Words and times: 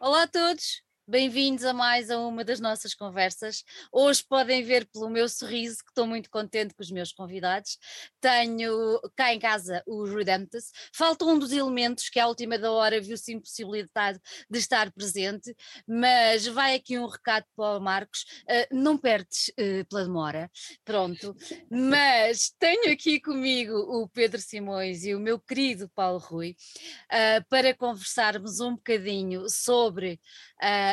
Olá 0.00 0.22
a 0.22 0.26
todos! 0.26 0.85
Bem-vindos 1.08 1.64
a 1.64 1.72
mais 1.72 2.10
a 2.10 2.18
uma 2.18 2.42
das 2.42 2.58
nossas 2.58 2.92
conversas. 2.92 3.62
Hoje 3.92 4.24
podem 4.28 4.64
ver 4.64 4.84
pelo 4.86 5.08
meu 5.08 5.28
sorriso 5.28 5.76
que 5.76 5.92
estou 5.92 6.04
muito 6.04 6.28
contente 6.28 6.74
com 6.74 6.82
os 6.82 6.90
meus 6.90 7.12
convidados. 7.12 7.78
Tenho 8.20 9.00
cá 9.14 9.32
em 9.32 9.38
casa 9.38 9.84
os 9.86 10.10
Redemptus. 10.10 10.72
Falta 10.92 11.24
um 11.24 11.38
dos 11.38 11.52
elementos 11.52 12.08
que 12.08 12.18
à 12.18 12.26
última 12.26 12.58
da 12.58 12.72
hora 12.72 13.00
viu-se 13.00 13.32
impossibilidade 13.32 14.18
de 14.50 14.58
estar 14.58 14.90
presente, 14.90 15.54
mas 15.86 16.44
vai 16.48 16.74
aqui 16.74 16.98
um 16.98 17.06
recado 17.06 17.44
para 17.54 17.78
o 17.78 17.80
Marcos. 17.80 18.22
Uh, 18.42 18.74
não 18.74 18.98
perdes 18.98 19.50
uh, 19.50 19.86
pela 19.88 20.02
demora, 20.02 20.50
pronto. 20.84 21.36
Mas 21.70 22.52
tenho 22.58 22.92
aqui 22.92 23.20
comigo 23.20 23.74
o 23.74 24.08
Pedro 24.08 24.40
Simões 24.40 25.04
e 25.04 25.14
o 25.14 25.20
meu 25.20 25.38
querido 25.38 25.88
Paulo 25.94 26.18
Rui 26.18 26.56
uh, 27.12 27.46
para 27.48 27.72
conversarmos 27.76 28.58
um 28.58 28.74
bocadinho 28.74 29.48
sobre 29.48 30.18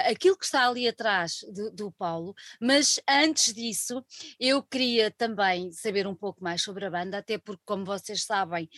aquilo 0.05 0.37
que 0.37 0.45
está 0.45 0.67
ali 0.67 0.87
atrás 0.87 1.45
do, 1.53 1.71
do 1.71 1.91
Paulo, 1.91 2.33
mas 2.59 2.99
antes 3.07 3.53
disso 3.53 4.03
eu 4.39 4.61
queria 4.61 5.11
também 5.11 5.71
saber 5.71 6.07
um 6.07 6.15
pouco 6.15 6.43
mais 6.43 6.61
sobre 6.61 6.85
a 6.85 6.89
banda, 6.89 7.17
até 7.17 7.37
porque, 7.37 7.61
como 7.65 7.85
vocês 7.85 8.23
sabem, 8.23 8.69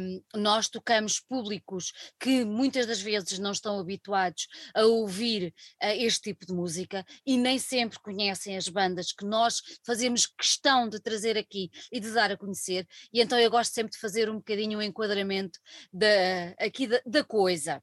um, 0.00 0.40
nós 0.40 0.68
tocamos 0.68 1.20
públicos 1.20 1.92
que 2.18 2.44
muitas 2.44 2.86
das 2.86 3.00
vezes 3.00 3.38
não 3.38 3.52
estão 3.52 3.78
habituados 3.78 4.48
a 4.74 4.84
ouvir 4.84 5.54
uh, 5.82 5.86
este 5.86 6.32
tipo 6.32 6.46
de 6.46 6.52
música 6.52 7.04
e 7.26 7.36
nem 7.36 7.58
sempre 7.58 7.98
conhecem 8.00 8.56
as 8.56 8.68
bandas 8.68 9.12
que 9.12 9.24
nós 9.24 9.60
fazemos 9.84 10.26
questão 10.26 10.88
de 10.88 11.00
trazer 11.00 11.36
aqui 11.36 11.70
e 11.92 12.00
de 12.00 12.10
dar 12.12 12.30
a 12.32 12.36
conhecer, 12.36 12.86
e 13.12 13.20
então 13.20 13.38
eu 13.38 13.50
gosto 13.50 13.72
sempre 13.72 13.92
de 13.92 13.98
fazer 13.98 14.28
um 14.30 14.36
bocadinho 14.36 14.78
o 14.78 14.80
um 14.80 14.82
enquadramento 14.82 15.58
da, 15.92 16.54
aqui 16.58 16.86
da, 16.86 17.00
da 17.06 17.24
coisa. 17.24 17.82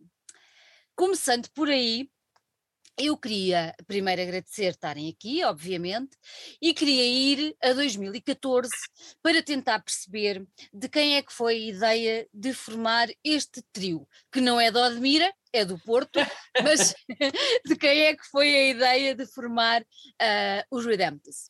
Começando 0.96 1.50
por 1.50 1.68
aí, 1.68 2.10
eu 2.98 3.18
queria 3.18 3.74
primeiro 3.88 4.22
agradecer 4.22 4.72
estarem 4.72 5.10
aqui, 5.10 5.44
obviamente, 5.44 6.12
e 6.62 6.74
queria 6.74 7.04
ir 7.04 7.56
a 7.62 7.74
2014 7.74 8.70
para 9.22 9.44
tentar 9.44 9.80
perceber 9.80 10.46
de 10.74 10.88
quem 10.88 11.18
é 11.18 11.22
que 11.22 11.34
foi 11.34 11.56
a 11.56 11.70
ideia 11.70 12.28
de 12.34 12.54
formar 12.54 13.10
este 13.24 13.62
trio, 13.74 14.08
que 14.32 14.40
não 14.40 14.60
é 14.60 14.72
do 14.72 14.80
Odmira, 14.80 15.32
é 15.52 15.66
do 15.66 15.78
Porto, 15.80 16.20
mas 16.64 16.96
de 17.66 17.76
quem 17.76 18.02
é 18.02 18.16
que 18.16 18.26
foi 18.30 18.56
a 18.56 18.70
ideia 18.70 19.16
de 19.16 19.26
formar 19.26 19.82
uh, 19.82 20.64
os 20.72 20.86
Redemptus? 20.86 21.50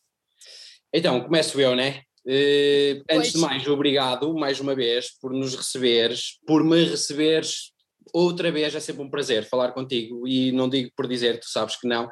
Então, 0.94 1.22
começo 1.22 1.60
eu, 1.60 1.76
né? 1.76 2.02
Uh, 2.26 3.04
antes 3.12 3.34
de 3.34 3.38
mais, 3.38 3.68
obrigado 3.68 4.34
mais 4.34 4.60
uma 4.60 4.74
vez 4.74 5.12
por 5.20 5.32
nos 5.32 5.54
receberes, 5.54 6.40
por 6.48 6.64
me 6.64 6.84
receberes 6.86 7.75
outra 8.16 8.52
vez 8.52 8.74
é 8.74 8.80
sempre 8.80 9.04
um 9.04 9.10
prazer 9.10 9.44
falar 9.48 9.72
contigo 9.72 10.28
e 10.28 10.52
não 10.52 10.70
digo 10.70 10.92
por 10.96 11.08
dizer, 11.08 11.40
tu 11.40 11.50
sabes 11.50 11.76
que 11.76 11.88
não. 11.88 12.10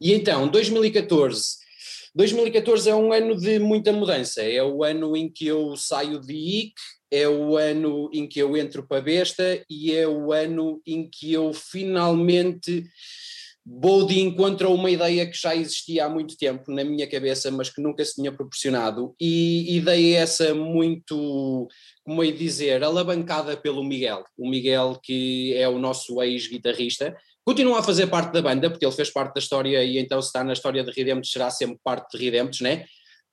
E 0.00 0.12
então, 0.12 0.48
2014. 0.48 1.58
2014 2.14 2.90
é 2.90 2.94
um 2.94 3.12
ano 3.12 3.36
de 3.36 3.58
muita 3.58 3.92
mudança, 3.92 4.42
é 4.42 4.62
o 4.62 4.82
ano 4.82 5.16
em 5.16 5.30
que 5.30 5.46
eu 5.46 5.76
saio 5.76 6.20
de 6.20 6.34
IC, 6.34 6.72
é 7.10 7.28
o 7.28 7.56
ano 7.56 8.10
em 8.12 8.28
que 8.28 8.38
eu 8.40 8.56
entro 8.56 8.86
para 8.86 9.00
Besta 9.00 9.64
e 9.68 9.92
é 9.92 10.06
o 10.06 10.32
ano 10.32 10.80
em 10.86 11.08
que 11.08 11.32
eu 11.32 11.52
finalmente 11.52 12.84
vou 13.64 14.06
de 14.06 14.18
encontro 14.18 14.68
a 14.68 14.70
uma 14.70 14.90
ideia 14.90 15.28
que 15.30 15.38
já 15.38 15.54
existia 15.54 16.06
há 16.06 16.08
muito 16.08 16.36
tempo 16.36 16.72
na 16.72 16.82
minha 16.82 17.06
cabeça, 17.06 17.50
mas 17.50 17.70
que 17.70 17.80
nunca 17.80 18.04
se 18.04 18.14
tinha 18.14 18.32
proporcionado, 18.32 19.14
e 19.20 19.76
ideia 19.76 20.18
essa 20.18 20.54
muito, 20.54 21.68
como 22.04 22.24
é 22.24 22.30
dizer, 22.30 22.82
alavancada 22.82 23.56
pelo 23.56 23.84
Miguel. 23.84 24.24
O 24.36 24.48
Miguel, 24.48 24.98
que 25.02 25.54
é 25.54 25.68
o 25.68 25.78
nosso 25.78 26.22
ex-guitarrista, 26.22 27.16
continua 27.44 27.80
a 27.80 27.82
fazer 27.82 28.06
parte 28.06 28.32
da 28.32 28.42
banda, 28.42 28.70
porque 28.70 28.84
ele 28.84 28.94
fez 28.94 29.10
parte 29.10 29.34
da 29.34 29.38
história, 29.38 29.82
e 29.84 29.98
então 29.98 30.20
se 30.20 30.28
está 30.28 30.42
na 30.42 30.52
história 30.52 30.82
de 30.82 30.90
Redemptos, 30.90 31.30
será 31.30 31.50
sempre 31.50 31.78
parte 31.82 32.16
de 32.16 32.24
Redemptos, 32.24 32.60
né? 32.60 32.84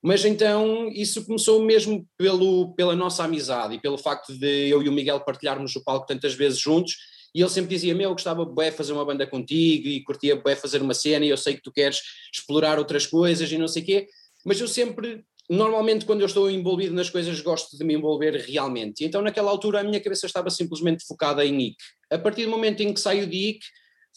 Mas 0.02 0.24
então 0.24 0.88
isso 0.92 1.24
começou 1.26 1.62
mesmo 1.64 2.06
pelo, 2.16 2.72
pela 2.74 2.94
nossa 2.94 3.24
amizade 3.24 3.74
e 3.74 3.80
pelo 3.80 3.98
facto 3.98 4.32
de 4.32 4.68
eu 4.68 4.82
e 4.82 4.88
o 4.88 4.92
Miguel 4.92 5.20
partilharmos 5.20 5.74
o 5.74 5.82
palco 5.82 6.06
tantas 6.06 6.34
vezes 6.34 6.60
juntos 6.60 6.94
e 7.34 7.40
ele 7.40 7.50
sempre 7.50 7.70
dizia: 7.70 7.94
Meu, 7.94 8.10
gostava 8.10 8.44
de 8.44 8.70
fazer 8.72 8.92
uma 8.92 9.04
banda 9.04 9.26
contigo 9.26 9.88
e 9.88 10.02
curtia 10.02 10.36
bem 10.36 10.56
fazer 10.56 10.80
uma 10.82 10.94
cena. 10.94 11.24
E 11.24 11.28
eu 11.28 11.36
sei 11.36 11.54
que 11.54 11.62
tu 11.62 11.72
queres 11.72 12.00
explorar 12.32 12.78
outras 12.78 13.06
coisas 13.06 13.50
e 13.50 13.58
não 13.58 13.68
sei 13.68 13.82
o 13.82 13.86
quê, 13.86 14.08
mas 14.44 14.60
eu 14.60 14.68
sempre, 14.68 15.24
normalmente, 15.48 16.04
quando 16.04 16.20
eu 16.20 16.26
estou 16.26 16.50
envolvido 16.50 16.94
nas 16.94 17.08
coisas, 17.08 17.40
gosto 17.40 17.76
de 17.76 17.84
me 17.84 17.94
envolver 17.94 18.36
realmente. 18.36 19.04
Então, 19.04 19.22
naquela 19.22 19.50
altura, 19.50 19.80
a 19.80 19.84
minha 19.84 20.00
cabeça 20.00 20.26
estava 20.26 20.50
simplesmente 20.50 21.06
focada 21.06 21.44
em 21.44 21.68
IC. 21.68 21.76
A 22.10 22.18
partir 22.18 22.44
do 22.44 22.50
momento 22.50 22.82
em 22.82 22.92
que 22.92 23.00
saio 23.00 23.26
de 23.26 23.36
IC, 23.36 23.60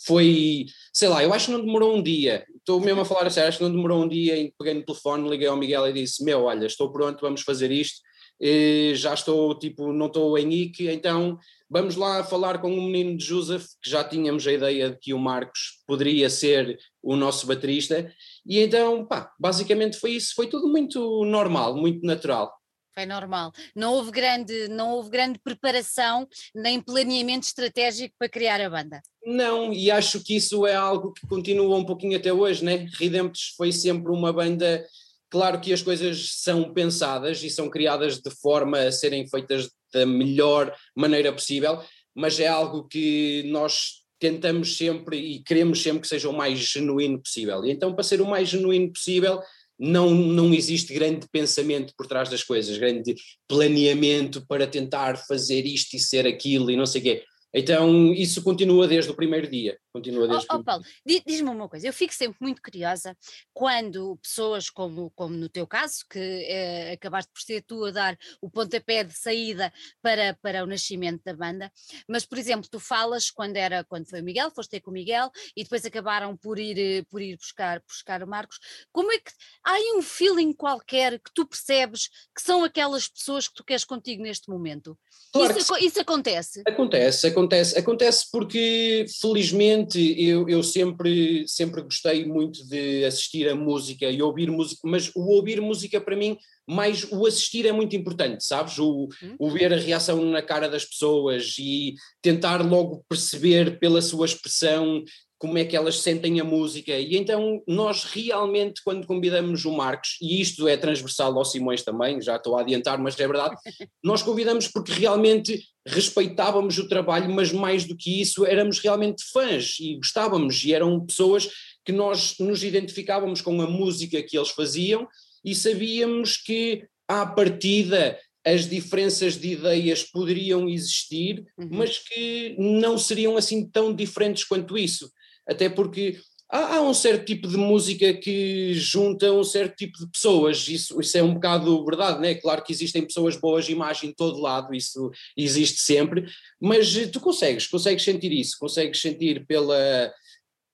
foi, 0.06 0.66
sei 0.94 1.08
lá, 1.08 1.24
eu 1.24 1.34
acho 1.34 1.48
que 1.48 1.52
não 1.52 1.64
demorou 1.64 1.96
um 1.96 2.02
dia, 2.02 2.46
estou 2.58 2.80
mesmo 2.80 3.02
a 3.02 3.06
falar 3.06 3.28
a 3.28 3.30
sério, 3.30 3.50
acho 3.50 3.60
que 3.60 3.64
não 3.64 3.72
demorou 3.72 4.04
um 4.04 4.08
dia 4.08 4.36
em 4.38 4.48
que 4.48 4.56
peguei 4.58 4.74
no 4.74 4.84
telefone, 4.84 5.30
liguei 5.30 5.48
ao 5.48 5.58
Miguel 5.58 5.88
e 5.88 5.94
disse: 5.94 6.24
Meu, 6.24 6.44
olha, 6.46 6.66
estou 6.66 6.92
pronto, 6.92 7.22
vamos 7.22 7.42
fazer 7.42 7.72
isto. 7.72 8.02
E 8.42 8.94
já 8.96 9.14
estou, 9.14 9.54
tipo, 9.58 9.94
não 9.94 10.08
estou 10.08 10.38
em 10.38 10.52
IC, 10.52 10.90
então 10.90 11.38
Vamos 11.74 11.96
lá 11.96 12.22
falar 12.22 12.60
com 12.60 12.70
o 12.70 12.82
menino 12.82 13.16
de 13.16 13.24
Joseph, 13.24 13.64
que 13.82 13.90
já 13.90 14.04
tínhamos 14.04 14.46
a 14.46 14.52
ideia 14.52 14.90
de 14.90 14.98
que 15.00 15.14
o 15.14 15.18
Marcos 15.18 15.82
poderia 15.88 16.30
ser 16.30 16.78
o 17.02 17.16
nosso 17.16 17.48
baterista, 17.48 18.14
e 18.46 18.60
então, 18.60 19.06
pá, 19.06 19.32
basicamente 19.40 19.98
foi 19.98 20.12
isso, 20.12 20.34
foi 20.36 20.48
tudo 20.48 20.68
muito 20.68 21.24
normal, 21.24 21.78
muito 21.78 22.06
natural. 22.06 22.54
Foi 22.94 23.06
normal. 23.06 23.54
Não 23.74 23.94
houve 23.94 24.12
grande, 24.12 24.68
não 24.68 24.92
houve 24.96 25.10
grande 25.12 25.40
preparação 25.40 26.28
nem 26.54 26.82
planeamento 26.82 27.48
estratégico 27.48 28.14
para 28.20 28.28
criar 28.28 28.60
a 28.60 28.70
banda. 28.70 29.02
Não, 29.26 29.72
e 29.72 29.90
acho 29.90 30.22
que 30.22 30.36
isso 30.36 30.68
é 30.68 30.76
algo 30.76 31.14
que 31.14 31.26
continua 31.26 31.78
um 31.78 31.86
pouquinho 31.86 32.18
até 32.18 32.34
hoje, 32.34 32.66
né? 32.66 32.86
Redemptos 33.00 33.54
foi 33.56 33.72
sempre 33.72 34.12
uma 34.12 34.34
banda 34.34 34.86
Claro 35.32 35.62
que 35.62 35.72
as 35.72 35.82
coisas 35.82 36.42
são 36.42 36.74
pensadas 36.74 37.42
e 37.42 37.50
são 37.50 37.70
criadas 37.70 38.20
de 38.20 38.30
forma 38.30 38.78
a 38.78 38.92
serem 38.92 39.26
feitas 39.28 39.72
da 39.94 40.06
melhor 40.06 40.76
maneira 40.94 41.32
possível, 41.32 41.82
mas 42.14 42.38
é 42.38 42.48
algo 42.48 42.86
que 42.86 43.44
nós 43.48 44.02
tentamos 44.20 44.76
sempre 44.76 45.18
e 45.18 45.42
queremos 45.42 45.82
sempre 45.82 46.02
que 46.02 46.08
seja 46.08 46.30
o 46.30 46.34
mais 46.34 46.60
genuíno 46.60 47.18
possível. 47.20 47.64
E 47.66 47.72
então, 47.72 47.94
para 47.94 48.04
ser 48.04 48.22
o 48.22 48.26
mais 48.26 48.50
genuíno 48.50 48.92
possível, 48.92 49.40
não, 49.80 50.12
não 50.12 50.54
existe 50.54 50.94
grande 50.94 51.26
pensamento 51.32 51.94
por 51.98 52.08
trás 52.08 52.30
das 52.30 52.44
coisas, 52.44 52.78
grande 52.78 53.16
planeamento 53.48 54.46
para 54.46 54.68
tentar 54.68 55.18
fazer 55.18 55.66
isto 55.66 55.96
e 55.96 56.00
ser 56.00 56.28
aquilo 56.28 56.70
e 56.70 56.76
não 56.76 56.86
sei 56.86 57.00
o 57.00 57.04
quê. 57.06 57.24
Então, 57.54 58.14
isso 58.14 58.44
continua 58.44 58.88
desde 58.88 59.12
o 59.12 59.16
primeiro 59.16 59.50
dia. 59.50 59.78
Continua 59.94 60.28
desde 60.28 60.48
oh, 60.50 60.56
oh 60.56 60.64
Paulo, 60.64 60.84
diz-me 61.06 61.50
uma 61.50 61.68
coisa, 61.68 61.88
eu 61.88 61.94
fico 61.94 62.14
sempre 62.14 62.38
muito 62.40 62.62
curiosa 62.62 63.18
quando 63.54 64.18
pessoas 64.18 64.70
como, 64.70 65.12
como 65.12 65.36
no 65.36 65.50
teu 65.50 65.68
caso, 65.68 66.06
que 66.10 66.20
eh, 66.20 66.94
acabaste 66.94 67.32
por 67.34 67.42
ser 67.42 67.62
tu 67.64 67.84
a 67.84 67.92
dar 67.92 68.18
o 68.42 68.50
pontapé 68.50 69.04
de 69.04 69.14
saída 69.14 69.72
para, 70.02 70.38
para 70.42 70.64
o 70.64 70.68
nascimento 70.68 71.22
da 71.26 71.34
banda, 71.34 71.72
mas 72.08 72.26
por 72.26 72.38
exemplo, 72.38 72.70
tu 72.70 72.80
falas 72.80 73.30
quando 73.30 73.58
era 73.58 73.84
quando 73.84 74.10
foi 74.10 74.22
o 74.22 74.24
Miguel, 74.24 74.50
foste 74.52 74.72
ter 74.72 74.80
com 74.80 74.92
o 74.92 74.94
Miguel 74.94 75.30
e 75.58 75.64
depois 75.64 75.84
acabaram 75.86 76.38
por 76.38 76.58
ir, 76.58 76.80
eh, 76.80 77.04
por 77.10 77.22
ir 77.22 77.36
buscar, 77.36 77.82
buscar 77.86 78.24
o 78.24 78.28
Marcos. 78.28 78.60
Como 78.94 79.12
é 79.12 79.18
que 79.18 79.32
há 79.64 79.74
aí 79.74 79.94
um 79.98 80.02
feeling 80.02 80.54
qualquer 80.54 81.20
que 81.20 81.34
tu 81.34 81.46
percebes 81.46 82.08
que 82.34 82.42
são 82.42 82.64
aquelas 82.64 83.10
pessoas 83.10 83.48
que 83.48 83.56
tu 83.56 83.64
queres 83.64 83.84
contigo 83.84 84.24
neste 84.24 84.50
momento? 84.50 84.98
Claro 85.34 85.58
isso, 85.58 85.78
isso 85.78 86.00
acontece? 86.00 86.62
Acontece, 86.68 87.28
acontece, 87.28 87.78
acontece 87.78 88.28
porque 88.32 89.06
felizmente 89.20 89.81
eu, 89.96 90.48
eu 90.50 90.64
sempre, 90.64 91.46
sempre 91.48 91.82
gostei 91.82 92.26
muito 92.26 92.68
de 92.68 93.06
assistir 93.06 93.50
a 93.50 93.56
música 93.56 94.10
e 94.10 94.22
ouvir 94.22 94.50
música, 94.50 94.82
mas 94.84 95.12
o 95.16 95.22
ouvir 95.30 95.62
música 95.62 96.02
para 96.02 96.16
mim, 96.16 96.38
mais 96.68 97.06
o 97.12 97.26
assistir 97.26 97.66
é 97.66 97.72
muito 97.72 97.96
importante, 97.96 98.44
sabes? 98.44 98.78
O, 98.80 99.08
hum. 99.24 99.36
o 99.40 99.50
ver 99.50 99.74
a 99.74 99.78
reação 99.78 100.24
na 100.26 100.42
cara 100.42 100.70
das 100.70 100.86
pessoas 100.86 101.56
e 101.60 101.96
tentar 102.22 102.66
logo 102.66 103.06
perceber 103.08 103.80
pela 103.80 104.02
sua 104.02 104.26
expressão 104.26 105.04
como 105.42 105.58
é 105.58 105.66
que 105.66 105.76
elas 105.76 106.02
sentem 106.02 106.40
a 106.40 106.44
música. 106.44 106.94
E 106.94 107.18
então 107.18 107.64
nós 107.68 108.04
realmente, 108.04 108.80
quando 108.86 109.08
convidamos 109.08 109.66
o 109.66 109.72
Marcos, 109.72 110.18
e 110.22 110.40
isto 110.40 110.68
é 110.68 110.78
transversal 110.78 111.36
ao 111.36 111.44
Simões 111.44 111.82
também, 111.82 112.22
já 112.22 112.36
estou 112.36 112.56
a 112.56 112.62
adiantar, 112.62 113.00
mas 113.00 113.20
é 113.20 113.26
verdade, 113.26 113.56
nós 114.04 114.22
convidamos 114.22 114.68
porque 114.68 114.92
realmente 114.92 115.60
respeitávamos 115.84 116.78
o 116.78 116.88
trabalho, 116.88 117.28
mas 117.34 117.52
mais 117.52 117.86
do 117.86 117.98
que 117.98 118.22
isso, 118.22 118.46
éramos 118.46 118.78
realmente 118.78 119.24
fãs 119.34 119.78
e 119.80 119.96
gostávamos, 119.96 120.64
e 120.64 120.76
eram 120.76 121.04
pessoas 121.04 121.50
que 121.84 121.92
nós 121.92 122.36
nos 122.40 122.64
identificávamos 122.64 123.42
com 123.42 123.60
a 123.64 123.68
música 123.68 124.22
que 124.22 124.38
eles 124.38 124.50
faziam 124.50 125.08
e 125.44 125.56
sabíamos 125.56 126.38
que 126.38 126.86
à 127.08 127.26
partida 127.26 128.16
as 128.46 128.70
diferenças 128.70 129.40
de 129.40 129.54
ideias 129.54 130.04
poderiam 130.04 130.70
existir, 130.70 131.44
uhum. 131.58 131.70
mas 131.72 131.98
que 131.98 132.56
não 132.60 132.96
seriam 132.96 133.36
assim 133.38 133.68
tão 133.68 133.92
diferentes 133.92 134.44
quanto 134.44 134.78
isso 134.78 135.12
até 135.52 135.70
porque 135.70 136.18
há, 136.50 136.78
há, 136.78 136.82
um 136.82 136.94
certo 136.94 137.26
tipo 137.26 137.48
de 137.48 137.58
música 137.58 138.14
que 138.14 138.74
junta 138.74 139.32
um 139.32 139.44
certo 139.44 139.76
tipo 139.76 139.98
de 139.98 140.08
pessoas, 140.08 140.68
isso, 140.68 141.00
isso 141.00 141.18
é 141.18 141.24
um 141.24 141.34
bocado 141.34 141.84
verdade, 141.86 142.20
né? 142.20 142.36
Claro 142.36 142.64
que 142.64 142.74
existem 142.74 143.06
pessoas 143.06 143.36
boas 143.36 143.70
imagem 143.70 144.10
em 144.10 144.14
todo 144.14 144.42
lado, 144.42 144.74
isso 144.74 145.10
existe 145.36 145.80
sempre, 145.80 146.26
mas 146.60 146.94
tu 147.12 147.20
consegues, 147.20 147.68
consegues 147.68 148.04
sentir 148.04 148.32
isso, 148.32 148.58
consegues 148.60 149.02
sentir 149.02 149.46
pela, 149.46 150.12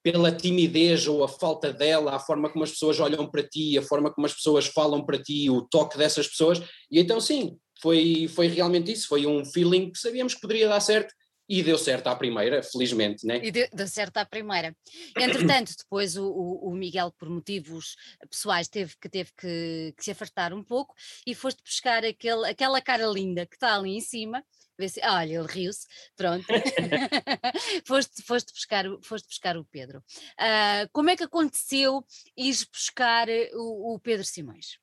pela 0.03 0.31
timidez 0.31 1.07
ou 1.07 1.24
a 1.24 1.27
falta 1.27 1.71
dela, 1.71 2.15
a 2.15 2.19
forma 2.19 2.50
como 2.50 2.63
as 2.63 2.71
pessoas 2.71 3.00
olham 3.00 3.29
para 3.29 3.44
ti, 3.44 3.77
a 3.77 3.81
forma 3.81 4.12
como 4.12 4.25
as 4.25 4.33
pessoas 4.33 4.65
falam 4.65 5.06
para 5.06 5.21
ti, 5.21 5.50
o 5.50 5.62
toque 5.62 5.97
dessas 5.97 6.27
pessoas, 6.27 6.59
e 6.89 7.00
então 7.00 7.19
sim, 7.19 7.57
foi, 7.81 8.27
foi 8.27 8.47
realmente 8.47 8.91
isso, 8.91 9.07
foi 9.07 9.27
um 9.27 9.45
feeling 9.45 9.91
que 9.91 10.00
sabíamos 10.00 10.33
que 10.33 10.41
poderia 10.41 10.68
dar 10.68 10.79
certo, 10.79 11.13
e 11.47 11.63
deu 11.63 11.77
certo 11.77 12.07
à 12.07 12.15
primeira, 12.15 12.61
felizmente, 12.61 13.25
né? 13.25 13.39
E 13.44 13.51
deu, 13.51 13.67
deu 13.71 13.88
certo 13.88 14.17
à 14.17 14.25
primeira. 14.25 14.75
Entretanto, 15.17 15.73
depois 15.77 16.17
o, 16.17 16.29
o, 16.29 16.73
Miguel, 16.75 17.11
por 17.17 17.29
motivos 17.29 17.95
pessoais, 18.29 18.67
teve 18.67 18.95
que, 18.99 19.07
teve 19.07 19.31
que, 19.38 19.94
que 19.97 20.03
se 20.03 20.11
afastar 20.11 20.53
um 20.53 20.63
pouco 20.63 20.94
e 21.25 21.33
foste 21.33 21.61
buscar 21.63 22.03
aquele, 22.03 22.49
aquela 22.49 22.81
cara 22.81 23.05
linda 23.07 23.45
que 23.45 23.55
está 23.55 23.75
ali 23.75 23.95
em 23.95 24.01
cima. 24.01 24.44
Se, 24.88 25.01
olha, 25.03 25.39
ele 25.39 25.47
riu-se, 25.47 25.88
pronto. 26.15 26.45
foste, 27.85 28.21
foste, 28.21 28.53
buscar, 28.53 28.85
foste 29.01 29.27
buscar 29.27 29.57
o 29.57 29.65
Pedro. 29.65 30.03
Uh, 30.39 30.88
como 30.91 31.09
é 31.09 31.15
que 31.15 31.23
aconteceu 31.23 32.05
ir 32.35 32.55
buscar 32.71 33.27
o, 33.53 33.95
o 33.95 34.00
Pedro 34.00 34.23
Simões? 34.23 34.77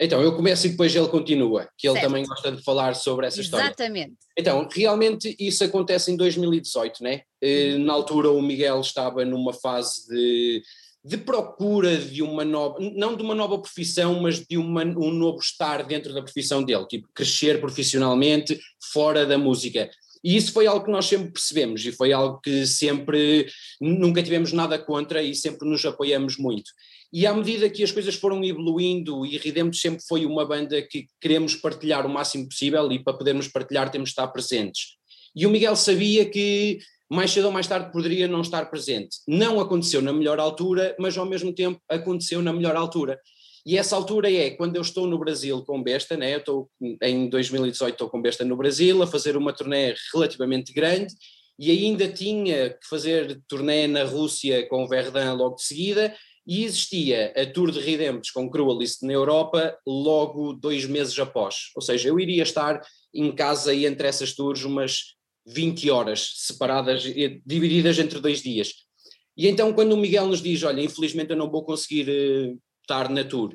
Então, 0.00 0.22
eu 0.22 0.34
começo 0.34 0.66
e 0.66 0.70
depois 0.70 0.96
ele 0.96 1.08
continua, 1.08 1.68
que 1.76 1.86
ele 1.86 1.92
certo. 1.92 2.06
também 2.06 2.24
gosta 2.24 2.50
de 2.50 2.62
falar 2.62 2.94
sobre 2.94 3.26
essa 3.26 3.38
história. 3.38 3.66
Exatamente. 3.66 4.14
Então, 4.36 4.66
realmente 4.72 5.36
isso 5.38 5.62
acontece 5.62 6.10
em 6.10 6.16
2018, 6.16 7.02
né? 7.02 7.20
Eh, 7.42 7.74
uhum. 7.74 7.84
Na 7.84 7.92
altura 7.92 8.30
o 8.30 8.40
Miguel 8.40 8.80
estava 8.80 9.26
numa 9.26 9.52
fase 9.52 10.08
de, 10.08 10.62
de 11.04 11.18
procura 11.18 11.98
de 11.98 12.22
uma 12.22 12.46
nova, 12.46 12.78
não 12.80 13.14
de 13.14 13.22
uma 13.22 13.34
nova 13.34 13.58
profissão, 13.58 14.18
mas 14.20 14.40
de 14.40 14.56
uma, 14.56 14.82
um 14.84 15.10
novo 15.10 15.38
estar 15.38 15.82
dentro 15.84 16.14
da 16.14 16.22
profissão 16.22 16.62
dele, 16.62 16.86
tipo 16.86 17.06
crescer 17.14 17.60
profissionalmente 17.60 18.58
fora 18.92 19.26
da 19.26 19.36
música. 19.36 19.90
E 20.22 20.36
isso 20.36 20.52
foi 20.52 20.66
algo 20.66 20.84
que 20.84 20.90
nós 20.90 21.06
sempre 21.06 21.32
percebemos 21.32 21.84
e 21.84 21.92
foi 21.92 22.12
algo 22.12 22.40
que 22.40 22.66
sempre, 22.66 23.46
nunca 23.80 24.22
tivemos 24.22 24.52
nada 24.52 24.78
contra 24.78 25.22
e 25.22 25.34
sempre 25.34 25.68
nos 25.68 25.84
apoiamos 25.84 26.36
muito. 26.36 26.70
E 27.12 27.26
à 27.26 27.34
medida 27.34 27.68
que 27.68 27.82
as 27.82 27.90
coisas 27.90 28.14
foram 28.14 28.44
evoluindo, 28.44 29.26
e 29.26 29.36
Ridemos 29.36 29.80
sempre 29.80 30.02
foi 30.06 30.24
uma 30.24 30.46
banda 30.46 30.80
que 30.80 31.06
queremos 31.20 31.56
partilhar 31.56 32.06
o 32.06 32.08
máximo 32.08 32.48
possível, 32.48 32.90
e 32.92 33.02
para 33.02 33.14
podermos 33.14 33.48
partilhar 33.48 33.90
temos 33.90 34.10
de 34.10 34.12
estar 34.12 34.28
presentes. 34.28 34.96
E 35.34 35.44
o 35.44 35.50
Miguel 35.50 35.74
sabia 35.74 36.24
que 36.24 36.78
mais 37.10 37.32
cedo 37.32 37.46
ou 37.46 37.52
mais 37.52 37.66
tarde 37.66 37.90
poderia 37.90 38.28
não 38.28 38.40
estar 38.40 38.66
presente. 38.70 39.18
Não 39.26 39.58
aconteceu 39.58 40.00
na 40.00 40.12
melhor 40.12 40.38
altura, 40.38 40.94
mas 40.98 41.18
ao 41.18 41.26
mesmo 41.26 41.52
tempo 41.52 41.80
aconteceu 41.88 42.40
na 42.40 42.52
melhor 42.52 42.76
altura. 42.76 43.18
E 43.66 43.76
essa 43.76 43.94
altura 43.94 44.32
é 44.32 44.50
quando 44.50 44.76
eu 44.76 44.82
estou 44.82 45.06
no 45.06 45.18
Brasil 45.18 45.62
com 45.64 45.82
Besta, 45.82 46.16
né? 46.16 46.34
eu 46.34 46.38
estou 46.38 46.70
em 47.02 47.28
2018 47.28 47.92
estou 47.92 48.08
com 48.08 48.22
Besta 48.22 48.44
no 48.44 48.56
Brasil 48.56 49.02
a 49.02 49.06
fazer 49.06 49.36
uma 49.36 49.52
turnê 49.52 49.94
relativamente 50.12 50.72
grande 50.72 51.14
e 51.58 51.70
ainda 51.70 52.08
tinha 52.08 52.70
que 52.70 52.88
fazer 52.88 53.38
turnê 53.46 53.86
na 53.86 54.04
Rússia 54.04 54.66
com 54.68 54.88
Verdun 54.88 55.34
logo 55.34 55.56
de 55.56 55.64
seguida 55.64 56.14
e 56.46 56.64
existia 56.64 57.34
a 57.36 57.44
Tour 57.44 57.70
de 57.70 57.80
Redemptos 57.80 58.30
com 58.30 58.48
Cruelist 58.48 59.02
na 59.02 59.12
Europa 59.12 59.76
logo 59.86 60.54
dois 60.54 60.86
meses 60.86 61.18
após. 61.18 61.70
Ou 61.76 61.82
seja, 61.82 62.08
eu 62.08 62.18
iria 62.18 62.42
estar 62.42 62.80
em 63.14 63.30
casa 63.30 63.74
e 63.74 63.84
entre 63.84 64.08
essas 64.08 64.34
tours 64.34 64.64
umas 64.64 65.14
20 65.46 65.90
horas 65.90 66.32
separadas, 66.36 67.02
divididas 67.44 67.98
entre 67.98 68.20
dois 68.20 68.42
dias. 68.42 68.72
E 69.36 69.48
então 69.48 69.72
quando 69.72 69.92
o 69.92 69.96
Miguel 69.96 70.26
nos 70.26 70.42
diz, 70.42 70.62
olha, 70.62 70.80
infelizmente 70.80 71.30
eu 71.30 71.36
não 71.36 71.50
vou 71.50 71.64
conseguir 71.64 72.08
uh, 72.08 72.58
estar 72.90 73.08
na 73.08 73.24
tour, 73.24 73.54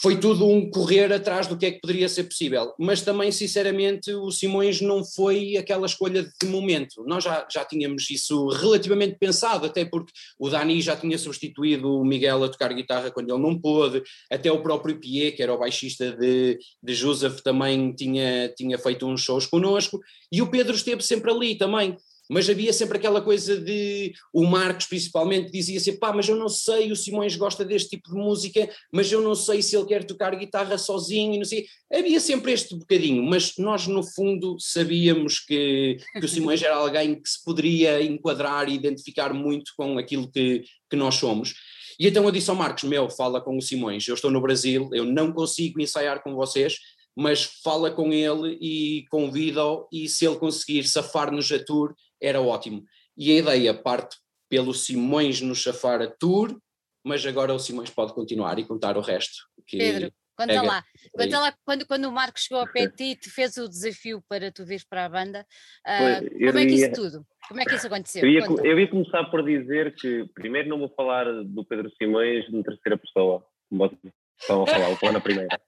foi 0.00 0.18
tudo 0.18 0.48
um 0.48 0.70
correr 0.70 1.12
atrás 1.12 1.46
do 1.46 1.56
que 1.56 1.66
é 1.66 1.70
que 1.70 1.80
poderia 1.80 2.08
ser 2.08 2.24
possível. 2.24 2.72
Mas 2.78 3.02
também, 3.02 3.30
sinceramente, 3.30 4.12
o 4.12 4.30
Simões 4.30 4.80
não 4.80 5.04
foi 5.04 5.56
aquela 5.56 5.86
escolha 5.86 6.26
de 6.40 6.48
momento. 6.48 7.04
Nós 7.06 7.22
já, 7.22 7.46
já 7.52 7.64
tínhamos 7.64 8.08
isso 8.10 8.48
relativamente 8.48 9.18
pensado, 9.18 9.66
até 9.66 9.84
porque 9.84 10.10
o 10.38 10.48
Dani 10.48 10.80
já 10.80 10.96
tinha 10.96 11.18
substituído 11.18 11.94
o 11.94 12.04
Miguel 12.04 12.42
a 12.42 12.48
tocar 12.48 12.72
guitarra 12.72 13.10
quando 13.10 13.30
ele 13.30 13.42
não 13.42 13.58
pôde, 13.58 14.02
até 14.30 14.50
o 14.50 14.62
próprio 14.62 14.98
Pierre, 14.98 15.32
que 15.32 15.42
era 15.42 15.54
o 15.54 15.58
baixista 15.58 16.10
de, 16.10 16.58
de 16.82 16.94
Joseph, 16.94 17.40
também 17.42 17.94
tinha, 17.94 18.48
tinha 18.56 18.78
feito 18.78 19.06
uns 19.06 19.20
shows 19.20 19.46
connosco, 19.46 20.00
e 20.32 20.40
o 20.40 20.50
Pedro 20.50 20.74
esteve 20.74 21.02
sempre 21.02 21.30
ali 21.30 21.54
também 21.54 21.96
mas 22.30 22.48
havia 22.48 22.72
sempre 22.72 22.98
aquela 22.98 23.20
coisa 23.20 23.58
de 23.58 24.12
o 24.32 24.44
Marcos 24.44 24.86
principalmente 24.86 25.50
dizia 25.50 25.78
assim, 25.78 25.96
pá, 25.98 26.12
mas 26.12 26.28
eu 26.28 26.36
não 26.36 26.48
sei, 26.48 26.90
o 26.92 26.96
Simões 26.96 27.36
gosta 27.36 27.64
deste 27.64 27.90
tipo 27.90 28.10
de 28.10 28.16
música, 28.16 28.68
mas 28.92 29.10
eu 29.10 29.20
não 29.20 29.34
sei 29.34 29.62
se 29.62 29.76
ele 29.76 29.86
quer 29.86 30.04
tocar 30.04 30.34
guitarra 30.34 30.78
sozinho 30.78 31.38
não 31.38 31.44
sei. 31.44 31.66
Havia 31.92 32.20
sempre 32.20 32.52
este 32.52 32.74
bocadinho, 32.74 33.22
mas 33.22 33.54
nós 33.58 33.86
no 33.86 34.02
fundo 34.02 34.56
sabíamos 34.58 35.40
que, 35.40 35.98
que 36.18 36.24
o 36.24 36.28
Simões 36.28 36.62
era 36.62 36.76
alguém 36.76 37.20
que 37.20 37.28
se 37.28 37.42
poderia 37.44 38.02
enquadrar 38.02 38.68
e 38.68 38.74
identificar 38.74 39.32
muito 39.32 39.72
com 39.76 39.98
aquilo 39.98 40.30
que, 40.30 40.64
que 40.90 40.96
nós 40.96 41.16
somos. 41.16 41.54
E 41.98 42.06
então 42.06 42.24
eu 42.24 42.30
disse 42.30 42.50
ao 42.50 42.56
Marcos, 42.56 42.84
meu, 42.84 43.08
fala 43.10 43.40
com 43.40 43.56
o 43.56 43.62
Simões, 43.62 44.06
eu 44.08 44.14
estou 44.14 44.30
no 44.30 44.40
Brasil, 44.40 44.88
eu 44.92 45.04
não 45.04 45.32
consigo 45.32 45.80
ensaiar 45.80 46.22
com 46.22 46.34
vocês, 46.34 46.76
mas 47.14 47.44
fala 47.62 47.90
com 47.90 48.12
ele 48.12 48.56
e 48.60 49.04
convida-o 49.10 49.86
e 49.92 50.08
se 50.08 50.26
ele 50.26 50.36
conseguir 50.36 50.84
safar-nos 50.84 51.52
a 51.52 51.62
tour, 51.62 51.94
era 52.22 52.40
ótimo. 52.40 52.84
E 53.16 53.32
a 53.32 53.38
ideia 53.40 53.74
parte 53.74 54.16
pelo 54.48 54.72
Simões 54.72 55.40
no 55.40 55.54
chafar 55.54 56.00
a 56.00 56.06
tour, 56.06 56.56
mas 57.04 57.26
agora 57.26 57.52
o 57.52 57.58
Simões 57.58 57.90
pode 57.90 58.14
continuar 58.14 58.58
e 58.58 58.64
contar 58.64 58.96
o 58.96 59.00
resto. 59.00 59.36
Pedro, 59.70 60.12
conta 60.36 60.52
é, 60.52 60.62
lá. 60.62 60.84
Conta 61.12 61.40
lá 61.40 61.54
quando, 61.64 61.86
quando 61.86 62.04
o 62.04 62.12
Marcos 62.12 62.42
chegou 62.42 62.62
a 62.62 62.66
pé 62.66 62.86
de 62.86 62.94
ti 62.94 63.04
e 63.04 63.16
te 63.16 63.30
fez 63.30 63.56
o 63.56 63.68
desafio 63.68 64.22
para 64.28 64.52
tu 64.52 64.64
vires 64.64 64.84
para 64.84 65.06
a 65.06 65.08
banda, 65.08 65.46
uh, 65.86 66.46
como 66.46 66.58
é 66.58 66.66
que 66.66 66.74
isso 66.74 66.92
tudo? 66.92 67.26
Como 67.48 67.60
é 67.60 67.64
que 67.64 67.74
isso 67.74 67.86
aconteceu? 67.86 68.22
Eu 68.22 68.30
ia, 68.30 68.46
eu 68.70 68.78
ia, 68.78 68.88
começar 68.88 69.24
por 69.24 69.44
dizer 69.44 69.94
que 69.96 70.26
primeiro 70.34 70.68
não 70.68 70.78
vou 70.78 70.92
falar 70.94 71.24
do 71.44 71.64
Pedro 71.64 71.90
Simões 71.96 72.50
na 72.52 72.62
terceira 72.62 72.96
pessoa, 72.96 73.44
como 73.68 73.88
vocês 73.88 74.14
estão 74.40 74.62
a 74.62 74.66
falar, 74.66 74.86
vou 74.86 74.96
falar 74.96 75.12
na 75.12 75.20
primeira. 75.20 75.60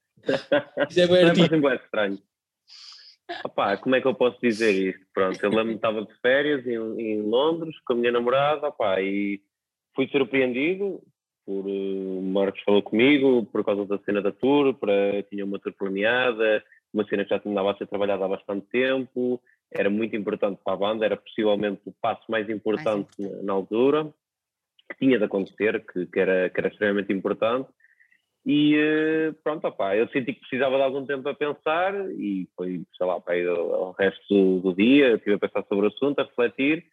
Isso 0.88 1.00
é 1.00 1.06
bem, 1.06 1.70
é 1.70 1.74
estranho. 1.76 2.22
Opá, 3.44 3.76
como 3.76 3.94
é 3.94 4.00
que 4.00 4.06
eu 4.06 4.14
posso 4.14 4.38
dizer 4.40 4.72
isto? 4.72 5.06
Pronto, 5.14 5.42
eu 5.42 5.50
lembro-me 5.50 5.74
estava 5.76 6.04
de 6.04 6.14
férias 6.20 6.66
em, 6.66 6.76
em, 7.00 7.22
Londres 7.22 7.74
com 7.86 7.94
a 7.94 7.96
minha 7.96 8.12
namorada 8.12 8.68
opá, 8.68 9.00
e 9.00 9.40
fui 9.94 10.06
surpreendido 10.08 11.02
por 11.46 11.66
uh, 11.66 12.18
o 12.18 12.22
Marcos 12.22 12.62
falou 12.62 12.82
comigo 12.82 13.44
por 13.46 13.64
causa 13.64 13.84
da 13.84 13.98
cena 13.98 14.20
da 14.20 14.32
tour, 14.32 14.74
para, 14.74 15.22
tinha 15.24 15.44
uma 15.44 15.58
tour 15.58 15.72
planeada, 15.72 16.62
uma 16.92 17.06
cena 17.06 17.24
que 17.24 17.30
já 17.30 17.38
tinha 17.38 17.60
a 17.60 17.76
ser 17.76 17.86
trabalhada 17.86 18.24
há 18.24 18.28
bastante 18.28 18.66
tempo, 18.66 19.40
era 19.70 19.90
muito 19.90 20.16
importante 20.16 20.60
para 20.64 20.74
a 20.74 20.76
banda, 20.76 21.04
era 21.04 21.16
possivelmente 21.16 21.82
o 21.84 21.92
passo 22.00 22.22
mais 22.28 22.48
importante 22.48 23.10
na, 23.18 23.42
na, 23.42 23.52
altura, 23.52 24.12
que 24.90 24.98
tinha 24.98 25.18
de 25.18 25.24
acontecer, 25.24 25.84
que, 25.84 26.06
que, 26.06 26.20
era, 26.20 26.48
que 26.48 26.60
era 26.60 26.68
extremamente 26.68 27.12
importante. 27.12 27.68
E 28.46 28.76
eh, 28.76 29.32
pronto, 29.42 29.66
opá, 29.66 29.96
eu 29.96 30.06
senti 30.08 30.34
que 30.34 30.40
precisava 30.40 30.76
de 30.76 30.82
algum 30.82 31.06
tempo 31.06 31.26
a 31.28 31.34
pensar 31.34 31.94
e 32.10 32.46
foi, 32.54 32.82
sei 32.96 33.06
lá, 33.06 33.18
para 33.18 33.36
o 33.54 33.92
resto 33.92 34.60
do 34.60 34.74
dia, 34.74 35.14
estive 35.14 35.36
a 35.36 35.38
pensar 35.38 35.64
sobre 35.66 35.86
o 35.86 35.88
assunto, 35.88 36.18
a 36.18 36.24
refletir 36.24 36.84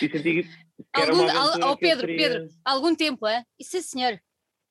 e 0.00 0.08
senti 0.08 0.44
que 0.44 0.48
era 0.94 1.10
algum, 1.10 1.24
uma 1.24 1.72
oh, 1.72 1.76
Pedro, 1.76 2.06
queria... 2.06 2.28
Pedro, 2.28 2.48
algum 2.64 2.94
tempo, 2.94 3.26
é? 3.26 3.42
Isso 3.58 3.78
é 3.78 3.80
senhor. 3.80 4.20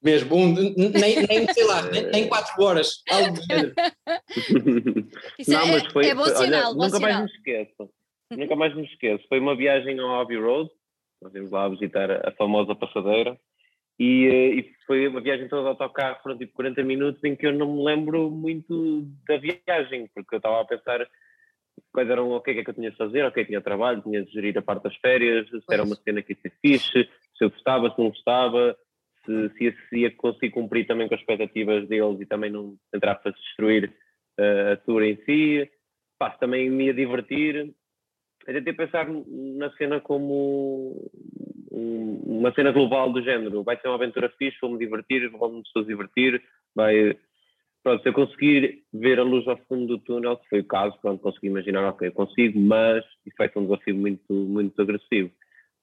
Mesmo, 0.01 0.35
um, 0.35 0.53
nem, 0.53 1.27
nem, 1.27 1.47
sei 1.51 1.65
lá, 1.65 1.81
nem, 1.89 2.03
nem 2.11 2.29
quatro 2.29 2.63
horas. 2.63 3.03
Algo 3.09 3.35
Isso 5.39 5.51
Não, 5.51 5.61
é, 5.61 5.71
mas 5.71 5.91
foi, 5.91 6.05
é 6.05 6.15
bom 6.15 6.25
sinal, 6.25 6.45
olha, 6.45 6.75
bom 6.75 6.85
nunca 6.85 6.97
sinal. 6.97 7.01
mais 7.01 7.19
me 7.21 7.37
esqueço. 7.37 7.89
Nunca 8.31 8.55
mais 8.55 8.75
me 8.75 8.85
esqueço. 8.85 9.25
Foi 9.27 9.39
uma 9.39 9.55
viagem 9.55 9.99
ao 9.99 10.21
Abbey 10.21 10.37
Road, 10.37 10.69
nós 11.21 11.33
íamos 11.33 11.51
lá 11.51 11.67
visitar 11.67 12.11
a 12.11 12.31
famosa 12.33 12.75
passadeira 12.75 13.37
e, 13.99 14.25
eh, 14.25 14.55
e, 14.55 14.75
foi 14.85 15.07
uma 15.07 15.21
viagem 15.21 15.47
toda 15.47 15.63
de 15.63 15.69
autocarro, 15.69 16.19
foram 16.21 16.37
tipo 16.37 16.53
40 16.53 16.83
minutos 16.83 17.23
em 17.23 17.35
que 17.35 17.47
eu 17.47 17.53
não 17.53 17.75
me 17.75 17.83
lembro 17.83 18.29
muito 18.29 19.05
da 19.27 19.37
viagem, 19.37 20.09
porque 20.13 20.35
eu 20.35 20.37
estava 20.37 20.61
a 20.61 20.65
pensar 20.65 21.07
quais 21.91 22.09
eram, 22.09 22.31
o 22.31 22.41
que 22.41 22.51
é 22.51 22.63
que 22.63 22.69
eu 22.69 22.73
tinha 22.73 22.91
de 22.91 22.97
fazer, 22.97 23.23
ok, 23.25 23.45
tinha 23.45 23.61
trabalho, 23.61 24.01
tinha 24.01 24.23
de 24.23 24.31
gerir 24.31 24.57
a 24.57 24.61
parte 24.61 24.83
das 24.83 24.95
férias, 24.97 25.47
se 25.49 25.61
era 25.71 25.83
uma 25.83 25.95
cena 25.95 26.21
que 26.21 26.33
ia 26.33 26.39
ser 26.41 26.53
fixe, 26.61 27.09
se 27.37 27.43
eu 27.43 27.49
gostava, 27.49 27.89
se 27.89 27.99
não 27.99 28.09
gostava, 28.09 28.77
se, 29.25 29.49
se, 29.49 29.63
ia, 29.63 29.75
se 29.89 29.97
ia 29.97 30.11
conseguir 30.11 30.51
cumprir 30.51 30.85
também 30.85 31.07
com 31.07 31.15
as 31.15 31.21
expectativas 31.21 31.87
deles 31.87 32.19
e 32.19 32.25
também 32.25 32.51
não 32.51 32.75
entrar 32.93 33.15
para 33.15 33.31
destruir 33.31 33.93
uh, 34.39 34.73
a 34.73 34.77
tour 34.77 35.03
em 35.03 35.15
si, 35.23 35.69
Pá, 36.17 36.29
também 36.31 36.69
me 36.69 36.85
ia 36.85 36.93
divertir. 36.93 37.73
Eu 38.47 38.53
tentei 38.53 38.73
pensar 38.73 39.07
na 39.09 39.69
cena 39.71 39.99
como 39.99 41.11
uma 41.75 42.53
cena 42.53 42.71
global 42.71 43.11
do 43.11 43.21
género. 43.21 43.63
Vai 43.63 43.79
ser 43.79 43.87
uma 43.87 43.95
aventura 43.95 44.29
fixe, 44.37 44.57
vou-me 44.61 44.77
divertir, 44.77 45.29
vou-me 45.29 45.63
divertir, 45.85 46.41
vai... 46.75 47.17
Pronto, 47.83 48.01
se 48.01 48.09
eu 48.09 48.13
conseguir 48.13 48.83
ver 48.91 49.19
a 49.19 49.23
luz 49.23 49.47
ao 49.47 49.57
fundo 49.67 49.85
do 49.85 49.99
túnel, 49.99 50.37
se 50.37 50.49
foi 50.49 50.59
o 50.61 50.65
caso, 50.65 50.97
pronto, 50.99 51.21
consegui 51.21 51.47
imaginar, 51.47 51.87
ok, 51.87 52.09
consigo, 52.09 52.59
mas 52.59 53.05
isso 53.23 53.35
vai 53.37 53.47
ser 53.47 53.59
um 53.59 53.65
desafio 53.65 53.95
muito, 53.95 54.33
muito 54.33 54.81
agressivo. 54.81 55.29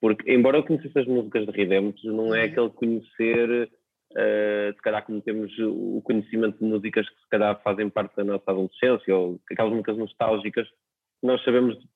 Porque, 0.00 0.32
embora 0.32 0.58
eu 0.58 0.64
conhecesse 0.64 0.98
as 0.98 1.06
músicas 1.06 1.46
de 1.46 1.52
Redemptos, 1.52 2.02
não 2.02 2.34
é 2.34 2.40
uhum. 2.40 2.50
aquele 2.50 2.70
conhecer, 2.70 3.70
uh, 4.10 4.74
se 4.74 4.82
calhar 4.82 5.06
como 5.06 5.20
temos 5.20 5.56
o 5.60 6.02
conhecimento 6.02 6.58
de 6.58 6.64
músicas 6.64 7.08
que 7.08 7.20
se 7.20 7.28
calhar 7.28 7.62
fazem 7.62 7.88
parte 7.88 8.16
da 8.16 8.24
nossa 8.24 8.50
adolescência, 8.50 9.16
ou 9.16 9.38
aquelas 9.48 9.70
músicas 9.70 9.96
nostálgicas, 9.96 10.66
nós 11.22 11.40
sabemos 11.44 11.78
de 11.78 11.86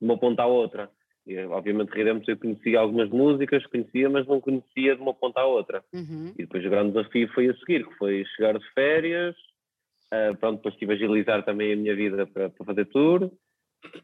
uma 0.00 0.16
ponta 0.16 0.44
à 0.44 0.46
outra. 0.46 0.88
E, 1.26 1.38
obviamente, 1.38 1.90
Redemptos 1.90 2.28
eu 2.28 2.36
conhecia 2.36 2.80
algumas 2.80 3.08
músicas, 3.08 3.64
conhecia, 3.66 4.10
mas 4.10 4.26
não 4.26 4.40
conhecia 4.40 4.96
de 4.96 5.02
uma 5.02 5.14
ponta 5.14 5.40
à 5.40 5.46
outra. 5.46 5.84
Uhum. 5.92 6.32
E 6.36 6.42
depois 6.42 6.64
o 6.64 6.70
grande 6.70 6.92
desafio 6.92 7.28
foi 7.32 7.48
a 7.48 7.54
seguir, 7.58 7.86
que 7.86 7.94
foi 7.94 8.24
chegar 8.36 8.58
de 8.58 8.68
férias, 8.72 9.36
uh, 10.12 10.36
pronto, 10.38 10.56
depois 10.56 10.74
estive 10.74 10.92
a 10.92 10.96
agilizar 10.96 11.44
também 11.44 11.72
a 11.72 11.76
minha 11.76 11.94
vida 11.94 12.26
para, 12.26 12.50
para 12.50 12.66
fazer 12.66 12.86
tour, 12.86 13.30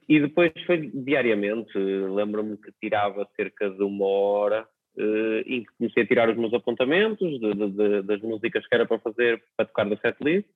e 0.09 0.21
depois 0.21 0.53
foi 0.67 0.91
diariamente, 0.93 1.77
lembro-me 1.77 2.57
que 2.57 2.73
tirava 2.81 3.29
cerca 3.37 3.71
de 3.71 3.83
uma 3.83 4.07
hora 4.07 4.69
uh, 4.97 5.41
em 5.47 5.65
que 5.65 5.73
comecei 5.77 6.03
a 6.05 6.07
tirar 6.07 6.31
os 6.31 6.37
meus 6.37 6.55
apontamentos 6.55 7.29
de, 7.41 7.55
de, 7.55 7.71
de, 7.71 8.03
das 8.03 8.21
músicas 8.21 8.67
que 8.67 8.75
era 8.75 8.87
para 8.87 8.99
fazer, 8.99 9.43
para 9.57 9.67
tocar 9.67 9.89
da 9.89 9.97
setlist, 9.97 10.49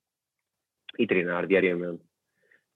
e 0.97 1.07
treinar 1.07 1.47
diariamente. 1.47 2.03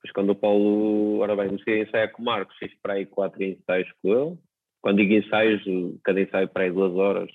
Depois 0.08 0.12
quando 0.12 0.30
o 0.30 0.36
Paulo, 0.36 1.20
ora 1.20 1.36
bem, 1.36 1.48
comecei 1.48 1.82
a 1.82 1.84
ensaiar 1.84 2.12
com 2.12 2.22
o 2.22 2.26
Marcos, 2.26 2.56
fiz 2.58 2.72
para 2.82 2.94
aí 2.94 3.06
quatro 3.06 3.44
ensaios 3.44 3.92
com 4.02 4.14
ele, 4.14 4.38
quando 4.82 4.98
digo 4.98 5.14
ensaios, 5.14 5.62
cada 6.04 6.22
ensaio 6.22 6.48
para 6.48 6.64
aí 6.64 6.72
duas 6.72 6.94
horas, 6.94 7.30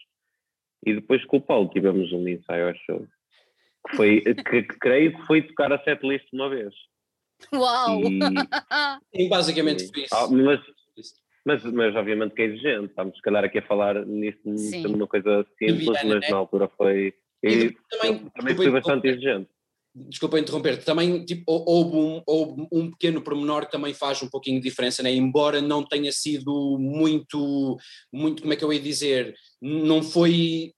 e 0.85 0.95
depois 0.95 1.25
com 1.27 1.37
o 1.37 1.41
Paulo 1.41 1.69
tivemos 1.69 2.13
um 2.13 2.27
ensaio, 2.27 2.69
acho 2.69 3.09
que 3.89 3.97
foi, 3.97 4.21
que, 4.21 4.63
que 4.63 4.79
creio 4.79 5.15
que 5.15 5.27
foi 5.27 5.43
tocar 5.43 5.73
a 5.73 5.83
setlist 5.83 6.27
uma 6.33 6.49
vez. 6.49 6.73
Uau! 7.53 8.01
E, 9.13 9.29
basicamente 9.29 9.89
foi 9.89 10.03
isso. 10.05 10.15
Ah, 10.15 10.29
mas, 10.31 10.61
mas, 11.45 11.65
mas 11.65 11.97
obviamente 11.97 12.35
que 12.35 12.43
é 12.43 12.47
exigente, 12.47 12.87
estamos 12.87 13.17
se 13.17 13.23
calhar 13.23 13.45
aqui 13.45 13.59
a 13.59 13.67
falar 13.67 14.07
nisso 14.07 14.41
uma 14.87 15.07
coisa 15.07 15.45
simples, 15.59 15.87
mas 15.87 16.05
né? 16.05 16.29
na 16.31 16.37
altura 16.37 16.69
foi. 16.77 17.15
E, 17.43 17.77
também, 17.91 18.31
também 18.31 18.55
foi 18.55 18.71
bastante 18.71 19.09
exigente 19.09 19.52
desculpa 19.95 20.39
interromper, 20.39 20.83
também 20.83 21.25
tipo, 21.25 21.45
houve, 21.47 21.97
um, 21.97 22.23
houve 22.27 22.67
um 22.73 22.91
pequeno 22.91 23.21
pormenor 23.21 23.67
que 23.67 23.73
também 23.73 23.93
faz 23.93 24.23
um 24.23 24.29
pouquinho 24.29 24.61
de 24.61 24.69
diferença, 24.69 25.03
né? 25.03 25.13
embora 25.13 25.61
não 25.61 25.85
tenha 25.85 26.11
sido 26.11 26.79
muito, 26.79 27.77
muito, 28.13 28.43
como 28.43 28.55
é 28.55 28.57
que 28.57 28.65
eu 28.65 28.73
ia 28.73 28.81
dizer, 28.81 29.35
não 29.61 30.03
foi 30.03 30.73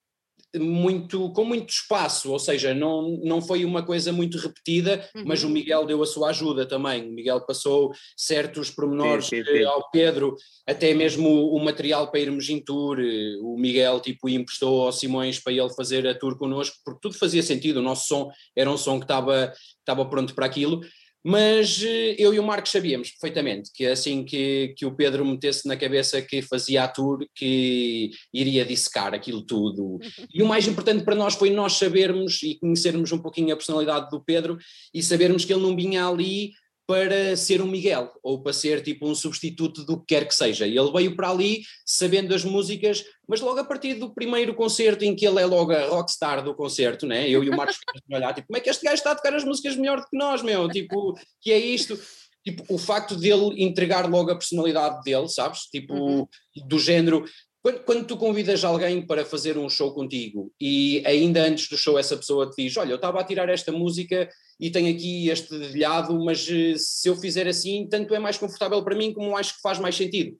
muito 0.59 1.31
com 1.33 1.45
muito 1.45 1.71
espaço, 1.71 2.31
ou 2.31 2.39
seja, 2.39 2.75
não, 2.75 3.19
não 3.23 3.43
foi 3.43 3.65
uma 3.65 3.83
coisa 3.83 4.13
muito 4.13 4.39
repetida, 4.39 5.09
uhum. 5.15 5.25
mas 5.27 5.43
o 5.43 5.49
Miguel 5.49 5.85
deu 5.87 6.03
a 6.03 6.07
sua 6.07 6.31
ajuda 6.31 6.67
também. 6.67 7.09
O 7.09 7.13
Miguel 7.13 7.41
passou 7.41 7.93
certos 8.17 8.71
pormenores 8.71 9.27
sim, 9.27 9.45
sim, 9.45 9.59
sim. 9.59 9.65
ao 9.65 9.91
Pedro, 9.91 10.37
até 10.67 10.95
mesmo 10.95 11.29
o, 11.29 11.57
o, 11.57 11.65
material 11.65 12.11
para 12.11 12.21
irmos 12.21 12.49
em 12.49 12.61
tour. 12.61 12.99
O 13.43 13.57
Miguel 13.59 14.01
tipo 14.01 14.29
emprestou 14.29 14.87
ao 14.87 14.93
Simões 14.93 15.39
para 15.39 15.53
ele 15.53 15.73
fazer 15.75 16.07
a 16.07 16.15
tour 16.15 16.37
connosco, 16.39 16.77
porque 16.85 17.01
tudo 17.03 17.19
fazia 17.19 17.43
sentido. 17.43 17.79
O 17.79 17.83
nosso 17.83 18.07
som 18.07 18.31
era 18.57 18.71
um 18.71 18.77
som 18.77 18.99
que 18.99 19.05
estava, 19.05 19.53
estava 19.81 20.05
pronto 20.07 20.35
para 20.35 20.47
aquilo. 20.47 20.81
Mas 21.25 21.83
eh, 21.83 22.17
eu 22.19 22.35
e 22.35 22.39
o 22.39 22.43
Marcos 22.43 22.71
sabíamos 22.71 23.11
perfeitamente 23.11 23.71
que 23.73 23.87
assim 23.87 24.25
que, 24.25 24.75
que 24.77 24.85
o 24.85 24.95
Pedro 24.95 25.25
metesse 25.25 25.67
na 25.67 25.75
cabeça 25.77 26.21
que 26.21 26.43
fazia 26.43 26.85
a 26.85 26.89
tour, 26.89 27.27
que 27.35 28.11
iria 28.33 28.65
dissecar 28.65 29.15
aquilo 29.15 29.41
tudo. 29.41 29.99
E 30.33 30.43
o 30.43 30.47
mais 30.47 30.69
importante 30.69 31.03
para 31.03 31.15
nós 31.15 31.35
foi 31.35 31.49
nós 31.49 31.75
sabermos 31.75 32.43
e 32.43 32.57
conhecermos 32.57 33.11
um 33.11 33.19
pouquinho 33.19 33.55
a 33.55 33.57
personalidade 33.57 34.11
do 34.11 34.23
Pedro 34.23 34.59
e 34.93 35.03
sabermos 35.03 35.47
que 35.47 35.53
ele 35.53 35.63
não 35.63 35.75
vinha 35.75 36.07
ali 36.07 36.53
para 36.87 37.37
ser 37.37 37.63
um 37.63 37.67
Miguel 37.67 38.13
ou 38.23 38.43
para 38.43 38.53
ser 38.53 38.83
tipo 38.83 39.09
um 39.09 39.15
substituto 39.15 39.85
do 39.85 39.99
que 39.99 40.15
quer 40.15 40.27
que 40.27 40.35
seja. 40.35 40.67
E 40.67 40.77
ele 40.77 40.93
veio 40.93 41.17
para 41.17 41.31
ali 41.31 41.63
sabendo 41.85 42.35
as 42.35 42.45
músicas, 42.45 43.05
mas 43.27 43.41
logo 43.41 43.59
a 43.59 43.65
partir 43.65 43.95
do 43.95 44.15
primeiro 44.15 44.55
concerto 44.55 45.05
em 45.05 45.17
que 45.17 45.27
ele 45.27 45.41
é 45.41 45.47
logo 45.47 45.73
a 45.73 45.87
rockstar 45.87 46.45
do 46.45 46.55
concerto, 46.55 47.07
né? 47.07 47.29
Eu 47.29 47.43
e 47.43 47.49
o 47.49 47.57
Marcos 47.57 47.79
olhar, 48.11 48.35
tipo, 48.35 48.49
como 48.49 48.59
é 48.59 48.61
que 48.61 48.69
este 48.69 48.85
gajo 48.85 48.97
está 48.97 49.13
a 49.13 49.15
tocar 49.15 49.35
as 49.35 49.45
músicas 49.45 49.77
melhor 49.77 50.01
do 50.01 50.07
que 50.07 50.17
nós, 50.17 50.43
meu? 50.43 50.69
Tipo, 50.69 51.19
que 51.41 51.53
é 51.53 51.59
isto? 51.59 51.99
Tipo, 52.45 52.63
o 52.69 52.77
facto 52.77 53.17
dele 53.17 53.63
entregar 53.65 54.09
logo 54.09 54.31
a 54.31 54.37
personalidade 54.37 55.03
dele, 55.03 55.29
sabes? 55.29 55.61
Tipo, 55.63 55.95
uhum. 55.95 56.27
do 56.67 56.79
género, 56.79 57.25
quando, 57.65 57.81
quando, 57.81 58.07
tu 58.07 58.19
convidas 58.19 58.63
alguém 58.63 59.01
para 59.01 59.25
fazer 59.25 59.57
um 59.57 59.71
show 59.71 59.95
contigo 59.95 60.53
e 60.61 61.03
ainda 61.07 61.43
antes 61.43 61.67
do 61.67 61.79
show 61.79 61.99
essa 61.99 62.15
pessoa 62.15 62.51
te 62.51 62.63
diz: 62.63 62.77
Olha, 62.77 62.91
eu 62.91 62.97
estava 62.97 63.19
a 63.19 63.25
tirar 63.25 63.49
esta 63.49 63.73
música 63.73 64.29
e 64.61 64.71
tenho 64.71 64.95
aqui 64.95 65.31
este 65.31 65.59
dedilhado, 65.59 66.23
mas 66.23 66.47
eh, 66.47 66.75
se 66.77 67.09
eu 67.09 67.17
fizer 67.17 67.49
assim, 67.49 67.89
tanto 67.89 68.15
é 68.15 68.19
mais 68.19 68.37
confortável 68.37 68.85
para 68.85 68.95
mim 68.95 69.15
como 69.15 69.35
acho 69.35 69.55
que 69.55 69.63
faz 69.63 69.79
mais 69.79 69.97
sentido. 69.97 70.37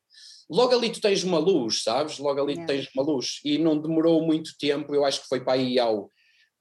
Logo 0.51 0.75
ali 0.75 0.91
tu 0.91 1.01
tens 1.01 1.25
uma 1.25 1.39
luz, 1.39 1.83
sabes? 1.83 2.19
Logo 2.19 2.43
ali 2.43 2.57
tu 2.57 2.67
tens 2.67 2.91
uma 2.95 3.03
luz. 3.03 3.41
E 3.43 3.57
não 3.57 3.81
demorou 3.81 4.23
muito 4.23 4.51
tempo, 4.59 4.95
eu 4.95 5.03
acho 5.03 5.23
que 5.23 5.29
foi 5.29 5.43
para 5.43 5.55
aí 5.55 5.79
ao 5.79 6.11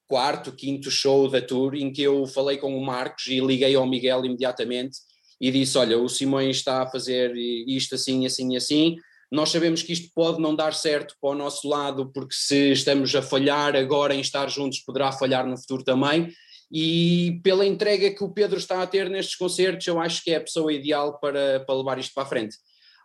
quarto, 0.07 0.55
quinto 0.55 0.89
show 0.89 1.27
da 1.27 1.41
tour, 1.41 1.75
em 1.75 1.91
que 1.91 2.03
eu 2.03 2.25
falei 2.25 2.55
com 2.55 2.73
o 2.73 2.85
Marcos 2.85 3.27
e 3.27 3.41
liguei 3.41 3.75
ao 3.75 3.85
Miguel 3.85 4.23
imediatamente 4.23 4.97
e 5.41 5.51
disse: 5.51 5.77
Olha, 5.77 5.99
o 5.99 6.07
Simões 6.07 6.55
está 6.55 6.83
a 6.83 6.89
fazer 6.89 7.35
isto 7.35 7.95
assim, 7.95 8.25
assim, 8.25 8.55
assim. 8.55 8.95
Nós 9.33 9.49
sabemos 9.49 9.81
que 9.81 9.91
isto 9.91 10.11
pode 10.13 10.39
não 10.39 10.55
dar 10.55 10.73
certo 10.73 11.15
para 11.19 11.31
o 11.31 11.35
nosso 11.35 11.67
lado, 11.67 12.11
porque 12.13 12.35
se 12.35 12.71
estamos 12.71 13.13
a 13.15 13.21
falhar 13.21 13.75
agora 13.75 14.13
em 14.13 14.19
estar 14.21 14.47
juntos, 14.47 14.79
poderá 14.79 15.11
falhar 15.11 15.45
no 15.47 15.57
futuro 15.57 15.83
também 15.83 16.31
e 16.75 17.39
pela 17.43 17.65
entrega 17.65 18.09
que 18.09 18.23
o 18.23 18.33
Pedro 18.33 18.57
está 18.57 18.81
a 18.81 18.87
ter 18.87 19.07
nestes 19.07 19.35
concertos, 19.35 19.85
eu 19.85 19.99
acho 19.99 20.23
que 20.23 20.31
é 20.31 20.37
a 20.37 20.41
pessoa 20.41 20.73
ideal 20.73 21.19
para, 21.19 21.59
para 21.59 21.75
levar 21.75 21.99
isto 21.99 22.13
para 22.15 22.23
a 22.23 22.25
frente. 22.25 22.57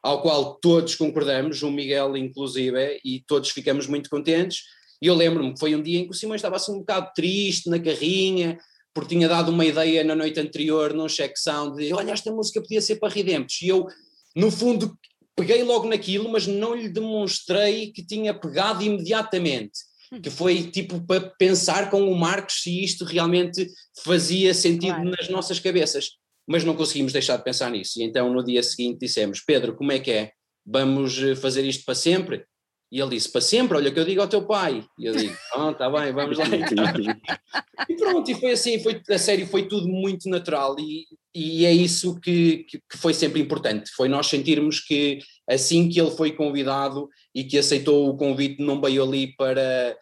Ao 0.03 0.23
qual 0.23 0.55
todos 0.55 0.95
concordamos, 0.95 1.63
o 1.63 1.71
Miguel 1.71 2.17
inclusive, 2.17 2.99
e 3.05 3.23
todos 3.27 3.51
ficamos 3.51 3.87
muito 3.87 4.09
contentes. 4.09 4.63
E 5.03 5.07
eu 5.07 5.15
lembro-me 5.15 5.53
que 5.53 5.61
foi 5.61 5.75
um 5.75 5.83
dia 5.83 5.99
em 5.99 6.05
que 6.05 6.11
o 6.11 6.15
Simões 6.15 6.39
estava 6.39 6.57
assim 6.57 6.73
um 6.73 6.79
bocado 6.79 7.11
triste 7.15 7.69
na 7.69 7.79
carrinha, 7.79 8.59
porque 8.95 9.15
tinha 9.15 9.29
dado 9.29 9.51
uma 9.51 9.67
ideia 9.67 10.03
na 10.03 10.15
noite 10.15 10.41
anterior 10.41 10.95
num 10.95 11.07
check 11.07 11.37
sound 11.37 11.77
de 11.77 11.93
olha, 11.93 12.13
esta 12.13 12.33
música 12.33 12.63
podia 12.63 12.81
ser 12.81 12.97
para 12.97 13.13
Redemptos. 13.13 13.61
E 13.61 13.69
eu, 13.69 13.87
no 14.35 14.51
fundo, 14.51 14.97
peguei 15.39 15.63
logo 15.63 15.89
naquilo, 15.89 16.29
mas 16.29 16.47
não 16.47 16.75
lhe 16.75 16.89
demonstrei 16.89 17.93
que 17.93 18.05
tinha 18.05 18.35
pegado 18.35 18.83
imediatamente 18.83 19.79
que 20.23 20.31
foi 20.31 20.63
tipo 20.71 21.01
para 21.07 21.21
pensar 21.21 21.91
com 21.91 22.11
o 22.11 22.19
Marcos 22.19 22.63
se 22.63 22.83
isto 22.83 23.05
realmente 23.05 23.69
fazia 24.03 24.55
sentido 24.55 24.95
claro. 24.95 25.11
nas 25.11 25.29
nossas 25.29 25.61
cabeças. 25.61 26.11
Mas 26.47 26.65
não 26.65 26.75
conseguimos 26.75 27.13
deixar 27.13 27.37
de 27.37 27.45
pensar 27.45 27.71
nisso. 27.71 28.01
E 28.01 28.03
então 28.03 28.33
no 28.33 28.43
dia 28.43 28.63
seguinte 28.63 29.01
dissemos: 29.01 29.41
Pedro, 29.41 29.77
como 29.77 29.93
é 29.93 29.99
que 29.99 30.11
é? 30.11 30.33
Vamos 30.65 31.23
eh, 31.23 31.35
fazer 31.35 31.63
isto 31.65 31.85
para 31.85 31.95
sempre? 31.95 32.45
E 32.91 32.99
ele 32.99 33.11
disse: 33.11 33.31
Para 33.31 33.43
sempre, 33.43 33.77
olha 33.77 33.93
que 33.93 34.01
eu 34.01 34.05
digo 34.05 34.23
ao 34.23 34.29
teu 34.29 34.47
pai. 34.47 34.83
E 34.99 35.05
eu 35.05 35.15
digo: 35.15 35.37
Ah, 35.55 35.71
está 35.71 35.91
bem, 35.91 36.11
vamos 36.11 36.39
lá 36.39 36.47
e 37.87 37.97
pronto, 37.97 38.31
e 38.31 38.35
foi 38.35 38.53
assim, 38.53 38.79
foi, 38.83 39.03
a 39.11 39.19
sério, 39.19 39.47
foi 39.47 39.69
tudo 39.69 39.87
muito 39.89 40.27
natural. 40.31 40.75
E, 40.79 41.05
e 41.39 41.67
é 41.67 41.73
isso 41.73 42.19
que, 42.21 42.65
que, 42.65 42.79
que 42.79 42.99
foi 42.99 43.15
sempre 43.15 43.41
importante: 43.41 43.91
foi 43.93 44.09
nós 44.09 44.27
sentirmos 44.27 44.81
que 44.81 45.21
assim 45.49 45.89
que 45.89 46.01
ele 46.01 46.11
foi 46.11 46.33
convidado 46.33 47.09
e 47.35 47.45
que 47.45 47.57
aceitou 47.57 48.09
o 48.09 48.17
convite, 48.17 48.63
não 48.63 48.81
veio 48.81 49.05
ali 49.05 49.35
para, 49.37 49.97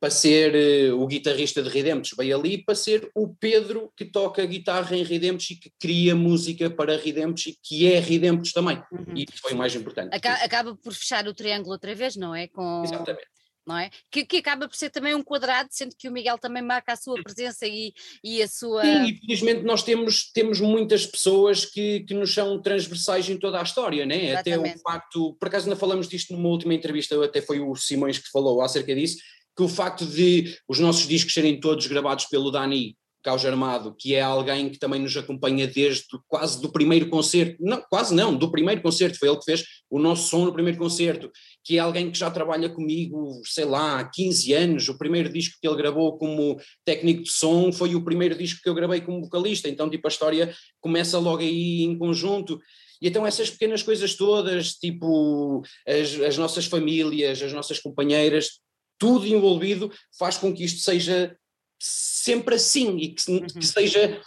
para 0.00 0.10
ser 0.10 0.92
uh, 0.92 1.00
o 1.00 1.06
guitarrista 1.06 1.62
de 1.62 1.68
Redemptos, 1.68 2.14
veio 2.16 2.36
ali 2.36 2.64
para 2.64 2.74
ser 2.74 3.08
o 3.14 3.28
Pedro 3.28 3.92
que 3.96 4.04
toca 4.04 4.44
guitarra 4.44 4.96
em 4.96 5.04
Redemptos 5.04 5.50
e 5.50 5.56
que 5.56 5.70
cria 5.78 6.16
música 6.16 6.68
para 6.68 6.96
Redemptos 6.96 7.46
e 7.46 7.58
que 7.62 7.86
é 7.86 8.00
Redemptos 8.00 8.52
também. 8.52 8.82
Uhum. 8.90 9.16
E 9.16 9.26
isso 9.30 9.40
foi 9.40 9.52
o 9.52 9.56
mais 9.56 9.74
importante. 9.74 10.14
Acaba, 10.14 10.44
acaba, 10.44 10.76
por 10.76 10.92
fechar 10.92 11.26
o 11.28 11.34
triângulo 11.34 11.72
outra 11.72 11.94
vez, 11.94 12.16
não 12.16 12.34
é? 12.34 12.48
Com... 12.48 12.82
Exatamente 12.84 13.39
não 13.66 13.78
é? 13.78 13.90
Que, 14.10 14.24
que, 14.24 14.38
acaba 14.38 14.68
por 14.68 14.74
ser 14.74 14.90
também 14.90 15.14
um 15.14 15.22
quadrado, 15.22 15.68
sendo 15.70 15.94
que 15.96 16.08
o 16.08 16.12
Miguel 16.12 16.38
também 16.38 16.62
marca 16.62 16.92
a 16.92 16.96
sua 16.96 17.22
presença 17.22 17.66
e, 17.66 17.92
e 18.22 18.42
a 18.42 18.48
sua. 18.48 18.82
Sim, 18.82 19.04
e 19.04 19.18
felizmente 19.18 19.62
nós 19.62 19.82
temos, 19.82 20.30
temos 20.32 20.60
muitas 20.60 21.06
pessoas 21.06 21.64
que, 21.64 22.00
que 22.00 22.14
nos 22.14 22.32
são 22.32 22.60
transversais 22.60 23.28
em 23.28 23.38
toda 23.38 23.60
a 23.60 23.62
história, 23.62 24.04
né? 24.06 24.34
Até 24.34 24.58
o 24.58 24.64
facto, 24.78 25.36
por 25.38 25.48
acaso 25.48 25.66
ainda 25.66 25.76
falamos 25.78 26.08
disto 26.08 26.32
numa 26.32 26.48
última 26.48 26.74
entrevista, 26.74 27.22
até 27.24 27.40
foi 27.40 27.60
o 27.60 27.74
Simões 27.76 28.18
que 28.18 28.30
falou 28.30 28.60
acerca 28.60 28.94
disso, 28.94 29.18
que 29.56 29.62
o 29.62 29.68
facto 29.68 30.06
de 30.06 30.56
os 30.68 30.78
nossos 30.78 31.06
discos 31.06 31.34
serem 31.34 31.60
todos 31.60 31.86
gravados 31.86 32.26
pelo 32.26 32.50
Dani 32.50 32.96
Caos 33.22 33.44
Armado, 33.44 33.94
que 33.98 34.14
é 34.14 34.22
alguém 34.22 34.70
que 34.70 34.78
também 34.78 35.00
nos 35.00 35.16
acompanha 35.16 35.66
desde 35.66 36.04
quase 36.26 36.60
do 36.60 36.72
primeiro 36.72 37.08
concerto, 37.08 37.56
não, 37.60 37.82
quase 37.90 38.14
não, 38.14 38.34
do 38.34 38.50
primeiro 38.50 38.80
concerto, 38.80 39.18
foi 39.18 39.28
ele 39.28 39.38
que 39.38 39.44
fez 39.44 39.64
o 39.90 39.98
nosso 39.98 40.28
som 40.28 40.44
no 40.46 40.52
primeiro 40.52 40.78
concerto, 40.78 41.30
que 41.64 41.76
é 41.76 41.80
alguém 41.80 42.10
que 42.10 42.18
já 42.18 42.30
trabalha 42.30 42.68
comigo, 42.68 43.40
sei 43.44 43.64
lá, 43.64 44.00
há 44.00 44.04
15 44.04 44.52
anos, 44.52 44.88
o 44.88 44.96
primeiro 44.96 45.30
disco 45.30 45.58
que 45.60 45.68
ele 45.68 45.76
gravou 45.76 46.16
como 46.16 46.58
técnico 46.84 47.22
de 47.24 47.30
som 47.30 47.70
foi 47.72 47.94
o 47.94 48.04
primeiro 48.04 48.36
disco 48.36 48.60
que 48.62 48.68
eu 48.68 48.74
gravei 48.74 49.00
como 49.00 49.20
vocalista, 49.20 49.68
então 49.68 49.90
tipo 49.90 50.06
a 50.06 50.10
história 50.10 50.54
começa 50.80 51.18
logo 51.18 51.42
aí 51.42 51.82
em 51.82 51.98
conjunto, 51.98 52.58
e 53.00 53.08
então 53.08 53.26
essas 53.26 53.50
pequenas 53.50 53.82
coisas 53.82 54.14
todas, 54.14 54.74
tipo 54.74 55.62
as, 55.86 56.20
as 56.20 56.38
nossas 56.38 56.66
famílias, 56.66 57.42
as 57.42 57.52
nossas 57.52 57.78
companheiras, 57.78 58.60
tudo 58.98 59.26
envolvido 59.26 59.90
faz 60.18 60.36
com 60.36 60.52
que 60.52 60.64
isto 60.64 60.80
seja 60.80 61.36
sempre 61.78 62.56
assim 62.56 62.98
e 62.98 63.08
que, 63.08 63.30
uhum. 63.30 63.46
que 63.46 63.66
seja 63.66 64.20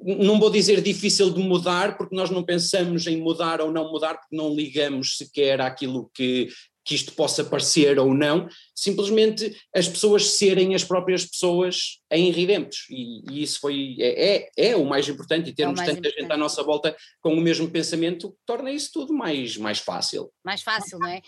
não 0.00 0.38
vou 0.38 0.50
dizer 0.50 0.80
difícil 0.80 1.30
de 1.30 1.40
mudar, 1.40 1.96
porque 1.96 2.14
nós 2.14 2.30
não 2.30 2.44
pensamos 2.44 3.06
em 3.06 3.16
mudar 3.16 3.60
ou 3.60 3.72
não 3.72 3.90
mudar, 3.90 4.14
porque 4.14 4.36
não 4.36 4.54
ligamos 4.54 5.16
sequer 5.16 5.60
àquilo 5.60 6.08
que, 6.14 6.48
que 6.88 6.94
isto 6.94 7.12
possa 7.12 7.44
parecer 7.44 7.98
ou 7.98 8.14
não, 8.14 8.48
simplesmente 8.74 9.54
as 9.74 9.86
pessoas 9.86 10.30
serem 10.38 10.74
as 10.74 10.82
próprias 10.82 11.26
pessoas 11.26 12.00
em 12.10 12.30
Ridemptos, 12.30 12.86
e, 12.88 13.30
e 13.30 13.42
isso 13.42 13.60
foi, 13.60 13.94
é, 14.00 14.36
é, 14.36 14.50
é, 14.70 14.76
o 14.76 14.86
mais 14.86 15.06
importante, 15.06 15.50
e 15.50 15.54
termos 15.54 15.78
é 15.80 15.84
tanta 15.84 15.98
importante. 15.98 16.22
gente 16.22 16.32
à 16.32 16.36
nossa 16.38 16.62
volta 16.62 16.96
com 17.20 17.34
o 17.34 17.40
mesmo 17.42 17.70
pensamento, 17.70 18.34
torna 18.46 18.70
isso 18.70 18.90
tudo 18.90 19.12
mais, 19.12 19.58
mais 19.58 19.80
fácil. 19.80 20.32
Mais 20.42 20.62
fácil, 20.62 20.98
não 20.98 21.08
é? 21.08 21.20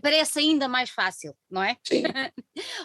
Parece 0.00 0.38
ainda 0.38 0.68
mais 0.68 0.90
fácil, 0.90 1.34
não 1.50 1.64
é? 1.64 1.76
Sim. 1.84 2.04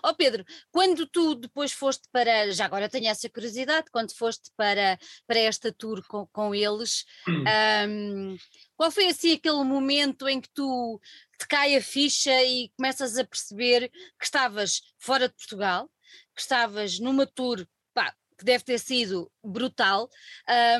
Ó 0.01 0.09
oh 0.09 0.15
Pedro, 0.15 0.43
quando 0.71 1.05
tu 1.05 1.35
depois 1.35 1.71
foste 1.71 2.09
para, 2.11 2.49
já 2.49 2.65
agora 2.65 2.89
tenho 2.89 3.09
essa 3.09 3.29
curiosidade, 3.29 3.91
quando 3.91 4.11
foste 4.17 4.49
para, 4.57 4.97
para 5.27 5.37
esta 5.37 5.71
tour 5.71 6.01
com, 6.07 6.25
com 6.33 6.55
eles, 6.55 7.05
hum. 7.29 7.43
um, 7.87 8.37
qual 8.83 8.91
foi 8.91 9.07
assim 9.07 9.31
aquele 9.31 9.63
momento 9.63 10.27
em 10.27 10.41
que 10.41 10.49
tu 10.49 10.99
te 11.39 11.47
cai 11.47 11.73
a 11.77 11.81
ficha 11.81 12.43
e 12.43 12.69
começas 12.75 13.17
a 13.17 13.23
perceber 13.23 13.89
que 14.19 14.25
estavas 14.25 14.81
fora 14.99 15.29
de 15.29 15.35
Portugal, 15.35 15.89
que 16.35 16.41
estavas 16.41 16.99
numa 16.99 17.25
tour 17.25 17.65
pá, 17.93 18.13
que 18.37 18.43
deve 18.43 18.65
ter 18.65 18.77
sido 18.77 19.31
brutal 19.41 20.09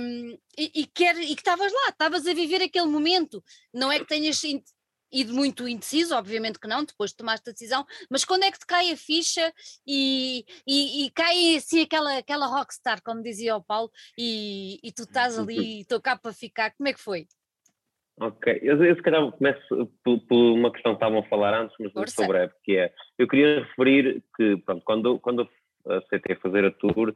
um, 0.01 0.38
e, 0.57 0.81
e, 0.81 0.86
que 0.86 1.05
e 1.05 1.33
que 1.33 1.41
estavas 1.41 1.72
lá, 1.72 1.89
estavas 1.91 2.27
a 2.27 2.33
viver 2.33 2.62
aquele 2.62 2.88
momento. 2.88 3.41
Não 3.74 3.89
é 3.89 4.00
que 4.00 4.05
tenhas 4.05 4.41
ido 5.10 5.33
muito 5.33 5.65
indeciso, 5.65 6.13
obviamente 6.13 6.60
que 6.60 6.67
não, 6.67 6.83
depois 6.83 7.12
de 7.12 7.17
tomaste 7.17 7.50
a 7.50 7.53
decisão, 7.53 7.86
mas 8.10 8.25
quando 8.25 8.43
é 8.43 8.51
que 8.51 8.60
te 8.60 8.65
cai 8.65 8.91
a 8.91 8.98
ficha 8.98 9.53
e, 9.88 10.43
e, 10.67 11.05
e 11.05 11.12
cai 11.12 11.55
assim 11.55 11.83
aquela, 11.83 12.17
aquela 12.17 12.48
rockstar, 12.48 13.01
como 13.01 13.24
dizia 13.24 13.55
o 13.55 13.63
Paulo, 13.63 13.89
e, 14.17 14.77
e 14.83 14.91
tu 14.91 15.03
estás 15.03 15.39
ali, 15.39 15.81
estou 15.81 16.01
cá 16.01 16.17
para 16.17 16.33
ficar, 16.33 16.72
como 16.75 16.89
é 16.89 16.93
que 16.93 17.00
foi? 17.00 17.29
Ok, 18.20 18.60
eu, 18.62 18.84
eu 18.84 18.96
se 18.96 19.01
calhar 19.01 19.32
começo 19.32 19.91
por, 20.03 20.20
por, 20.27 20.38
uma 20.53 20.72
questão 20.72 20.93
que 20.93 20.98
estavam 20.98 21.20
a 21.20 21.29
falar 21.29 21.60
antes, 21.60 21.75
mas 21.79 21.91
muito 21.93 22.12
sou 22.12 22.27
breve, 22.27 22.53
que 22.63 22.77
é, 22.77 22.93
eu 23.17 23.27
queria 23.27 23.63
referir 23.63 24.24
que, 24.38 24.58
pronto, 24.58 24.84
quando, 24.86 25.20
quando 25.20 25.50
aceitei 25.86 26.36
fazer 26.36 26.63
a 26.63 26.72
tour, 26.72 27.15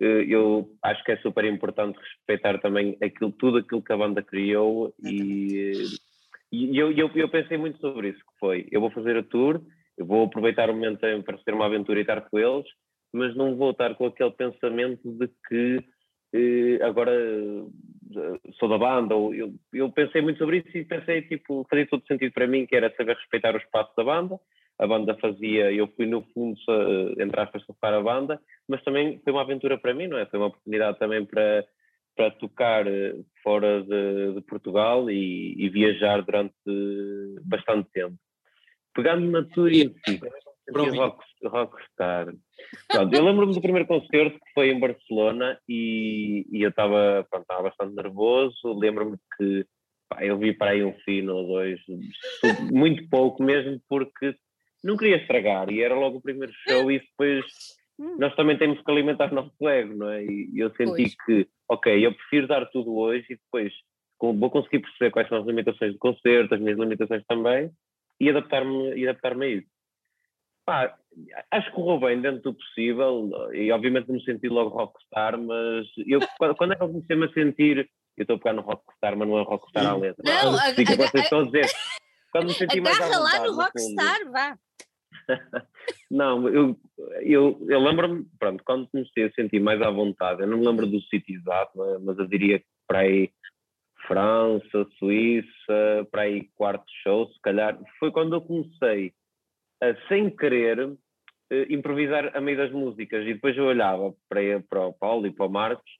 eh, 0.00 0.24
eu 0.28 0.68
acho 0.82 1.02
que 1.04 1.12
é 1.12 1.16
super 1.18 1.44
importante 1.44 1.98
respeitar 1.98 2.58
também 2.60 2.98
aquilo, 3.00 3.30
tudo 3.32 3.58
aquilo 3.58 3.82
que 3.82 3.92
a 3.92 3.96
banda 3.96 4.20
criou 4.20 4.92
e, 5.04 5.84
e 6.50 6.76
eu, 6.76 6.90
eu, 6.90 7.08
eu 7.14 7.28
pensei 7.28 7.56
muito 7.56 7.78
sobre 7.78 8.08
isso, 8.08 8.18
que 8.18 8.38
foi, 8.40 8.66
eu 8.72 8.80
vou 8.80 8.90
fazer 8.90 9.16
a 9.16 9.22
tour, 9.22 9.60
eu 9.96 10.04
vou 10.04 10.24
aproveitar 10.24 10.68
o 10.68 10.74
momento 10.74 11.00
para 11.24 11.38
ser 11.38 11.54
uma 11.54 11.66
aventura 11.66 12.00
e 12.00 12.02
estar 12.02 12.20
com 12.22 12.38
eles, 12.38 12.66
mas 13.12 13.36
não 13.36 13.54
vou 13.56 13.70
estar 13.70 13.94
com 13.94 14.06
aquele 14.06 14.32
pensamento 14.32 15.00
de 15.04 15.28
que 15.48 15.78
eh, 16.34 16.82
agora 16.82 17.12
sou 18.58 18.68
da 18.68 18.78
banda, 18.78 19.14
ou 19.14 19.34
eu, 19.34 19.52
eu 19.72 19.90
pensei 19.90 20.22
muito 20.22 20.38
sobre 20.38 20.58
isso 20.58 20.76
e 20.76 20.84
pensei, 20.84 21.22
tipo, 21.22 21.66
fazia 21.68 21.86
todo 21.86 22.06
sentido 22.06 22.32
para 22.32 22.46
mim, 22.46 22.66
que 22.66 22.76
era 22.76 22.94
saber 22.96 23.16
respeitar 23.16 23.54
o 23.54 23.58
espaço 23.58 23.92
da 23.96 24.04
banda, 24.04 24.38
a 24.78 24.86
banda 24.86 25.16
fazia, 25.20 25.72
eu 25.72 25.86
fui 25.88 26.06
no 26.06 26.22
fundo, 26.34 26.58
entre 27.18 27.40
aspas, 27.40 27.64
tocar 27.66 27.94
a 27.94 28.02
banda, 28.02 28.40
mas 28.68 28.82
também 28.82 29.20
foi 29.22 29.32
uma 29.32 29.42
aventura 29.42 29.78
para 29.78 29.94
mim, 29.94 30.08
não 30.08 30.18
é? 30.18 30.26
Foi 30.26 30.38
uma 30.38 30.48
oportunidade 30.48 30.98
também 30.98 31.24
para, 31.24 31.64
para 32.16 32.30
tocar 32.32 32.86
eh, 32.86 33.14
fora 33.42 33.82
de, 33.82 34.34
de 34.34 34.40
Portugal 34.42 35.10
e, 35.10 35.54
e, 35.56 35.68
viajar 35.68 36.22
durante 36.22 36.54
bastante 37.44 37.90
tempo. 37.92 38.16
Pegando 38.94 39.30
na 39.30 39.44
tour 39.44 39.70
em 39.70 39.94
si, 40.04 40.20
rock, 40.70 41.24
rockstar. 41.44 42.34
Pronto, 42.88 43.14
eu 43.14 43.24
lembro-me 43.24 43.54
do 43.54 43.60
primeiro 43.60 43.86
concerto 43.86 44.38
que 44.38 44.52
foi 44.54 44.70
em 44.70 44.78
Barcelona 44.78 45.58
e, 45.68 46.46
e 46.50 46.62
eu 46.62 46.70
estava 46.70 47.26
bastante 47.62 47.94
nervoso. 47.94 48.78
Lembro-me 48.78 49.16
que 49.36 49.66
pá, 50.08 50.24
eu 50.24 50.38
vi 50.38 50.52
para 50.52 50.72
aí 50.72 50.84
um 50.84 50.92
fino 51.04 51.34
ou 51.34 51.46
dois, 51.46 51.80
muito 52.70 53.08
pouco 53.08 53.42
mesmo, 53.42 53.80
porque 53.88 54.34
não 54.84 54.96
queria 54.96 55.16
estragar 55.16 55.70
e 55.70 55.82
era 55.82 55.94
logo 55.94 56.18
o 56.18 56.22
primeiro 56.22 56.52
show 56.68 56.90
e 56.90 56.98
depois 56.98 57.44
hum. 57.98 58.16
nós 58.18 58.34
também 58.34 58.58
temos 58.58 58.80
que 58.82 58.90
alimentar 58.90 59.32
o 59.32 59.34
nosso 59.34 59.68
ego, 59.68 59.94
não 59.96 60.10
é? 60.10 60.24
E 60.24 60.50
eu 60.54 60.70
senti 60.70 60.84
pois. 60.84 61.16
que, 61.24 61.48
ok, 61.68 62.06
eu 62.06 62.12
prefiro 62.14 62.46
dar 62.46 62.66
tudo 62.66 62.94
hoje 62.94 63.26
e 63.30 63.36
depois 63.36 63.72
vou 64.20 64.50
conseguir 64.50 64.80
perceber 64.80 65.10
quais 65.10 65.28
são 65.28 65.38
as 65.38 65.46
limitações 65.46 65.92
do 65.92 65.98
concerto, 65.98 66.54
as 66.54 66.60
minhas 66.60 66.78
limitações 66.78 67.24
também 67.26 67.70
e 68.20 68.30
adaptar-me 68.30 69.02
adaptar 69.08 69.40
a 69.40 69.46
isso. 69.48 69.66
Pá, 70.64 70.96
acho 71.50 71.70
que 71.70 71.74
correu 71.74 72.00
bem 72.00 72.20
dentro 72.20 72.42
do 72.42 72.54
possível 72.54 73.52
e 73.52 73.72
obviamente 73.72 74.10
me 74.10 74.22
senti 74.24 74.48
logo 74.48 74.70
rockstar, 74.70 75.40
mas 75.40 75.86
eu 76.06 76.20
quando 76.56 76.72
é 76.72 76.76
que 76.76 76.82
eu 76.82 76.88
comecei-me 76.88 77.26
a 77.26 77.32
sentir, 77.32 77.90
eu 78.16 78.22
estou 78.22 78.36
a 78.36 78.38
pegar 78.38 78.52
no 78.54 78.62
rockstar, 78.62 79.16
mas 79.16 79.28
não 79.28 79.38
é 79.38 79.42
rockstar 79.42 79.86
à 79.86 79.96
letra. 79.96 80.22
Não, 80.24 80.54
a, 80.54 80.74
fica, 80.74 80.96
vocês 80.96 81.24
estão 81.24 81.40
a 81.40 81.44
dizer. 81.44 81.66
Quando 82.32 82.46
me 82.46 82.54
senti 82.54 82.80
mais 82.80 82.96
Agarra 82.96 83.18
lá 83.18 83.46
no 83.46 83.54
rockstar, 83.54 84.30
vá. 84.30 84.58
não, 86.10 86.48
eu, 86.48 86.76
eu, 87.20 87.66
eu 87.68 87.80
lembro-me, 87.80 88.24
pronto, 88.38 88.64
quando 88.64 88.88
comecei 88.88 89.24
a 89.24 89.32
sentir 89.32 89.60
mais 89.60 89.82
à 89.82 89.90
vontade, 89.90 90.40
eu 90.40 90.46
não 90.46 90.56
me 90.56 90.66
lembro 90.66 90.86
do 90.86 90.98
sítio 91.02 91.36
exato, 91.36 91.72
mas 92.02 92.18
eu 92.18 92.26
diria 92.26 92.58
que 92.58 92.66
para 92.88 93.00
aí 93.00 93.30
França, 94.06 94.86
Suíça, 94.98 96.08
para 96.10 96.22
aí 96.22 96.48
quarto 96.54 96.84
show, 97.02 97.28
se 97.28 97.40
calhar, 97.42 97.78
foi 97.98 98.10
quando 98.10 98.34
eu 98.34 98.40
comecei 98.40 99.12
sem 100.08 100.30
querer, 100.30 100.78
eh, 101.50 101.66
improvisar 101.68 102.36
a 102.36 102.40
meio 102.40 102.56
das 102.56 102.70
músicas. 102.70 103.26
E 103.26 103.34
depois 103.34 103.56
eu 103.56 103.64
olhava 103.64 104.14
para, 104.28 104.60
para 104.68 104.86
o 104.86 104.92
Paulo 104.92 105.26
e 105.26 105.32
para 105.32 105.46
o 105.46 105.50
Marcos 105.50 105.90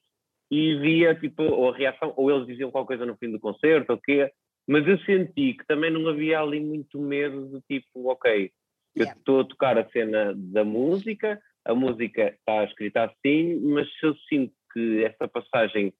e 0.51 0.77
via, 0.77 1.15
tipo, 1.15 1.43
ou 1.43 1.71
a 1.71 1.77
reação, 1.77 2.13
ou 2.17 2.31
eles 2.31 2.47
diziam 2.47 2.71
qualquer 2.71 2.99
coisa 2.99 3.07
no 3.07 3.17
fim 3.17 3.31
do 3.31 3.41
concerto, 3.41 3.93
ou 3.93 3.99
quê. 3.99 4.31
Mas 4.69 4.87
eu 4.87 4.99
senti 5.01 5.55
que 5.55 5.67
também 5.67 5.91
não 5.91 6.09
havia 6.09 6.41
ali 6.41 6.61
muito 6.61 7.01
medo 7.01 7.49
de 7.49 7.61
tipo, 7.81 8.11
ok, 8.11 8.51
eu 8.95 9.05
estou 9.05 9.41
a 9.41 9.45
tocar 9.45 9.79
a 9.79 9.89
cena 9.91 10.33
da 10.37 10.65
música, 10.65 11.41
a 11.65 11.75
música 11.75 12.35
está 12.35 12.65
escrita 12.65 13.05
assim, 13.05 13.57
mas 13.61 13.89
se 13.99 14.07
eu 14.07 14.15
sinto 14.29 14.53
que 14.73 15.05
essa 15.05 15.27
passagem 15.27 15.93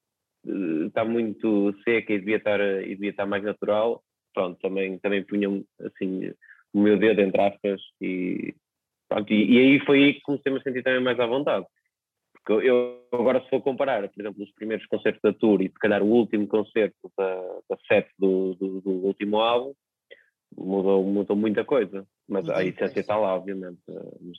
uh, 0.47 0.87
está 0.87 1.05
muito 1.05 1.75
seca 1.83 2.13
e 2.13 2.19
devia 2.19 2.37
estar, 2.37 2.61
e 2.61 2.95
devia 2.95 3.11
estar 3.11 3.27
mais 3.27 3.43
natural, 3.43 4.03
pronto, 4.35 4.59
também, 4.61 4.99
também 4.99 5.25
punham 5.25 5.65
assim 5.81 6.33
o 6.73 6.81
meu 6.81 6.99
dedo, 6.99 7.21
entre 7.21 7.41
aspas, 7.41 7.81
e, 8.01 8.55
pronto, 9.09 9.33
e, 9.33 9.53
e, 9.53 9.59
aí 9.59 9.81
foi 9.81 10.03
aí 10.03 10.15
que 10.15 10.23
comecei-me 10.23 10.59
a 10.59 10.63
sentir 10.63 10.83
também 10.83 11.03
mais 11.03 11.19
à 11.21 11.27
vontade. 11.27 11.67
Porque 12.33 12.69
eu 12.69 13.07
agora, 13.13 13.41
se 13.43 13.51
for 13.51 13.63
comparar, 13.63 14.09
por 14.09 14.21
exemplo, 14.21 14.43
os 14.43 14.53
primeiros 14.53 14.85
concertos 14.87 15.21
da 15.23 15.33
tour 15.33 15.63
e 15.63 15.69
se 15.69 15.79
calhar 15.79 16.03
o 16.03 16.07
último 16.07 16.47
concerto 16.49 16.97
da, 17.17 17.35
da 17.71 17.77
set 17.87 18.09
do, 18.19 18.55
do, 18.55 18.81
do 18.81 18.91
último 18.91 19.39
álbum, 19.39 19.73
mudou, 20.57 21.05
mudou 21.05 21.37
muita 21.37 21.65
coisa. 21.65 22.05
Mas 22.33 22.49
a 22.49 22.65
essência 22.65 23.01
está 23.01 23.17
lá, 23.17 23.35
obviamente. 23.35 23.79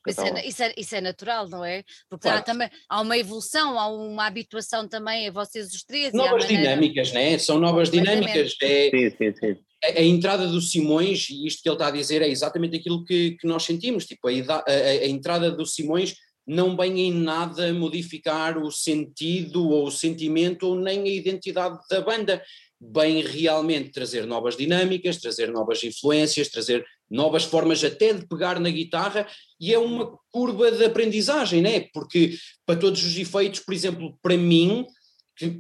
Isso 0.08 0.22
é, 0.22 0.48
isso, 0.48 0.64
é, 0.64 0.74
isso 0.76 0.96
é, 0.96 1.02
natural, 1.02 1.48
não 1.48 1.64
é? 1.64 1.84
Porque 2.10 2.24
claro. 2.24 2.40
há, 2.40 2.42
também, 2.42 2.70
há 2.90 3.02
uma 3.02 3.18
evolução, 3.18 3.80
há 3.80 3.88
uma 3.88 4.26
habituação 4.26 4.88
também 4.88 5.28
a 5.28 5.32
vocês 5.32 5.74
os 5.74 5.84
três. 5.84 6.14
Novas 6.14 6.48
dinâmicas, 6.48 7.12
né? 7.14 7.38
São 7.38 7.60
novas 7.60 7.90
dinâmicas. 7.90 8.56
É, 8.62 8.90
sim, 8.90 9.10
sim, 9.18 9.34
sim 9.40 9.58
a, 9.84 10.00
a, 10.00 10.04
entrada 10.04 10.48
do 10.48 10.62
Simões, 10.62 11.30
e 11.30 11.46
isto 11.46 11.62
que 11.62 11.70
ele 11.70 11.76
está 11.76 11.88
a 11.88 11.92
dizer 11.92 12.22
é 12.22 12.30
exatamente 12.30 12.78
aquilo 12.78 13.04
que, 13.04 13.32
que 13.32 13.48
nós 13.48 13.64
sentimos, 13.64 14.06
tipo, 14.06 14.28
a, 14.28 14.32
a, 14.32 14.72
a 14.72 15.08
entrada 15.08 15.52
do 15.52 15.66
Simões 15.66 16.16
não 16.46 16.76
vem 16.76 17.00
em 17.02 17.14
nada 17.14 17.74
modificar 17.74 18.58
o 18.58 18.70
sentido 18.70 19.70
ou 19.70 19.88
o 19.88 19.92
sentimento 19.92 20.68
ou 20.68 20.76
nem 20.76 21.02
a 21.02 21.08
identidade 21.08 21.80
da 21.90 22.02
banda, 22.02 22.44
bem 22.92 23.22
realmente 23.22 23.92
trazer 23.92 24.26
novas 24.26 24.58
dinâmicas, 24.58 25.18
trazer 25.18 25.52
novas 25.52 25.84
influências, 25.84 26.50
trazer 26.50 26.86
novas 27.10 27.44
formas 27.44 27.84
até 27.84 28.14
de 28.14 28.28
pegar 28.28 28.60
na 28.60 28.70
guitarra 28.70 29.28
e 29.60 29.74
é 29.74 29.80
uma 29.80 30.18
curva 30.32 30.72
de 30.72 30.84
aprendizagem, 30.84 31.62
né? 31.62 31.88
Porque 31.94 32.36
para 32.66 32.80
todos 32.80 33.04
os 33.04 33.18
efeitos, 33.18 33.60
por 33.60 33.74
exemplo, 33.74 34.18
para 34.22 34.36
mim, 34.36 34.86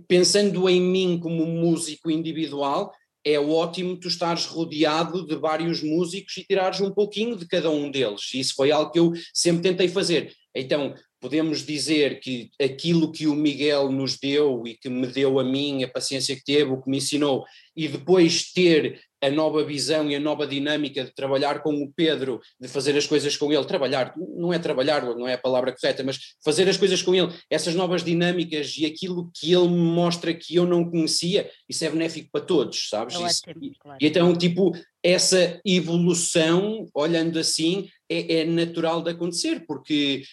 pensando 0.07 0.67
em 0.69 0.81
mim 0.81 1.19
como 1.19 1.45
músico 1.45 2.09
individual, 2.09 2.91
é 3.25 3.39
ótimo 3.39 3.97
tu 3.97 4.07
estares 4.07 4.45
rodeado 4.45 5.25
de 5.25 5.36
vários 5.36 5.81
músicos 5.81 6.36
e 6.38 6.43
tirares 6.43 6.81
um 6.81 6.91
pouquinho 6.91 7.38
de 7.38 7.47
cada 7.47 7.69
um 7.69 7.89
deles. 7.89 8.33
Isso 8.33 8.53
foi 8.55 8.71
algo 8.71 8.91
que 8.91 8.99
eu 8.99 9.13
sempre 9.33 9.62
tentei 9.62 9.88
fazer. 9.88 10.33
Então, 10.53 10.93
podemos 11.23 11.65
dizer 11.65 12.19
que 12.19 12.51
aquilo 12.62 13.09
que 13.09 13.27
o 13.27 13.33
Miguel 13.33 13.89
nos 13.89 14.19
deu 14.19 14.62
e 14.67 14.75
que 14.75 14.89
me 14.89 15.07
deu 15.07 15.39
a 15.39 15.43
mim, 15.43 15.81
a 15.81 15.88
paciência 15.88 16.36
que 16.36 16.43
teve, 16.43 16.69
o 16.69 16.81
que 16.81 16.89
me 16.89 16.97
ensinou, 16.97 17.45
e 17.73 17.88
depois 17.88 18.51
ter 18.51 18.99
a 19.21 19.29
nova 19.31 19.63
visão 19.63 20.12
e 20.12 20.15
a 20.17 20.19
nova 20.19 20.45
dinâmica 20.45 21.05
de 21.05 21.15
trabalhar 21.15 21.63
com 21.63 21.81
o 21.81 21.89
Pedro, 21.95 22.41
de 22.59 22.67
fazer 22.67 22.97
as 22.97 23.07
coisas 23.07 23.38
com 23.38 23.53
ele, 23.53 23.63
trabalhar, 23.63 24.13
não 24.36 24.51
é 24.51 24.59
trabalhar, 24.59 25.01
não 25.01 25.25
é 25.25 25.36
a 25.36 25.38
palavra 25.38 25.73
correta, 25.73 26.03
mas 26.03 26.19
fazer 26.43 26.67
as 26.67 26.75
coisas 26.75 27.01
com 27.01 27.15
ele, 27.15 27.31
essas 27.49 27.73
novas 27.73 28.03
dinâmicas 28.03 28.75
e 28.77 28.86
aquilo 28.86 29.31
que 29.33 29.53
ele 29.53 29.69
me 29.69 29.77
mostra 29.77 30.33
que 30.33 30.55
eu 30.55 30.65
não 30.65 30.83
conhecia, 30.83 31.49
isso 31.69 31.86
é 31.86 31.89
benéfico 31.89 32.27
para 32.33 32.43
todos, 32.43 32.89
sabes? 32.89 33.15
É 33.15 33.25
isso, 33.25 33.41
e, 33.62 33.71
claro. 33.79 33.97
e 34.01 34.05
então, 34.05 34.36
tipo, 34.36 34.73
essa 35.01 35.57
evolução, 35.65 36.86
olhando 36.93 37.39
assim, 37.39 37.88
é, 38.09 38.41
é 38.41 38.45
natural 38.45 39.01
de 39.01 39.12
acontecer, 39.12 39.63
porque 39.65 40.23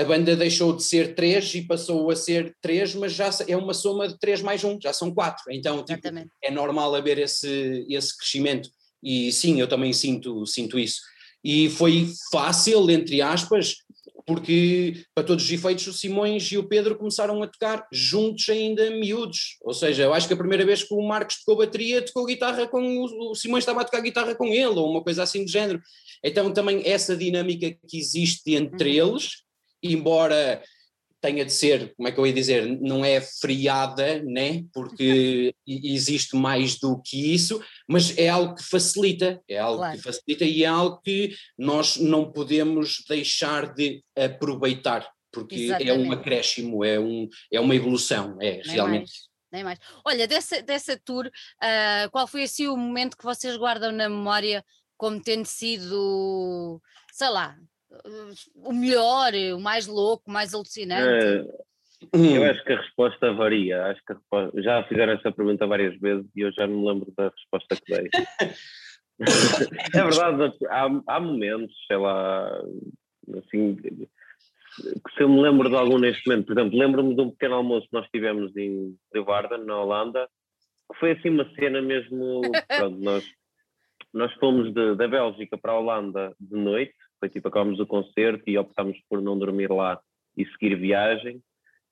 a 0.00 0.04
banda 0.04 0.36
deixou 0.36 0.74
de 0.74 0.82
ser 0.82 1.14
três 1.14 1.54
e 1.54 1.62
passou 1.62 2.10
a 2.10 2.16
ser 2.16 2.54
três, 2.60 2.94
mas 2.94 3.12
já 3.12 3.30
é 3.46 3.56
uma 3.56 3.74
soma 3.74 4.06
de 4.08 4.18
três 4.18 4.40
mais 4.40 4.62
um, 4.62 4.78
já 4.80 4.92
são 4.92 5.12
quatro. 5.12 5.44
Então 5.50 5.84
tipo, 5.84 6.08
é 6.42 6.50
normal 6.50 6.94
haver 6.94 7.18
esse, 7.18 7.86
esse 7.88 8.16
crescimento. 8.16 8.70
E 9.02 9.32
sim, 9.32 9.60
eu 9.60 9.68
também 9.68 9.92
sinto, 9.92 10.46
sinto 10.46 10.78
isso. 10.78 11.00
E 11.42 11.68
foi 11.70 12.08
fácil, 12.32 12.90
entre 12.90 13.22
aspas, 13.22 13.76
porque 14.28 15.04
para 15.14 15.24
todos 15.24 15.44
os 15.44 15.50
efeitos 15.50 15.86
o 15.86 15.92
Simões 15.92 16.52
e 16.52 16.58
o 16.58 16.68
Pedro 16.68 16.96
começaram 16.96 17.42
a 17.42 17.46
tocar 17.46 17.88
juntos 17.90 18.46
ainda 18.50 18.90
miúdos, 18.90 19.56
ou 19.62 19.72
seja, 19.72 20.02
eu 20.02 20.12
acho 20.12 20.28
que 20.28 20.34
a 20.34 20.36
primeira 20.36 20.66
vez 20.66 20.82
que 20.82 20.92
o 20.92 21.00
Marcos 21.00 21.38
tocou 21.38 21.64
bateria, 21.64 22.04
tocou 22.04 22.26
guitarra 22.26 22.68
com 22.68 22.82
o, 22.82 23.30
o 23.30 23.34
Simões 23.34 23.62
estava 23.62 23.80
a 23.80 23.84
tocar 23.84 24.02
guitarra 24.02 24.34
com 24.34 24.48
ele, 24.48 24.66
ou 24.66 24.90
uma 24.90 25.02
coisa 25.02 25.22
assim 25.22 25.46
do 25.46 25.50
género, 25.50 25.80
então 26.22 26.52
também 26.52 26.82
essa 26.84 27.16
dinâmica 27.16 27.74
que 27.88 27.98
existe 27.98 28.54
entre 28.54 29.00
uhum. 29.00 29.12
eles, 29.12 29.47
embora 29.82 30.62
tenha 31.20 31.44
de 31.44 31.52
ser, 31.52 31.94
como 31.96 32.08
é 32.08 32.12
que 32.12 32.18
eu 32.18 32.26
ia 32.26 32.32
dizer, 32.32 32.80
não 32.80 33.04
é 33.04 33.20
friada, 33.20 34.22
né? 34.22 34.64
porque 34.72 35.54
existe 35.66 36.36
mais 36.36 36.78
do 36.78 37.00
que 37.02 37.34
isso, 37.34 37.62
mas 37.88 38.16
é 38.16 38.28
algo 38.28 38.54
que 38.54 38.62
facilita, 38.62 39.42
é 39.48 39.58
algo 39.58 39.78
claro. 39.78 39.96
que 39.96 40.02
facilita 40.02 40.44
e 40.44 40.62
é 40.62 40.66
algo 40.66 41.00
que 41.02 41.34
nós 41.58 41.96
não 41.96 42.30
podemos 42.30 43.04
deixar 43.08 43.74
de 43.74 44.02
aproveitar, 44.16 45.10
porque 45.32 45.56
Exatamente. 45.56 45.90
é 45.90 45.94
um 45.94 46.12
acréscimo, 46.12 46.84
é, 46.84 47.00
um, 47.00 47.28
é 47.52 47.60
uma 47.60 47.74
evolução, 47.74 48.38
é 48.40 48.60
realmente. 48.64 49.12
Nem 49.50 49.64
mais. 49.64 49.78
Olha, 50.04 50.28
dessa, 50.28 50.62
dessa 50.62 50.96
tour, 50.98 51.26
uh, 51.26 52.10
qual 52.10 52.26
foi 52.26 52.42
assim 52.42 52.68
o 52.68 52.76
momento 52.76 53.16
que 53.16 53.24
vocês 53.24 53.56
guardam 53.56 53.90
na 53.90 54.08
memória 54.08 54.62
como 54.96 55.22
tendo 55.22 55.46
sido, 55.46 56.82
sei 57.12 57.30
lá, 57.30 57.56
o 58.54 58.72
melhor, 58.72 59.32
o 59.54 59.60
mais 59.60 59.86
louco, 59.86 60.24
o 60.28 60.32
mais 60.32 60.54
alucinante? 60.54 61.48
É, 62.12 62.36
eu 62.36 62.44
acho 62.44 62.64
que 62.64 62.72
a 62.72 62.80
resposta 62.80 63.32
varia. 63.32 63.86
Acho 63.86 64.00
que 64.04 64.12
resposta... 64.12 64.62
já 64.62 64.84
fizeram 64.84 65.12
essa 65.14 65.32
pergunta 65.32 65.66
várias 65.66 65.98
vezes 65.98 66.26
e 66.36 66.40
eu 66.40 66.52
já 66.52 66.66
me 66.66 66.86
lembro 66.86 67.12
da 67.16 67.28
resposta 67.28 67.76
que 67.76 67.94
dei. 67.94 68.10
é 69.94 70.02
verdade, 70.04 70.56
há, 70.68 70.88
há 71.06 71.20
momentos, 71.20 71.74
sei 71.86 71.96
lá, 71.96 72.48
assim, 73.36 73.74
que 73.76 75.14
se 75.16 75.22
eu 75.22 75.28
me 75.28 75.40
lembro 75.40 75.68
de 75.68 75.76
algum 75.76 75.98
neste 75.98 76.26
momento, 76.28 76.46
por 76.46 76.58
exemplo, 76.58 76.78
lembro-me 76.78 77.14
de 77.14 77.20
um 77.20 77.30
pequeno 77.30 77.56
almoço 77.56 77.88
que 77.88 77.94
nós 77.94 78.08
tivemos 78.10 78.56
em 78.56 78.96
Leeuwarden, 79.12 79.64
na 79.64 79.80
Holanda, 79.80 80.28
que 80.92 80.98
foi 80.98 81.12
assim 81.12 81.30
uma 81.30 81.48
cena 81.54 81.82
mesmo, 81.82 82.42
pronto, 82.68 82.98
nós, 83.00 83.24
nós 84.12 84.32
fomos 84.34 84.72
de, 84.72 84.94
da 84.94 85.08
Bélgica 85.08 85.58
para 85.58 85.72
a 85.72 85.78
Holanda 85.78 86.34
de 86.38 86.56
noite, 86.56 86.94
foi 87.18 87.28
tipo, 87.28 87.48
acabámos 87.48 87.80
o 87.80 87.86
concerto 87.86 88.44
e 88.46 88.58
optámos 88.58 88.98
por 89.08 89.20
não 89.20 89.38
dormir 89.38 89.70
lá 89.70 90.00
e 90.36 90.46
seguir 90.46 90.76
viagem. 90.76 91.42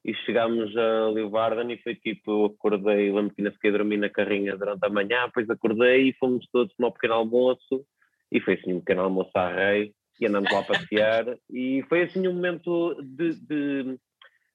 E 0.05 0.15
chegámos 0.25 0.77
a 0.77 1.09
Leeuwarden 1.09 1.73
e 1.73 1.83
foi 1.83 1.97
tipo, 1.97 2.31
eu 2.31 2.45
acordei, 2.47 3.11
lembro 3.11 3.35
que 3.35 3.41
ainda 3.41 3.51
fiquei 3.51 3.71
a 3.71 3.77
dormir 3.77 3.97
na 3.97 4.09
carrinha 4.09 4.57
durante 4.57 4.85
a 4.85 4.89
manhã, 4.89 5.27
depois 5.27 5.51
acordei 5.51 6.11
e 6.11 6.13
fomos 6.15 6.47
todos 6.53 6.73
para 6.75 6.87
um 6.87 6.93
pequeno 6.93 7.15
almoço 7.15 7.85
e 8.31 8.41
foi 8.41 8.55
assim 8.55 8.75
um 8.75 8.79
pequeno 8.79 9.03
almoço 9.03 9.33
à 9.35 9.53
rei 9.53 9.93
e 10.21 10.27
andamos 10.27 10.53
lá 10.53 10.61
a 10.61 10.65
passear 10.65 11.37
e 11.51 11.85
foi 11.89 12.03
assim 12.05 12.27
um 12.29 12.35
momento 12.35 12.95
de, 13.03 13.35
de, 13.35 13.99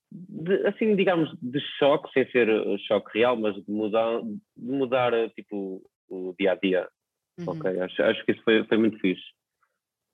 de, 0.10 0.68
assim 0.68 0.96
digamos 0.96 1.30
de 1.42 1.60
choque, 1.78 2.10
sem 2.14 2.32
ser 2.32 2.48
choque 2.88 3.20
real, 3.20 3.36
mas 3.36 3.54
de 3.56 3.70
mudar, 3.70 4.22
de 4.22 4.72
mudar 4.72 5.12
tipo 5.32 5.82
o 6.10 6.34
dia 6.40 6.54
a 6.54 6.56
dia. 6.56 6.88
Uhum. 7.40 7.50
Ok, 7.50 7.80
acho, 7.80 8.04
acho 8.04 8.26
que 8.26 8.32
isso 8.32 8.44
foi, 8.44 8.64
foi 8.66 8.78
muito 8.78 9.00
fixe. 9.00 9.24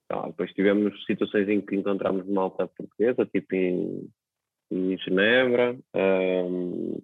Ah, 0.10 0.28
depois 0.28 0.54
tivemos 0.54 1.06
situações 1.06 1.50
em 1.50 1.60
que 1.60 1.76
encontramos 1.76 2.26
malta 2.28 2.67
portuguesa, 2.67 3.26
tipo 3.26 3.56
em, 3.56 4.10
em 4.72 4.98
Genebra, 5.00 5.78
um, 5.93 7.02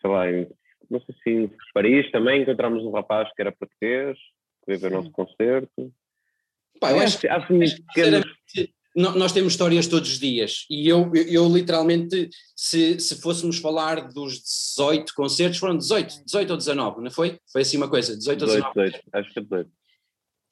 sei 0.00 0.10
lá, 0.10 0.30
em, 0.30 0.48
não 0.88 1.00
sei 1.00 1.14
se 1.22 1.30
em 1.30 1.50
Paris 1.74 2.10
também 2.12 2.42
encontramos 2.42 2.84
um 2.84 2.92
rapaz 2.92 3.28
que 3.34 3.42
era 3.42 3.52
português, 3.52 4.16
que 4.16 4.66
veio 4.68 4.80
ver 4.80 4.92
o 4.92 4.96
nosso 4.96 5.10
concerto. 5.10 5.92
Pá, 6.80 6.92
eu 6.92 7.00
acho, 7.00 7.18
que, 7.18 7.28
acho 7.28 7.46
que 7.48 8.72
nós 8.94 9.32
temos 9.32 9.52
histórias 9.52 9.86
todos 9.86 10.10
os 10.10 10.18
dias 10.18 10.66
e 10.70 10.88
eu, 10.88 11.10
eu, 11.14 11.24
eu, 11.24 11.48
literalmente, 11.48 12.30
se, 12.56 12.98
se 12.98 13.20
fôssemos 13.20 13.58
falar 13.58 14.08
dos 14.08 14.40
18 14.76 15.14
concertos, 15.14 15.58
foram 15.58 15.76
18, 15.76 16.24
18 16.24 16.50
ou 16.50 16.56
19, 16.56 17.02
não 17.02 17.10
foi? 17.10 17.38
Foi 17.52 17.62
assim 17.62 17.76
uma 17.76 17.88
coisa, 17.88 18.16
18 18.16 18.40
ou 18.40 18.46
19. 18.46 18.72
18, 18.74 19.00
acho 19.12 19.34
que 19.34 19.40
18. 19.40 19.70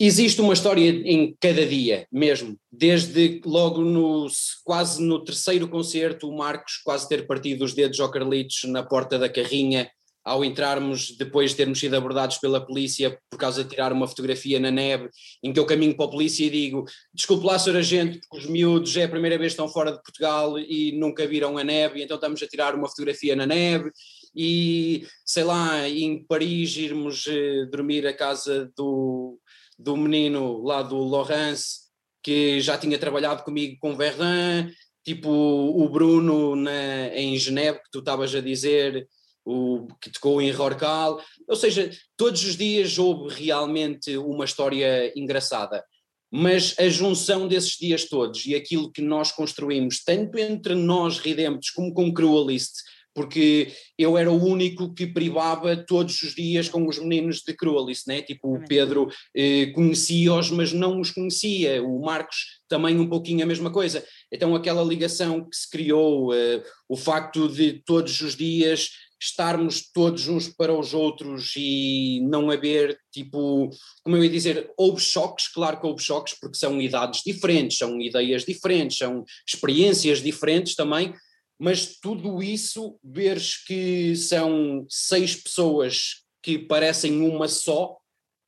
Existe 0.01 0.41
uma 0.41 0.53
história 0.53 0.89
em 0.89 1.37
cada 1.41 1.67
dia 1.67 2.07
mesmo, 2.13 2.57
desde 2.71 3.41
logo 3.45 3.81
no, 3.81 4.29
quase 4.65 5.03
no 5.03 5.25
terceiro 5.25 5.67
concerto, 5.67 6.29
o 6.29 6.37
Marcos 6.37 6.77
quase 6.85 7.09
ter 7.09 7.27
partido 7.27 7.65
os 7.65 7.75
dedos 7.75 7.99
ao 7.99 8.09
Carlitos 8.09 8.63
na 8.67 8.85
porta 8.85 9.19
da 9.19 9.29
carrinha, 9.29 9.91
ao 10.25 10.45
entrarmos, 10.45 11.17
depois 11.17 11.51
de 11.51 11.57
termos 11.57 11.81
sido 11.81 11.95
abordados 11.95 12.39
pela 12.39 12.65
polícia 12.65 13.19
por 13.29 13.39
causa 13.39 13.65
de 13.65 13.71
tirar 13.71 13.93
uma 13.93 14.07
fotografia 14.07 14.61
na 14.61 14.71
neve, 14.71 15.09
em 15.43 15.53
que 15.53 15.59
eu 15.59 15.67
caminho 15.67 15.97
para 15.97 16.07
a 16.07 16.11
polícia 16.11 16.45
e 16.45 16.51
digo: 16.51 16.85
desculpe 17.13 17.45
lá, 17.45 17.59
senhor 17.59 17.79
agente, 17.79 18.21
porque 18.21 18.45
os 18.45 18.51
miúdos 18.51 18.97
é 18.97 19.05
a 19.05 19.09
primeira 19.09 19.37
vez 19.37 19.53
que 19.53 19.61
estão 19.61 19.69
fora 19.69 19.91
de 19.91 20.03
Portugal 20.03 20.59
e 20.59 20.93
nunca 20.97 21.27
viram 21.27 21.59
a 21.59 21.65
neve, 21.65 22.03
então 22.03 22.17
estamos 22.17 22.41
a 22.41 22.47
tirar 22.47 22.75
uma 22.75 22.89
fotografia 22.89 23.35
na 23.35 23.47
neve. 23.47 23.91
E 24.37 25.07
sei 25.25 25.43
lá, 25.43 25.89
em 25.89 26.23
Paris, 26.25 26.77
irmos 26.77 27.27
eh, 27.27 27.67
dormir 27.73 28.07
a 28.07 28.13
casa 28.13 28.71
do, 28.77 29.39
do 29.79 29.97
menino 29.97 30.62
lá 30.62 30.83
do 30.83 30.99
Laurence, 31.05 31.88
que 32.23 32.61
já 32.61 32.77
tinha 32.77 32.99
trabalhado 32.99 33.45
comigo 33.45 33.77
com 33.81 33.97
Verdun, 33.97 34.71
tipo 35.05 35.31
o 35.31 35.88
Bruno 35.88 36.57
na, 36.57 37.09
em 37.14 37.37
Geneve, 37.38 37.79
que 37.79 37.91
tu 37.91 38.01
estavas 38.01 38.35
a 38.35 38.41
dizer, 38.41 39.09
o, 39.45 39.87
que 40.01 40.11
tocou 40.11 40.43
em 40.43 40.51
Rorcal, 40.51 41.23
ou 41.49 41.57
seja, 41.57 41.91
todos 42.17 42.45
os 42.45 42.57
dias 42.57 42.99
houve 42.99 43.35
realmente 43.35 44.17
uma 44.19 44.45
história 44.45 45.12
engraçada. 45.19 45.83
Mas 46.31 46.79
a 46.79 46.87
junção 46.91 47.49
desses 47.49 47.79
dias 47.79 48.05
todos 48.05 48.45
e 48.45 48.55
aquilo 48.55 48.93
que 48.93 49.01
nós 49.01 49.33
construímos, 49.33 50.05
tanto 50.05 50.38
entre 50.38 50.75
nós 50.75 51.19
Redemptos 51.19 51.71
como 51.71 51.95
com 51.95 52.12
Cruelist, 52.12 52.73
porque 53.18 53.72
eu 53.98 54.16
era 54.16 54.31
o 54.31 54.40
único 54.40 54.94
que 54.94 55.04
privava 55.04 55.76
todos 55.76 56.22
os 56.22 56.37
dias 56.37 56.68
com 56.68 56.87
os 56.87 57.00
meninos 57.00 57.42
de 57.44 57.52
Cruelis, 57.52 58.04
né? 58.07 58.22
tipo 58.22 58.54
o 58.54 58.64
Pedro 58.64 59.09
eh, 59.35 59.72
conhecia-os, 59.74 60.52
mas 60.52 60.72
não 60.72 61.00
os 61.00 61.11
conhecia, 61.11 61.83
o 61.83 62.00
Marcos 62.00 62.61
também 62.68 62.96
um 62.96 63.09
pouquinho 63.09 63.42
a 63.42 63.46
mesma 63.46 63.72
coisa. 63.72 64.04
Então 64.31 64.54
aquela 64.54 64.85
ligação 64.85 65.44
que 65.50 65.57
se 65.57 65.68
criou, 65.68 66.33
eh, 66.33 66.62
o 66.88 66.96
facto 66.96 67.48
de 67.48 67.83
todos 67.85 68.20
os 68.20 68.37
dias 68.37 68.90
estarmos 69.20 69.90
todos 69.92 70.28
uns 70.28 70.46
para 70.46 70.72
os 70.72 70.94
outros 70.94 71.54
e 71.57 72.20
não 72.22 72.52
haver, 72.52 72.96
tipo, 73.12 73.68
como 74.04 74.16
eu 74.16 74.22
ia 74.22 74.31
dizer, 74.31 74.70
houve 74.78 75.00
choques, 75.00 75.48
claro 75.48 75.81
que 75.81 75.87
houve 75.88 76.00
choques, 76.00 76.38
porque 76.40 76.57
são 76.57 76.81
idades 76.81 77.22
diferentes, 77.26 77.78
são 77.78 78.00
ideias 78.00 78.44
diferentes, 78.44 78.96
são 78.96 79.24
experiências 79.44 80.22
diferentes 80.22 80.76
também, 80.76 81.12
mas 81.59 81.99
tudo 82.01 82.42
isso, 82.42 82.99
veres 83.03 83.57
que 83.64 84.14
são 84.14 84.87
seis 84.88 85.35
pessoas 85.35 86.23
que 86.42 86.59
parecem 86.59 87.21
uma 87.21 87.49
só, 87.49 87.97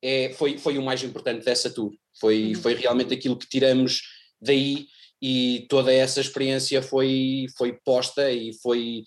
é, 0.02 0.32
foi, 0.34 0.56
foi 0.58 0.78
o 0.78 0.82
mais 0.82 1.02
importante 1.02 1.44
dessa 1.44 1.68
tour. 1.68 1.92
Foi, 2.18 2.54
uhum. 2.54 2.62
foi 2.62 2.74
realmente 2.74 3.12
aquilo 3.12 3.36
que 3.36 3.48
tiramos 3.48 4.02
daí 4.40 4.86
e 5.20 5.66
toda 5.68 5.92
essa 5.92 6.20
experiência 6.20 6.82
foi, 6.82 7.46
foi 7.56 7.78
posta 7.84 8.30
e 8.30 8.52
foi 8.62 9.02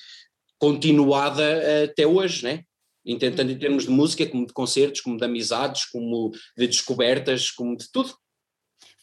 continuada 0.60 1.84
até 1.86 2.06
hoje, 2.06 2.44
né? 2.44 2.63
Tanto 3.20 3.42
em 3.42 3.58
termos 3.58 3.84
de 3.84 3.89
música, 3.89 4.26
como 4.26 4.46
de 4.46 4.54
concertos, 4.54 5.02
como 5.02 5.18
de 5.18 5.26
amizades, 5.26 5.86
como 5.86 6.32
de 6.58 6.68
descobertas, 6.68 7.52
como 7.52 7.76
de 7.76 7.92
tudo. 7.92 8.16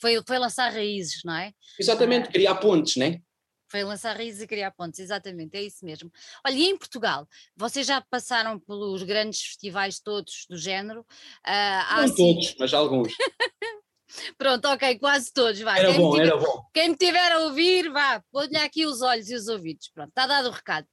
Foi, 0.00 0.18
foi 0.26 0.38
lançar 0.38 0.72
raízes, 0.72 1.20
não 1.24 1.34
é? 1.34 1.52
Exatamente, 1.78 2.28
ah. 2.28 2.32
criar 2.32 2.54
pontes, 2.56 2.96
né? 2.96 3.20
Foi 3.70 3.84
lançar 3.84 4.16
raízes 4.16 4.42
e 4.42 4.46
criar 4.48 4.72
pontes, 4.72 4.98
exatamente, 4.98 5.56
é 5.56 5.62
isso 5.62 5.84
mesmo. 5.84 6.10
Olha, 6.44 6.54
e 6.54 6.64
em 6.64 6.76
Portugal, 6.76 7.26
vocês 7.56 7.86
já 7.86 8.00
passaram 8.00 8.58
pelos 8.58 9.04
grandes 9.04 9.40
festivais 9.42 10.00
todos 10.00 10.44
do 10.50 10.58
género? 10.58 11.00
Uh, 11.46 11.96
Não 11.96 12.04
assim... 12.04 12.34
todos, 12.34 12.56
mas 12.58 12.74
alguns. 12.74 13.12
Pronto, 14.36 14.66
ok, 14.66 14.98
quase 14.98 15.32
todos, 15.32 15.60
vai. 15.60 15.78
Era 15.78 15.92
quem 15.92 16.00
bom, 16.00 16.10
tiver, 16.10 16.26
era 16.26 16.36
bom. 16.36 16.64
Quem 16.74 16.88
me 16.88 16.96
tiver 16.96 17.30
a 17.30 17.38
ouvir, 17.40 17.92
vá, 17.92 18.20
pôr-lhe 18.32 18.56
aqui 18.56 18.84
os 18.84 19.02
olhos 19.02 19.30
e 19.30 19.36
os 19.36 19.46
ouvidos, 19.46 19.88
pronto, 19.94 20.08
está 20.08 20.26
dado 20.26 20.48
o 20.48 20.52
recado. 20.52 20.86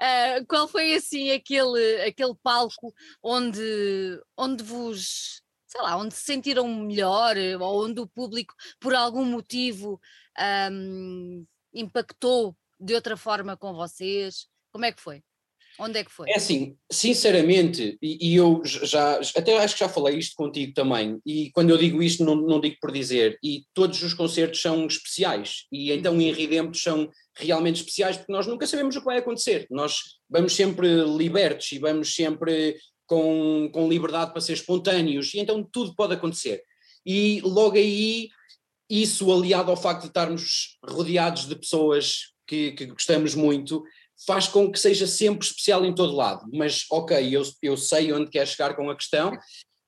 Uh, 0.00 0.46
qual 0.48 0.66
foi 0.66 0.94
assim 0.94 1.30
aquele, 1.32 2.00
aquele 2.02 2.34
palco 2.42 2.94
onde, 3.22 4.18
onde 4.38 4.64
vos, 4.64 5.42
sei 5.66 5.82
lá, 5.82 5.98
onde 5.98 6.14
se 6.14 6.22
sentiram 6.22 6.66
melhor, 6.66 7.36
ou 7.60 7.84
onde 7.84 8.00
o 8.00 8.06
público, 8.06 8.54
por 8.80 8.94
algum 8.94 9.24
motivo, 9.26 10.00
um, 10.70 11.44
impactou 11.72 12.56
de 12.78 12.94
outra 12.94 13.16
forma 13.16 13.56
com 13.56 13.72
vocês? 13.72 14.46
Como 14.70 14.84
é 14.84 14.92
que 14.92 15.00
foi? 15.00 15.22
Onde 15.78 15.98
é 15.98 16.04
que 16.04 16.12
foi? 16.12 16.28
É 16.28 16.36
assim, 16.36 16.76
sinceramente, 16.90 17.96
e, 18.02 18.32
e, 18.32 18.36
eu 18.36 18.60
já, 18.64 19.18
até 19.34 19.56
acho 19.58 19.74
que 19.74 19.80
já 19.80 19.88
falei 19.88 20.18
isto 20.18 20.36
contigo 20.36 20.74
também, 20.74 21.18
e 21.24 21.50
quando 21.52 21.70
eu 21.70 21.78
digo 21.78 22.02
isto 22.02 22.24
não, 22.24 22.36
não 22.36 22.60
digo 22.60 22.76
por 22.80 22.92
dizer, 22.92 23.38
e 23.42 23.64
todos 23.72 24.02
os 24.02 24.12
concertos 24.12 24.60
são 24.60 24.86
especiais, 24.86 25.66
e 25.72 25.90
então 25.90 26.20
em 26.20 26.32
Redemptos 26.32 26.82
são 26.82 27.10
realmente 27.34 27.76
especiais 27.76 28.18
porque 28.18 28.32
nós 28.32 28.46
nunca 28.46 28.66
sabemos 28.66 28.96
o 28.96 28.98
que 29.00 29.06
vai 29.06 29.18
acontecer, 29.18 29.66
nós 29.70 30.18
vamos 30.28 30.54
sempre 30.54 30.88
libertos 31.04 31.72
e 31.72 31.78
vamos 31.78 32.14
sempre 32.14 32.76
com, 33.06 33.70
com 33.72 33.88
liberdade 33.88 34.32
para 34.32 34.42
ser 34.42 34.52
espontâneos, 34.52 35.32
e 35.32 35.40
então 35.40 35.66
tudo 35.72 35.94
pode 35.94 36.14
acontecer. 36.14 36.62
E 37.04 37.40
logo 37.42 37.76
aí, 37.76 38.28
isso 39.00 39.32
aliado 39.32 39.70
ao 39.70 39.76
facto 39.76 40.02
de 40.02 40.08
estarmos 40.08 40.78
rodeados 40.84 41.46
de 41.48 41.56
pessoas 41.56 42.32
que, 42.46 42.72
que 42.72 42.86
gostamos 42.86 43.34
muito, 43.34 43.82
faz 44.26 44.46
com 44.48 44.70
que 44.70 44.78
seja 44.78 45.06
sempre 45.06 45.46
especial 45.46 45.84
em 45.84 45.94
todo 45.94 46.14
lado. 46.14 46.44
Mas, 46.52 46.84
ok, 46.90 47.34
eu, 47.34 47.42
eu 47.62 47.76
sei 47.76 48.12
onde 48.12 48.30
quer 48.30 48.46
chegar 48.46 48.76
com 48.76 48.90
a 48.90 48.96
questão 48.96 49.32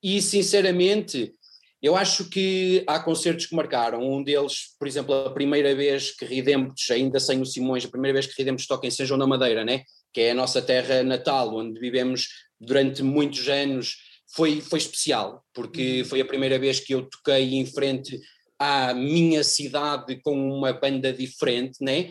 e, 0.03 0.23
sinceramente, 0.23 1.35
eu 1.83 1.95
acho 1.95 2.31
que 2.31 2.83
há 2.87 2.99
concertos 2.99 3.45
que 3.47 3.55
marcaram. 3.55 4.01
Um 4.01 4.23
deles, 4.23 4.75
por 4.79 4.89
exemplo, 4.89 5.15
a 5.15 5.31
primeira 5.35 5.75
vez 5.75 6.11
que 6.11 6.25
Ridemptos, 6.25 6.91
ainda 6.91 7.21
sem 7.21 7.43
o 7.43 7.45
Simões, 7.45 7.85
a 7.85 7.91
primeira 7.91 8.15
vez 8.15 8.27
que 8.27 8.41
Ridemptos 8.41 8.67
toca 8.67 8.87
em 8.87 8.91
São 8.91 9.05
João 9.05 9.19
da 9.19 9.27
Madeira, 9.27 9.65
né? 9.65 9.83
que 10.15 10.21
é 10.21 10.31
a 10.31 10.35
nossa 10.35 10.63
terra 10.63 11.03
natal, 11.03 11.55
onde 11.57 11.79
vivemos 11.79 12.29
durante 12.59 13.03
muitos 13.03 13.49
anos, 13.49 13.97
foi, 14.33 14.61
foi 14.61 14.79
especial, 14.79 15.45
porque 15.53 16.01
uhum. 16.01 16.05
foi 16.05 16.21
a 16.21 16.25
primeira 16.25 16.59
vez 16.59 16.81
que 16.81 16.95
eu 16.95 17.09
toquei 17.09 17.55
em 17.55 17.67
frente 17.67 18.19
à 18.65 18.95
minha 18.95 19.45
cidade 19.45 20.21
com 20.23 20.35
uma 20.35 20.73
banda 20.73 21.13
diferente, 21.13 21.79
né? 21.81 22.11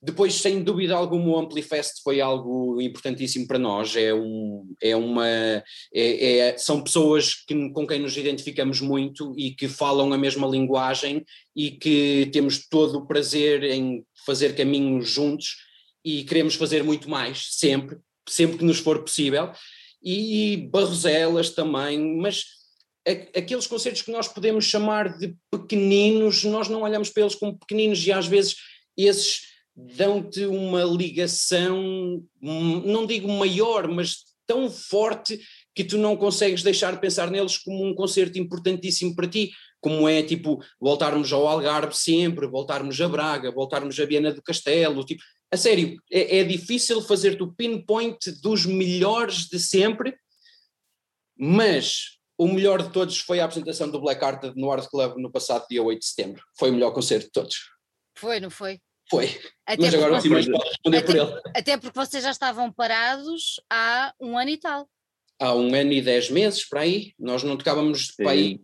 Depois, 0.00 0.34
sem 0.34 0.62
dúvida 0.62 0.94
alguma, 0.94 1.28
o 1.30 1.38
Amplifest 1.38 2.02
foi 2.04 2.20
algo 2.20 2.80
importantíssimo 2.80 3.48
para 3.48 3.58
nós. 3.58 3.96
É, 3.96 4.14
um, 4.14 4.72
é 4.80 4.94
uma, 4.94 5.26
é, 5.26 5.64
é, 5.92 6.56
são 6.56 6.82
pessoas 6.82 7.34
que, 7.34 7.70
com 7.70 7.84
quem 7.84 7.98
nos 7.98 8.16
identificamos 8.16 8.80
muito 8.80 9.34
e 9.36 9.50
que 9.50 9.66
falam 9.66 10.12
a 10.12 10.18
mesma 10.18 10.46
linguagem 10.46 11.24
e 11.54 11.72
que 11.72 12.30
temos 12.32 12.68
todo 12.68 12.98
o 12.98 13.06
prazer 13.06 13.64
em 13.64 14.04
fazer 14.24 14.54
caminhos 14.54 15.10
juntos 15.10 15.56
e 16.04 16.22
queremos 16.22 16.54
fazer 16.54 16.84
muito 16.84 17.10
mais, 17.10 17.48
sempre, 17.50 17.98
sempre 18.28 18.58
que 18.58 18.64
nos 18.64 18.78
for 18.78 19.02
possível. 19.02 19.50
E 20.00 20.68
Barroselas 20.70 21.50
também, 21.50 22.16
mas 22.18 22.44
aqueles 23.34 23.66
concertos 23.66 24.02
que 24.02 24.10
nós 24.10 24.28
podemos 24.28 24.64
chamar 24.64 25.16
de 25.16 25.34
pequeninos, 25.50 26.44
nós 26.44 26.68
não 26.68 26.82
olhamos 26.82 27.10
para 27.10 27.22
eles 27.22 27.34
como 27.34 27.58
pequeninos 27.58 28.06
e 28.06 28.12
às 28.12 28.26
vezes 28.26 28.56
esses 28.96 29.48
dão-te 29.74 30.44
uma 30.44 30.82
ligação, 30.82 32.22
não 32.40 33.06
digo 33.06 33.28
maior, 33.28 33.86
mas 33.86 34.24
tão 34.46 34.68
forte 34.70 35.38
que 35.74 35.84
tu 35.84 35.96
não 35.96 36.16
consegues 36.16 36.62
deixar 36.62 36.92
de 36.92 37.00
pensar 37.00 37.30
neles 37.30 37.56
como 37.58 37.86
um 37.86 37.94
concerto 37.94 38.38
importantíssimo 38.38 39.14
para 39.14 39.28
ti, 39.28 39.52
como 39.80 40.08
é 40.08 40.22
tipo 40.22 40.60
voltarmos 40.80 41.32
ao 41.32 41.46
Algarve 41.46 41.96
sempre, 41.96 42.48
voltarmos 42.48 43.00
a 43.00 43.08
Braga, 43.08 43.52
voltarmos 43.52 43.98
a 44.00 44.04
Viana 44.04 44.32
do 44.32 44.42
Castelo, 44.42 45.04
tipo, 45.04 45.22
a 45.52 45.56
sério, 45.56 45.96
é, 46.10 46.38
é 46.38 46.44
difícil 46.44 47.00
fazer-te 47.00 47.42
o 47.42 47.52
pinpoint 47.52 48.18
dos 48.42 48.66
melhores 48.66 49.46
de 49.46 49.60
sempre, 49.60 50.16
mas 51.38 52.17
o 52.38 52.46
melhor 52.46 52.82
de 52.82 52.90
todos 52.90 53.18
foi 53.18 53.40
a 53.40 53.44
apresentação 53.44 53.90
do 53.90 54.00
Black 54.00 54.24
Art 54.24 54.44
no 54.54 54.70
Art 54.70 54.88
Club 54.88 55.16
no 55.16 55.30
passado 55.30 55.66
dia 55.68 55.82
8 55.82 55.98
de 55.98 56.06
setembro. 56.06 56.42
Foi 56.56 56.70
o 56.70 56.72
melhor 56.72 56.92
concerto 56.92 57.26
de 57.26 57.32
todos. 57.32 57.56
Foi, 58.16 58.38
não 58.38 58.50
foi? 58.50 58.80
Foi. 59.10 59.26
Até 59.66 59.82
Mas 59.82 59.94
agora 59.94 60.16
o 60.16 60.20
Simões 60.20 60.46
pode 60.46 60.68
responder 60.68 60.98
até, 60.98 61.06
por 61.06 61.16
ele. 61.16 61.40
Até 61.54 61.76
porque 61.76 61.98
vocês 61.98 62.22
já 62.22 62.30
estavam 62.30 62.70
parados 62.70 63.60
há 63.70 64.14
um 64.20 64.38
ano 64.38 64.50
e 64.50 64.56
tal. 64.56 64.88
Há 65.40 65.54
um 65.54 65.74
ano 65.74 65.92
e 65.92 66.00
dez 66.00 66.30
meses, 66.30 66.68
para 66.68 66.80
aí. 66.80 67.12
Nós 67.18 67.42
não 67.42 67.56
tocávamos 67.56 68.12
para 68.12 68.30
aí 68.30 68.60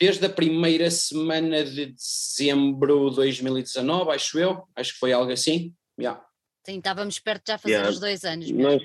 desde 0.00 0.24
a 0.24 0.30
primeira 0.30 0.90
semana 0.90 1.62
de 1.62 1.92
dezembro 1.92 3.10
de 3.10 3.16
2019, 3.16 4.10
acho 4.12 4.38
eu. 4.38 4.64
Acho 4.74 4.94
que 4.94 4.98
foi 4.98 5.12
algo 5.12 5.30
assim. 5.30 5.74
Yeah. 5.98 6.24
Sim, 6.64 6.78
estávamos 6.78 7.18
perto 7.18 7.46
já 7.48 7.54
a 7.54 7.58
fazer 7.58 7.74
yeah. 7.74 7.90
os 7.90 8.00
dois 8.00 8.24
anos. 8.24 8.50
Mesmo. 8.50 8.62
Nós 8.62 8.82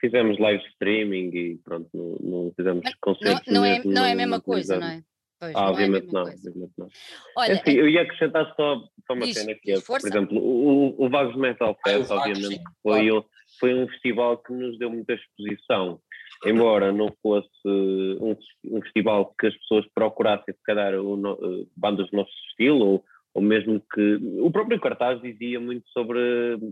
fizemos 0.00 0.38
live 0.38 0.62
streaming 0.70 1.30
e 1.34 1.58
pronto, 1.64 1.88
não, 1.92 2.16
não 2.20 2.52
fizemos 2.56 2.88
concertos. 3.00 3.52
Não, 3.52 3.60
não, 3.60 3.64
é, 3.64 3.82
não 3.84 4.04
é 4.04 4.12
a 4.12 4.16
mesma 4.16 4.40
coisa, 4.40 4.78
não 4.78 4.86
é? 4.86 5.02
Pois, 5.38 5.54
ah, 5.54 5.70
obviamente 5.70 6.10
não, 6.12 6.22
obviamente 6.22 6.72
não. 6.78 6.88
Olha, 7.36 7.52
é 7.52 7.60
assim, 7.60 7.72
eu 7.72 7.88
ia 7.88 8.02
acrescentar 8.02 8.46
só, 8.56 8.82
só 9.06 9.12
uma 9.12 9.26
cena 9.26 9.54
que 9.54 9.72
é, 9.72 9.80
por 9.80 9.98
exemplo, 9.98 10.38
o, 10.38 11.04
o 11.04 11.10
Vagos 11.10 11.36
Metal 11.36 11.76
ah, 11.78 11.88
Fest, 11.88 12.10
ah, 12.10 12.14
obviamente, 12.14 12.62
foi, 12.82 13.08
claro. 13.08 13.26
foi 13.60 13.74
um 13.74 13.88
festival 13.88 14.38
que 14.38 14.52
nos 14.52 14.78
deu 14.78 14.90
muita 14.90 15.12
exposição. 15.12 16.00
Embora 16.44 16.92
não 16.92 17.14
fosse 17.22 17.48
um, 17.64 18.36
um 18.64 18.82
festival 18.82 19.34
que 19.38 19.46
as 19.46 19.56
pessoas 19.58 19.86
procurassem, 19.94 20.54
se 20.54 20.62
calhar, 20.64 20.94
um, 20.94 21.26
eh, 21.30 21.66
bandas 21.74 22.10
do 22.10 22.16
nosso 22.16 22.32
estilo, 22.50 22.84
ou, 22.84 23.04
ou 23.36 23.42
mesmo 23.42 23.82
que. 23.92 24.14
O 24.40 24.50
próprio 24.50 24.80
cartaz 24.80 25.20
dizia 25.20 25.60
muito 25.60 25.86
sobre. 25.90 26.18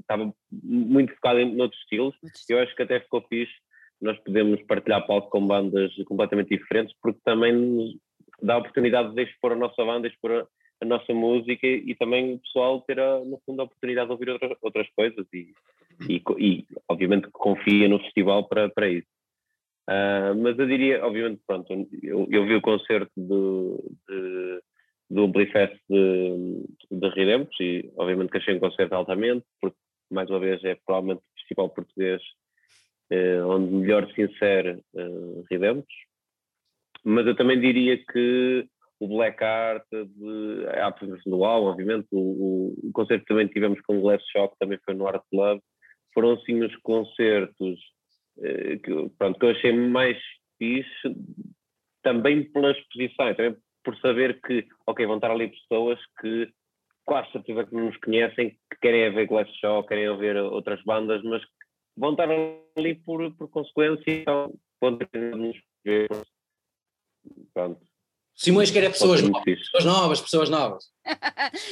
estava 0.01 0.33
muito 0.51 1.15
focado 1.15 1.39
em 1.39 1.61
outros 1.61 1.79
estilos. 1.83 2.15
Eu 2.49 2.59
acho 2.59 2.75
que 2.75 2.83
até 2.83 3.01
ficou 3.01 3.21
fixe 3.29 3.53
nós 4.01 4.19
podemos 4.21 4.61
partilhar 4.65 5.07
palco 5.07 5.31
com 5.31 5.47
bandas 5.47 5.91
completamente 6.05 6.57
diferentes, 6.57 6.95
porque 7.01 7.21
também 7.25 7.99
dá 8.43 8.55
a 8.55 8.59
oportunidade 8.59 9.15
de 9.15 9.23
expor 9.23 9.53
a 9.53 9.57
nossa 9.57 9.83
banda, 9.85 10.09
expor 10.09 10.33
a, 10.33 10.47
a 10.83 10.85
nossa 10.85 11.15
música 11.15 11.67
e 11.67 11.95
também 11.95 12.35
o 12.35 12.39
pessoal 12.39 12.83
ter, 12.83 13.01
a, 13.01 13.21
no 13.21 13.41
fundo, 13.47 13.61
a 13.61 13.65
oportunidade 13.65 14.09
de 14.09 14.13
ouvir 14.13 14.31
outras, 14.31 14.53
outras 14.61 14.89
coisas 14.95 15.27
e, 15.33 15.55
e, 16.09 16.23
e, 16.39 16.67
obviamente, 16.89 17.29
confia 17.33 17.89
no 17.89 17.99
festival 18.01 18.47
para, 18.47 18.69
para 18.69 18.89
isso. 18.91 19.09
Uh, 19.89 20.35
mas 20.43 20.59
eu 20.59 20.67
diria, 20.67 21.05
obviamente, 21.05 21.41
pronto, 21.47 21.73
eu, 22.03 22.27
eu 22.31 22.47
vi 22.47 22.57
o 22.57 22.63
concerto 22.63 23.13
do, 23.17 23.83
de, 24.09 24.61
do 25.11 25.25
Amplifest 25.25 25.77
de, 25.89 26.65
de 26.91 27.09
Redemptos 27.11 27.59
e, 27.61 27.93
obviamente, 27.97 28.31
que 28.31 28.39
achei 28.39 28.55
um 28.55 28.61
concerto 28.61 28.95
altamente, 28.95 29.45
porque, 29.61 29.77
mais 30.11 30.29
uma 30.31 30.41
vez, 30.41 30.63
é 30.65 30.77
provavelmente 30.87 31.21
o 31.21 31.39
festival 31.39 31.71
português 31.71 32.23
eh, 33.11 33.43
onde 33.43 33.73
melhor 33.73 34.11
se 34.13 34.23
insere 34.23 34.81
uh, 34.95 35.45
Redemptos 35.51 35.95
mas 37.05 37.27
eu 37.27 37.37
também 37.37 37.61
diria 37.61 37.99
que 37.99 38.67
o 38.99 39.07
Black 39.07 39.45
Art, 39.45 39.85
de, 39.91 40.67
a 40.69 40.87
apresentação 40.87 41.31
do 41.31 41.45
álbum, 41.45 41.69
obviamente, 41.69 42.09
o, 42.11 42.19
o, 42.19 42.89
o 42.89 42.93
concerto 42.93 43.25
que 43.25 43.29
também 43.29 43.47
tivemos 43.47 43.79
com 43.83 43.99
o 43.99 44.01
Glass 44.01 44.23
Shock 44.33 44.57
também 44.59 44.79
foi 44.85 44.95
no 44.95 45.07
Art 45.07 45.23
Club, 45.31 45.61
foram 46.15 46.33
assim 46.33 46.63
os 46.63 46.75
concertos 46.77 47.79
eh, 48.39 48.77
que, 48.79 49.11
pronto, 49.19 49.39
que 49.39 49.45
eu 49.45 49.51
achei 49.51 49.73
mais 49.73 50.17
fixe, 50.59 51.15
também 52.03 52.45
pela 52.45 52.71
exposição, 52.71 53.35
também 53.35 53.57
por 53.85 53.97
saber 53.99 54.41
que, 54.41 54.67
ok, 54.87 55.07
vão 55.07 55.17
estar 55.17 55.31
ali 55.31 55.49
pessoas 55.49 55.99
que 56.21 56.51
quase 57.05 57.31
certeza 57.33 57.65
que 57.65 57.75
não 57.75 57.87
nos 57.87 57.97
conhecem, 57.99 58.51
que 58.51 58.79
querem 58.81 59.13
ver 59.15 59.27
Glass 59.27 59.49
Shock, 59.61 59.89
querem 59.89 60.17
ver 60.17 60.37
outras 60.37 60.83
bandas, 60.85 61.23
mas 61.23 61.43
vão 61.97 62.13
estar 62.13 62.29
ali 62.31 62.95
por, 62.95 63.31
por 63.37 63.49
consequência, 63.51 64.11
então 64.11 64.53
vão 64.81 64.97
ter 64.97 65.37
nos 65.37 65.57
ver 65.85 66.09
Pronto. 67.53 67.81
Simões 68.37 68.69
quer 68.69 68.83
é 68.83 68.89
pessoas 68.89 69.23
novas, 69.23 69.45
pessoas 69.45 69.85
novas, 69.85 70.21
pessoas 70.21 70.51
novas. 70.51 70.85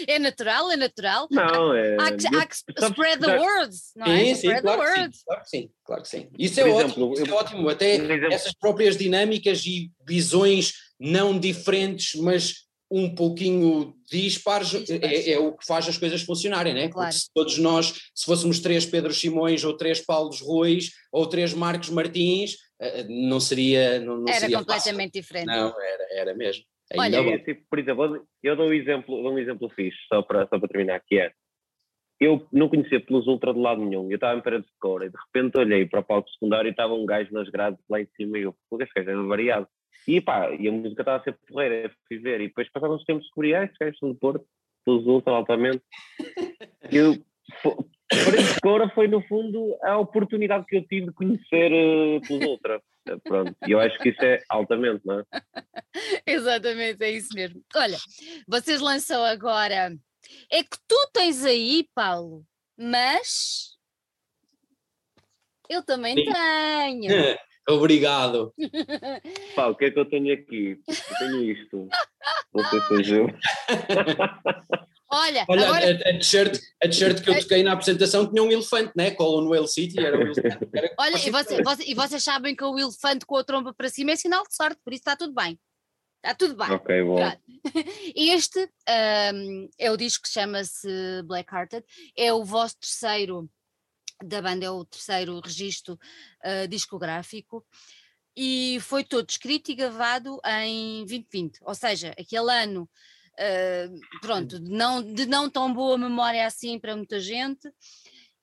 é 0.07 0.19
natural, 0.21 0.71
é 0.71 0.77
natural. 0.77 1.27
Não, 1.29 1.75
é. 1.75 1.97
Há 1.99 2.17
que, 2.17 2.37
há 2.37 2.47
que 2.47 2.55
spread 2.55 3.21
the 3.21 3.37
words, 3.37 3.93
não 3.97 4.07
é? 4.07 4.27
Sim, 4.27 4.35
sim, 4.37 4.61
claro 4.61 4.81
que 4.81 4.89
sim, 4.95 5.11
claro 5.27 5.43
que 5.43 5.49
sim, 5.49 5.71
claro 5.85 6.03
que 6.03 6.09
sim. 6.09 6.31
Isso 6.39 6.61
é 6.61 6.69
exemplo, 6.69 7.11
ótimo, 7.11 7.13
isso 7.15 7.27
é 7.27 7.33
ótimo. 7.33 7.69
Até 7.69 7.97
essas 8.33 8.55
próprias 8.55 8.97
dinâmicas 8.97 9.67
e 9.67 9.91
visões 10.07 10.75
não 11.03 11.37
diferentes, 11.37 12.15
mas 12.21 12.63
um 12.89 13.13
pouquinho 13.15 13.95
dispares, 14.09 14.75
é, 14.89 15.33
é, 15.33 15.39
o 15.39 15.57
que 15.57 15.67
faz 15.67 15.89
as 15.89 15.97
coisas 15.97 16.23
funcionarem, 16.23 16.75
né? 16.75 16.89
Claro. 16.89 17.09
Porque 17.09 17.13
se 17.13 17.33
todos 17.35 17.59
nós, 17.59 18.11
se 18.15 18.25
fôssemos 18.27 18.61
três 18.61 18.85
Pedro 18.85 19.13
Simões, 19.13 19.65
ou 19.65 19.77
três 19.77 20.05
Paulos 20.05 20.41
Ruiz, 20.41 20.91
ou 21.11 21.27
três 21.27 21.55
Marcos 21.55 21.89
Martins, 21.89 22.57
eh, 22.79 23.05
não 23.09 23.41
seria. 23.41 23.99
Não, 24.01 24.19
não 24.19 24.29
era 24.29 24.41
seria 24.41 24.59
completamente 24.59 25.09
fácil. 25.09 25.23
diferente. 25.23 25.47
Não, 25.47 25.75
era, 25.81 26.07
era 26.13 26.35
mesmo. 26.35 26.65
Olha, 26.95 27.17
é, 27.17 27.39
tipo, 27.39 27.63
por 27.69 27.79
exemplo, 27.79 28.27
eu 28.43 28.55
dou 28.55 28.67
um 28.67 28.73
exemplo, 28.73 29.23
dou 29.23 29.33
um 29.33 29.39
exemplo 29.39 29.71
fixe, 29.71 29.99
só 30.09 30.21
para, 30.21 30.47
só 30.49 30.59
para 30.59 30.69
terminar, 30.69 31.01
que 31.07 31.19
é. 31.19 31.33
Eu 32.21 32.47
não 32.53 32.69
conhecia 32.69 33.01
Plus 33.01 33.27
Ultra 33.27 33.53
de 33.53 33.59
lado 33.59 33.83
nenhum, 33.83 34.09
eu 34.11 34.17
estava 34.17 34.39
em 34.39 34.43
Pereira 34.43 34.63
de 34.63 34.71
Cora 34.79 35.07
e 35.07 35.11
de 35.11 35.17
repente 35.17 35.59
olhei 35.59 35.87
para 35.87 36.01
o 36.01 36.05
palco 36.05 36.31
secundário 36.31 36.69
e 36.69 36.71
estava 36.71 36.95
um 36.95 37.05
gajo 37.07 37.33
nas 37.33 37.49
grades 37.49 37.81
lá 37.89 38.01
em 38.01 38.07
cima 38.15 38.39
e 38.39 38.43
eu, 38.43 38.55
pô, 38.71 38.81
este 38.81 38.93
gajo 38.95 39.11
é 39.11 39.27
variado. 39.27 39.67
E 40.07 40.21
pá, 40.21 40.51
e 40.53 40.69
a 40.69 40.73
música 40.73 41.03
estava 41.03 41.19
a 41.19 41.23
ser 41.23 41.39
porreira, 41.49 41.91
fui 42.09 42.19
ver, 42.19 42.41
e 42.41 42.49
depois 42.49 42.71
passavam 42.71 42.97
os 42.97 43.05
tempos 43.05 43.25
descobri, 43.25 43.55
ah, 43.55 43.65
estes 43.65 43.79
gajos 43.79 43.99
são 43.99 44.09
do 44.11 44.15
Porto, 44.17 44.45
Plus 44.85 45.07
Ultra 45.07 45.33
altamente. 45.33 45.83
eu, 46.91 47.17
Pereira 48.09 48.43
de 48.43 48.61
Cora 48.61 48.89
foi 48.91 49.09
no 49.09 49.23
fundo 49.23 49.77
a 49.83 49.99
oportunidade 49.99 50.67
que 50.67 50.77
eu 50.77 50.87
tive 50.87 51.07
de 51.07 51.13
conhecer 51.13 51.73
uh, 51.73 52.21
Plus 52.27 52.45
Ultra. 52.45 52.83
Pronto, 53.25 53.57
e 53.67 53.73
eu 53.73 53.81
acho 53.81 53.99
que 53.99 54.11
isso 54.11 54.25
é 54.25 54.41
altamente, 54.49 55.05
não 55.05 55.21
é? 55.21 55.25
Exatamente, 56.27 57.03
é 57.03 57.11
isso 57.11 57.35
mesmo. 57.35 57.61
Olha, 57.75 57.97
vocês 58.47 58.81
lançam 58.81 59.25
agora. 59.25 59.93
É 60.51 60.63
que 60.63 60.77
tu 60.87 61.11
tens 61.13 61.45
aí, 61.45 61.89
Paulo, 61.95 62.45
mas 62.79 63.73
Eu 65.73 65.83
também 65.83 66.15
Sim. 66.17 66.25
tenho. 66.25 67.09
Obrigado. 67.69 68.53
Pá, 69.55 69.69
o 69.69 69.77
que 69.77 69.87
é 69.87 69.91
que 69.91 69.99
eu 69.99 70.05
tenho 70.05 70.35
aqui? 70.35 70.81
Eu 70.89 71.19
tenho 71.19 71.45
isto. 71.45 71.89
Não 72.53 72.65
sei 72.69 72.81
se 72.81 72.89
seja 72.89 73.27
Olha, 75.15 75.45
Olha 75.47 75.67
agora... 75.67 75.87
a, 75.87 76.17
a 76.17 76.89
t-shirt 76.89 77.23
que 77.23 77.29
eu 77.29 77.39
toquei 77.39 77.63
na 77.63 77.73
apresentação 77.73 78.27
tinha 78.27 78.43
um 78.43 78.51
elefante, 78.51 78.93
né? 78.97 79.11
Colin 79.11 79.47
Whale 79.47 79.69
City 79.69 80.01
era 80.01 80.17
um 80.17 80.23
elefante. 80.23 80.69
Era 80.75 80.95
Olha, 80.99 81.17
e, 81.17 81.31
você, 81.31 81.61
você, 81.63 81.85
e 81.87 81.95
vocês 81.95 82.25
sabem 82.25 82.57
que 82.57 82.65
o 82.65 82.79
elefante 82.79 83.27
com 83.27 83.37
a 83.37 83.45
tromba 83.45 83.75
para 83.75 83.91
cima 83.91 84.13
é 84.13 84.17
sinal 84.17 84.43
de 84.43 84.57
sorte, 84.57 84.81
por 84.83 84.91
isso 84.91 85.01
está 85.01 85.15
tudo 85.15 85.35
bem. 85.35 85.61
Está 86.25 86.35
tudo 86.35 86.57
bem. 86.57 86.71
Ok, 86.71 87.03
bom. 87.03 87.19
Este 88.17 88.71
um, 89.35 89.69
é 89.79 89.91
o 89.91 89.99
disco 89.99 90.23
que 90.23 90.31
chama-se 90.31 90.89
Black 91.27 91.55
Hearted, 91.55 91.85
é 92.17 92.33
o 92.33 92.43
vosso 92.43 92.79
terceiro 92.79 93.51
da 94.25 94.43
banda, 94.43 94.67
é 94.67 94.71
o 94.71 94.85
terceiro 94.85 95.41
registro 95.41 95.99
uh, 96.45 96.69
discográfico 96.69 97.65
e 98.37 98.79
foi 98.81 99.05
todo 99.05 99.29
escrito 99.29 99.71
e 99.71 99.75
gravado 99.75 100.41
em 100.45 101.01
2020, 101.01 101.59
ou 101.63 101.75
seja, 101.75 102.15
aquele 102.19 102.51
ano 102.51 102.89
uh, 103.35 104.21
pronto, 104.21 104.59
de 104.59 104.71
não, 104.71 105.03
de 105.03 105.27
não 105.27 105.51
tão 105.51 105.73
boa 105.73 105.99
memória 105.99 106.47
assim 106.47 106.79
para 106.79 106.97
muita 106.97 107.21
gente. 107.21 107.71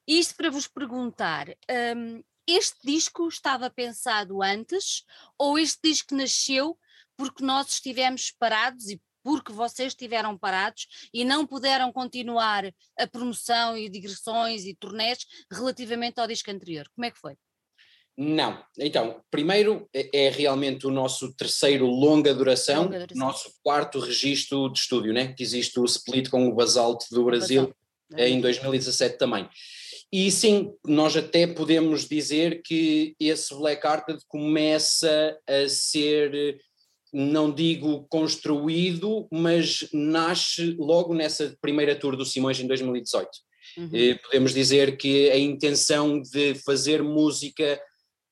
Isto 0.08 0.36
para 0.36 0.50
vos 0.50 0.68
perguntar, 0.68 1.50
um, 1.96 2.24
este 2.48 2.80
disco 2.84 3.28
estava 3.28 3.70
pensado 3.70 4.42
antes 4.42 5.04
ou 5.38 5.58
este 5.60 5.80
disco 5.84 6.16
nasceu 6.16 6.78
porque 7.16 7.44
nós 7.44 7.74
estivemos 7.74 8.32
parados 8.32 8.90
e 8.90 9.00
porque 9.24 9.52
vocês 9.52 9.90
estiveram 9.90 10.38
parados 10.38 10.88
e 11.14 11.24
não 11.24 11.46
puderam 11.46 11.92
continuar 11.92 12.72
a 12.98 13.08
promoção 13.08 13.78
e 13.78 13.90
digressões 13.90 14.66
e 14.66 14.76
turnés 14.76 15.20
relativamente 15.52 16.20
ao 16.20 16.28
disco 16.28 16.52
anterior. 16.52 16.88
Como 16.96 17.06
é 17.06 17.12
que 17.12 17.20
foi? 17.20 17.36
Não. 18.18 18.62
Então, 18.78 19.22
primeiro 19.32 19.88
é, 19.94 20.26
é 20.26 20.30
realmente 20.30 20.86
o 20.86 20.92
nosso 20.92 21.34
terceiro 21.36 21.86
longa 21.86 22.34
duração, 22.34 22.84
longa 22.84 23.00
duração. 23.00 23.28
nosso 23.28 23.54
quarto 23.64 23.98
registro 24.00 24.70
de 24.70 24.80
estúdio, 24.80 25.14
né? 25.14 25.34
que 25.34 25.42
existe 25.42 25.80
o 25.80 25.86
split 25.86 26.30
com 26.30 26.46
o 26.48 26.54
Basalt 26.54 27.06
do 27.12 27.24
Brasil 27.24 27.74
em 28.18 28.42
2017 28.42 29.18
também. 29.18 29.48
E 30.12 30.32
sim, 30.32 30.74
nós 30.86 31.16
até 31.16 31.46
podemos 31.46 32.08
dizer 32.10 32.62
que 32.64 33.16
esse 33.20 33.54
Black 33.54 33.86
Hearted 33.86 34.20
começa 34.28 35.40
a 35.48 35.70
ser, 35.70 36.60
não 37.14 37.52
digo 37.52 38.06
construído, 38.10 39.28
mas 39.32 39.88
nasce 39.94 40.76
logo 40.78 41.14
nessa 41.14 41.56
primeira 41.62 41.96
tour 41.96 42.16
do 42.16 42.26
Simões 42.26 42.60
em 42.60 42.68
2018. 42.68 43.30
Uhum. 43.78 43.90
Podemos 44.24 44.54
dizer 44.54 44.98
que 44.98 45.30
a 45.30 45.38
intenção 45.38 46.22
de 46.22 46.56
fazer 46.56 47.04
música 47.04 47.80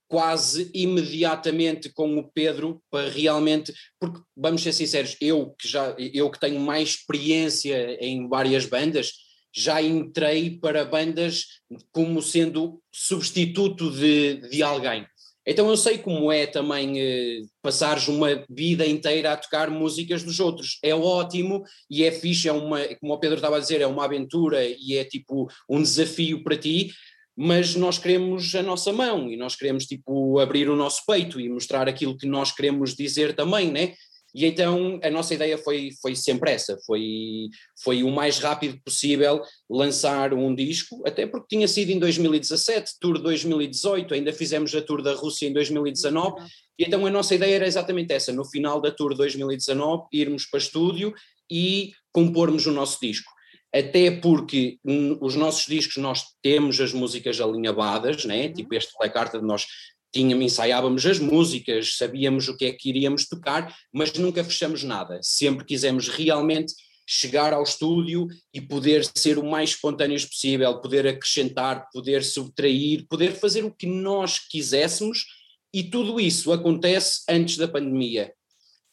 quase 0.08 0.72
imediatamente 0.74 1.90
com 1.90 2.18
o 2.18 2.32
Pedro 2.32 2.82
para 2.90 3.10
realmente, 3.10 3.74
porque 4.00 4.22
vamos 4.36 4.63
ser 4.63 4.72
sinceros, 4.72 5.18
eu 5.20 5.54
que 5.60 5.68
já 5.68 5.94
eu 5.98 6.30
que 6.32 6.40
tenho 6.40 6.60
mais 6.60 6.90
experiência 6.90 7.98
em 8.04 8.28
várias 8.28 8.66
bandas, 8.66 9.12
já 9.54 9.82
entrei 9.82 10.52
para 10.60 10.86
bandas 10.86 11.46
como 11.92 12.22
sendo 12.22 12.82
substituto 12.92 13.92
de, 13.92 14.50
de 14.50 14.63
alguém. 14.63 15.06
Então 15.49 15.69
eu 15.69 15.77
sei 15.77 15.97
como 15.97 16.29
é 16.29 16.45
também 16.45 16.99
eh, 16.99 17.41
passares 17.62 18.10
uma 18.10 18.43
vida 18.49 18.86
inteira 18.86 19.31
a 19.31 19.38
tocar 19.38 19.69
músicas 19.69 20.21
dos 20.21 20.41
outros. 20.41 20.77
É 20.83 20.93
ótimo 20.93 21.63
e 21.89 22.03
é 22.03 22.12
fixe, 22.12 22.49
é 22.49 22.51
uma, 22.51 22.83
como 22.99 23.13
o 23.13 23.17
Pedro 23.17 23.38
estava 23.38 23.55
a 23.55 23.60
dizer, 23.60 23.79
é 23.79 23.88
uma 23.88 24.03
aventura 24.03 24.62
e 24.65 24.97
é 24.97 25.05
tipo 25.05 25.47
um 25.69 25.81
desafio 25.81 26.43
para 26.43 26.57
ti, 26.57 26.91
mas 27.33 27.75
nós 27.75 27.97
queremos 27.97 28.53
a 28.55 28.62
nossa 28.62 28.91
mão 28.91 29.31
e 29.31 29.38
nós 29.38 29.55
queremos 29.55 29.86
tipo 29.86 30.38
abrir 30.38 30.69
o 30.69 30.75
nosso 30.75 31.03
peito 31.07 31.39
e 31.39 31.47
mostrar 31.47 31.88
aquilo 31.88 32.17
que 32.17 32.27
nós 32.27 32.51
queremos 32.51 32.93
dizer 32.93 33.33
também, 33.33 33.71
né? 33.71 33.93
E 34.38 34.45
então 34.45 35.00
a 35.02 35.10
nossa 35.10 35.34
ideia 35.34 35.58
foi, 35.58 35.89
foi 36.00 36.15
sempre 36.15 36.52
essa, 36.52 36.78
foi, 36.86 37.50
foi 37.84 38.04
o 38.04 38.12
mais 38.12 38.38
rápido 38.38 38.80
possível 38.86 39.41
lançar 39.67 40.32
um 40.32 40.54
disco, 40.54 41.02
até 41.08 41.26
porque 41.26 41.56
tinha 41.56 41.67
sido 41.67 41.89
em 41.89 41.97
2017, 41.97 43.00
Tour 43.02 43.19
2018, 43.19 44.13
ainda 44.13 44.32
fizemos 44.32 44.76
a 44.76 44.82
Tour 44.84 45.02
da 45.02 45.15
Rússia 45.15 45.47
em 45.47 45.54
2019, 45.54 46.36
e 46.78 46.84
então 46.86 47.04
a 47.04 47.10
nossa 47.10 47.34
ideia 47.34 47.56
era 47.56 47.65
exatamente 47.65 48.13
essa, 48.13 48.32
no 48.32 48.45
final 48.45 48.80
da 48.80 48.91
Tour 48.91 49.15
2019 49.15 50.04
irmos 50.13 50.45
para 50.45 50.60
estúdio 50.60 51.15
e 51.52 51.93
compormos 52.12 52.67
o 52.67 52.71
nosso 52.71 53.00
disco 53.02 53.36
até 53.73 54.10
porque 54.10 54.80
os 55.19 55.36
nossos 55.36 55.65
discos 55.65 55.97
nós 55.97 56.23
temos 56.41 56.80
as 56.80 56.93
músicas 56.93 57.39
alinhavadas, 57.39 58.23
né? 58.23 58.47
Uhum. 58.47 58.54
tipo 58.54 58.73
este 58.73 58.93
Black 58.97 59.17
Art 59.17 59.34
nós 59.36 59.67
tínhamos, 60.12 60.46
ensaiávamos 60.46 61.06
as 61.06 61.20
músicas, 61.20 61.98
sabíamos 61.98 62.48
o 62.48 62.58
que 62.58 62.65
é 62.65 62.72
que 62.72 62.89
iríamos 62.89 63.28
tocar, 63.28 63.76
mas 63.93 64.13
nunca 64.13 64.43
fechamos 64.43 64.84
nada, 64.84 65.20
sempre 65.22 65.65
quisemos 65.65 66.08
realmente 66.08 66.74
chegar 67.10 67.54
ao 67.54 67.63
estúdio 67.63 68.28
e 68.54 68.60
poder 68.60 69.06
ser 69.15 69.38
o 69.38 69.46
mais 69.46 69.70
espontâneos 69.70 70.26
possível, 70.26 70.82
poder 70.82 71.08
acrescentar, 71.08 71.88
poder 71.93 72.24
subtrair, 72.24 73.06
poder 73.08 73.32
fazer 73.32 73.63
o 73.63 73.72
que 73.72 73.88
nós 73.88 74.39
quiséssemos 74.39 75.26
e 75.74 75.84
tudo 75.84 76.20
isso 76.20 76.52
acontece 76.52 77.22
antes 77.30 77.56
da 77.56 77.67
pandemia. 77.67 78.34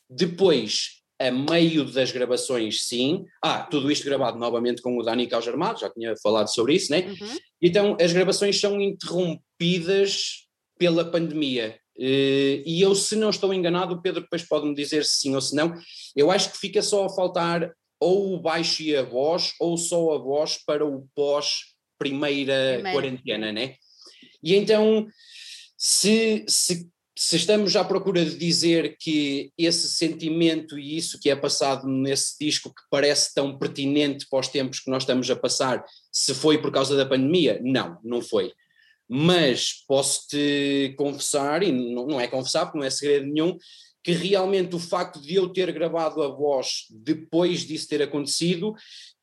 Depois, 0.08 1.02
a 1.18 1.30
meio 1.30 1.84
das 1.84 2.12
gravações, 2.12 2.84
sim. 2.86 3.24
Ah, 3.42 3.62
tudo 3.62 3.90
isto 3.90 4.04
gravado 4.04 4.38
novamente 4.38 4.82
com 4.82 4.96
o 4.96 5.02
Dani 5.02 5.26
Caos 5.26 5.48
Armado, 5.48 5.80
já 5.80 5.90
tinha 5.90 6.14
falado 6.16 6.48
sobre 6.48 6.74
isso, 6.74 6.92
né? 6.92 7.06
Uhum. 7.08 7.38
Então, 7.60 7.96
as 8.00 8.12
gravações 8.12 8.60
são 8.60 8.80
interrompidas 8.80 10.43
pela 10.78 11.04
pandemia. 11.04 11.78
Eh, 11.98 12.62
e 12.66 12.80
eu, 12.80 12.94
se 12.94 13.16
não 13.16 13.30
estou 13.30 13.54
enganado, 13.54 13.94
o 13.94 14.02
Pedro 14.02 14.22
depois 14.22 14.42
pode-me 14.42 14.74
dizer 14.74 15.04
se 15.04 15.18
sim 15.18 15.34
ou 15.34 15.40
se 15.40 15.54
não. 15.54 15.74
Eu 16.16 16.30
acho 16.30 16.50
que 16.52 16.58
fica 16.58 16.82
só 16.82 17.04
a 17.04 17.10
faltar 17.10 17.72
ou 18.00 18.34
o 18.34 18.40
baixo 18.40 18.82
e 18.82 18.96
a 18.96 19.02
voz, 19.02 19.54
ou 19.60 19.78
só 19.78 20.14
a 20.14 20.18
voz 20.18 20.58
para 20.66 20.84
o 20.84 21.06
pós-primeira 21.14 22.82
quarentena, 22.92 23.52
né? 23.52 23.76
E 24.42 24.54
então, 24.54 25.06
se, 25.78 26.44
se 26.46 26.90
se 27.16 27.36
estamos 27.36 27.76
à 27.76 27.84
procura 27.84 28.24
de 28.24 28.36
dizer 28.36 28.96
que 28.98 29.52
esse 29.56 29.88
sentimento 29.88 30.76
e 30.76 30.96
isso 30.96 31.18
que 31.20 31.30
é 31.30 31.36
passado 31.36 31.86
nesse 31.86 32.36
disco 32.40 32.70
que 32.70 32.82
parece 32.90 33.32
tão 33.32 33.56
pertinente 33.56 34.26
para 34.28 34.40
os 34.40 34.48
tempos 34.48 34.80
que 34.80 34.90
nós 34.90 35.04
estamos 35.04 35.30
a 35.30 35.36
passar, 35.36 35.84
se 36.10 36.34
foi 36.34 36.60
por 36.60 36.72
causa 36.72 36.96
da 36.96 37.06
pandemia, 37.06 37.60
não, 37.62 37.98
não 38.02 38.20
foi. 38.20 38.52
Mas 39.08 39.84
posso-te 39.86 40.94
confessar, 40.96 41.62
e 41.62 41.70
não 41.70 42.20
é 42.20 42.26
confessar 42.26 42.66
porque 42.66 42.78
não 42.78 42.86
é 42.86 42.90
segredo 42.90 43.26
nenhum, 43.26 43.56
que 44.02 44.12
realmente 44.12 44.76
o 44.76 44.78
facto 44.78 45.20
de 45.20 45.34
eu 45.34 45.48
ter 45.48 45.72
gravado 45.72 46.22
a 46.22 46.28
voz 46.28 46.84
depois 46.90 47.60
disso 47.60 47.88
ter 47.88 48.02
acontecido 48.02 48.74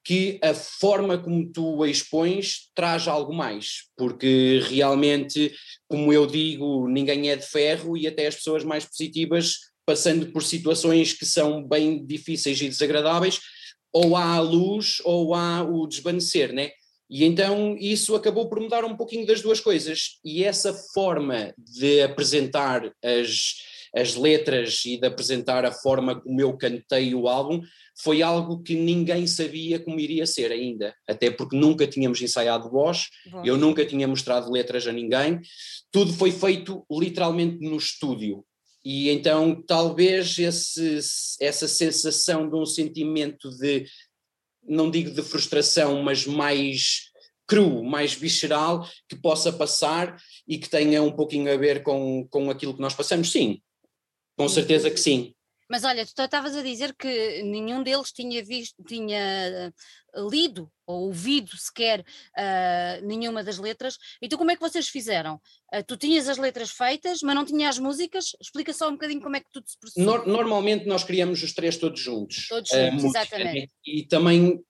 que 0.03 0.39
a 0.41 0.53
forma 0.53 1.17
como 1.17 1.47
tu 1.51 1.83
a 1.83 1.87
expões 1.87 2.71
traz 2.73 3.07
algo 3.07 3.31
mais, 3.31 3.83
porque 3.95 4.59
realmente, 4.67 5.53
como 5.87 6.11
eu 6.11 6.25
digo, 6.25 6.87
ninguém 6.87 7.29
é 7.29 7.35
de 7.35 7.45
ferro 7.45 7.95
e 7.95 8.07
até 8.07 8.25
as 8.25 8.35
pessoas 8.35 8.63
mais 8.63 8.83
positivas, 8.83 9.57
passando 9.85 10.31
por 10.31 10.41
situações 10.41 11.13
que 11.13 11.25
são 11.25 11.63
bem 11.63 12.03
difíceis 12.03 12.59
e 12.61 12.67
desagradáveis, 12.67 13.39
ou 13.93 14.15
há 14.15 14.35
a 14.35 14.39
luz 14.39 14.97
ou 15.03 15.35
há 15.35 15.61
o 15.63 15.85
desvanecer, 15.85 16.51
né? 16.51 16.71
E 17.12 17.26
então 17.26 17.76
isso 17.78 18.15
acabou 18.15 18.47
por 18.47 18.62
mudar 18.62 18.86
um 18.86 18.95
pouquinho 18.95 19.28
das 19.28 19.41
duas 19.41 19.60
coisas. 19.60 20.17
E 20.24 20.45
essa 20.45 20.74
forma 20.74 21.54
de 21.58 22.02
apresentar 22.02 22.89
as, 23.04 23.56
as 23.93 24.15
letras 24.15 24.86
e 24.86 24.97
de 24.97 25.06
apresentar 25.06 25.65
a 25.65 25.74
forma 25.74 26.21
como 26.21 26.39
eu 26.39 26.56
cantei 26.58 27.13
o 27.13 27.28
álbum 27.28 27.62
foi 28.02 28.21
algo 28.21 28.63
que 28.63 28.76
ninguém 28.76 29.28
sabia 29.28 29.78
como 29.78 30.00
iria 30.00 30.26
ser 30.26 30.54
ainda, 30.54 30.95
até 31.06 31.30
porque 31.30 31.58
nunca 31.58 31.86
tínhamos 31.86 32.21
ensaiado 32.21 32.71
voz, 32.71 33.10
Bom. 33.30 33.43
eu 33.45 33.58
nunca 33.58 33.86
tinha 33.86 34.08
mostrado 34.08 34.50
letras 34.50 34.88
a 34.88 34.93
ninguém, 34.93 35.41
tudo 35.91 36.13
foi 36.13 36.32
feito 36.32 36.86
literalmente 36.89 37.60
no 37.60 37.76
estúdio. 37.76 38.45
E 38.84 39.10
então 39.10 39.62
talvez 39.67 40.39
esse, 40.39 41.00
essa 41.39 41.67
sensação 41.67 42.50
de 42.50 42.56
um 42.56 42.65
sentimento 42.65 43.52
de, 43.58 43.86
não 44.71 44.89
digo 44.89 45.12
de 45.12 45.21
frustração, 45.21 46.01
mas 46.01 46.25
mais 46.25 47.12
cru, 47.45 47.84
mais 47.84 48.13
visceral, 48.13 48.88
que 49.10 49.15
possa 49.15 49.51
passar 49.51 50.15
e 50.47 50.57
que 50.57 50.69
tenha 50.69 51.03
um 51.03 51.12
pouquinho 51.12 51.53
a 51.53 51.57
ver 51.57 51.84
com, 51.84 52.25
com 52.29 52.49
aquilo 52.49 52.73
que 52.73 52.81
nós 52.81 52.93
passamos, 52.93 53.31
sim, 53.31 53.62
com 54.38 54.47
certeza 54.47 54.89
que 54.89 54.99
sim. 54.99 55.36
Mas 55.71 55.86
olha, 55.86 56.05
tu 56.05 56.21
estavas 56.21 56.53
a 56.53 56.62
dizer 56.62 56.93
que 56.93 57.41
nenhum 57.43 57.81
deles 57.81 58.12
tinha 58.12 58.43
visto, 58.43 58.84
tinha 58.84 59.73
uh, 60.13 60.29
lido 60.29 60.69
ou 60.86 61.03
ouvido 61.03 61.55
sequer 61.55 62.01
uh, 62.01 63.07
nenhuma 63.07 63.41
das 63.41 63.57
letras. 63.57 63.97
Então 64.21 64.38
como 64.38 64.51
é 64.51 64.55
que 64.57 64.62
vocês 64.62 64.89
fizeram? 64.89 65.36
Uh, 65.73 65.81
tu 65.88 65.95
tinhas 65.95 66.27
as 66.27 66.38
letras 66.38 66.72
feitas, 66.72 67.22
mas 67.22 67.34
não 67.34 67.45
tinhas 67.45 67.78
as 67.78 67.80
músicas? 67.80 68.36
Explica 68.41 68.74
só 68.74 68.89
um 68.89 68.93
bocadinho 68.93 69.22
como 69.22 69.38
é 69.38 69.39
que 69.39 69.49
tudo 69.49 69.65
se 69.65 69.80
processou. 69.80 70.03
Nor 70.03 70.28
normalmente 70.28 70.86
nós 70.86 71.05
criamos 71.05 71.41
os 71.41 71.53
três 71.53 71.78
todos 71.78 72.01
juntos. 72.01 72.49
Todos 72.49 72.69
juntos, 72.69 73.05
exatamente. 73.05 73.72
E 73.88 74.03
também, 74.03 74.61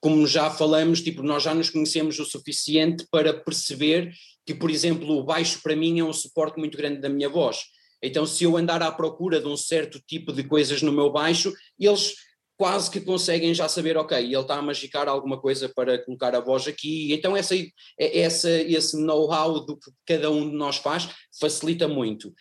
como 0.00 0.26
já 0.26 0.50
falamos, 0.50 1.00
tipo, 1.00 1.22
nós 1.22 1.44
já 1.44 1.54
nos 1.54 1.70
conhecemos 1.70 2.18
o 2.18 2.24
suficiente 2.24 3.06
para 3.08 3.32
perceber 3.32 4.12
que, 4.44 4.52
por 4.52 4.68
exemplo, 4.68 5.16
o 5.16 5.22
baixo 5.22 5.60
para 5.62 5.76
mim 5.76 6.00
é 6.00 6.04
um 6.04 6.12
suporte 6.12 6.58
muito 6.58 6.76
grande 6.76 7.00
da 7.00 7.08
minha 7.08 7.28
voz. 7.28 7.60
Então, 8.02 8.26
se 8.26 8.44
eu 8.44 8.56
andar 8.56 8.82
à 8.82 8.90
procura 8.90 9.40
de 9.40 9.46
um 9.46 9.56
certo 9.56 10.00
tipo 10.00 10.32
de 10.32 10.44
coisas 10.44 10.82
no 10.82 10.92
meu 10.92 11.10
baixo, 11.10 11.52
eles 11.78 12.14
quase 12.56 12.90
que 12.90 13.00
conseguem 13.00 13.54
já 13.54 13.68
saber, 13.68 13.96
ok, 13.96 14.18
ele 14.18 14.36
está 14.36 14.56
a 14.56 14.62
magicar 14.62 15.08
alguma 15.08 15.40
coisa 15.40 15.66
para 15.66 15.98
colocar 16.04 16.34
a 16.34 16.40
voz 16.40 16.68
aqui, 16.68 17.10
então 17.10 17.34
essa, 17.34 17.54
essa, 17.98 18.50
esse 18.50 19.02
know-how 19.02 19.64
do 19.64 19.78
que 19.78 19.90
cada 20.04 20.30
um 20.30 20.50
de 20.50 20.54
nós 20.54 20.76
faz 20.76 21.08
facilita 21.40 21.88
muito 21.88 22.34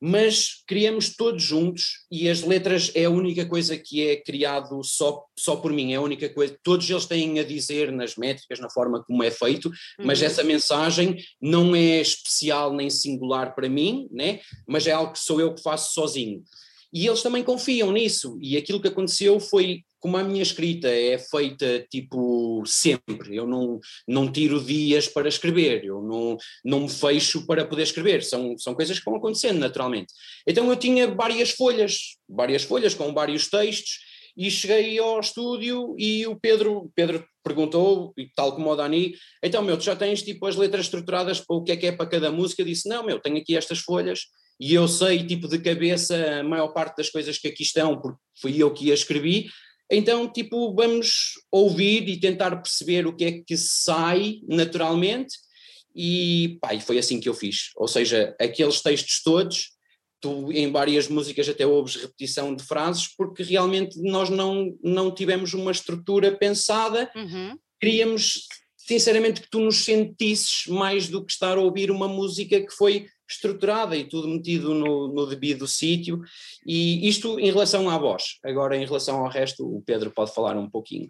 mas 0.00 0.62
criamos 0.66 1.14
todos 1.16 1.42
juntos 1.42 2.04
e 2.10 2.28
as 2.28 2.42
letras 2.42 2.90
é 2.94 3.04
a 3.04 3.10
única 3.10 3.46
coisa 3.46 3.76
que 3.76 4.06
é 4.06 4.16
criado 4.16 4.82
só, 4.84 5.24
só 5.38 5.56
por 5.56 5.72
mim, 5.72 5.92
é 5.92 5.96
a 5.96 6.00
única 6.00 6.28
coisa, 6.28 6.58
todos 6.62 6.88
eles 6.88 7.06
têm 7.06 7.38
a 7.38 7.44
dizer 7.44 7.90
nas 7.90 8.16
métricas, 8.16 8.60
na 8.60 8.68
forma 8.68 9.02
como 9.04 9.22
é 9.22 9.30
feito, 9.30 9.68
uhum. 9.68 10.06
mas 10.06 10.22
essa 10.22 10.44
mensagem 10.44 11.16
não 11.40 11.74
é 11.74 12.00
especial 12.00 12.72
nem 12.72 12.90
singular 12.90 13.54
para 13.54 13.68
mim, 13.68 14.08
né? 14.10 14.40
mas 14.66 14.86
é 14.86 14.92
algo 14.92 15.12
que 15.12 15.18
sou 15.18 15.40
eu 15.40 15.54
que 15.54 15.62
faço 15.62 15.94
sozinho. 15.94 16.42
E 16.92 17.06
eles 17.06 17.22
também 17.22 17.42
confiam 17.42 17.92
nisso, 17.92 18.38
e 18.40 18.56
aquilo 18.56 18.80
que 18.80 18.88
aconteceu 18.88 19.40
foi 19.40 19.82
como 20.06 20.18
a 20.18 20.22
minha 20.22 20.40
escrita 20.40 20.86
é 20.86 21.18
feita 21.18 21.84
tipo 21.90 22.62
sempre, 22.64 23.34
eu 23.34 23.44
não, 23.44 23.80
não 24.06 24.30
tiro 24.30 24.62
dias 24.62 25.08
para 25.08 25.28
escrever, 25.28 25.84
eu 25.84 26.00
não, 26.00 26.36
não 26.64 26.80
me 26.82 26.88
fecho 26.88 27.44
para 27.44 27.64
poder 27.64 27.82
escrever, 27.82 28.22
são, 28.22 28.56
são 28.56 28.72
coisas 28.72 29.00
que 29.00 29.04
vão 29.04 29.16
acontecendo 29.16 29.58
naturalmente. 29.58 30.14
Então 30.46 30.70
eu 30.70 30.76
tinha 30.76 31.12
várias 31.12 31.50
folhas, 31.50 32.16
várias 32.28 32.62
folhas 32.62 32.94
com 32.94 33.12
vários 33.12 33.50
textos, 33.50 33.98
e 34.36 34.48
cheguei 34.48 34.96
ao 35.00 35.18
estúdio 35.18 35.96
e 35.98 36.24
o 36.24 36.36
Pedro, 36.36 36.88
Pedro 36.94 37.26
perguntou, 37.42 38.14
tal 38.36 38.54
como 38.54 38.70
o 38.70 38.76
Dani, 38.76 39.16
então 39.42 39.60
meu, 39.60 39.76
tu 39.76 39.82
já 39.82 39.96
tens 39.96 40.22
tipo 40.22 40.46
as 40.46 40.54
letras 40.54 40.84
estruturadas 40.84 41.40
para 41.40 41.56
o 41.56 41.64
que 41.64 41.72
é 41.72 41.76
que 41.76 41.86
é 41.88 41.92
para 41.92 42.06
cada 42.06 42.30
música? 42.30 42.62
Eu 42.62 42.66
disse, 42.66 42.88
não 42.88 43.04
meu, 43.04 43.18
tenho 43.18 43.38
aqui 43.38 43.56
estas 43.56 43.80
folhas 43.80 44.20
e 44.60 44.72
eu 44.72 44.86
sei 44.86 45.26
tipo 45.26 45.48
de 45.48 45.58
cabeça 45.58 46.40
a 46.40 46.44
maior 46.44 46.68
parte 46.68 46.96
das 46.96 47.10
coisas 47.10 47.38
que 47.38 47.48
aqui 47.48 47.62
estão, 47.62 48.00
porque 48.00 48.18
fui 48.40 48.62
eu 48.62 48.72
que 48.72 48.92
as 48.92 49.00
escrevi, 49.00 49.48
então, 49.90 50.30
tipo, 50.30 50.74
vamos 50.74 51.34
ouvir 51.50 52.08
e 52.08 52.18
tentar 52.18 52.56
perceber 52.56 53.06
o 53.06 53.14
que 53.14 53.24
é 53.24 53.32
que 53.32 53.56
sai 53.56 54.40
naturalmente, 54.48 55.36
e 55.94 56.58
pá, 56.60 56.74
e 56.74 56.80
foi 56.80 56.98
assim 56.98 57.18
que 57.18 57.28
eu 57.28 57.34
fiz. 57.34 57.70
Ou 57.76 57.88
seja, 57.88 58.34
aqueles 58.38 58.82
textos 58.82 59.22
todos, 59.22 59.70
tu 60.20 60.52
em 60.52 60.70
várias 60.70 61.08
músicas 61.08 61.48
até 61.48 61.66
ouves 61.66 61.96
repetição 61.96 62.54
de 62.54 62.64
frases, 62.64 63.08
porque 63.16 63.42
realmente 63.42 63.98
nós 64.02 64.28
não, 64.28 64.76
não 64.82 65.14
tivemos 65.14 65.54
uma 65.54 65.70
estrutura 65.70 66.36
pensada, 66.36 67.10
uhum. 67.14 67.56
queríamos 67.80 68.46
sinceramente 68.76 69.40
que 69.40 69.50
tu 69.50 69.60
nos 69.60 69.84
sentisses 69.84 70.66
mais 70.68 71.08
do 71.08 71.24
que 71.24 71.32
estar 71.32 71.56
a 71.56 71.60
ouvir 71.60 71.90
uma 71.90 72.06
música 72.06 72.60
que 72.60 72.72
foi 72.72 73.08
estruturada 73.28 73.96
e 73.96 74.04
tudo 74.04 74.28
metido 74.28 74.74
no, 74.74 75.08
no 75.08 75.26
devido 75.26 75.66
sítio. 75.66 76.20
E 76.66 77.08
isto 77.08 77.38
em 77.38 77.50
relação 77.50 77.88
à 77.90 77.98
voz. 77.98 78.38
Agora, 78.44 78.76
em 78.76 78.84
relação 78.84 79.18
ao 79.18 79.28
resto, 79.28 79.64
o 79.66 79.82
Pedro 79.82 80.10
pode 80.10 80.34
falar 80.34 80.56
um 80.56 80.70
pouquinho. 80.70 81.08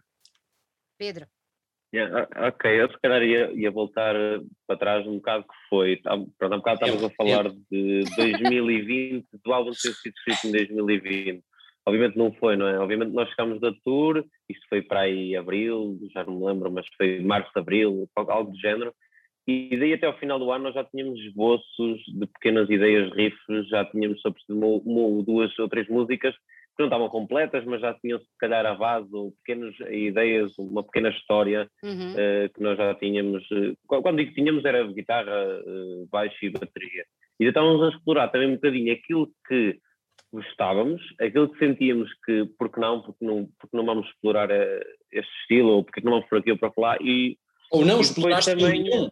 Pedro. 0.98 1.26
Yeah, 1.94 2.28
ok, 2.48 2.80
eu 2.80 2.90
se 2.90 2.98
calhar 3.00 3.22
ia, 3.22 3.52
ia, 3.52 3.70
voltar 3.70 4.14
para 4.66 4.76
trás 4.76 5.06
um 5.06 5.16
bocado 5.16 5.44
que 5.44 5.54
foi. 5.70 5.96
Pronto, 5.96 6.52
há 6.52 6.56
um 6.56 6.58
bocado 6.58 6.84
estávamos 6.84 7.04
a 7.04 7.10
falar 7.10 7.48
de 7.70 8.04
2020, 8.16 9.26
do 9.42 9.52
álbum 9.52 9.70
ter 9.70 9.92
sido 9.94 10.12
escrito 10.14 10.48
em 10.48 10.52
2020. 10.52 11.44
Obviamente 11.86 12.18
não 12.18 12.32
foi, 12.32 12.56
não 12.56 12.66
é? 12.66 12.78
Obviamente 12.80 13.12
nós 13.12 13.30
chegámos 13.30 13.60
da 13.60 13.72
tour, 13.84 14.24
isto 14.48 14.66
foi 14.68 14.82
para 14.82 15.02
aí 15.02 15.36
abril, 15.36 15.96
já 16.12 16.24
não 16.24 16.38
me 16.38 16.44
lembro, 16.44 16.70
mas 16.72 16.84
foi 16.96 17.20
março, 17.20 17.56
abril, 17.56 18.10
algo 18.16 18.50
do 18.50 18.58
género. 18.58 18.92
E 19.46 19.76
daí 19.76 19.94
até 19.94 20.06
ao 20.06 20.18
final 20.18 20.38
do 20.38 20.50
ano 20.50 20.64
nós 20.64 20.74
já 20.74 20.82
tínhamos 20.84 21.20
esboços 21.20 22.02
de 22.08 22.26
pequenas 22.26 22.68
ideias, 22.68 23.12
riffs, 23.14 23.68
já 23.68 23.84
tínhamos 23.84 24.20
só 24.20 24.32
uma, 24.48 24.66
uma, 24.84 25.22
duas 25.22 25.56
ou 25.58 25.68
três 25.68 25.88
músicas 25.88 26.34
que 26.34 26.82
não 26.82 26.86
estavam 26.86 27.08
completas, 27.08 27.64
mas 27.64 27.80
já 27.80 27.94
tinham 27.94 28.18
se 28.18 28.26
calhar 28.38 28.66
a 28.66 28.74
base 28.74 29.08
ou 29.12 29.32
pequenas 29.44 29.74
ideias, 29.88 30.52
uma 30.58 30.82
pequena 30.82 31.08
história 31.10 31.70
uhum. 31.82 32.12
uh, 32.12 32.52
que 32.52 32.60
nós 32.60 32.76
já 32.76 32.94
tínhamos. 32.96 33.42
Uh, 33.50 33.76
quando 33.86 34.18
digo 34.18 34.34
tínhamos 34.34 34.64
era 34.64 34.86
guitarra, 34.92 35.60
uh, 35.64 36.06
baixo 36.10 36.36
e 36.44 36.50
bateria. 36.50 37.04
E 37.40 37.44
estávamos 37.44 37.82
a 37.82 37.96
explorar 37.96 38.28
também 38.28 38.48
um 38.48 38.54
bocadinho 38.56 38.92
aquilo 38.92 39.30
que 39.48 39.78
gostávamos, 40.32 41.00
aquilo 41.20 41.48
que 41.48 41.58
sentíamos 41.58 42.10
que, 42.24 42.44
porque 42.58 42.80
não, 42.80 43.00
porque 43.00 43.24
não, 43.24 43.48
porque 43.58 43.76
não 43.76 43.86
vamos 43.86 44.06
explorar 44.08 44.50
este 45.12 45.32
estilo, 45.40 45.68
ou 45.68 45.84
porque 45.84 46.00
não 46.02 46.12
vamos 46.12 46.28
por 46.28 46.38
aqui 46.38 46.50
ou 46.50 46.58
para 46.58 46.72
lá, 46.76 46.98
e 47.00 47.38
ou 47.70 47.84
não 47.84 48.00
exploraste 48.00 48.50
também, 48.50 48.82
nenhum. 48.82 49.08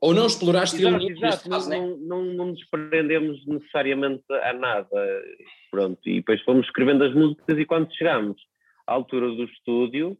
Ou 0.00 0.12
não 0.12 0.26
exploraste 0.26 0.76
exato, 0.76 1.10
exato. 1.10 1.48
Caso, 1.48 1.70
não, 1.70 1.90
né? 1.90 1.96
não, 2.00 2.24
não, 2.24 2.46
nos 2.48 2.64
prendemos 2.64 3.44
necessariamente 3.46 4.24
a 4.30 4.52
nada. 4.52 5.24
Pronto, 5.70 5.98
e 6.06 6.16
depois 6.16 6.42
fomos 6.42 6.66
escrevendo 6.66 7.04
as 7.04 7.14
músicas 7.14 7.58
e 7.58 7.64
quando 7.64 7.94
chegámos 7.94 8.40
à 8.86 8.92
altura 8.92 9.28
do 9.28 9.44
estúdio, 9.44 10.18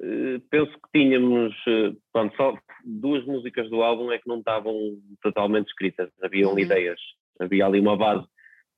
eh, 0.00 0.40
penso 0.50 0.72
que 0.72 0.98
tínhamos 0.98 1.54
eh, 1.66 1.92
pronto, 2.12 2.36
só 2.36 2.56
duas 2.84 3.24
músicas 3.26 3.68
do 3.68 3.82
álbum 3.82 4.10
é 4.12 4.18
que 4.18 4.28
não 4.28 4.38
estavam 4.38 4.74
totalmente 5.22 5.68
escritas, 5.68 6.10
haviam 6.22 6.52
uhum. 6.52 6.58
ideias, 6.58 7.00
havia 7.38 7.66
ali 7.66 7.80
uma 7.80 7.96
base, 7.96 8.26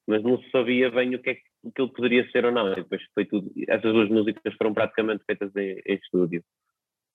mas 0.07 0.23
não 0.23 0.41
se 0.43 0.51
sabia 0.51 0.91
bem 0.91 1.15
o 1.15 1.19
que 1.23 1.31
é 1.31 1.35
que 1.35 1.43
aquilo 1.69 1.93
poderia 1.93 2.29
ser 2.31 2.45
ou 2.47 2.53
não. 2.53 2.73
E 2.73 2.77
depois 2.77 3.03
foi 3.15 3.27
tudo, 3.27 3.53
essas 3.69 3.93
duas 3.93 4.09
músicas 4.09 4.55
foram 4.55 4.73
praticamente 4.73 5.23
feitas 5.25 5.55
em, 5.55 5.81
em 5.87 5.95
estúdio. 5.95 6.43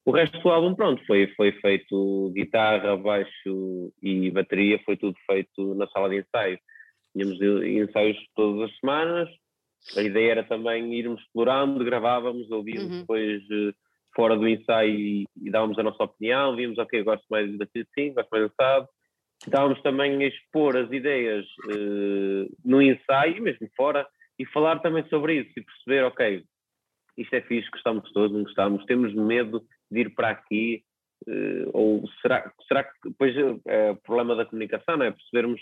O 0.05 0.11
resto 0.11 0.39
do 0.39 0.49
álbum, 0.49 0.75
pronto, 0.75 1.03
foi, 1.07 1.27
foi 1.35 1.51
feito 1.53 2.31
guitarra, 2.35 2.95
baixo 2.95 3.91
e 4.03 4.29
bateria, 4.29 4.79
foi 4.85 4.95
tudo 4.95 5.17
feito 5.25 5.73
na 5.73 5.87
sala 5.87 6.09
de 6.09 6.19
ensaio. 6.19 6.59
Tínhamos 7.11 7.41
ensaios 7.41 8.17
todas 8.35 8.69
as 8.69 8.77
semanas, 8.77 9.27
a 9.97 10.01
ideia 10.01 10.31
era 10.31 10.43
também 10.43 10.93
irmos 10.93 11.21
explorando, 11.21 11.83
gravávamos, 11.83 12.49
ouvíamos 12.51 12.91
uhum. 12.91 12.99
depois 12.99 13.41
eh, 13.51 13.73
fora 14.15 14.37
do 14.37 14.47
ensaio 14.47 14.93
e, 14.93 15.25
e, 15.41 15.49
dávamos 15.49 15.77
a 15.79 15.83
nossa 15.83 16.03
opinião, 16.03 16.55
vimos, 16.55 16.77
ok, 16.77 17.03
gosto 17.03 17.25
mais 17.29 17.57
daqui 17.57 17.79
assim, 17.81 18.13
gosto 18.13 18.29
mais 18.31 18.51
assado. 18.51 18.87
Estávamos 19.45 19.81
também 19.81 20.23
a 20.23 20.27
expor 20.27 20.77
as 20.77 20.91
ideias 20.91 21.45
uh, 21.65 22.55
no 22.63 22.81
ensaio, 22.81 23.43
mesmo 23.43 23.67
fora, 23.75 24.07
e 24.39 24.45
falar 24.45 24.79
também 24.79 25.05
sobre 25.09 25.41
isso 25.41 25.51
e 25.57 25.63
perceber, 25.63 26.03
ok, 26.05 26.43
isto 27.17 27.33
é 27.33 27.41
fixe, 27.41 27.69
gostamos 27.69 28.11
todos, 28.11 28.35
não 28.35 28.43
gostamos, 28.43 28.85
temos 28.85 29.13
medo 29.13 29.63
de 29.91 30.01
ir 30.01 30.15
para 30.15 30.29
aqui, 30.29 30.83
uh, 31.27 31.69
ou 31.73 32.07
será, 32.21 32.51
será 32.67 32.83
que 32.83 33.09
depois 33.09 33.35
uh, 33.37 33.61
é 33.65 33.91
o 33.91 33.95
problema 33.95 34.35
da 34.35 34.45
comunicação, 34.45 34.97
não 34.97 35.05
é? 35.05 35.11
Percebermos 35.11 35.61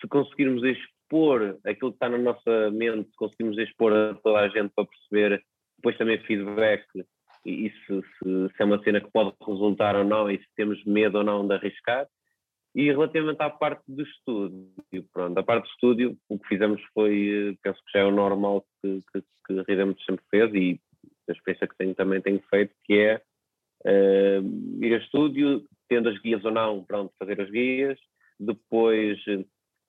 se 0.00 0.06
conseguirmos 0.06 0.62
expor 0.64 1.58
aquilo 1.64 1.90
que 1.90 1.96
está 1.96 2.08
na 2.08 2.18
nossa 2.18 2.70
mente, 2.70 3.10
se 3.10 3.16
conseguirmos 3.16 3.58
expor 3.58 3.92
a 3.92 4.14
toda 4.14 4.40
a 4.40 4.48
gente 4.48 4.72
para 4.74 4.86
perceber 4.86 5.42
depois 5.76 5.96
também 5.96 6.18
feedback 6.24 6.84
e, 7.44 7.70
se, 7.70 7.86
se, 7.86 8.48
se, 8.48 8.62
é 8.62 8.64
uma 8.64 8.82
cena 8.82 9.00
que 9.00 9.10
pode 9.10 9.34
resultar 9.46 9.96
ou 9.96 10.04
não 10.04 10.30
e 10.30 10.38
se 10.38 10.46
temos 10.56 10.82
medo 10.84 11.18
ou 11.18 11.24
não 11.24 11.46
de 11.46 11.54
arriscar. 11.54 12.06
E 12.74 12.90
relativamente 12.92 13.40
à 13.40 13.48
parte 13.48 13.82
do 13.88 14.02
estúdio, 14.02 15.04
pronto, 15.12 15.38
a 15.38 15.42
parte 15.42 15.64
do 15.64 15.70
estúdio, 15.70 16.16
o 16.28 16.38
que 16.38 16.48
fizemos 16.48 16.80
foi, 16.92 17.52
eh, 17.52 17.56
penso 17.62 17.80
que 17.84 17.92
já 17.92 18.00
é 18.00 18.04
o 18.04 18.10
normal 18.10 18.64
que, 18.82 19.02
que, 19.12 19.22
que 19.46 20.04
sempre 20.04 20.24
fez 20.30 20.54
e 20.54 20.80
a 21.28 21.32
experiência 21.32 21.66
que 21.66 21.76
tenho 21.76 21.94
também 21.94 22.20
tenho 22.20 22.42
feito, 22.50 22.74
que 22.84 22.94
é 22.98 23.22
uh, 23.86 24.84
ir 24.84 24.94
a 24.94 24.98
estúdio, 24.98 25.64
tendo 25.88 26.08
as 26.08 26.18
guias 26.20 26.44
ou 26.44 26.50
não, 26.50 26.84
pronto, 26.84 27.12
fazer 27.18 27.40
as 27.40 27.50
guias, 27.50 27.98
depois, 28.38 29.18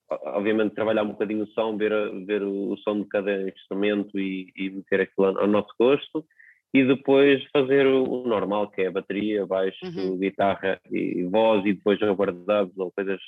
obviamente, 0.09 0.75
trabalhar 0.75 1.03
um 1.03 1.09
bocadinho 1.09 1.43
o 1.43 1.47
som, 1.47 1.77
ver, 1.77 1.91
ver 2.25 2.43
o, 2.43 2.75
som 2.77 3.01
de 3.01 3.07
cada 3.07 3.49
instrumento 3.49 4.17
e, 4.19 4.51
e 4.55 4.69
meter 4.69 5.01
aquilo 5.01 5.27
ao 5.37 5.47
nosso 5.47 5.73
gosto, 5.79 6.25
e 6.73 6.83
depois 6.83 7.43
fazer 7.51 7.85
o, 7.85 8.23
normal, 8.27 8.69
que 8.69 8.81
é 8.81 8.91
bateria, 8.91 9.45
baixo, 9.45 9.85
uhum. 9.85 10.17
guitarra 10.17 10.79
e 10.91 11.23
voz, 11.23 11.65
e 11.65 11.73
depois 11.73 12.01
overdubs 12.01 12.77
ou 12.77 12.91
coisas, 12.91 13.19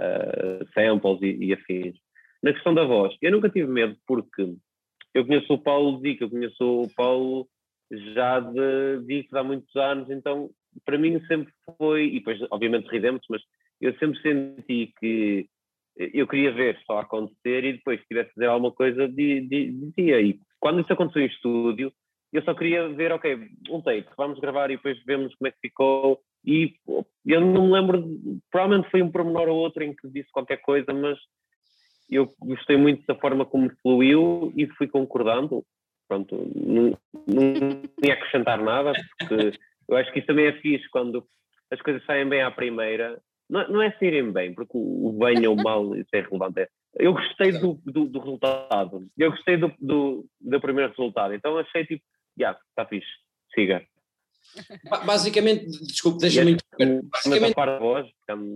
uh, 0.00 0.66
samples 0.74 1.20
e, 1.22 1.44
e 1.44 1.52
afins. 1.52 1.94
Na 2.42 2.52
questão 2.52 2.74
da 2.74 2.84
voz, 2.84 3.14
eu 3.20 3.32
nunca 3.32 3.48
tive 3.48 3.70
medo 3.70 3.96
porque 4.06 4.54
eu 5.14 5.26
conheço 5.26 5.52
o 5.52 5.58
Paulo 5.58 6.00
Dica, 6.00 6.24
eu 6.24 6.30
conheço 6.30 6.82
o 6.82 6.94
Paulo 6.94 7.48
já 8.14 8.40
de 8.40 9.04
Dicos 9.06 9.34
há 9.34 9.42
muitos 9.42 9.74
anos, 9.76 10.10
então 10.10 10.50
para 10.84 10.98
mim 10.98 11.20
sempre 11.26 11.52
foi, 11.78 12.06
e 12.06 12.18
depois 12.18 12.38
obviamente 12.50 12.88
ridemos, 12.88 13.22
mas 13.30 13.42
eu 13.80 13.96
sempre 13.98 14.20
senti 14.20 14.92
que 14.98 15.48
eu 15.96 16.26
queria 16.26 16.52
ver 16.52 16.78
só 16.86 16.98
acontecer 16.98 17.64
e 17.64 17.72
depois 17.74 18.00
se 18.00 18.06
tivesse 18.06 18.28
de 18.28 18.34
fazer 18.34 18.46
alguma 18.46 18.72
coisa 18.72 19.08
dizia. 19.08 20.20
E 20.20 20.38
quando 20.60 20.80
isso 20.80 20.92
aconteceu 20.92 21.22
em 21.22 21.26
estúdio, 21.26 21.92
eu 22.32 22.42
só 22.42 22.54
queria 22.54 22.88
ver, 22.90 23.12
ok, 23.12 23.48
um 23.70 23.80
take, 23.80 24.08
vamos 24.16 24.38
gravar 24.38 24.70
e 24.70 24.76
depois 24.76 25.02
vemos 25.04 25.34
como 25.36 25.48
é 25.48 25.50
que 25.52 25.60
ficou. 25.60 26.20
E 26.44 26.74
eu 27.24 27.40
não 27.40 27.66
me 27.66 27.72
lembro, 27.72 28.04
provavelmente 28.50 28.90
foi 28.90 29.00
um 29.00 29.10
pormenor 29.10 29.48
ou 29.48 29.56
outro 29.56 29.82
em 29.82 29.94
que 29.94 30.08
disse 30.08 30.30
qualquer 30.30 30.58
coisa, 30.58 30.92
mas 30.92 31.18
eu 32.10 32.32
gostei 32.40 32.76
muito 32.76 33.04
da 33.06 33.14
forma 33.14 33.46
como 33.46 33.70
fluiu 33.82 34.52
e 34.54 34.66
fui 34.76 34.86
concordando 34.86 35.64
pronto, 36.08 36.50
não, 36.54 36.98
não 37.26 37.82
ia 38.02 38.14
acrescentar 38.14 38.62
nada, 38.62 38.92
porque 39.18 39.58
eu 39.88 39.96
acho 39.96 40.12
que 40.12 40.18
isso 40.18 40.26
também 40.26 40.46
é 40.46 40.52
fixe 40.60 40.88
quando 40.90 41.26
as 41.70 41.80
coisas 41.80 42.04
saem 42.04 42.28
bem 42.28 42.42
à 42.42 42.50
primeira 42.50 43.20
não, 43.48 43.68
não 43.68 43.82
é 43.82 43.92
saírem 43.92 44.32
bem, 44.32 44.54
porque 44.54 44.72
o, 44.74 45.12
bem 45.12 45.46
ou 45.46 45.54
o 45.54 45.62
mal, 45.62 45.94
isso 45.94 46.08
é 46.12 46.20
relevante. 46.20 46.68
Eu 46.94 47.12
gostei 47.12 47.52
do, 47.52 47.80
do, 47.84 48.06
do 48.06 48.18
resultado, 48.18 49.06
eu 49.16 49.30
gostei 49.30 49.56
do, 49.56 49.72
do, 49.78 50.26
do, 50.40 50.60
primeiro 50.60 50.90
resultado, 50.90 51.34
então 51.34 51.58
achei 51.58 51.84
tipo, 51.84 52.02
já, 52.38 52.48
yeah, 52.48 52.60
está 52.70 52.86
fixe, 52.86 53.08
siga. 53.54 53.86
Basicamente, 55.04 55.66
desculpe, 55.86 56.20
deixa-me. 56.20 56.56
Basicamente... 57.10 57.54
parte 57.54 57.78
voz, 57.78 58.06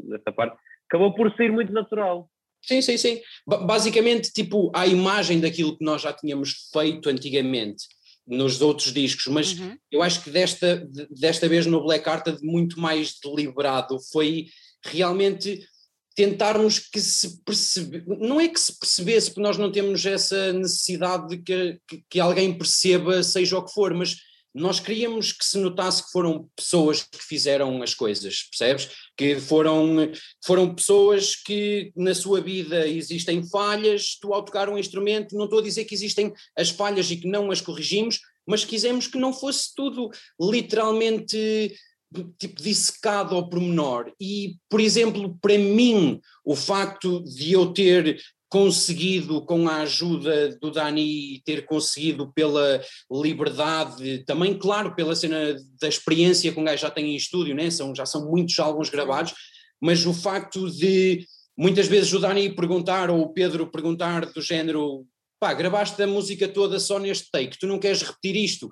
nessa 0.05 0.33
parte, 0.33 0.57
acabou 0.89 1.15
por 1.15 1.35
sair 1.37 1.53
muito 1.53 1.73
natural. 1.73 2.29
Sim, 2.63 2.83
sim, 2.83 2.97
sim. 2.97 3.21
Basicamente, 3.47 4.33
tipo, 4.33 4.71
a 4.75 4.87
imagem 4.87 5.41
daquilo 5.41 5.77
que 5.77 5.85
nós 5.85 6.03
já 6.03 6.13
tínhamos 6.13 6.69
feito 6.73 7.09
antigamente 7.09 7.85
nos 8.27 8.61
outros 8.61 8.93
discos, 8.93 9.27
mas 9.27 9.59
uhum. 9.59 9.77
eu 9.91 10.03
acho 10.03 10.23
que 10.23 10.31
desta, 10.31 10.87
desta 11.11 11.49
vez 11.49 11.67
no 11.67 11.83
Black 11.83 12.09
Art 12.09 12.27
muito 12.43 12.79
mais 12.79 13.19
deliberado, 13.23 13.99
foi 14.13 14.47
realmente 14.85 15.67
tentarmos 16.15 16.79
que 16.79 17.01
se 17.01 17.43
percebe, 17.45 18.05
não 18.07 18.41
é 18.41 18.49
que 18.49 18.61
se 18.61 18.79
percebesse, 18.79 19.31
porque 19.31 19.43
nós 19.43 19.57
não 19.57 19.73
temos 19.73 20.05
essa 20.05 20.53
necessidade 20.53 21.29
de 21.29 21.39
que, 21.39 21.79
que, 21.89 22.05
que 22.09 22.21
alguém 22.21 22.57
perceba, 22.57 23.23
seja 23.23 23.59
o 23.59 23.65
que 23.65 23.73
for, 23.73 23.95
mas 23.95 24.17
nós 24.55 24.81
queríamos 24.81 25.33
que 25.33 25.45
se 25.45 25.59
notasse 25.59 26.05
que 26.05 26.11
foram 26.11 26.49
pessoas 26.57 27.03
que 27.03 27.23
fizeram 27.23 27.83
as 27.83 27.95
coisas, 27.95 28.43
percebes? 28.45 28.91
Que 29.17 29.39
foram, 29.39 30.11
foram 30.45 30.75
pessoas 30.75 31.37
que 31.37 31.93
na 31.97 32.15
sua 32.15 32.41
vida 32.41 32.87
existem 32.87 33.47
falhas, 33.49 34.19
tu 34.21 34.35
ao 34.35 34.45
tocar 34.45 34.69
um 34.69 34.79
instrumento, 34.79 35.37
não 35.37 35.45
estou 35.45 35.61
a 35.61 35.63
dizer 35.63 35.85
que 35.85 35.95
existem 35.95 36.33
as 36.57 36.71
falhas 36.71 37.11
e 37.11 37.17
que 37.17 37.29
não 37.29 37.51
as 37.51 37.61
corrigimos, 37.61 38.21
mas 38.47 38.65
quisemos 38.65 39.07
que 39.07 39.19
não 39.19 39.33
fosse 39.33 39.75
tudo 39.75 40.11
literalmente 40.41 41.73
tipo 42.39 42.61
dissecado 42.61 43.37
ao 43.37 43.49
pormenor. 43.49 44.13
E, 44.21 44.57
por 44.69 44.81
exemplo, 44.81 45.39
para 45.41 45.57
mim, 45.57 46.21
o 46.45 46.57
facto 46.57 47.23
de 47.23 47.53
eu 47.53 47.73
ter 47.73 48.21
conseguido, 48.51 49.41
com 49.43 49.69
a 49.69 49.83
ajuda 49.83 50.59
do 50.61 50.73
Dani, 50.73 51.41
ter 51.45 51.65
conseguido 51.65 52.33
pela 52.33 52.83
liberdade, 53.11 54.25
também, 54.27 54.59
claro, 54.59 54.95
pela 54.97 55.15
cena 55.15 55.57
da 55.81 55.87
experiência 55.87 56.53
que 56.53 56.59
um 56.59 56.65
gajo 56.65 56.83
já 56.83 56.91
tem 56.91 57.13
em 57.13 57.17
estúdio, 57.17 57.55
né? 57.55 57.71
são, 57.71 57.95
já 57.95 58.05
são 58.05 58.29
muitos 58.29 58.59
álbuns 58.59 58.91
gravados, 58.91 59.33
mas 59.81 60.05
o 60.05 60.13
facto 60.13 60.69
de 60.69 61.25
muitas 61.57 61.87
vezes 61.87 62.13
o 62.13 62.19
Dani 62.19 62.51
perguntar, 62.51 63.09
ou 63.09 63.21
o 63.21 63.33
Pedro 63.33 63.71
perguntar 63.71 64.27
do 64.27 64.43
género, 64.43 65.07
pá, 65.39 65.55
gravaste 65.55 66.03
a 66.03 66.07
música 66.07 66.49
toda 66.49 66.81
só 66.81 66.99
neste 66.99 67.31
take, 67.31 67.57
tu 67.57 67.69
não 67.69 67.79
queres 67.79 68.03
repetir 68.03 68.35
isto? 68.35 68.69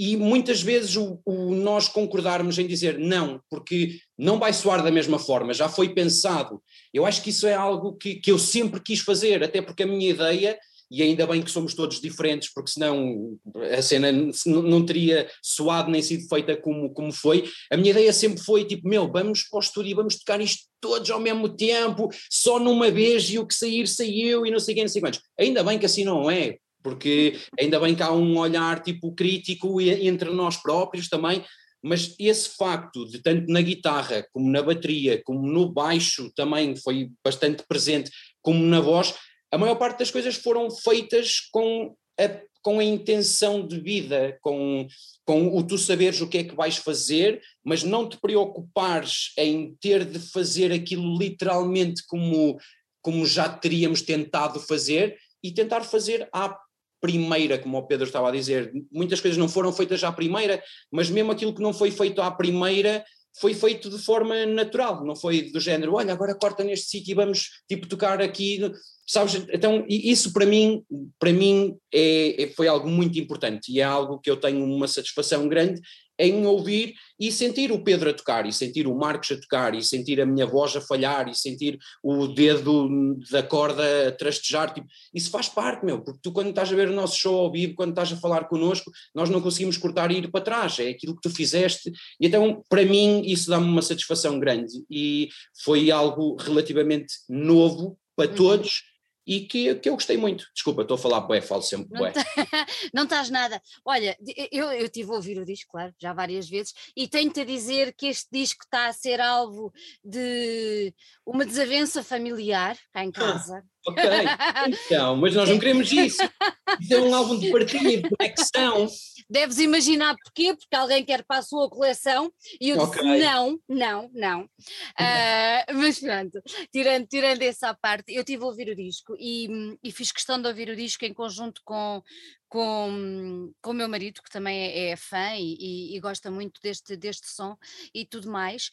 E 0.00 0.16
muitas 0.16 0.62
vezes 0.62 0.96
o, 0.96 1.20
o, 1.26 1.54
nós 1.54 1.86
concordarmos 1.86 2.58
em 2.58 2.66
dizer 2.66 2.98
não, 2.98 3.38
porque 3.50 3.98
não 4.16 4.38
vai 4.38 4.50
soar 4.50 4.82
da 4.82 4.90
mesma 4.90 5.18
forma, 5.18 5.52
já 5.52 5.68
foi 5.68 5.90
pensado. 5.90 6.62
Eu 6.92 7.04
acho 7.04 7.22
que 7.22 7.28
isso 7.28 7.46
é 7.46 7.52
algo 7.52 7.92
que, 7.98 8.14
que 8.14 8.32
eu 8.32 8.38
sempre 8.38 8.80
quis 8.80 9.00
fazer, 9.00 9.44
até 9.44 9.60
porque 9.60 9.82
a 9.82 9.86
minha 9.86 10.08
ideia, 10.08 10.58
e 10.90 11.02
ainda 11.02 11.26
bem 11.26 11.42
que 11.42 11.50
somos 11.50 11.74
todos 11.74 12.00
diferentes, 12.00 12.50
porque 12.50 12.70
senão 12.70 13.38
a 13.76 13.82
cena 13.82 14.10
não 14.46 14.86
teria 14.86 15.28
soado 15.42 15.90
nem 15.90 16.00
sido 16.00 16.26
feita 16.30 16.56
como, 16.56 16.94
como 16.94 17.12
foi. 17.12 17.44
A 17.70 17.76
minha 17.76 17.90
ideia 17.90 18.10
sempre 18.10 18.42
foi 18.42 18.64
tipo: 18.64 18.88
meu, 18.88 19.06
vamos 19.06 19.42
para 19.42 19.58
o 19.58 19.60
estúdio 19.60 19.94
vamos 19.94 20.16
tocar 20.16 20.40
isto 20.40 20.62
todos 20.80 21.10
ao 21.10 21.20
mesmo 21.20 21.46
tempo, 21.46 22.08
só 22.30 22.58
numa 22.58 22.90
vez, 22.90 23.24
e 23.24 23.38
o 23.38 23.46
que 23.46 23.54
sair, 23.54 23.86
saiu, 23.86 24.46
e 24.46 24.50
não 24.50 24.58
sei 24.58 24.74
quem, 24.74 24.84
não 24.84 24.88
sei 24.88 25.02
quantos. 25.02 25.20
Ainda 25.38 25.62
bem 25.62 25.78
que 25.78 25.84
assim 25.84 26.04
não 26.04 26.30
é, 26.30 26.56
porque 26.82 27.38
ainda 27.58 27.78
bem 27.80 27.94
que 27.94 28.02
há 28.02 28.12
um 28.12 28.38
olhar 28.38 28.82
tipo 28.82 29.14
crítico 29.14 29.80
entre 29.80 30.30
nós 30.30 30.56
próprios 30.56 31.08
também, 31.08 31.44
mas 31.82 32.14
esse 32.18 32.56
facto 32.56 33.06
de 33.06 33.22
tanto 33.22 33.50
na 33.50 33.62
guitarra 33.62 34.26
como 34.32 34.50
na 34.50 34.62
bateria, 34.62 35.22
como 35.24 35.46
no 35.46 35.72
baixo 35.72 36.30
também 36.34 36.76
foi 36.76 37.10
bastante 37.24 37.64
presente, 37.66 38.10
como 38.42 38.62
na 38.64 38.80
voz, 38.80 39.14
a 39.50 39.58
maior 39.58 39.76
parte 39.76 39.98
das 39.98 40.10
coisas 40.10 40.36
foram 40.36 40.70
feitas 40.70 41.40
com 41.50 41.94
a, 42.18 42.40
com 42.62 42.78
a 42.78 42.84
intenção 42.84 43.66
de 43.66 43.80
vida, 43.80 44.38
com, 44.42 44.86
com 45.24 45.56
o 45.56 45.62
tu 45.62 45.78
saberes 45.78 46.20
o 46.20 46.28
que 46.28 46.38
é 46.38 46.44
que 46.44 46.54
vais 46.54 46.76
fazer, 46.76 47.40
mas 47.64 47.82
não 47.82 48.08
te 48.08 48.18
preocupares 48.20 49.32
em 49.38 49.74
ter 49.80 50.04
de 50.04 50.18
fazer 50.18 50.70
aquilo 50.70 51.18
literalmente 51.18 52.04
como, 52.06 52.58
como 53.02 53.24
já 53.24 53.48
teríamos 53.48 54.02
tentado 54.02 54.60
fazer 54.60 55.16
e 55.42 55.50
tentar 55.50 55.82
fazer 55.82 56.28
à 56.32 56.56
primeira, 57.00 57.58
como 57.58 57.78
o 57.78 57.86
Pedro 57.86 58.06
estava 58.06 58.28
a 58.28 58.32
dizer. 58.32 58.72
Muitas 58.92 59.20
coisas 59.20 59.38
não 59.38 59.48
foram 59.48 59.72
feitas 59.72 60.02
à 60.04 60.12
primeira, 60.12 60.62
mas 60.90 61.10
mesmo 61.10 61.32
aquilo 61.32 61.54
que 61.54 61.62
não 61.62 61.72
foi 61.72 61.90
feito 61.90 62.20
à 62.20 62.30
primeira 62.30 63.04
foi 63.38 63.54
feito 63.54 63.88
de 63.88 63.98
forma 63.98 64.44
natural, 64.46 65.04
não 65.04 65.14
foi 65.14 65.50
do 65.50 65.60
género, 65.60 65.94
olha, 65.94 66.12
agora 66.12 66.34
corta 66.34 66.64
neste 66.64 66.88
sítio 66.88 67.12
e 67.12 67.14
vamos 67.14 67.62
tipo 67.68 67.86
tocar 67.86 68.20
aqui, 68.20 68.60
sabes? 69.06 69.46
Então 69.52 69.84
isso 69.88 70.32
para 70.32 70.44
mim, 70.44 70.82
para 71.18 71.32
mim 71.32 71.76
é, 71.94 72.42
é, 72.42 72.46
foi 72.48 72.66
algo 72.66 72.88
muito 72.88 73.18
importante 73.18 73.70
e 73.70 73.80
é 73.80 73.84
algo 73.84 74.18
que 74.18 74.30
eu 74.30 74.36
tenho 74.36 74.64
uma 74.64 74.88
satisfação 74.88 75.48
grande 75.48 75.80
em 76.20 76.44
ouvir 76.44 76.94
e 77.18 77.32
sentir 77.32 77.72
o 77.72 77.82
Pedro 77.82 78.10
a 78.10 78.14
tocar, 78.14 78.46
e 78.46 78.52
sentir 78.52 78.86
o 78.86 78.94
Marcos 78.94 79.32
a 79.32 79.40
tocar, 79.40 79.74
e 79.74 79.82
sentir 79.82 80.20
a 80.20 80.26
minha 80.26 80.46
voz 80.46 80.76
a 80.76 80.80
falhar, 80.80 81.28
e 81.28 81.34
sentir 81.34 81.78
o 82.02 82.26
dedo 82.26 83.16
da 83.30 83.42
corda 83.42 84.08
a 84.08 84.12
trastejar, 84.12 84.72
tipo, 84.72 84.86
isso 85.14 85.30
faz 85.30 85.48
parte, 85.48 85.84
meu, 85.84 86.00
porque 86.00 86.20
tu 86.22 86.32
quando 86.32 86.50
estás 86.50 86.72
a 86.72 86.76
ver 86.76 86.88
o 86.88 86.94
nosso 86.94 87.18
show 87.18 87.40
ao 87.40 87.50
vivo, 87.52 87.74
quando 87.74 87.90
estás 87.90 88.12
a 88.12 88.16
falar 88.16 88.48
connosco, 88.48 88.90
nós 89.14 89.30
não 89.30 89.40
conseguimos 89.40 89.76
cortar 89.76 90.10
e 90.10 90.18
ir 90.18 90.30
para 90.30 90.44
trás, 90.44 90.78
é 90.78 90.88
aquilo 90.88 91.14
que 91.14 91.22
tu 91.22 91.30
fizeste, 91.30 91.90
e 92.20 92.26
então 92.26 92.62
para 92.68 92.84
mim 92.84 93.22
isso 93.24 93.50
dá-me 93.50 93.66
uma 93.66 93.82
satisfação 93.82 94.38
grande, 94.38 94.72
e 94.90 95.28
foi 95.64 95.90
algo 95.90 96.36
relativamente 96.36 97.14
novo 97.28 97.98
para 98.16 98.30
uhum. 98.30 98.36
todos, 98.36 98.82
e 99.30 99.42
que, 99.42 99.76
que 99.76 99.88
eu 99.88 99.94
gostei 99.94 100.16
muito. 100.16 100.44
Desculpa, 100.52 100.82
estou 100.82 100.96
a 100.96 100.98
falar 100.98 101.20
bué, 101.20 101.40
falo 101.40 101.62
sempre 101.62 101.96
bué. 101.96 102.12
Não, 102.92 103.04
estás 103.04 103.30
nada. 103.30 103.62
Olha, 103.84 104.18
eu, 104.50 104.72
eu 104.72 104.88
tive 104.88 105.12
a 105.12 105.14
ouvir 105.14 105.38
o 105.38 105.44
disco, 105.44 105.70
claro, 105.70 105.94
já 106.02 106.12
várias 106.12 106.48
vezes, 106.48 106.74
e 106.96 107.06
tenho-te 107.06 107.42
a 107.42 107.44
dizer 107.44 107.94
que 107.96 108.08
este 108.08 108.26
disco 108.32 108.64
está 108.64 108.88
a 108.88 108.92
ser 108.92 109.20
alvo 109.20 109.72
de 110.04 110.92
uma 111.24 111.46
desavença 111.46 112.02
familiar 112.02 112.76
cá 112.92 113.04
em 113.04 113.10
ah, 113.10 113.12
casa. 113.12 113.64
Ah, 113.86 113.90
ok, 113.92 114.02
então, 114.66 115.16
mas 115.16 115.36
nós 115.36 115.48
não 115.48 115.60
queremos 115.60 115.92
isso. 115.92 116.18
Isso 116.80 116.94
é 116.94 117.00
um 117.00 117.14
álbum 117.14 117.38
de 117.38 117.50
partilha 117.50 117.88
e 117.88 118.02
de 118.02 118.08
conexão. 118.08 118.88
Deves 119.30 119.58
imaginar 119.58 120.16
porquê, 120.24 120.56
porque 120.56 120.74
alguém 120.74 121.04
quer 121.04 121.24
para 121.24 121.38
a 121.38 121.42
sua 121.42 121.70
coleção 121.70 122.32
e 122.60 122.70
eu 122.70 122.80
okay. 122.80 123.00
disse 123.00 123.24
não, 123.24 123.60
não, 123.68 124.10
não. 124.12 124.42
Uh, 124.42 125.74
mas 125.74 126.00
pronto, 126.00 126.42
tirando, 126.72 127.06
tirando 127.06 127.42
essa 127.42 127.72
parte, 127.72 128.12
eu 128.12 128.24
tive 128.24 128.42
a 128.42 128.46
ouvir 128.46 128.68
o 128.68 128.74
disco 128.74 129.14
e, 129.16 129.78
e 129.84 129.92
fiz 129.92 130.10
questão 130.10 130.42
de 130.42 130.48
ouvir 130.48 130.68
o 130.68 130.74
disco 130.74 131.04
em 131.04 131.14
conjunto 131.14 131.60
com, 131.64 132.02
com, 132.48 133.52
com 133.62 133.70
o 133.70 133.74
meu 133.74 133.88
marido, 133.88 134.20
que 134.20 134.30
também 134.30 134.58
é, 134.58 134.90
é 134.90 134.96
fã 134.96 135.36
e, 135.36 135.56
e, 135.60 135.96
e, 135.96 136.00
gosta 136.00 136.28
muito 136.28 136.60
deste, 136.60 136.96
deste 136.96 137.28
som 137.28 137.56
e 137.94 138.04
tudo 138.04 138.28
mais. 138.28 138.72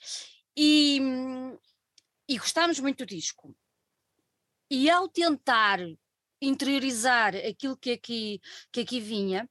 E, 0.57 0.99
e 2.27 2.35
gostámos 2.39 2.79
muito 2.79 3.05
do 3.05 3.05
disco. 3.05 3.55
E 4.71 4.89
ao 4.89 5.07
tentar 5.07 5.79
interiorizar 6.41 7.35
aquilo 7.35 7.77
que 7.77 7.91
aqui, 7.91 8.41
que 8.71 8.81
aqui 8.81 8.99
vinha, 8.99 9.49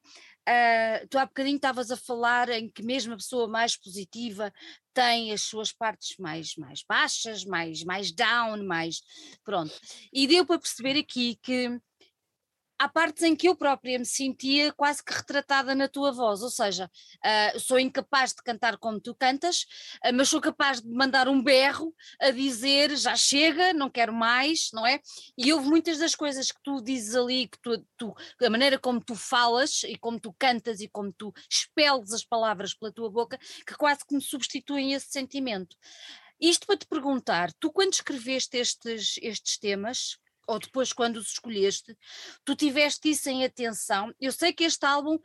uh, 0.49 1.07
tu 1.09 1.18
há 1.18 1.26
bocadinho 1.26 1.57
estavas 1.57 1.90
a 1.90 1.97
falar 1.97 2.49
em 2.49 2.70
que 2.70 2.82
mesmo 2.82 3.14
a 3.14 3.16
pessoa 3.16 3.49
mais 3.49 3.76
positiva 3.76 4.53
tem 4.94 5.32
as 5.32 5.42
suas 5.42 5.72
partes 5.72 6.16
mais, 6.18 6.55
mais 6.57 6.82
baixas, 6.88 7.44
mais, 7.44 7.84
mais 7.84 8.12
down, 8.12 8.64
mais 8.64 9.01
pronto. 9.44 9.74
E 10.12 10.26
deu 10.26 10.47
para 10.47 10.59
perceber 10.59 10.99
aqui 10.99 11.38
que 11.42 11.78
há 12.79 12.89
partes 12.89 13.22
em 13.22 13.35
que 13.35 13.49
eu 13.49 13.57
própria 13.57 13.99
me 13.99 14.05
sentia 14.05 14.72
quase 14.72 15.03
que 15.03 15.12
retratada 15.12 15.74
na 15.74 15.89
tua 15.89 16.12
voz, 16.12 16.43
ou 16.43 16.51
seja, 16.51 16.91
uh, 17.24 17.61
sou 17.61 17.79
incapaz 17.79 18.31
de 18.31 18.43
cantar 18.43 18.77
como 18.79 19.01
tu 19.01 19.14
cantas, 19.14 19.62
uh, 20.05 20.12
mas 20.14 20.29
sou 20.29 20.41
capaz 20.41 20.81
de 20.81 20.89
mandar 20.89 21.29
um 21.29 21.43
berro 21.43 21.95
a 22.20 22.31
dizer 22.31 22.97
já 22.97 23.16
chega, 23.16 23.72
não 23.72 23.91
quero 23.91 24.12
mais, 24.12 24.70
não 24.72 24.87
é? 24.87 25.01
E 25.37 25.53
houve 25.53 25.68
muitas 25.68 25.99
das 25.99 26.14
coisas 26.14 26.53
que 26.53 26.62
tu 26.62 26.83
dizes 26.83 27.14
ali, 27.14 27.49
que 27.49 27.59
tu, 27.61 27.87
tu, 27.97 28.14
a 28.45 28.51
maneira 28.51 28.79
como 28.79 29.01
tu 29.01 29.14
falas 29.14 29.83
e 29.85 29.97
como 29.97 30.20
tu 30.20 30.35
cantas 30.39 30.81
e 30.81 30.89
como 30.89 31.12
tu 31.12 31.33
expeles 31.51 32.12
as 32.12 32.24
palavras 32.24 32.74
pela 32.74 32.93
tua 32.93 33.11
boca, 33.11 33.39
que 33.66 33.74
quase 33.74 34.05
que 34.07 34.14
me 34.14 34.20
substituem 34.20 34.93
esse 34.93 35.11
sentimento. 35.11 35.77
Isto 36.41 36.66
para 36.66 36.77
te 36.77 36.87
perguntar, 36.87 37.51
tu 37.55 37.72
quando 37.72 37.95
escreveste 37.95 38.59
estes, 38.59 39.18
estes 39.22 39.59
temas, 39.59 40.18
ou 40.47 40.59
depois 40.59 40.92
quando 40.92 41.16
os 41.16 41.32
escolheste, 41.32 41.97
tu 42.44 42.55
tiveste 42.55 43.11
isso 43.11 43.28
em 43.28 43.44
atenção. 43.44 44.12
Eu 44.20 44.32
sei 44.32 44.53
que 44.53 44.64
este 44.64 44.84
álbum 44.84 45.16
uh, 45.16 45.18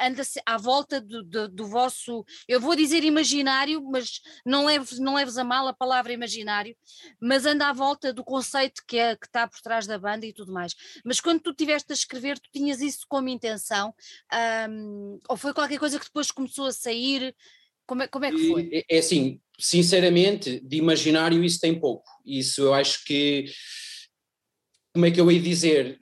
anda 0.00 0.22
à 0.44 0.56
volta 0.56 1.00
do, 1.00 1.22
do, 1.22 1.48
do, 1.48 1.66
vosso, 1.66 2.24
eu 2.46 2.60
vou 2.60 2.76
dizer 2.76 3.04
imaginário, 3.04 3.82
mas 3.82 4.20
não 4.44 4.66
leves, 4.66 4.98
não 4.98 5.14
leves 5.14 5.38
a 5.38 5.44
mal 5.44 5.66
a 5.66 5.72
palavra 5.72 6.12
imaginário, 6.12 6.76
mas 7.20 7.46
anda 7.46 7.68
à 7.68 7.72
volta 7.72 8.12
do 8.12 8.24
conceito 8.24 8.82
que, 8.86 8.98
é, 8.98 9.16
que 9.16 9.26
está 9.26 9.48
por 9.48 9.60
trás 9.60 9.86
da 9.86 9.98
banda 9.98 10.26
e 10.26 10.32
tudo 10.32 10.52
mais. 10.52 10.74
Mas 11.04 11.20
quando 11.20 11.40
tu 11.40 11.54
tiveste 11.54 11.92
a 11.92 11.94
escrever, 11.94 12.38
tu 12.38 12.50
tinhas 12.52 12.80
isso 12.80 13.06
como 13.08 13.28
intenção, 13.28 13.94
um, 14.68 15.18
ou 15.28 15.36
foi 15.36 15.52
qualquer 15.54 15.78
coisa 15.78 15.98
que 15.98 16.06
depois 16.06 16.30
começou 16.30 16.66
a 16.66 16.72
sair? 16.72 17.34
Como 17.86 18.02
é, 18.02 18.08
como 18.08 18.24
é 18.24 18.30
que 18.30 18.48
foi? 18.48 18.70
É, 18.72 18.96
é 18.96 18.98
assim, 18.98 19.40
sinceramente, 19.58 20.60
de 20.60 20.76
imaginário 20.76 21.44
isso 21.44 21.60
tem 21.60 21.78
pouco. 21.78 22.08
Isso 22.24 22.62
eu 22.62 22.74
acho 22.74 23.04
que, 23.04 23.44
como 24.94 25.06
é 25.06 25.10
que 25.10 25.20
eu 25.20 25.30
ia 25.30 25.40
dizer? 25.40 25.98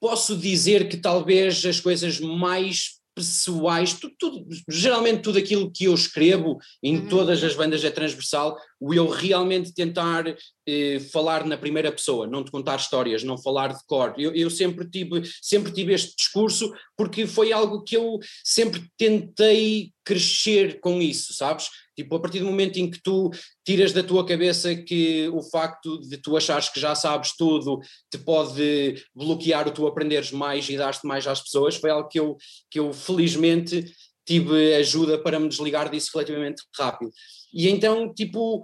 Posso 0.00 0.36
dizer 0.36 0.88
que 0.88 0.96
talvez 0.96 1.64
as 1.64 1.80
coisas 1.80 2.18
mais 2.18 3.00
pessoais, 3.14 3.94
tudo, 3.94 4.14
tudo, 4.18 4.46
geralmente 4.68 5.22
tudo 5.22 5.38
aquilo 5.38 5.70
que 5.70 5.84
eu 5.84 5.94
escrevo 5.94 6.58
em 6.82 6.98
uhum. 6.98 7.08
todas 7.08 7.42
as 7.44 7.54
bandas 7.54 7.84
é 7.84 7.90
transversal, 7.90 8.58
o 8.80 8.92
eu 8.92 9.08
realmente 9.08 9.72
tentar 9.72 10.24
eh, 10.66 10.98
falar 11.12 11.44
na 11.44 11.56
primeira 11.56 11.92
pessoa, 11.92 12.26
não 12.26 12.44
te 12.44 12.50
contar 12.50 12.76
histórias, 12.76 13.22
não 13.22 13.38
falar 13.38 13.74
de 13.74 13.84
cor. 13.86 14.14
Eu, 14.16 14.34
eu, 14.34 14.50
sempre, 14.50 14.88
tive, 14.88 15.22
sempre 15.40 15.72
tive 15.72 15.92
este 15.92 16.16
discurso 16.16 16.72
porque 16.96 17.26
foi 17.26 17.52
algo 17.52 17.82
que 17.82 17.96
eu 17.96 18.18
sempre 18.42 18.84
tentei 18.96 19.92
crescer 20.04 20.80
com 20.80 21.00
isso, 21.00 21.32
sabes? 21.32 21.68
Tipo, 21.96 22.16
a 22.16 22.20
partir 22.20 22.40
do 22.40 22.46
momento 22.46 22.78
em 22.78 22.90
que 22.90 23.00
tu 23.02 23.30
tiras 23.64 23.92
da 23.92 24.02
tua 24.02 24.26
cabeça 24.26 24.74
que 24.74 25.28
o 25.28 25.42
facto 25.42 26.00
de 26.00 26.18
tu 26.18 26.36
achares 26.36 26.68
que 26.68 26.80
já 26.80 26.94
sabes 26.94 27.36
tudo 27.36 27.80
te 28.10 28.18
pode 28.18 29.02
bloquear 29.14 29.68
o 29.68 29.70
tu 29.70 29.86
aprenderes 29.86 30.32
mais 30.32 30.68
e 30.68 30.76
dar-te 30.76 31.06
mais 31.06 31.26
às 31.26 31.40
pessoas, 31.40 31.76
foi 31.76 31.90
algo 31.90 32.08
que 32.08 32.18
eu, 32.18 32.36
que 32.70 32.80
eu 32.80 32.92
felizmente 32.92 33.84
tive 34.26 34.74
ajuda 34.74 35.18
para 35.18 35.38
me 35.38 35.48
desligar 35.48 35.90
disso 35.90 36.10
relativamente 36.14 36.62
rápido. 36.76 37.10
E 37.52 37.68
então, 37.68 38.12
tipo, 38.12 38.62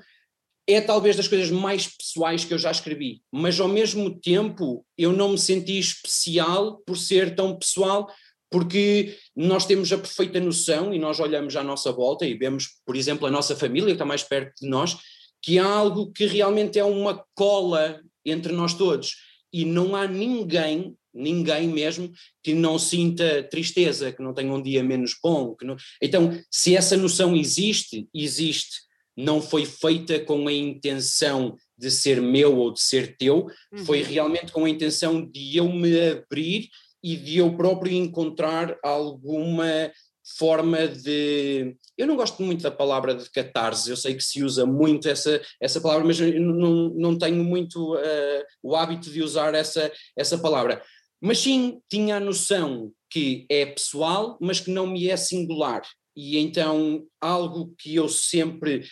é 0.66 0.80
talvez 0.80 1.16
das 1.16 1.28
coisas 1.28 1.50
mais 1.50 1.86
pessoais 1.86 2.44
que 2.44 2.54
eu 2.54 2.58
já 2.58 2.70
escrevi, 2.70 3.22
mas 3.32 3.58
ao 3.60 3.68
mesmo 3.68 4.18
tempo 4.20 4.84
eu 4.96 5.12
não 5.12 5.30
me 5.30 5.38
senti 5.38 5.78
especial 5.78 6.78
por 6.86 6.96
ser 6.96 7.34
tão 7.34 7.56
pessoal, 7.58 8.08
porque 8.50 9.16
nós 9.34 9.64
temos 9.64 9.92
a 9.92 9.98
perfeita 9.98 10.40
noção 10.40 10.92
e 10.92 10.98
nós 10.98 11.20
olhamos 11.20 11.54
à 11.56 11.62
nossa 11.62 11.92
volta 11.92 12.26
e 12.26 12.34
vemos, 12.34 12.80
por 12.84 12.96
exemplo, 12.96 13.26
a 13.26 13.30
nossa 13.30 13.54
família 13.54 13.86
que 13.86 13.92
está 13.92 14.04
mais 14.04 14.22
perto 14.22 14.52
de 14.60 14.68
nós, 14.68 14.96
que 15.42 15.58
há 15.58 15.66
algo 15.66 16.12
que 16.12 16.26
realmente 16.26 16.78
é 16.78 16.84
uma 16.84 17.24
cola 17.34 18.00
entre 18.24 18.52
nós 18.52 18.74
todos 18.74 19.16
e 19.52 19.64
não 19.64 19.96
há 19.96 20.06
ninguém, 20.06 20.96
ninguém 21.12 21.68
mesmo, 21.68 22.10
que 22.42 22.54
não 22.54 22.78
sinta 22.78 23.42
tristeza, 23.44 24.12
que 24.12 24.22
não 24.22 24.34
tenha 24.34 24.52
um 24.52 24.62
dia 24.62 24.82
menos 24.82 25.16
bom. 25.22 25.56
Não... 25.62 25.76
Então, 26.00 26.38
se 26.50 26.76
essa 26.76 26.96
noção 26.96 27.36
existe, 27.36 28.08
existe, 28.14 28.80
não 29.16 29.40
foi 29.40 29.64
feita 29.64 30.18
com 30.20 30.48
a 30.48 30.52
intenção 30.52 31.56
de 31.76 31.90
ser 31.90 32.20
meu 32.20 32.56
ou 32.56 32.72
de 32.72 32.80
ser 32.80 33.16
teu, 33.16 33.46
uhum. 33.72 33.84
foi 33.84 34.02
realmente 34.02 34.52
com 34.52 34.64
a 34.64 34.70
intenção 34.70 35.24
de 35.24 35.56
eu 35.56 35.70
me 35.70 36.10
abrir 36.10 36.68
e 37.02 37.16
de 37.16 37.38
eu 37.38 37.56
próprio 37.56 37.92
encontrar 37.92 38.76
alguma 38.82 39.90
forma 40.38 40.86
de. 40.86 41.76
Eu 41.96 42.06
não 42.06 42.16
gosto 42.16 42.42
muito 42.42 42.62
da 42.62 42.70
palavra 42.70 43.14
de 43.14 43.28
catarse, 43.30 43.90
eu 43.90 43.96
sei 43.96 44.14
que 44.14 44.22
se 44.22 44.42
usa 44.42 44.66
muito 44.66 45.08
essa, 45.08 45.40
essa 45.60 45.80
palavra, 45.80 46.04
mas 46.04 46.20
não, 46.20 46.90
não 46.90 47.18
tenho 47.18 47.42
muito 47.42 47.94
uh, 47.94 48.44
o 48.62 48.76
hábito 48.76 49.10
de 49.10 49.22
usar 49.22 49.54
essa, 49.54 49.90
essa 50.16 50.38
palavra. 50.38 50.82
Mas 51.20 51.38
sim, 51.38 51.80
tinha 51.88 52.16
a 52.16 52.20
noção 52.20 52.92
que 53.10 53.46
é 53.50 53.66
pessoal, 53.66 54.38
mas 54.40 54.60
que 54.60 54.70
não 54.70 54.86
me 54.86 55.08
é 55.08 55.16
singular. 55.16 55.82
E 56.16 56.38
então, 56.38 57.04
algo 57.20 57.74
que 57.78 57.94
eu 57.94 58.08
sempre 58.08 58.84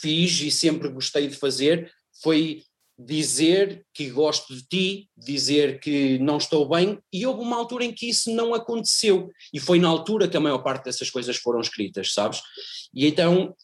fiz 0.00 0.40
e 0.40 0.50
sempre 0.50 0.88
gostei 0.88 1.28
de 1.28 1.36
fazer 1.36 1.90
foi 2.22 2.62
dizer 3.06 3.84
que 3.94 4.10
gosto 4.10 4.54
de 4.54 4.62
ti, 4.62 5.10
dizer 5.16 5.80
que 5.80 6.18
não 6.18 6.36
estou 6.36 6.68
bem, 6.68 6.98
e 7.12 7.26
houve 7.26 7.40
uma 7.40 7.56
altura 7.56 7.84
em 7.84 7.92
que 7.92 8.08
isso 8.08 8.34
não 8.34 8.52
aconteceu, 8.52 9.30
e 9.54 9.58
foi 9.58 9.78
na 9.78 9.88
altura 9.88 10.28
que 10.28 10.36
a 10.36 10.40
maior 10.40 10.58
parte 10.58 10.84
dessas 10.84 11.08
coisas 11.08 11.36
foram 11.36 11.60
escritas, 11.60 12.12
sabes? 12.12 12.42
E 12.92 13.06
então, 13.06 13.54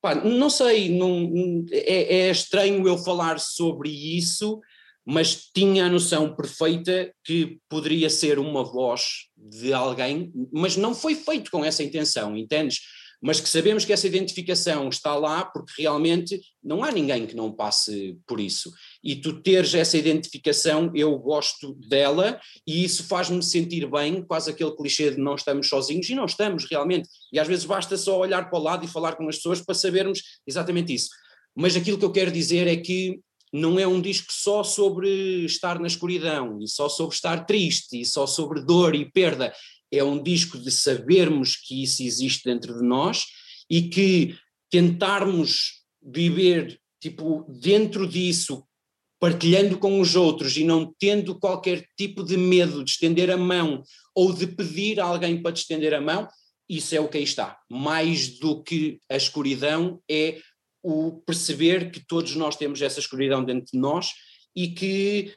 pá, 0.00 0.14
não 0.14 0.50
sei, 0.50 0.90
não, 0.90 1.64
é, 1.70 2.26
é 2.26 2.30
estranho 2.30 2.86
eu 2.86 2.98
falar 2.98 3.40
sobre 3.40 3.88
isso, 3.90 4.60
mas 5.06 5.50
tinha 5.54 5.86
a 5.86 5.88
noção 5.88 6.34
perfeita 6.34 7.12
que 7.24 7.58
poderia 7.68 8.10
ser 8.10 8.38
uma 8.38 8.64
voz 8.64 9.28
de 9.36 9.72
alguém, 9.72 10.32
mas 10.52 10.76
não 10.76 10.94
foi 10.94 11.14
feito 11.14 11.50
com 11.50 11.64
essa 11.64 11.82
intenção, 11.82 12.36
entendes? 12.36 12.80
mas 13.20 13.40
que 13.40 13.48
sabemos 13.48 13.84
que 13.84 13.92
essa 13.92 14.06
identificação 14.06 14.88
está 14.88 15.14
lá 15.14 15.44
porque 15.44 15.82
realmente 15.82 16.40
não 16.62 16.84
há 16.84 16.92
ninguém 16.92 17.26
que 17.26 17.34
não 17.34 17.52
passe 17.52 18.18
por 18.26 18.40
isso. 18.40 18.70
E 19.02 19.16
tu 19.16 19.40
teres 19.42 19.74
essa 19.74 19.96
identificação, 19.96 20.90
eu 20.94 21.16
gosto 21.18 21.74
dela 21.88 22.40
e 22.66 22.84
isso 22.84 23.04
faz-me 23.04 23.42
sentir 23.42 23.90
bem, 23.90 24.22
quase 24.22 24.50
aquele 24.50 24.76
clichê 24.76 25.10
de 25.10 25.18
não 25.18 25.34
estamos 25.34 25.68
sozinhos, 25.68 26.08
e 26.08 26.14
não 26.14 26.26
estamos 26.26 26.66
realmente. 26.70 27.08
E 27.32 27.38
às 27.38 27.48
vezes 27.48 27.64
basta 27.64 27.96
só 27.96 28.18
olhar 28.18 28.50
para 28.50 28.58
o 28.58 28.62
lado 28.62 28.84
e 28.84 28.88
falar 28.88 29.16
com 29.16 29.28
as 29.28 29.36
pessoas 29.36 29.60
para 29.60 29.74
sabermos 29.74 30.22
exatamente 30.46 30.94
isso. 30.94 31.08
Mas 31.54 31.74
aquilo 31.74 31.98
que 31.98 32.04
eu 32.04 32.12
quero 32.12 32.30
dizer 32.30 32.66
é 32.66 32.76
que 32.76 33.20
não 33.52 33.78
é 33.78 33.86
um 33.86 34.00
disco 34.00 34.32
só 34.32 34.62
sobre 34.62 35.44
estar 35.44 35.78
na 35.78 35.86
escuridão 35.86 36.58
e 36.60 36.68
só 36.68 36.88
sobre 36.88 37.14
estar 37.14 37.46
triste 37.46 38.00
e 38.00 38.04
só 38.04 38.26
sobre 38.26 38.60
dor 38.60 38.94
e 38.94 39.10
perda 39.10 39.52
é 39.90 40.02
um 40.02 40.22
disco 40.22 40.58
de 40.58 40.70
sabermos 40.70 41.56
que 41.56 41.82
isso 41.82 42.02
existe 42.02 42.44
dentro 42.44 42.76
de 42.76 42.84
nós 42.84 43.24
e 43.70 43.82
que 43.82 44.36
tentarmos 44.70 45.82
viver 46.02 46.80
tipo 47.00 47.44
dentro 47.48 48.06
disso, 48.06 48.64
partilhando 49.20 49.78
com 49.78 50.00
os 50.00 50.16
outros 50.16 50.56
e 50.56 50.64
não 50.64 50.92
tendo 50.98 51.38
qualquer 51.38 51.86
tipo 51.96 52.24
de 52.24 52.36
medo 52.36 52.84
de 52.84 52.90
estender 52.90 53.30
a 53.30 53.36
mão 53.36 53.82
ou 54.14 54.32
de 54.32 54.46
pedir 54.46 55.00
a 55.00 55.04
alguém 55.04 55.40
para 55.40 55.52
te 55.52 55.58
estender 55.58 55.94
a 55.94 56.00
mão, 56.00 56.28
isso 56.68 56.94
é 56.94 57.00
o 57.00 57.08
que 57.08 57.18
aí 57.18 57.24
está. 57.24 57.58
Mais 57.70 58.38
do 58.38 58.62
que 58.62 58.98
a 59.08 59.16
escuridão 59.16 60.00
é 60.10 60.40
o 60.86 61.20
perceber 61.26 61.90
que 61.90 61.98
todos 61.98 62.36
nós 62.36 62.54
temos 62.54 62.80
essa 62.80 63.00
escuridão 63.00 63.44
dentro 63.44 63.72
de 63.72 63.76
nós 63.78 64.10
e 64.54 64.68
que 64.68 65.34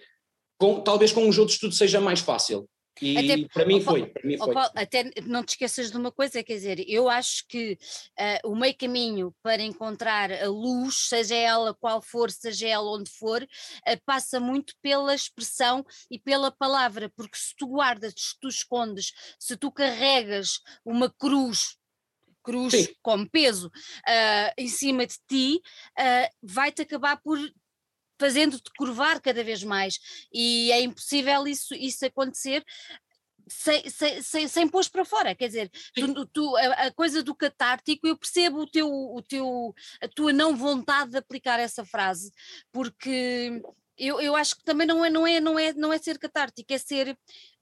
com, 0.59 0.79
talvez 0.79 1.11
com 1.11 1.27
os 1.27 1.39
outros 1.39 1.57
tudo 1.57 1.73
seja 1.73 1.99
mais 1.99 2.19
fácil. 2.19 2.69
E 3.01 3.17
até, 3.17 3.47
para 3.47 3.65
mim 3.65 3.81
foi. 3.81 4.05
Para 4.05 4.27
mim 4.27 4.37
foi. 4.37 4.53
Paulo, 4.53 4.69
até 4.75 5.09
não 5.25 5.43
te 5.43 5.49
esqueças 5.49 5.89
de 5.89 5.97
uma 5.97 6.11
coisa, 6.11 6.43
quer 6.43 6.53
dizer, 6.53 6.85
eu 6.87 7.09
acho 7.09 7.47
que 7.47 7.79
uh, 8.19 8.51
o 8.51 8.55
meio 8.55 8.77
caminho 8.77 9.33
para 9.41 9.63
encontrar 9.63 10.31
a 10.31 10.47
luz, 10.47 11.07
seja 11.07 11.35
ela 11.35 11.73
qual 11.73 11.99
for, 11.99 12.29
seja 12.29 12.67
ela 12.67 12.91
onde 12.91 13.09
for, 13.09 13.41
uh, 13.41 14.01
passa 14.05 14.39
muito 14.39 14.75
pela 14.83 15.15
expressão 15.15 15.83
e 16.11 16.19
pela 16.19 16.51
palavra, 16.51 17.09
porque 17.15 17.37
se 17.37 17.55
tu 17.57 17.65
guardas, 17.65 18.13
se 18.15 18.39
tu 18.39 18.49
escondes, 18.49 19.13
se 19.39 19.57
tu 19.57 19.71
carregas 19.71 20.59
uma 20.85 21.09
cruz 21.09 21.78
cruz 22.43 22.73
Sim. 22.73 22.87
como 23.01 23.29
peso 23.29 23.67
uh, 23.67 24.53
em 24.57 24.67
cima 24.67 25.05
de 25.05 25.15
ti, 25.27 25.61
uh, 25.97 26.35
vai-te 26.41 26.81
acabar 26.81 27.17
por 27.21 27.39
fazendo-te 28.19 28.69
curvar 28.77 29.21
cada 29.21 29.43
vez 29.43 29.63
mais. 29.63 29.97
E 30.33 30.71
é 30.73 30.81
impossível 30.81 31.47
isso, 31.47 31.73
isso 31.73 32.05
acontecer 32.05 32.65
sem, 33.49 33.89
sem, 33.89 34.21
sem, 34.21 34.47
sem 34.47 34.67
pôr 34.67 34.87
para 34.89 35.03
fora, 35.03 35.35
quer 35.35 35.47
dizer, 35.47 35.71
tu, 35.95 36.25
tu, 36.27 36.55
a, 36.55 36.85
a, 36.85 36.91
coisa 36.91 37.23
do 37.23 37.33
catártico, 37.33 38.07
eu 38.07 38.15
percebo 38.15 38.59
o 38.59 38.67
teu, 38.67 38.87
o 38.87 39.21
teu, 39.21 39.73
a 40.01 40.07
tua 40.07 40.31
não 40.31 40.55
vontade 40.55 41.11
de 41.11 41.17
aplicar 41.17 41.59
essa 41.59 41.83
frase, 41.83 42.31
porque 42.71 43.61
eu, 43.97 44.21
eu 44.21 44.35
acho 44.35 44.55
que 44.55 44.63
também 44.63 44.87
não 44.87 45.03
é, 45.03 45.09
não 45.09 45.27
é, 45.27 45.39
não 45.39 45.59
é, 45.59 45.73
não 45.73 45.91
é 45.91 45.97
ser 45.97 46.17
catártico, 46.17 46.71
é 46.71 46.77
ser. 46.77 47.17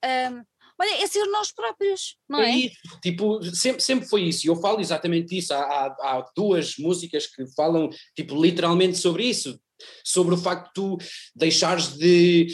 Um, 0.05 0.43
olha, 0.79 1.03
é 1.03 1.07
ser 1.07 1.25
nós 1.25 1.51
próprios, 1.51 2.15
não 2.29 2.39
é? 2.39 2.65
é? 2.65 2.71
tipo, 3.01 3.43
sempre, 3.55 3.81
sempre 3.81 4.07
foi 4.07 4.23
isso, 4.23 4.45
e 4.45 4.49
eu 4.49 4.55
falo 4.55 4.79
exatamente 4.79 5.37
isso. 5.37 5.53
Há, 5.53 5.59
há, 5.59 5.85
há, 6.01 6.31
duas 6.35 6.75
músicas 6.77 7.27
que 7.27 7.45
falam, 7.55 7.89
tipo, 8.15 8.41
literalmente 8.41 8.97
sobre 8.97 9.23
isso 9.23 9.59
sobre 10.03 10.33
o 10.33 10.37
facto 10.37 10.67
de 10.67 10.73
tu 10.73 10.97
deixares 11.35 11.95
de, 11.97 12.47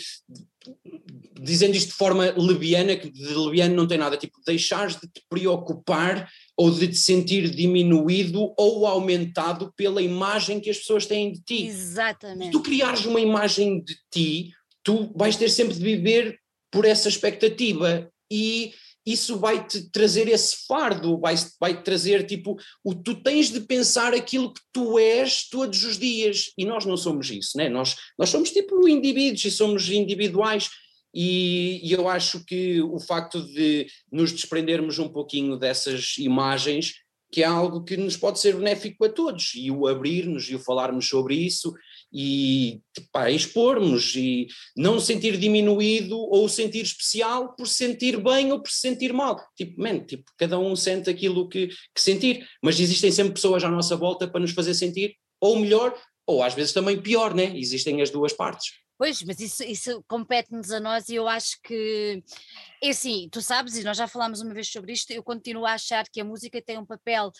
dizendo 1.39 1.76
isto 1.76 1.89
de 1.89 1.95
forma 1.95 2.32
leviana, 2.38 2.95
que 2.95 3.09
de 3.09 3.34
leviano 3.34 3.76
não 3.76 3.88
tem 3.88 3.97
nada, 3.97 4.17
tipo, 4.17 4.39
deixares 4.45 4.95
de 4.95 5.07
te 5.07 5.24
preocupar 5.30 6.30
ou 6.57 6.71
de 6.71 6.88
te 6.88 6.97
sentir 6.97 7.49
diminuído 7.49 8.53
ou 8.57 8.86
aumentado 8.86 9.74
pela 9.76 10.01
imagem 10.01 10.59
que 10.59 10.69
as 10.69 10.78
pessoas 10.78 11.05
têm 11.05 11.32
de 11.32 11.41
ti. 11.41 11.67
Exatamente. 11.67 12.45
Se 12.45 12.51
tu 12.51 12.61
criares 12.61 13.05
uma 13.05 13.19
imagem 13.19 13.84
de 13.84 13.95
ti, 14.11 14.51
tu 14.84 15.11
vais 15.15 15.36
ter 15.36 15.49
sempre 15.49 15.76
de 15.76 15.84
viver 15.84 16.39
por 16.71 16.86
essa 16.86 17.07
expectativa 17.07 18.09
e 18.32 18.74
isso 19.05 19.38
vai 19.38 19.65
te 19.67 19.89
trazer 19.91 20.28
esse 20.30 20.65
fardo, 20.65 21.19
vai, 21.19 21.36
vai 21.59 21.84
trazer 21.84 22.26
tipo, 22.26 22.57
o, 22.84 22.95
tu 22.95 23.21
tens 23.21 23.51
de 23.51 23.59
pensar 23.59 24.13
aquilo 24.13 24.53
que 24.53 24.61
tu 24.71 24.97
és 24.97 25.49
todos 25.49 25.84
os 25.84 25.97
dias, 25.97 26.51
e 26.57 26.65
nós 26.65 26.86
não 26.86 26.95
somos 26.95 27.30
isso, 27.30 27.57
né? 27.57 27.67
nós, 27.67 27.95
nós 28.17 28.30
somos 28.30 28.51
tipo 28.51 28.88
indivíduos 28.88 29.43
e 29.43 29.51
somos 29.51 29.89
individuais, 29.89 30.69
e, 31.13 31.80
e 31.84 31.91
eu 31.91 32.07
acho 32.07 32.43
que 32.45 32.82
o 32.82 32.99
facto 32.99 33.41
de 33.41 33.88
nos 34.11 34.32
desprendermos 34.32 34.97
um 34.97 35.09
pouquinho 35.09 35.57
dessas 35.57 36.17
imagens, 36.17 36.93
que 37.32 37.43
é 37.43 37.45
algo 37.45 37.84
que 37.84 37.97
nos 37.97 38.15
pode 38.15 38.39
ser 38.39 38.55
benéfico 38.55 39.03
a 39.05 39.09
todos, 39.09 39.51
e 39.55 39.69
o 39.69 39.88
abrirmos 39.88 40.49
e 40.49 40.55
o 40.55 40.59
falarmos 40.59 41.09
sobre 41.09 41.36
isso, 41.36 41.74
e 42.14 42.80
pá, 43.11 43.32
expormos 43.32 44.16
e 44.16 44.47
não 44.78 44.99
sentir 44.99 45.38
diminuído 45.38 46.18
ou 46.18 46.47
sentir 46.47 46.84
especial 46.84 47.55
por 47.55 47.68
sentir 47.68 48.22
bem 48.22 48.51
ou 48.51 48.61
por 48.61 48.70
sentir 48.70 49.11
mal. 49.11 49.43
Tipo, 49.57 49.82
man, 49.82 49.99
tipo, 50.01 50.24
cada 50.38 50.59
um 50.59 50.76
sente 50.76 51.09
aquilo 51.09 51.49
que, 51.49 51.68
que 51.68 52.01
sentir, 52.01 52.47
mas 52.61 52.80
existem 52.80 53.11
sempre 53.11 53.34
pessoas 53.34 53.64
à 53.64 53.70
nossa 53.70 53.95
volta 53.95 54.28
para 54.28 54.41
nos 54.41 54.51
fazer 54.51 54.76
sentir 54.76 55.16
ou 55.41 55.57
melhor 55.57 55.97
ou 56.26 56.43
às 56.43 56.53
vezes 56.53 56.72
também 56.72 57.01
pior, 57.01 57.34
né? 57.34 57.51
Existem 57.57 58.01
as 58.01 58.09
duas 58.09 58.32
partes. 58.32 58.72
Pois, 58.98 59.22
mas 59.24 59.39
isso, 59.39 59.64
isso 59.64 60.04
compete-nos 60.08 60.72
a 60.72 60.80
nós 60.80 61.10
e 61.10 61.16
eu 61.16 61.28
acho 61.28 61.60
que, 61.62 62.24
é 62.82 62.89
assim, 62.89 63.28
tu 63.32 63.41
sabes, 63.41 63.76
e 63.76 63.84
nós 63.84 63.98
já 63.98 64.08
falámos 64.08 64.41
uma 64.41 64.54
vez 64.54 64.72
sobre 64.72 64.94
isto, 64.94 65.12
eu 65.12 65.24
continuo 65.24 65.66
a 65.66 65.74
achar 65.74 66.06
que 66.08 66.22
a 66.22 66.26
música 66.26 66.62
tem 66.62 66.78
um 66.78 66.86
papel 66.86 67.32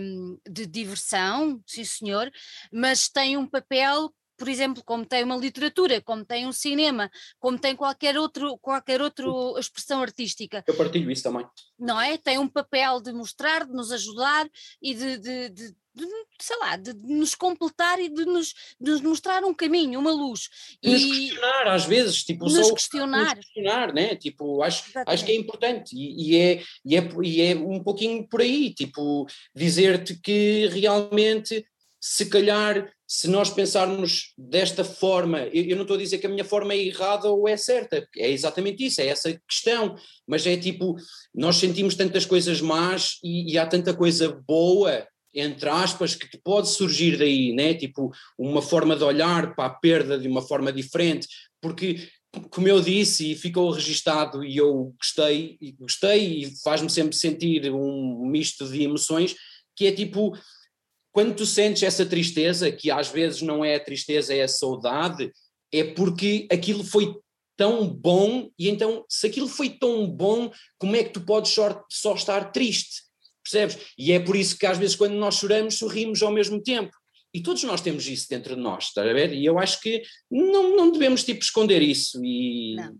um, 0.00 0.38
de 0.50 0.66
diversão, 0.66 1.62
sim 1.66 1.84
senhor, 1.84 2.30
mas 2.72 3.08
tem 3.08 3.36
um 3.36 3.46
papel 3.46 4.12
por 4.40 4.48
exemplo, 4.48 4.82
como 4.82 5.04
tem 5.04 5.22
uma 5.22 5.36
literatura, 5.36 6.00
como 6.00 6.24
tem 6.24 6.46
um 6.46 6.52
cinema, 6.52 7.10
como 7.38 7.58
tem 7.58 7.76
qualquer 7.76 8.16
outro, 8.16 8.56
qualquer 8.56 9.02
outra 9.02 9.26
expressão 9.58 10.00
artística. 10.00 10.64
Eu 10.66 10.74
partilho 10.78 11.10
isso 11.10 11.24
também. 11.24 11.46
Não 11.78 12.00
é? 12.00 12.16
Tem 12.16 12.38
um 12.38 12.48
papel 12.48 13.02
de 13.02 13.12
mostrar, 13.12 13.66
de 13.66 13.72
nos 13.74 13.92
ajudar 13.92 14.48
e 14.80 14.94
de, 14.94 15.18
de, 15.18 15.48
de 15.50 15.76
de, 15.94 16.06
sei 16.40 16.56
lá, 16.58 16.76
de, 16.76 16.94
nos 16.94 17.34
completar 17.34 17.98
e 18.00 18.08
de 18.08 18.24
nos, 18.24 18.54
de 18.80 18.90
nos 18.90 19.00
mostrar 19.00 19.44
um 19.44 19.54
caminho, 19.54 19.98
uma 19.98 20.12
luz. 20.12 20.48
E 20.82 20.90
nos 20.90 21.04
questionar 21.04 21.68
às 21.68 21.84
vezes, 21.84 22.24
tipo, 22.24 22.44
nos 22.44 22.66
só 22.66 22.74
questionar. 22.74 23.36
Nos 23.36 23.44
questionar, 23.46 23.92
né? 23.92 24.14
Tipo, 24.16 24.62
acho, 24.62 24.84
acho 25.06 25.24
que 25.24 25.32
é 25.32 25.36
importante 25.36 25.94
e, 25.96 26.30
e, 26.30 26.36
é, 26.36 26.62
e, 26.84 26.96
é, 26.96 27.08
e 27.22 27.42
é 27.42 27.54
um 27.54 27.82
pouquinho 27.82 28.26
por 28.28 28.40
aí, 28.40 28.72
tipo, 28.72 29.26
dizer-te 29.54 30.18
que 30.20 30.68
realmente, 30.68 31.64
se 32.00 32.26
calhar, 32.26 32.92
se 33.06 33.26
nós 33.26 33.50
pensarmos 33.50 34.32
desta 34.38 34.84
forma, 34.84 35.40
eu, 35.52 35.64
eu 35.64 35.74
não 35.74 35.82
estou 35.82 35.96
a 35.96 36.00
dizer 36.00 36.18
que 36.18 36.26
a 36.26 36.30
minha 36.30 36.44
forma 36.44 36.72
é 36.72 36.78
errada 36.78 37.28
ou 37.28 37.48
é 37.48 37.56
certa, 37.56 38.06
é 38.16 38.30
exatamente 38.30 38.86
isso, 38.86 39.00
é 39.00 39.08
essa 39.08 39.36
questão, 39.48 39.96
mas 40.26 40.46
é 40.46 40.56
tipo, 40.56 40.94
nós 41.34 41.56
sentimos 41.56 41.96
tantas 41.96 42.24
coisas 42.24 42.60
más 42.60 43.18
e, 43.24 43.52
e 43.52 43.58
há 43.58 43.66
tanta 43.66 43.92
coisa 43.92 44.40
boa 44.46 45.04
entre 45.34 45.68
aspas, 45.68 46.14
que 46.14 46.38
pode 46.38 46.68
surgir 46.68 47.16
daí, 47.16 47.52
né? 47.52 47.74
tipo 47.74 48.10
uma 48.38 48.60
forma 48.60 48.96
de 48.96 49.04
olhar 49.04 49.54
para 49.54 49.66
a 49.66 49.74
perda 49.74 50.18
de 50.18 50.28
uma 50.28 50.42
forma 50.42 50.72
diferente, 50.72 51.28
porque 51.60 52.08
como 52.50 52.68
eu 52.68 52.80
disse 52.80 53.32
e 53.32 53.36
ficou 53.36 53.70
registado 53.70 54.44
e 54.44 54.56
eu 54.56 54.94
gostei, 54.96 55.56
e 55.60 55.72
gostei 55.72 56.42
e 56.42 56.62
faz-me 56.62 56.88
sempre 56.88 57.16
sentir 57.16 57.72
um 57.72 58.26
misto 58.26 58.68
de 58.68 58.82
emoções, 58.82 59.34
que 59.76 59.86
é 59.86 59.92
tipo, 59.92 60.36
quando 61.12 61.34
tu 61.34 61.44
sentes 61.44 61.82
essa 61.82 62.06
tristeza, 62.06 62.70
que 62.70 62.90
às 62.90 63.08
vezes 63.08 63.42
não 63.42 63.64
é 63.64 63.74
a 63.74 63.84
tristeza, 63.84 64.34
é 64.34 64.42
a 64.42 64.48
saudade, 64.48 65.32
é 65.72 65.84
porque 65.84 66.46
aquilo 66.50 66.84
foi 66.84 67.16
tão 67.56 67.86
bom, 67.86 68.48
e 68.58 68.68
então, 68.68 69.04
se 69.08 69.26
aquilo 69.26 69.48
foi 69.48 69.68
tão 69.68 70.06
bom, 70.06 70.50
como 70.78 70.96
é 70.96 71.04
que 71.04 71.10
tu 71.10 71.20
podes 71.20 71.52
só, 71.52 71.84
só 71.90 72.14
estar 72.14 72.52
triste? 72.52 73.02
Percebes? 73.50 73.78
E 73.98 74.12
é 74.12 74.20
por 74.20 74.36
isso 74.36 74.56
que 74.56 74.66
às 74.66 74.78
vezes 74.78 74.96
quando 74.96 75.14
nós 75.14 75.36
choramos, 75.36 75.78
sorrimos 75.78 76.22
ao 76.22 76.32
mesmo 76.32 76.62
tempo. 76.62 76.96
E 77.32 77.40
todos 77.40 77.62
nós 77.62 77.80
temos 77.80 78.06
isso 78.06 78.28
dentro 78.28 78.56
de 78.56 78.60
nós, 78.60 78.84
está 78.84 79.02
a 79.02 79.12
ver? 79.12 79.32
E 79.32 79.44
eu 79.44 79.58
acho 79.58 79.80
que 79.80 80.02
não, 80.30 80.76
não 80.76 80.90
devemos 80.90 81.22
tipo 81.22 81.42
esconder 81.42 81.80
isso 81.80 82.24
e 82.24 82.74
não. 82.76 82.96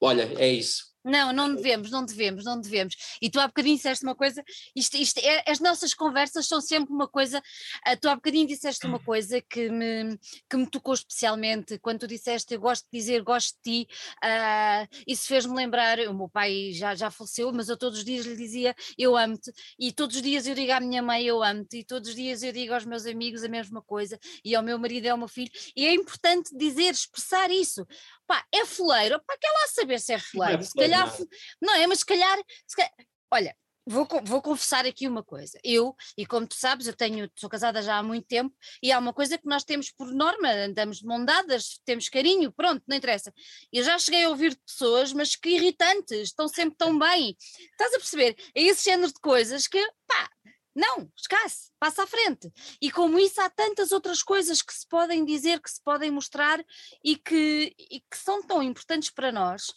olha, 0.00 0.30
é 0.38 0.52
isso. 0.52 0.91
Não, 1.04 1.32
não 1.32 1.54
devemos, 1.54 1.90
não 1.90 2.04
devemos, 2.04 2.44
não 2.44 2.60
devemos. 2.60 2.94
E 3.20 3.28
tu 3.28 3.40
há 3.40 3.46
bocadinho 3.46 3.76
disseste 3.76 4.04
uma 4.04 4.14
coisa, 4.14 4.42
isto, 4.74 4.96
isto 4.96 5.18
é, 5.18 5.50
as 5.50 5.58
nossas 5.58 5.92
conversas 5.94 6.46
são 6.46 6.60
sempre 6.60 6.92
uma 6.92 7.08
coisa, 7.08 7.38
uh, 7.38 7.96
tu 8.00 8.08
há 8.08 8.14
bocadinho 8.14 8.46
disseste 8.46 8.86
uma 8.86 9.00
coisa 9.00 9.40
que 9.40 9.68
me, 9.68 10.18
que 10.48 10.56
me 10.56 10.66
tocou 10.66 10.94
especialmente, 10.94 11.78
quando 11.78 12.00
tu 12.00 12.06
disseste 12.06 12.54
eu 12.54 12.60
gosto 12.60 12.84
de 12.84 12.98
dizer 12.98 13.22
gosto 13.22 13.56
de 13.64 13.84
ti, 13.84 13.88
uh, 14.24 14.88
isso 15.06 15.26
fez-me 15.26 15.54
lembrar, 15.54 15.98
o 16.00 16.14
meu 16.14 16.28
pai 16.28 16.72
já, 16.72 16.94
já 16.94 17.10
faleceu, 17.10 17.52
mas 17.52 17.68
eu 17.68 17.76
todos 17.76 17.98
os 17.98 18.04
dias 18.04 18.24
lhe 18.24 18.36
dizia 18.36 18.74
eu 18.96 19.16
amo-te, 19.16 19.52
e 19.78 19.90
todos 19.92 20.16
os 20.16 20.22
dias 20.22 20.46
eu 20.46 20.54
digo 20.54 20.72
à 20.72 20.80
minha 20.80 21.02
mãe 21.02 21.24
eu 21.24 21.42
amo-te, 21.42 21.78
e 21.78 21.84
todos 21.84 22.10
os 22.10 22.14
dias 22.14 22.42
eu 22.42 22.52
digo 22.52 22.74
aos 22.74 22.84
meus 22.84 23.06
amigos 23.06 23.42
a 23.42 23.48
mesma 23.48 23.82
coisa, 23.82 24.18
e 24.44 24.54
ao 24.54 24.62
meu 24.62 24.78
marido 24.78 25.06
e 25.06 25.08
ao 25.08 25.18
meu 25.18 25.28
filho, 25.28 25.50
e 25.76 25.84
é 25.84 25.92
importante 25.94 26.56
dizer, 26.56 26.92
expressar 26.92 27.50
isso. 27.50 27.86
Pá, 28.32 28.46
é 28.50 28.64
fuleiro, 28.64 29.22
pá, 29.26 29.36
quer 29.38 29.50
lá 29.50 29.68
saber 29.68 30.00
se 30.00 30.14
é 30.14 30.16
fuleiro, 30.18 30.62
é 30.62 30.64
se 30.64 30.72
calhar, 30.72 31.14
não 31.60 31.74
é, 31.74 31.86
mas 31.86 31.98
se 31.98 32.06
calhar, 32.06 32.38
se 32.66 32.74
calhar 32.74 32.92
olha, 33.30 33.54
Vou, 33.84 34.06
vou, 34.22 34.40
confessar 34.40 34.86
aqui 34.86 35.08
uma 35.08 35.24
coisa. 35.24 35.58
Eu, 35.64 35.96
e 36.16 36.24
como 36.24 36.46
tu 36.46 36.54
sabes, 36.54 36.86
eu 36.86 36.94
tenho, 36.94 37.28
sou 37.34 37.50
casada 37.50 37.82
já 37.82 37.98
há 37.98 38.02
muito 38.02 38.28
tempo, 38.28 38.54
e 38.80 38.92
há 38.92 38.98
uma 39.00 39.12
coisa 39.12 39.36
que 39.36 39.48
nós 39.48 39.64
temos 39.64 39.90
por 39.90 40.06
norma, 40.14 40.48
andamos 40.52 40.98
de 40.98 41.04
mão 41.04 41.24
dadas, 41.24 41.80
temos 41.84 42.08
carinho, 42.08 42.52
pronto, 42.52 42.80
não 42.86 42.96
interessa. 42.96 43.34
Eu 43.72 43.82
já 43.82 43.98
cheguei 43.98 44.22
a 44.22 44.28
ouvir 44.28 44.56
pessoas, 44.64 45.12
mas 45.12 45.34
que 45.34 45.48
irritantes, 45.48 46.28
estão 46.28 46.46
sempre 46.46 46.76
tão 46.76 46.96
bem. 46.96 47.36
Estás 47.72 47.92
a 47.94 47.98
perceber? 47.98 48.36
É 48.54 48.62
esse 48.62 48.84
género 48.84 49.08
de 49.08 49.20
coisas 49.20 49.66
que, 49.66 49.84
pá, 50.06 50.30
não, 50.74 51.10
escasse, 51.16 51.70
passa 51.78 52.02
à 52.02 52.06
frente. 52.06 52.50
E 52.80 52.90
como 52.90 53.18
isso, 53.18 53.40
há 53.40 53.50
tantas 53.50 53.92
outras 53.92 54.22
coisas 54.22 54.62
que 54.62 54.72
se 54.72 54.88
podem 54.88 55.24
dizer, 55.24 55.60
que 55.60 55.70
se 55.70 55.82
podem 55.82 56.10
mostrar 56.10 56.64
e 57.04 57.16
que, 57.16 57.74
e 57.78 58.00
que 58.00 58.16
são 58.16 58.42
tão 58.42 58.62
importantes 58.62 59.10
para 59.10 59.30
nós. 59.30 59.72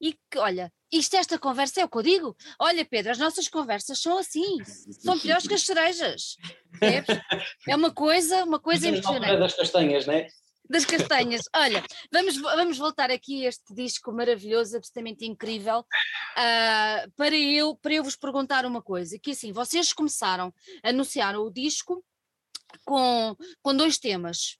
E 0.00 0.14
que, 0.28 0.38
olha, 0.38 0.72
isto, 0.90 1.14
esta 1.14 1.38
conversa 1.38 1.80
é 1.80 1.84
o 1.84 1.88
que 1.88 1.96
eu 1.96 2.02
digo. 2.02 2.36
Olha, 2.58 2.84
Pedro, 2.84 3.12
as 3.12 3.18
nossas 3.18 3.46
conversas 3.48 4.00
são 4.00 4.18
assim, 4.18 4.58
são 5.00 5.18
piores 5.18 5.46
que 5.46 5.54
as 5.54 5.62
cerejas. 5.62 6.36
É, 6.80 7.04
é 7.70 7.76
uma 7.76 7.92
coisa, 7.92 8.44
uma 8.44 8.58
coisa 8.58 8.88
impressionante. 8.88 9.38
das 9.38 9.54
castanhas, 9.54 10.06
não 10.06 10.14
é? 10.14 10.26
Das 10.68 10.84
castanhas. 10.84 11.42
Olha, 11.54 11.84
vamos, 12.12 12.36
vamos 12.36 12.78
voltar 12.78 13.10
aqui 13.10 13.44
a 13.44 13.48
este 13.48 13.74
disco 13.74 14.12
maravilhoso, 14.12 14.76
absolutamente 14.76 15.26
incrível, 15.26 15.80
uh, 15.80 17.10
para, 17.16 17.36
eu, 17.36 17.76
para 17.76 17.94
eu 17.94 18.04
vos 18.04 18.16
perguntar 18.16 18.64
uma 18.64 18.82
coisa, 18.82 19.18
que 19.18 19.32
assim, 19.32 19.52
vocês 19.52 19.92
começaram, 19.92 20.52
anunciaram 20.82 21.42
o 21.42 21.52
disco 21.52 22.04
com, 22.84 23.36
com 23.62 23.76
dois 23.76 23.98
temas. 23.98 24.56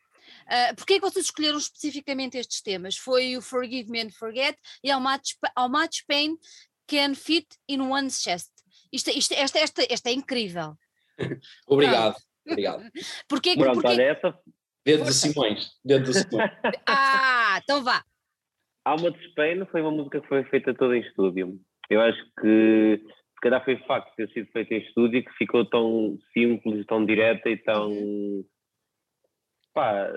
Uh, 0.46 0.74
Porquê 0.76 0.94
é 0.94 1.00
que 1.00 1.10
vocês 1.10 1.26
escolheram 1.26 1.58
especificamente 1.58 2.36
estes 2.36 2.60
temas? 2.60 2.96
Foi 2.96 3.36
o 3.36 3.42
Forgive 3.42 3.90
Me 3.90 4.02
and 4.02 4.10
Forget 4.10 4.58
e 4.82 4.92
How 4.92 5.00
Much, 5.00 5.36
how 5.56 5.68
much 5.68 6.04
Pain 6.06 6.36
Can 6.86 7.14
Fit 7.14 7.46
in 7.68 7.80
One's 7.80 8.20
Chest. 8.20 8.50
Isto, 8.92 9.10
isto, 9.10 9.32
esta, 9.34 9.58
esta, 9.58 9.86
esta 9.88 10.10
é 10.10 10.12
incrível. 10.12 10.76
Obrigado. 11.66 12.16
Obrigado. 12.46 12.90
Porquê, 13.28 13.54
Pronto, 13.54 13.74
porquê... 13.74 13.88
olha, 13.88 14.02
essa, 14.02 14.38
Dedo 14.84 15.04
de 15.04 15.14
Simões. 15.14 15.70
Dedo 15.84 16.04
de 16.04 16.14
Simões. 16.14 16.50
ah, 16.88 17.60
então 17.62 17.84
vá. 17.84 18.04
Alma 18.84 19.10
de 19.10 19.28
Spain 19.28 19.64
foi 19.66 19.80
uma 19.80 19.92
música 19.92 20.20
que 20.20 20.28
foi 20.28 20.42
feita 20.44 20.74
toda 20.74 20.96
em 20.96 21.00
estúdio. 21.00 21.58
Eu 21.88 22.00
acho 22.00 22.20
que 22.40 23.00
se 23.04 23.40
calhar 23.40 23.64
foi 23.64 23.76
facto 23.86 24.10
de 24.10 24.16
ter 24.26 24.32
sido 24.32 24.52
feita 24.52 24.74
em 24.74 24.78
estúdio 24.78 25.24
que 25.24 25.32
ficou 25.34 25.64
tão 25.64 26.18
simples, 26.32 26.84
tão 26.86 27.04
direta 27.04 27.48
e 27.48 27.56
tão 27.56 28.44
pá, 29.72 30.08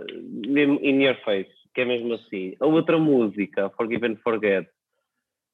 in 0.48 1.04
your 1.04 1.16
face, 1.24 1.52
que 1.74 1.82
é 1.82 1.86
mesmo 1.86 2.14
assim. 2.14 2.56
A 2.60 2.66
outra 2.66 2.98
música, 2.98 3.70
Forgive 3.72 4.08
and 4.08 4.18
Forget, 4.18 4.68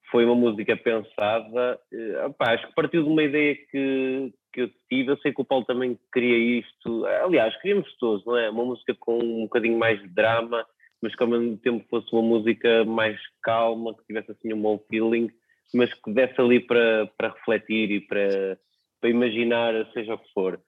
foi 0.09 0.25
uma 0.25 0.35
música 0.35 0.75
pensada, 0.75 1.79
eh, 1.93 2.29
pá, 2.37 2.53
acho 2.53 2.67
que 2.67 2.75
partiu 2.75 3.03
de 3.03 3.09
uma 3.09 3.23
ideia 3.23 3.55
que, 3.55 4.33
que 4.51 4.61
eu 4.61 4.71
tive. 4.89 5.11
Eu 5.11 5.17
sei 5.17 5.33
que 5.33 5.41
o 5.41 5.45
Paulo 5.45 5.65
também 5.65 5.97
queria 6.13 6.59
isto. 6.59 7.05
Aliás, 7.05 7.55
queríamos 7.61 7.93
todos, 7.97 8.25
não 8.25 8.37
é? 8.37 8.49
Uma 8.49 8.65
música 8.65 8.93
com 8.95 9.17
um 9.17 9.43
bocadinho 9.43 9.77
mais 9.77 10.01
de 10.01 10.07
drama, 10.07 10.65
mas 11.01 11.15
que 11.15 11.23
ao 11.23 11.29
mesmo 11.29 11.57
tempo 11.57 11.85
fosse 11.89 12.11
uma 12.13 12.21
música 12.21 12.85
mais 12.85 13.19
calma, 13.41 13.95
que 13.95 14.05
tivesse 14.05 14.31
assim 14.31 14.53
um 14.53 14.61
bom 14.61 14.79
feeling, 14.89 15.29
mas 15.73 15.93
que 15.93 16.11
desse 16.11 16.39
ali 16.39 16.59
para, 16.59 17.07
para 17.17 17.29
refletir 17.29 17.91
e 17.91 18.01
para, 18.01 18.57
para 18.99 19.09
imaginar, 19.09 19.73
seja 19.93 20.13
o 20.13 20.17
que 20.17 20.31
for. 20.33 20.61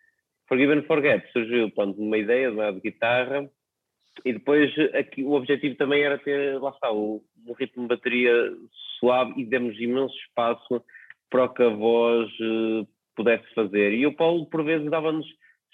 Forgive 0.47 0.73
and 0.73 0.83
Forget 0.83 1.31
surgiu, 1.31 1.71
pronto, 1.71 2.01
uma 2.01 2.17
ideia 2.17 2.49
de, 2.49 2.55
uma 2.55 2.71
guitarra 2.71 3.49
e 4.25 4.33
depois 4.33 4.71
aqui, 4.93 5.23
o 5.23 5.31
objetivo 5.31 5.75
também 5.75 6.03
era 6.03 6.17
ter, 6.17 6.59
lá 6.61 6.69
está, 6.69 6.91
o, 6.91 7.23
um 7.47 7.53
ritmo 7.53 7.83
de 7.83 7.95
bateria 7.95 8.53
suave 8.99 9.33
e 9.37 9.45
demos 9.45 9.79
imenso 9.79 10.15
espaço 10.15 10.83
para 11.29 11.49
que 11.49 11.63
a 11.63 11.69
voz 11.69 12.29
eh, 12.39 12.85
pudesse 13.15 13.45
fazer. 13.53 13.93
E 13.93 14.05
o 14.05 14.15
Paulo, 14.15 14.45
por 14.45 14.63
vezes, 14.63 14.89
dava-nos 14.89 15.25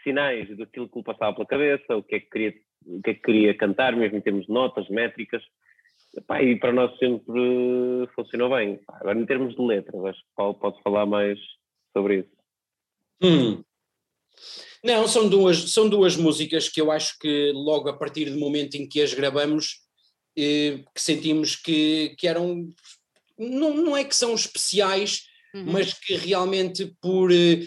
sinais 0.03 0.55
daquilo 0.57 0.89
que 0.89 0.97
lhe 0.97 1.03
passava 1.03 1.33
pela 1.33 1.47
cabeça, 1.47 1.95
o 1.95 2.03
que 2.03 2.15
é 2.15 2.19
que 2.19 2.29
queria, 2.29 2.53
o 2.85 3.01
que 3.01 3.09
é 3.09 3.13
que 3.13 3.21
queria 3.21 3.57
cantar, 3.57 3.95
mesmo 3.95 4.17
em 4.17 4.21
termos 4.21 4.45
de 4.45 4.51
notas, 4.51 4.87
métricas. 4.89 5.43
e 6.41 6.55
para 6.55 6.71
nós 6.71 6.97
sempre 6.97 8.07
funcionou 8.15 8.49
bem. 8.55 8.79
Agora, 8.87 9.19
em 9.19 9.25
termos 9.25 9.55
de 9.55 9.61
letras, 9.61 10.03
acho 10.05 10.19
que 10.19 10.31
o 10.31 10.35
Paulo 10.35 10.55
pode 10.55 10.81
falar 10.81 11.05
mais 11.05 11.39
sobre 11.93 12.19
isso. 12.19 12.39
Hum. 13.21 13.63
Não, 14.83 15.07
são 15.07 15.27
duas, 15.27 15.71
são 15.71 15.89
duas 15.89 16.15
músicas 16.15 16.69
que 16.69 16.79
eu 16.79 16.89
acho 16.89 17.17
que 17.19 17.51
logo 17.53 17.89
a 17.89 17.97
partir 17.97 18.29
do 18.29 18.39
momento 18.39 18.75
em 18.75 18.87
que 18.87 19.01
as 19.01 19.13
gravamos, 19.13 19.81
eh, 20.37 20.79
que 20.95 21.01
sentimos 21.01 21.55
que, 21.55 22.15
que 22.17 22.27
eram. 22.27 22.69
Não, 23.37 23.73
não 23.73 23.97
é 23.97 24.03
que 24.03 24.15
são 24.15 24.33
especiais, 24.33 25.28
uhum. 25.53 25.71
mas 25.71 25.93
que 25.93 26.15
realmente 26.15 26.93
por, 27.01 27.31
eh, 27.31 27.65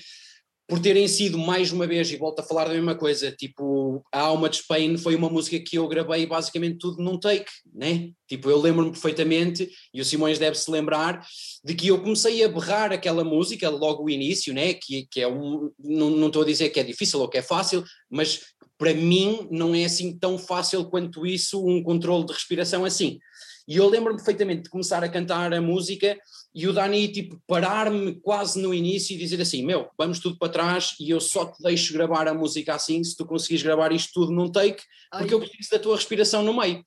por 0.68 0.80
terem 0.80 1.06
sido 1.06 1.36
mais 1.36 1.70
uma 1.70 1.86
vez, 1.86 2.10
e 2.10 2.16
volto 2.16 2.40
a 2.40 2.42
falar 2.42 2.64
da 2.64 2.74
mesma 2.74 2.94
coisa, 2.94 3.30
tipo, 3.30 4.02
a 4.12 4.20
Alma 4.20 4.48
de 4.48 4.56
Spain 4.56 4.96
foi 4.96 5.14
uma 5.14 5.28
música 5.28 5.58
que 5.60 5.76
eu 5.76 5.86
gravei 5.86 6.24
basicamente 6.24 6.78
tudo 6.78 7.02
num 7.02 7.18
take, 7.18 7.50
né? 7.74 8.10
Tipo, 8.26 8.48
eu 8.48 8.58
lembro-me 8.58 8.90
perfeitamente, 8.90 9.68
e 9.92 10.00
o 10.00 10.04
Simões 10.04 10.38
deve 10.38 10.56
se 10.56 10.70
lembrar, 10.70 11.22
de 11.62 11.74
que 11.74 11.88
eu 11.88 12.00
comecei 12.00 12.42
a 12.42 12.48
berrar 12.48 12.90
aquela 12.90 13.22
música 13.22 13.68
logo 13.68 14.04
o 14.04 14.10
início, 14.10 14.54
né? 14.54 14.72
Que, 14.72 15.06
que 15.10 15.20
é 15.20 15.28
um, 15.28 15.70
não, 15.78 16.10
não 16.10 16.28
estou 16.28 16.42
a 16.42 16.46
dizer 16.46 16.70
que 16.70 16.80
é 16.80 16.84
difícil 16.84 17.20
ou 17.20 17.28
que 17.28 17.38
é 17.38 17.42
fácil, 17.42 17.84
mas 18.10 18.40
para 18.78 18.94
mim 18.94 19.46
não 19.50 19.74
é 19.74 19.84
assim 19.84 20.18
tão 20.18 20.38
fácil 20.38 20.86
quanto 20.86 21.26
isso, 21.26 21.64
um 21.64 21.82
controle 21.82 22.24
de 22.24 22.32
respiração 22.32 22.84
assim. 22.84 23.18
E 23.68 23.76
eu 23.76 23.88
lembro-me 23.88 24.16
perfeitamente 24.16 24.62
de 24.62 24.70
começar 24.70 25.04
a 25.04 25.08
cantar 25.08 25.52
a 25.52 25.60
música 25.60 26.18
e 26.54 26.68
o 26.68 26.72
Dani, 26.72 27.08
tipo, 27.08 27.40
parar-me 27.46 28.14
quase 28.20 28.60
no 28.60 28.74
início 28.74 29.14
e 29.14 29.18
dizer 29.18 29.40
assim: 29.40 29.64
Meu, 29.64 29.88
vamos 29.96 30.20
tudo 30.20 30.38
para 30.38 30.52
trás 30.52 30.94
e 31.00 31.08
eu 31.10 31.20
só 31.20 31.46
te 31.46 31.62
deixo 31.62 31.92
gravar 31.92 32.28
a 32.28 32.34
música 32.34 32.74
assim 32.74 33.02
se 33.02 33.16
tu 33.16 33.24
conseguires 33.24 33.62
gravar 33.62 33.92
isto 33.92 34.12
tudo 34.12 34.32
num 34.32 34.50
take, 34.50 34.82
porque 35.10 35.34
Ai. 35.34 35.40
eu 35.40 35.40
preciso 35.40 35.70
da 35.70 35.78
tua 35.78 35.96
respiração 35.96 36.42
no 36.42 36.58
meio. 36.58 36.84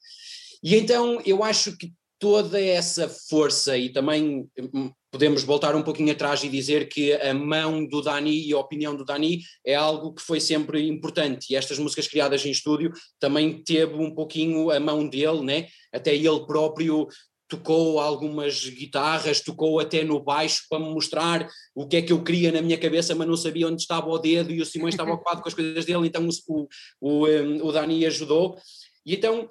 E 0.64 0.76
então 0.76 1.20
eu 1.26 1.44
acho 1.44 1.76
que 1.78 1.92
toda 2.20 2.62
essa 2.62 3.10
força 3.10 3.78
e 3.78 3.90
também 3.90 4.48
hum, 4.74 4.92
podemos 5.12 5.44
voltar 5.44 5.76
um 5.76 5.82
pouquinho 5.82 6.12
atrás 6.12 6.44
e 6.44 6.50
dizer 6.50 6.88
que 6.88 7.14
a 7.14 7.34
mão 7.34 7.86
do 7.86 8.02
Dani 8.02 8.48
e 8.48 8.54
a 8.54 8.58
opinião 8.60 8.96
do 8.96 9.04
Dani 9.04 9.42
é 9.66 9.76
algo 9.76 10.14
que 10.14 10.22
foi 10.22 10.40
sempre 10.40 10.88
importante 10.88 11.52
e 11.52 11.56
estas 11.56 11.78
músicas 11.78 12.08
criadas 12.08 12.46
em 12.46 12.52
estúdio 12.52 12.92
também 13.20 13.62
teve 13.64 13.96
um 13.96 14.14
pouquinho 14.14 14.72
a 14.72 14.80
mão 14.80 15.08
dele, 15.08 15.42
né? 15.42 15.68
até 15.94 16.16
ele 16.16 16.46
próprio 16.46 17.08
tocou 17.48 18.00
algumas 18.00 18.68
guitarras, 18.68 19.42
tocou 19.42 19.80
até 19.80 20.04
no 20.04 20.20
baixo 20.20 20.64
para 20.70 20.80
me 20.80 20.90
mostrar 20.90 21.48
o 21.74 21.88
que 21.88 21.98
é 21.98 22.02
que 22.02 22.12
eu 22.12 22.24
queria 22.24 22.52
na 22.52 22.62
minha 22.62 22.78
cabeça, 22.78 23.14
mas 23.14 23.28
não 23.28 23.38
sabia 23.38 23.68
onde 23.68 23.82
estava 23.82 24.10
o 24.10 24.18
dedo 24.18 24.52
e 24.52 24.62
o 24.62 24.66
Simões 24.66 24.94
estava 24.94 25.12
ocupado 25.14 25.42
com 25.42 25.48
as 25.48 25.54
coisas 25.54 25.86
dele, 25.86 26.08
então 26.08 26.28
o, 26.48 26.68
o, 27.02 27.68
o 27.68 27.72
Dani 27.72 28.06
ajudou. 28.06 28.58
E 29.06 29.16
então 29.16 29.48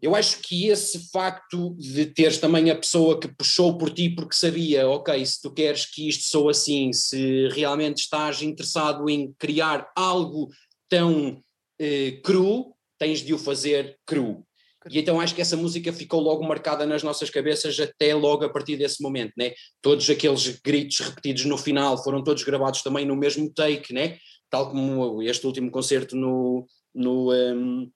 eu 0.00 0.14
acho 0.14 0.40
que 0.40 0.68
esse 0.68 1.10
facto 1.10 1.74
de 1.76 2.06
teres 2.06 2.38
também 2.38 2.70
a 2.70 2.76
pessoa 2.76 3.18
que 3.18 3.28
puxou 3.28 3.76
por 3.76 3.90
ti 3.90 4.08
porque 4.08 4.34
sabia, 4.34 4.88
ok, 4.88 5.24
se 5.26 5.42
tu 5.42 5.52
queres 5.52 5.86
que 5.86 6.08
isto 6.08 6.24
sou 6.24 6.48
assim, 6.48 6.92
se 6.92 7.48
realmente 7.48 7.98
estás 7.98 8.40
interessado 8.40 9.08
em 9.08 9.32
criar 9.38 9.90
algo 9.96 10.48
tão 10.88 11.42
eh, 11.80 12.20
cru, 12.22 12.74
tens 12.96 13.20
de 13.20 13.34
o 13.34 13.38
fazer 13.38 13.98
cru. 14.06 14.46
E 14.90 14.98
então 14.98 15.20
acho 15.20 15.34
que 15.34 15.40
essa 15.40 15.56
música 15.56 15.92
ficou 15.92 16.20
logo 16.20 16.46
marcada 16.46 16.86
nas 16.86 17.02
nossas 17.02 17.30
cabeças 17.30 17.78
até 17.78 18.14
logo 18.14 18.44
a 18.44 18.48
partir 18.48 18.76
desse 18.76 19.02
momento, 19.02 19.32
né? 19.36 19.52
Todos 19.82 20.08
aqueles 20.08 20.60
gritos 20.60 21.00
repetidos 21.00 21.44
no 21.44 21.58
final 21.58 22.02
foram 22.02 22.22
todos 22.22 22.42
gravados 22.42 22.82
também 22.82 23.04
no 23.04 23.16
mesmo 23.16 23.52
take, 23.52 23.92
né? 23.92 24.18
Tal 24.50 24.70
como 24.70 25.22
este 25.22 25.46
último 25.46 25.70
concerto 25.70 26.16
no, 26.16 26.66
no, 26.94 27.32
um, 27.32 27.90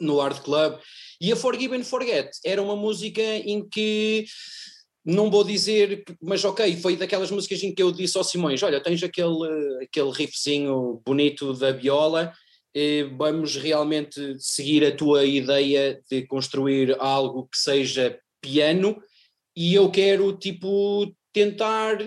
no 0.00 0.20
Art 0.20 0.42
Club. 0.42 0.78
E 1.20 1.32
a 1.32 1.36
Forgive 1.36 1.76
and 1.76 1.84
Forget 1.84 2.30
era 2.44 2.62
uma 2.62 2.76
música 2.76 3.22
em 3.22 3.66
que 3.68 4.26
não 5.04 5.30
vou 5.30 5.44
dizer, 5.44 6.02
mas 6.22 6.42
ok, 6.44 6.76
foi 6.78 6.96
daquelas 6.96 7.30
músicas 7.30 7.62
em 7.62 7.74
que 7.74 7.82
eu 7.82 7.92
disse 7.92 8.16
ao 8.16 8.24
Simões: 8.24 8.62
Olha, 8.62 8.82
tens 8.82 9.02
aquele, 9.02 9.82
aquele 9.82 10.10
riffzinho 10.10 11.02
bonito 11.04 11.52
da 11.52 11.72
viola, 11.72 12.32
vamos 13.16 13.56
realmente 13.56 14.36
seguir 14.38 14.84
a 14.84 14.94
tua 14.94 15.24
ideia 15.24 16.00
de 16.10 16.26
construir 16.26 16.96
algo 16.98 17.48
que 17.50 17.58
seja 17.58 18.18
piano, 18.40 19.00
e 19.56 19.74
eu 19.74 19.90
quero, 19.90 20.36
tipo, 20.36 21.14
tentar, 21.32 21.98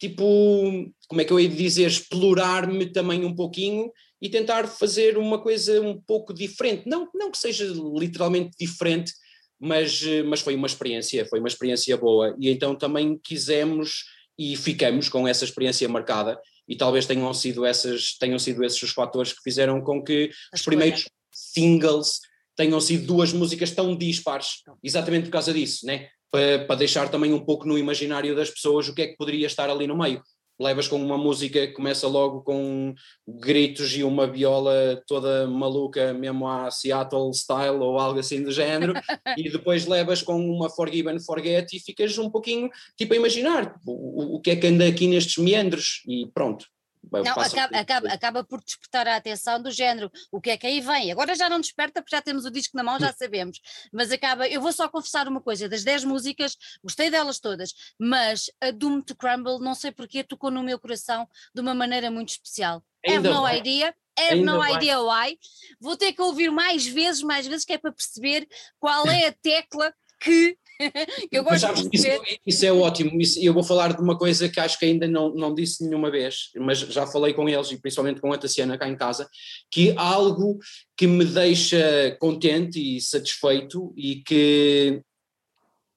tipo, 0.00 0.90
como 1.08 1.20
é 1.20 1.24
que 1.24 1.32
eu 1.32 1.38
ia 1.38 1.48
dizer, 1.48 1.86
explorar-me 1.86 2.86
também 2.86 3.24
um 3.24 3.34
pouquinho 3.34 3.90
e 4.20 4.28
tentar 4.28 4.66
fazer 4.66 5.18
uma 5.18 5.40
coisa 5.40 5.80
um 5.80 6.00
pouco 6.00 6.32
diferente. 6.32 6.88
Não, 6.88 7.08
não 7.14 7.30
que 7.30 7.38
seja 7.38 7.66
literalmente 7.98 8.56
diferente, 8.58 9.12
mas, 9.60 10.02
mas 10.26 10.40
foi 10.40 10.54
uma 10.54 10.66
experiência, 10.66 11.26
foi 11.26 11.38
uma 11.38 11.48
experiência 11.48 11.96
boa. 11.96 12.34
E 12.40 12.48
então 12.50 12.74
também 12.74 13.18
quisemos 13.22 14.04
e 14.38 14.56
ficamos 14.56 15.08
com 15.08 15.28
essa 15.28 15.44
experiência 15.44 15.88
marcada 15.88 16.38
e 16.68 16.76
talvez 16.76 17.06
tenham 17.06 17.32
sido, 17.32 17.64
essas, 17.64 18.16
tenham 18.18 18.38
sido 18.38 18.64
esses 18.64 18.82
os 18.82 18.90
fatores 18.90 19.32
que 19.32 19.42
fizeram 19.42 19.80
com 19.80 20.02
que 20.02 20.30
os 20.52 20.62
primeiros 20.62 21.08
singles 21.32 22.20
tenham 22.56 22.80
sido 22.80 23.06
duas 23.06 23.32
músicas 23.32 23.70
tão 23.70 23.96
dispares, 23.96 24.62
exatamente 24.82 25.24
por 25.24 25.32
causa 25.32 25.52
disso, 25.52 25.86
né? 25.86 26.08
para, 26.30 26.64
para 26.66 26.76
deixar 26.76 27.08
também 27.10 27.32
um 27.32 27.44
pouco 27.44 27.66
no 27.66 27.78
imaginário 27.78 28.34
das 28.34 28.50
pessoas 28.50 28.88
o 28.88 28.94
que 28.94 29.02
é 29.02 29.06
que 29.08 29.16
poderia 29.16 29.46
estar 29.46 29.70
ali 29.70 29.86
no 29.86 29.96
meio 29.96 30.22
levas 30.58 30.88
com 30.88 30.96
uma 30.96 31.18
música 31.18 31.66
que 31.66 31.72
começa 31.72 32.06
logo 32.08 32.42
com 32.42 32.94
gritos 33.26 33.96
e 33.96 34.02
uma 34.02 34.26
viola 34.26 35.02
toda 35.06 35.46
maluca, 35.46 36.12
mesmo 36.14 36.48
a 36.48 36.70
Seattle 36.70 37.32
style 37.34 37.78
ou 37.78 37.98
algo 37.98 38.18
assim 38.18 38.42
do 38.42 38.50
género, 38.50 38.94
e 39.36 39.50
depois 39.50 39.86
levas 39.86 40.22
com 40.22 40.38
uma 40.38 40.70
Forgive 40.70 41.10
and 41.10 41.20
Forget 41.20 41.76
e 41.76 41.80
ficas 41.80 42.16
um 42.18 42.30
pouquinho 42.30 42.70
tipo 42.96 43.12
a 43.12 43.16
imaginar 43.16 43.78
o, 43.86 44.36
o 44.36 44.40
que 44.40 44.50
é 44.50 44.56
que 44.56 44.66
anda 44.66 44.86
aqui 44.86 45.06
nestes 45.06 45.42
meandros 45.42 46.02
e 46.06 46.26
pronto. 46.32 46.66
Não, 47.12 47.32
acaba, 47.32 47.78
acaba, 47.78 48.08
acaba, 48.08 48.44
por 48.44 48.62
despertar 48.62 49.06
a 49.06 49.16
atenção 49.16 49.62
do 49.62 49.70
género, 49.70 50.10
o 50.30 50.40
que 50.40 50.50
é 50.50 50.56
que 50.56 50.66
aí 50.66 50.80
vem? 50.80 51.12
Agora 51.12 51.34
já 51.34 51.48
não 51.48 51.60
desperta 51.60 52.02
porque 52.02 52.16
já 52.16 52.22
temos 52.22 52.44
o 52.44 52.50
disco 52.50 52.76
na 52.76 52.82
mão, 52.82 52.98
já 52.98 53.12
sabemos, 53.12 53.60
mas 53.92 54.10
acaba, 54.10 54.48
eu 54.48 54.60
vou 54.60 54.72
só 54.72 54.88
confessar 54.88 55.28
uma 55.28 55.40
coisa, 55.40 55.68
das 55.68 55.84
10 55.84 56.04
músicas, 56.04 56.56
gostei 56.82 57.10
delas 57.10 57.38
todas, 57.38 57.72
mas 57.98 58.50
a 58.60 58.70
Doom 58.70 59.00
to 59.02 59.16
Crumble, 59.16 59.58
não 59.60 59.74
sei 59.74 59.92
porque, 59.92 60.24
tocou 60.24 60.50
no 60.50 60.62
meu 60.62 60.78
coração 60.78 61.28
de 61.54 61.60
uma 61.60 61.74
maneira 61.74 62.10
muito 62.10 62.30
especial. 62.30 62.82
Ainda 63.06 63.28
have 63.28 63.36
no 63.36 63.42
vai. 63.42 63.58
idea, 63.58 63.94
have 64.18 64.32
Ainda 64.34 64.52
no 64.52 64.58
vai. 64.58 64.74
idea 64.74 65.00
why, 65.00 65.38
vou 65.80 65.96
ter 65.96 66.12
que 66.12 66.22
ouvir 66.22 66.50
mais 66.50 66.86
vezes, 66.86 67.22
mais 67.22 67.46
vezes, 67.46 67.64
que 67.64 67.72
é 67.72 67.78
para 67.78 67.92
perceber 67.92 68.46
qual 68.78 69.06
é 69.06 69.28
a 69.28 69.32
tecla 69.32 69.94
que 70.20 70.56
eu 71.32 71.42
gosto 71.44 71.88
de 71.88 71.96
isso, 71.96 72.06
isso, 72.46 72.66
é 72.66 72.72
ótimo. 72.72 73.20
Isso, 73.20 73.38
eu 73.40 73.52
vou 73.52 73.62
falar 73.62 73.94
de 73.94 74.02
uma 74.02 74.16
coisa 74.16 74.48
que 74.48 74.60
acho 74.60 74.78
que 74.78 74.84
ainda 74.84 75.06
não, 75.06 75.34
não 75.34 75.54
disse 75.54 75.84
nenhuma 75.84 76.10
vez, 76.10 76.50
mas 76.56 76.78
já 76.78 77.06
falei 77.06 77.32
com 77.32 77.48
eles 77.48 77.70
e 77.70 77.80
principalmente 77.80 78.20
com 78.20 78.32
a 78.32 78.38
Tassiana 78.38 78.78
cá 78.78 78.88
em 78.88 78.96
casa, 78.96 79.28
que 79.70 79.94
algo 79.96 80.58
que 80.96 81.06
me 81.06 81.24
deixa 81.24 82.16
contente 82.20 82.78
e 82.78 83.00
satisfeito 83.00 83.92
e 83.96 84.16
que, 84.16 85.00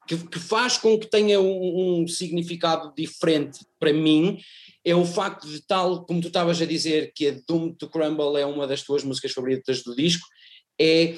que, 0.07 0.17
que 0.17 0.39
faz 0.39 0.77
com 0.77 0.97
que 0.97 1.09
tenha 1.09 1.39
um, 1.39 2.01
um 2.01 2.07
significado 2.07 2.93
diferente 2.95 3.59
para 3.79 3.93
mim 3.93 4.39
é 4.83 4.95
o 4.95 5.05
facto 5.05 5.47
de 5.47 5.61
tal, 5.61 6.05
como 6.05 6.21
tu 6.21 6.27
estavas 6.27 6.61
a 6.61 6.65
dizer, 6.65 7.11
que 7.13 7.27
a 7.27 7.39
Doom 7.47 7.73
to 7.73 7.89
Crumble 7.89 8.39
é 8.39 8.45
uma 8.45 8.65
das 8.65 8.81
tuas 8.81 9.03
músicas 9.03 9.33
favoritas 9.33 9.83
do 9.83 9.95
disco, 9.95 10.25
é 10.79 11.17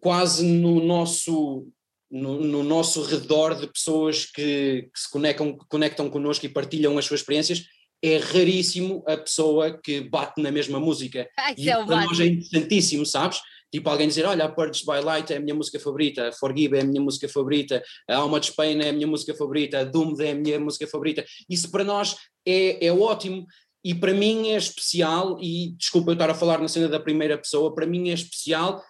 quase 0.00 0.44
no 0.44 0.84
nosso 0.84 1.66
no, 2.14 2.40
no, 2.40 2.62
nosso 2.62 3.02
redor 3.02 3.56
de 3.56 3.66
pessoas 3.66 4.24
que, 4.24 4.88
que 4.94 5.00
se 5.00 5.10
conectam, 5.10 5.58
conectam 5.68 6.08
connosco 6.08 6.46
e 6.46 6.48
partilham 6.48 6.96
as 6.96 7.06
suas 7.06 7.20
experiências, 7.20 7.64
é 8.00 8.18
raríssimo 8.18 9.02
a 9.04 9.16
pessoa 9.16 9.76
que 9.82 10.00
bate 10.00 10.40
na 10.40 10.52
mesma 10.52 10.78
música. 10.78 11.28
Ai, 11.36 11.54
e 11.58 11.68
é 11.68 11.84
para 11.84 12.04
nós 12.04 12.20
é 12.20 12.26
interessantíssimo, 12.26 13.04
sabes? 13.04 13.40
Tipo 13.72 13.90
alguém 13.90 14.06
dizer, 14.06 14.24
olha, 14.26 14.44
a 14.44 14.48
Purge 14.48 14.84
by 14.86 15.00
Light 15.04 15.32
é 15.32 15.38
a 15.38 15.40
minha 15.40 15.56
música 15.56 15.80
favorita, 15.80 16.28
a 16.28 16.32
Forgive 16.32 16.76
é 16.76 16.82
a 16.82 16.84
minha 16.84 17.02
música 17.02 17.28
favorita, 17.28 17.82
a 18.08 18.16
Alma 18.16 18.38
de 18.38 18.46
Spain 18.46 18.78
é 18.78 18.90
a 18.90 18.92
minha 18.92 19.08
música 19.08 19.34
favorita, 19.34 19.80
a 19.80 19.84
Doomed 19.84 20.24
é 20.24 20.30
a 20.30 20.34
minha 20.36 20.60
música 20.60 20.86
favorita. 20.86 21.24
Isso 21.50 21.68
para 21.68 21.82
nós 21.82 22.14
é, 22.46 22.86
é 22.86 22.92
ótimo 22.92 23.44
e 23.84 23.92
para 23.92 24.14
mim 24.14 24.50
é 24.50 24.56
especial, 24.56 25.36
e 25.42 25.74
desculpa 25.76 26.10
eu 26.10 26.12
estar 26.12 26.30
a 26.30 26.34
falar 26.34 26.60
na 26.60 26.68
cena 26.68 26.88
da 26.88 27.00
primeira 27.00 27.36
pessoa, 27.36 27.74
para 27.74 27.86
mim 27.86 28.10
é 28.10 28.14
especial 28.14 28.80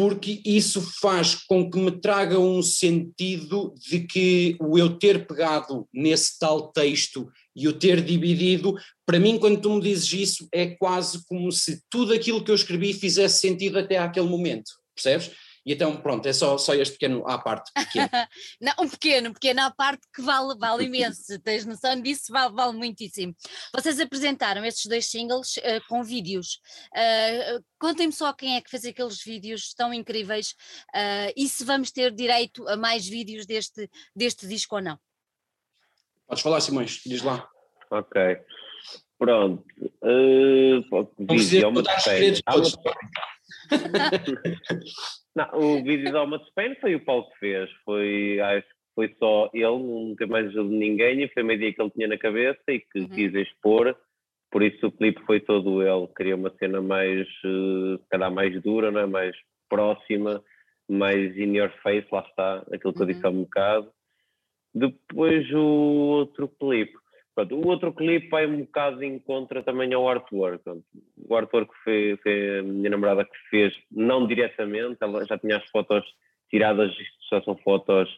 porque 0.00 0.40
isso 0.46 0.80
faz 0.80 1.34
com 1.34 1.70
que 1.70 1.78
me 1.78 1.90
traga 1.90 2.38
um 2.38 2.62
sentido 2.62 3.74
de 3.76 4.00
que 4.00 4.56
o 4.58 4.78
eu 4.78 4.96
ter 4.96 5.26
pegado 5.26 5.86
nesse 5.92 6.38
tal 6.38 6.72
texto 6.72 7.30
e 7.54 7.68
o 7.68 7.72
ter 7.74 8.00
dividido, 8.00 8.74
para 9.04 9.20
mim, 9.20 9.38
quando 9.38 9.60
tu 9.60 9.74
me 9.74 9.82
dizes 9.82 10.10
isso, 10.10 10.48
é 10.54 10.68
quase 10.68 11.22
como 11.26 11.52
se 11.52 11.82
tudo 11.90 12.14
aquilo 12.14 12.42
que 12.42 12.50
eu 12.50 12.54
escrevi 12.54 12.94
fizesse 12.94 13.42
sentido 13.42 13.78
até 13.78 13.98
àquele 13.98 14.26
momento, 14.26 14.70
percebes? 14.94 15.32
E 15.64 15.72
então, 15.74 15.96
pronto, 15.96 16.26
é 16.26 16.32
só, 16.32 16.56
só 16.56 16.74
este 16.74 16.94
pequeno 16.94 17.26
à 17.28 17.38
parte. 17.38 17.70
Pequeno. 17.72 18.08
não, 18.60 18.72
um 18.80 18.88
pequeno, 18.88 19.32
pequeno 19.32 19.60
à 19.60 19.70
parte 19.70 20.06
que 20.14 20.22
vale, 20.22 20.56
vale 20.58 20.84
imenso, 20.84 21.38
tens 21.40 21.66
noção 21.66 22.00
disso, 22.00 22.32
vale, 22.32 22.54
vale 22.54 22.76
muitíssimo. 22.76 23.34
Vocês 23.74 24.00
apresentaram 24.00 24.64
estes 24.64 24.86
dois 24.86 25.06
singles 25.06 25.56
uh, 25.58 25.86
com 25.88 26.02
vídeos. 26.02 26.60
Uh, 26.94 27.62
Contem-me 27.78 28.12
só 28.12 28.32
quem 28.32 28.56
é 28.56 28.60
que 28.60 28.70
fez 28.70 28.84
aqueles 28.84 29.22
vídeos 29.22 29.72
tão 29.74 29.92
incríveis 29.92 30.50
uh, 30.94 31.32
e 31.36 31.48
se 31.48 31.64
vamos 31.64 31.90
ter 31.90 32.12
direito 32.14 32.66
a 32.68 32.76
mais 32.76 33.06
vídeos 33.06 33.46
deste, 33.46 33.88
deste 34.14 34.46
disco 34.46 34.76
ou 34.76 34.82
não. 34.82 34.98
Podes 36.26 36.42
falar, 36.42 36.60
Simões, 36.60 37.00
diz 37.04 37.22
lá. 37.22 37.48
Ok. 37.90 38.20
Pronto. 39.20 39.62
Uh, 40.02 40.80
dizer 41.26 41.66
que 41.66 42.42
todos. 42.42 42.76
Não, 45.36 45.48
o 45.52 45.84
vídeo 45.84 46.10
da 46.10 46.20
Alma 46.20 46.38
de 46.38 46.46
Spain 46.46 46.74
foi 46.80 46.94
o 46.94 47.04
Paulo 47.04 47.30
que 47.30 47.38
fez. 47.38 47.70
Foi, 47.84 48.40
acho 48.40 48.66
que 48.66 48.74
foi 48.94 49.14
só 49.18 49.50
ele, 49.52 49.66
nunca 49.66 50.26
mais 50.26 50.46
ajudou 50.46 50.70
ninguém. 50.70 51.22
E 51.22 51.28
foi 51.28 51.42
uma 51.42 51.52
ideia 51.52 51.70
que 51.70 51.82
ele 51.82 51.90
tinha 51.90 52.08
na 52.08 52.16
cabeça 52.16 52.62
e 52.68 52.80
que 52.80 53.00
uhum. 53.00 53.08
quis 53.10 53.34
expor. 53.34 53.94
por 54.50 54.62
isso 54.62 54.86
o 54.86 54.92
clipe 54.92 55.20
foi 55.26 55.38
todo 55.38 55.82
ele, 55.82 56.08
queria 56.16 56.34
uma 56.34 56.50
cena 56.58 56.80
mais, 56.80 57.28
uh, 57.44 57.98
se 57.98 58.08
calhar 58.08 58.32
mais 58.32 58.58
dura, 58.62 58.90
não 58.90 59.00
é? 59.00 59.06
mais 59.06 59.36
próxima, 59.68 60.42
mais 60.88 61.36
in 61.36 61.58
your 61.58 61.70
face, 61.82 62.08
lá 62.10 62.20
está, 62.26 62.64
aquilo 62.72 62.94
que 62.94 63.00
uhum. 63.00 63.08
eu 63.08 63.12
disse 63.12 63.26
há 63.26 63.28
um 63.28 63.42
bocado. 63.42 63.92
Depois 64.74 65.52
o 65.52 65.60
outro 65.60 66.48
clipe. 66.48 66.96
Pronto, 67.34 67.54
o 67.54 67.66
outro 67.68 67.92
clipe 67.92 68.28
vai 68.28 68.46
um 68.46 68.60
bocado 68.60 69.02
em 69.02 69.18
contra 69.18 69.62
também 69.62 69.92
ao 69.94 70.08
artwork. 70.08 70.62
O 71.28 71.34
artwork 71.34 71.72
foi, 71.84 72.18
foi 72.22 72.58
a 72.58 72.62
minha 72.62 72.90
namorada 72.90 73.24
que 73.24 73.38
fez, 73.48 73.74
não 73.90 74.26
diretamente, 74.26 74.98
ela 75.00 75.24
já 75.24 75.38
tinha 75.38 75.56
as 75.56 75.68
fotos 75.70 76.04
tiradas, 76.50 76.90
isto 76.90 77.18
já 77.30 77.42
são 77.42 77.56
fotos 77.58 78.08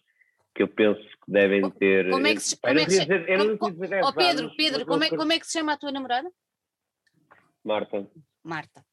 que 0.55 0.63
eu 0.63 0.69
penso 0.69 1.01
que 1.01 1.31
devem 1.31 1.71
ter. 1.71 2.11
Como 2.11 2.27
é 2.27 2.35
que 2.35 2.41
se, 2.41 2.61
como 2.61 2.79
é 2.79 2.85
que 2.85 2.91
se, 2.91 3.07
como, 3.59 3.77
oh, 4.05 4.13
Pedro, 4.13 4.55
Pedro, 4.57 4.87
como 4.87 5.05
é, 5.05 5.09
como 5.11 5.33
é 5.33 5.39
que 5.39 5.47
se 5.47 5.59
chama 5.59 5.73
a 5.73 5.79
tua 5.79 5.93
namorada? 5.93 6.31
Marta. 7.65 8.07
Marta. 8.43 8.85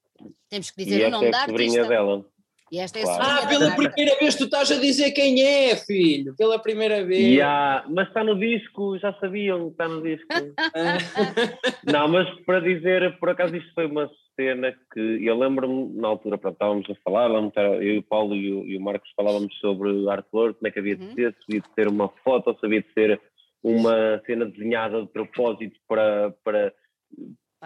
Temos 0.49 0.71
que 0.71 0.83
dizer 0.83 1.01
e 1.01 1.05
o 1.05 1.09
nome 1.11 1.27
é 1.27 1.31
da 1.31 1.41
artista. 1.41 1.87
dela. 1.87 2.25
E 2.71 2.79
esta 2.79 2.99
é 2.99 3.03
claro. 3.03 3.23
Ah, 3.23 3.47
pela 3.47 3.75
primeira 3.75 4.17
vez 4.19 4.35
tu 4.35 4.45
estás 4.45 4.71
a 4.71 4.79
dizer 4.79 5.11
quem 5.11 5.41
é, 5.41 5.75
filho. 5.75 6.35
Pela 6.35 6.59
primeira 6.59 7.03
vez. 7.03 7.23
Yeah, 7.23 7.85
mas 7.89 8.07
está 8.07 8.23
no 8.23 8.37
disco, 8.37 8.97
já 8.99 9.13
sabiam 9.13 9.65
que 9.65 9.71
está 9.71 9.87
no 9.87 10.01
disco. 10.01 10.27
não, 11.91 12.07
mas 12.07 12.29
para 12.45 12.59
dizer, 12.59 13.17
por 13.19 13.29
acaso 13.29 13.55
isto 13.55 13.73
foi 13.73 13.87
uma 13.87 14.09
cena 14.35 14.73
que 14.93 15.25
eu 15.25 15.37
lembro-me 15.37 15.99
na 15.99 16.07
altura, 16.07 16.37
pronto, 16.37 16.53
estávamos 16.53 16.89
a 16.89 16.95
falar, 17.03 17.29
eu 17.29 17.83
e 17.83 17.97
o 17.97 18.03
Paulo 18.03 18.35
e 18.35 18.53
o, 18.53 18.65
e 18.65 18.77
o 18.77 18.81
Marcos 18.81 19.11
falávamos 19.15 19.53
sobre 19.59 20.09
artwork, 20.09 20.59
como 20.59 20.67
é 20.67 20.71
que 20.71 20.79
havia 20.79 20.95
de 20.95 21.05
uhum. 21.05 21.13
ser, 21.13 21.33
se 21.33 21.45
havia 21.49 21.61
de 21.61 21.73
ser 21.75 21.87
uma 21.89 22.07
foto, 22.23 22.55
se 22.57 22.65
havia 22.65 22.81
de 22.81 22.93
ser 22.93 23.21
uma 23.61 24.21
cena 24.25 24.45
desenhada 24.45 25.01
de 25.01 25.07
propósito 25.07 25.77
para, 25.87 26.31
para, 26.43 26.73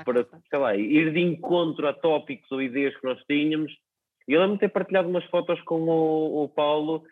para 0.03 0.25
sei 0.49 0.59
lá, 0.59 0.75
ir 0.75 1.13
de 1.13 1.19
encontro 1.19 1.87
a 1.87 1.93
tópicos 1.93 2.51
ou 2.51 2.61
ideias 2.61 2.95
que 2.97 3.05
nós 3.05 3.19
tínhamos 3.29 3.71
e 4.27 4.33
eu 4.33 4.39
lembro-me 4.39 4.57
de 4.57 4.61
ter 4.61 4.69
partilhado 4.69 5.09
umas 5.09 5.25
fotos 5.25 5.61
com 5.61 5.81
o, 5.81 6.43
o 6.43 6.49
Paulo 6.49 7.03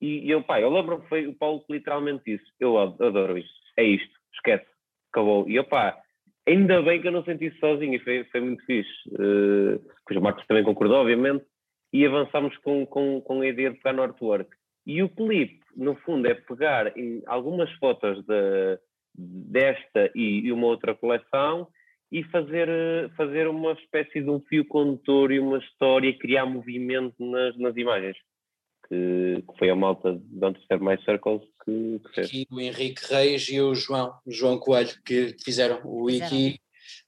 e, 0.00 0.26
e 0.26 0.30
eu, 0.30 0.42
pá, 0.42 0.60
eu 0.60 0.70
lembro 0.70 1.00
que 1.00 1.08
foi 1.08 1.26
o 1.26 1.34
Paulo 1.34 1.64
que 1.64 1.72
literalmente 1.72 2.22
disse: 2.26 2.44
Eu 2.60 2.78
adoro 2.78 3.38
isto, 3.38 3.54
é 3.76 3.84
isto, 3.84 4.12
esquece, 4.34 4.66
acabou. 5.10 5.48
E 5.48 5.56
eu, 5.56 5.64
pá, 5.64 5.98
ainda 6.46 6.82
bem 6.82 7.00
que 7.00 7.08
eu 7.08 7.12
não 7.12 7.24
senti 7.24 7.46
isso 7.46 7.58
sozinho 7.58 7.94
e 7.94 7.98
foi, 8.00 8.24
foi 8.24 8.40
muito 8.40 8.64
fixe. 8.66 8.90
Uh, 9.08 9.80
o 10.10 10.20
Marcos 10.20 10.46
também 10.46 10.64
concordou, 10.64 10.98
obviamente, 10.98 11.44
e 11.92 12.04
avançámos 12.04 12.56
com, 12.58 12.84
com, 12.86 13.20
com 13.20 13.40
a 13.40 13.46
ideia 13.46 13.70
de 13.70 13.76
pegar 13.76 13.94
no 13.94 14.02
artwork. 14.02 14.50
E 14.86 15.02
o 15.02 15.08
clipe, 15.08 15.60
no 15.76 15.94
fundo, 15.96 16.28
é 16.28 16.34
pegar 16.34 16.92
algumas 17.26 17.70
fotos 17.74 18.22
de, 18.26 18.78
desta 19.14 20.10
e, 20.14 20.40
e 20.40 20.52
uma 20.52 20.66
outra 20.66 20.94
coleção 20.94 21.68
e 22.14 22.22
fazer, 22.30 22.68
eh, 22.68 23.08
fazer 23.16 23.48
uma 23.48 23.72
espécie 23.72 24.22
de 24.22 24.30
um 24.30 24.40
fio 24.48 24.64
condutor 24.64 25.32
e 25.32 25.40
uma 25.40 25.58
história, 25.58 26.16
criar 26.16 26.46
movimento 26.46 27.16
nas, 27.18 27.58
nas 27.58 27.76
imagens. 27.76 28.16
Que, 28.88 29.42
que, 29.42 29.58
foi 29.58 29.68
a 29.68 29.74
malta 29.74 30.12
de 30.12 30.20
Don't 30.22 30.62
Step 30.62 30.80
My 30.80 30.96
Circles 31.04 31.42
que, 31.64 32.00
que 32.06 32.14
fez. 32.14 32.32
E 32.32 32.46
o 32.48 32.60
Henrique 32.60 33.02
Reis 33.12 33.48
e 33.48 33.60
o 33.60 33.74
João, 33.74 34.14
o 34.24 34.30
João 34.30 34.58
Coelho, 34.58 34.92
que 35.04 35.34
fizeram 35.44 35.80
o 35.84 36.04
Wiki. 36.04 36.60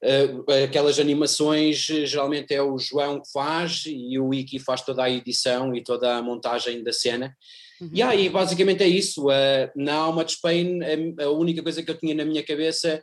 Uh, 0.02 0.64
aquelas 0.64 0.98
animações 0.98 1.76
geralmente 1.76 2.52
é 2.52 2.60
o 2.60 2.76
João 2.76 3.20
que 3.20 3.30
faz 3.30 3.84
e 3.86 4.18
o 4.18 4.28
Wiki 4.28 4.58
faz 4.58 4.82
toda 4.82 5.04
a 5.04 5.10
edição 5.10 5.72
e 5.74 5.84
toda 5.84 6.16
a 6.16 6.22
montagem 6.22 6.82
da 6.82 6.92
cena. 6.92 7.32
Uhum. 7.80 7.90
E 7.92 8.02
aí 8.02 8.28
basicamente 8.28 8.82
é 8.82 8.88
isso. 8.88 9.28
Uh, 9.28 9.70
na 9.76 9.94
Alma 9.94 10.24
de 10.24 10.32
Spain, 10.32 10.80
a, 10.82 11.24
a 11.26 11.30
única 11.30 11.62
coisa 11.62 11.80
que 11.80 11.90
eu 11.90 11.98
tinha 11.98 12.14
na 12.14 12.24
minha 12.24 12.42
cabeça 12.42 13.00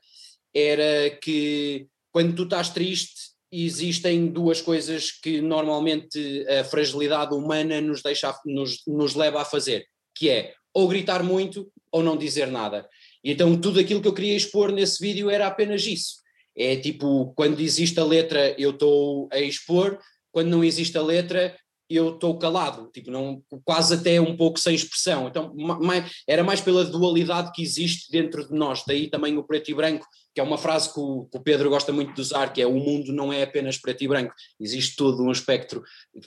era 0.53 1.09
que 1.21 1.87
quando 2.13 2.35
tu 2.35 2.43
estás 2.43 2.69
triste, 2.69 3.33
existem 3.51 4.27
duas 4.27 4.61
coisas 4.61 5.11
que 5.11 5.41
normalmente 5.41 6.45
a 6.47 6.63
fragilidade 6.63 7.33
humana 7.33 7.81
nos, 7.81 8.03
deixa, 8.03 8.33
nos, 8.45 8.83
nos 8.85 9.15
leva 9.15 9.41
a 9.41 9.45
fazer, 9.45 9.85
que 10.15 10.29
é 10.29 10.53
ou 10.73 10.87
gritar 10.87 11.23
muito 11.23 11.71
ou 11.91 12.03
não 12.03 12.15
dizer 12.15 12.47
nada. 12.47 12.87
E 13.23 13.31
então 13.31 13.59
tudo 13.59 13.79
aquilo 13.79 14.01
que 14.01 14.07
eu 14.07 14.13
queria 14.13 14.35
expor 14.35 14.71
nesse 14.71 15.01
vídeo 15.01 15.29
era 15.29 15.47
apenas 15.47 15.85
isso. 15.85 16.21
É 16.55 16.75
tipo, 16.75 17.33
quando 17.35 17.59
existe 17.59 17.99
a 17.99 18.05
letra 18.05 18.55
eu 18.59 18.69
estou 18.69 19.27
a 19.31 19.39
expor, 19.39 19.99
quando 20.31 20.49
não 20.49 20.63
existe 20.63 20.97
a 20.97 21.01
letra 21.01 21.55
eu 21.89 22.15
estou 22.15 22.37
calado, 22.37 22.89
tipo, 22.93 23.11
não, 23.11 23.41
quase 23.63 23.95
até 23.95 24.19
um 24.19 24.35
pouco 24.35 24.59
sem 24.59 24.73
expressão. 24.73 25.27
Então, 25.27 25.53
mais, 25.55 26.11
era 26.27 26.43
mais 26.43 26.61
pela 26.61 26.85
dualidade 26.85 27.51
que 27.51 27.61
existe 27.61 28.11
dentro 28.11 28.47
de 28.47 28.53
nós, 28.53 28.83
daí 28.87 29.09
também 29.09 29.37
o 29.37 29.43
preto 29.43 29.69
e 29.69 29.73
branco, 29.73 30.05
que 30.33 30.41
é 30.41 30.43
uma 30.43 30.57
frase 30.57 30.91
que 30.91 30.99
o, 30.99 31.25
que 31.25 31.37
o, 31.37 31.41
Pedro 31.41 31.69
gosta 31.69 31.91
muito 31.91 32.13
de 32.13 32.21
usar, 32.21 32.51
que 32.51 32.61
é 32.61 32.65
o 32.65 32.73
mundo 32.73 33.13
não 33.13 33.31
é 33.31 33.43
apenas 33.43 33.77
preto 33.77 34.03
e 34.03 34.07
branco, 34.07 34.33
existe 34.59 34.95
todo 34.95 35.21
um 35.23 35.31
espectro 35.31 35.83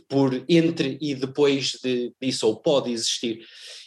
por 0.09 0.45
entre 0.49 0.99
e 1.01 1.15
depois 1.15 1.73
de, 1.83 2.13
disso, 2.21 2.47
ou 2.47 2.57
pode 2.57 2.93
existir. 2.93 3.41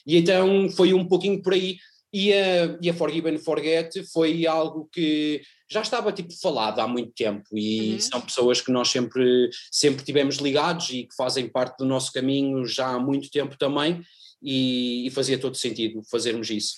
E 0.05 0.17
então 0.17 0.69
foi 0.69 0.93
um 0.93 1.07
pouquinho 1.07 1.41
por 1.41 1.53
aí. 1.53 1.77
E 2.11 2.33
a, 2.33 2.77
e 2.81 2.89
a 2.89 2.93
Forgive 2.93 3.29
and 3.29 3.37
Forget 3.37 4.03
foi 4.11 4.47
algo 4.47 4.89
que 4.91 5.41
já 5.69 5.81
estava 5.81 6.11
tipo 6.11 6.33
falado 6.41 6.79
há 6.79 6.87
muito 6.87 7.11
tempo 7.11 7.45
e 7.53 7.93
uhum. 7.93 7.99
são 7.99 8.21
pessoas 8.21 8.61
que 8.61 8.71
nós 8.71 8.89
sempre, 8.89 9.49
sempre 9.71 10.03
tivemos 10.03 10.37
ligados 10.37 10.89
e 10.89 11.03
que 11.03 11.15
fazem 11.15 11.47
parte 11.47 11.77
do 11.77 11.85
nosso 11.85 12.11
caminho 12.11 12.65
já 12.65 12.87
há 12.87 12.99
muito 12.99 13.29
tempo 13.29 13.55
também 13.57 14.01
e, 14.41 15.05
e 15.05 15.11
fazia 15.11 15.37
todo 15.37 15.55
sentido 15.55 16.01
fazermos 16.09 16.49
isso. 16.49 16.73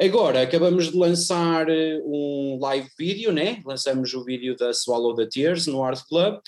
Agora 0.00 0.42
acabamos 0.42 0.90
de 0.90 0.96
lançar 0.96 1.68
eh, 1.68 2.00
um 2.04 2.58
live 2.60 2.88
vídeo, 2.98 3.30
né? 3.30 3.62
Lançamos 3.64 4.12
o 4.14 4.24
vídeo 4.24 4.56
da 4.56 4.72
Swallow 4.72 5.14
the 5.14 5.26
Tears 5.26 5.66
no 5.66 5.84
Art 5.84 6.02
Club 6.08 6.40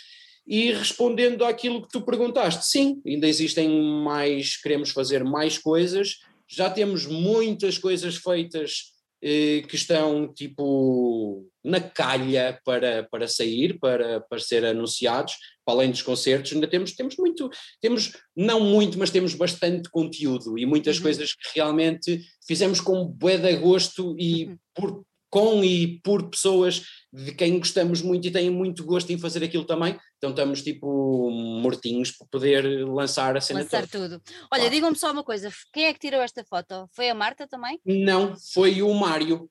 e 0.47 0.73
respondendo 0.73 1.45
àquilo 1.45 1.83
que 1.83 1.89
tu 1.89 2.03
perguntaste, 2.03 2.67
sim, 2.67 3.01
ainda 3.07 3.27
existem 3.27 3.69
mais, 4.03 4.57
queremos 4.57 4.91
fazer 4.91 5.25
mais 5.25 5.57
coisas, 5.57 6.19
já 6.49 6.71
temos 6.71 7.07
muitas 7.07 7.79
coisas 7.79 8.17
feitas 8.17 8.95
eh, 9.27 9.63
que 9.67 9.77
estão 9.77 10.31
tipo 10.35 11.49
na 11.65 11.81
calha 11.81 12.61
para, 12.63 13.09
para 13.11 13.27
sair, 13.27 13.79
para, 13.79 14.21
para 14.21 14.39
ser 14.39 14.67
anunciados, 14.67 15.33
para 15.65 15.77
além 15.77 15.91
dos 15.91 16.03
concertos, 16.03 16.53
ainda 16.53 16.69
temos, 16.69 16.93
temos 16.93 17.17
muito, 17.17 17.49
temos 17.81 18.13
não 18.37 18.61
muito, 18.61 18.99
mas 18.99 19.09
temos 19.09 19.35
bastante 19.35 19.89
conteúdo 19.89 20.59
e 20.59 20.67
muitas 20.67 20.99
uhum. 20.99 21.05
coisas 21.05 21.33
que 21.33 21.49
realmente 21.55 22.21
fizemos 22.47 22.83
com 22.83 23.07
bué 23.07 23.39
de 23.39 23.57
gosto 23.57 24.15
e 24.19 24.45
uhum. 24.45 24.59
por, 24.75 25.05
com 25.35 25.65
e 25.65 25.99
por 26.05 26.31
pessoas 26.31 26.87
de 27.13 27.35
quem 27.35 27.59
gostamos 27.59 28.01
muito 28.01 28.29
e 28.29 28.31
têm 28.31 28.49
muito 28.51 28.85
gosto 28.85 29.13
em 29.13 29.19
fazer 29.19 29.43
aquilo 29.43 29.65
também, 29.65 29.99
então 30.17 30.31
estamos 30.31 30.63
tipo 30.63 31.29
mortinhos 31.61 32.13
para 32.13 32.29
poder 32.31 32.87
lançar 32.87 33.37
a 33.37 33.41
cena 33.41 33.63
Lançar 33.63 33.89
toda. 33.89 34.21
tudo. 34.21 34.23
Olha, 34.43 34.61
claro. 34.61 34.71
digam-me 34.71 34.97
só 34.97 35.11
uma 35.11 35.25
coisa, 35.25 35.51
quem 35.73 35.87
é 35.87 35.93
que 35.93 35.99
tirou 35.99 36.21
esta 36.21 36.45
foto? 36.45 36.89
Foi 36.93 37.09
a 37.09 37.15
Marta 37.17 37.49
também? 37.49 37.81
Não, 37.85 38.37
foi 38.53 38.81
o 38.81 38.95
Mário, 38.95 39.51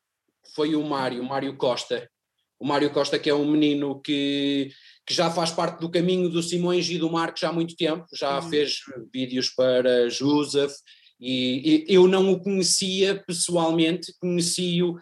foi 0.56 0.74
o 0.74 0.82
Mário, 0.86 1.22
Mário 1.22 1.58
Costa. 1.58 2.10
O 2.58 2.66
Mário 2.66 2.90
Costa 2.90 3.20
que 3.20 3.30
é 3.30 3.36
um 3.36 3.52
menino 3.52 4.00
que, 4.00 4.72
que 5.06 5.14
já 5.14 5.30
faz 5.30 5.52
parte 5.52 5.82
do 5.82 5.92
caminho 5.92 6.30
do 6.30 6.42
Simões 6.42 6.90
e 6.90 6.98
do 6.98 7.12
Marcos 7.12 7.44
há 7.44 7.52
muito 7.52 7.76
tempo, 7.76 8.06
já 8.14 8.40
hum. 8.40 8.50
fez 8.50 8.78
vídeos 9.14 9.50
para 9.50 10.10
Joseph, 10.10 10.72
e, 11.20 11.86
e, 11.90 11.94
eu 11.94 12.08
não 12.08 12.32
o 12.32 12.40
conhecia 12.40 13.22
pessoalmente, 13.28 14.14
conheci-o 14.18 14.98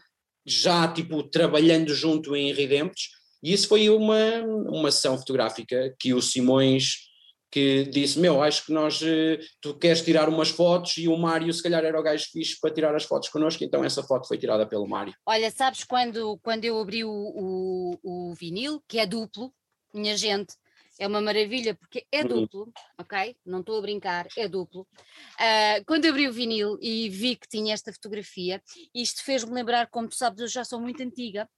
já 0.45 0.87
tipo 0.87 1.23
trabalhando 1.23 1.93
junto 1.93 2.35
em 2.35 2.53
Redemptos, 2.53 3.09
e 3.43 3.53
isso 3.53 3.67
foi 3.67 3.89
uma, 3.89 4.41
uma 4.69 4.91
sessão 4.91 5.17
fotográfica 5.17 5.95
que 5.99 6.13
o 6.13 6.21
Simões 6.21 7.11
que 7.51 7.83
disse, 7.83 8.17
meu, 8.17 8.41
acho 8.41 8.65
que 8.65 8.71
nós, 8.71 9.01
eh, 9.01 9.37
tu 9.59 9.73
queres 9.77 10.01
tirar 10.01 10.29
umas 10.29 10.49
fotos 10.49 10.97
e 10.97 11.09
o 11.09 11.17
Mário 11.17 11.51
se 11.53 11.61
calhar 11.61 11.83
era 11.83 11.99
o 11.99 12.03
gajo 12.03 12.29
fixe 12.31 12.57
para 12.61 12.73
tirar 12.73 12.95
as 12.95 13.03
fotos 13.03 13.27
connosco, 13.27 13.61
então 13.61 13.83
essa 13.83 14.01
foto 14.01 14.25
foi 14.25 14.37
tirada 14.37 14.65
pelo 14.65 14.87
Mário. 14.87 15.13
Olha, 15.25 15.51
sabes 15.51 15.83
quando, 15.83 16.39
quando 16.41 16.63
eu 16.63 16.79
abri 16.79 17.03
o, 17.03 17.11
o, 17.11 17.99
o 18.01 18.33
vinil, 18.35 18.81
que 18.87 18.97
é 18.99 19.05
duplo, 19.05 19.53
minha 19.93 20.15
gente, 20.15 20.53
é 21.01 21.07
uma 21.07 21.19
maravilha 21.19 21.73
porque 21.73 22.05
é 22.11 22.21
uhum. 22.21 22.27
duplo, 22.27 22.71
ok? 22.95 23.35
Não 23.43 23.61
estou 23.61 23.75
a 23.79 23.81
brincar, 23.81 24.27
é 24.37 24.47
duplo. 24.47 24.81
Uh, 24.81 25.83
quando 25.87 26.05
abri 26.05 26.27
o 26.27 26.31
vinil 26.31 26.77
e 26.79 27.09
vi 27.09 27.35
que 27.35 27.47
tinha 27.47 27.73
esta 27.73 27.91
fotografia, 27.91 28.61
isto 28.93 29.23
fez-me 29.23 29.51
lembrar, 29.51 29.87
como 29.87 30.07
tu 30.07 30.15
sabes, 30.15 30.41
eu 30.41 30.47
já 30.47 30.63
sou 30.63 30.79
muito 30.79 31.01
antiga, 31.01 31.49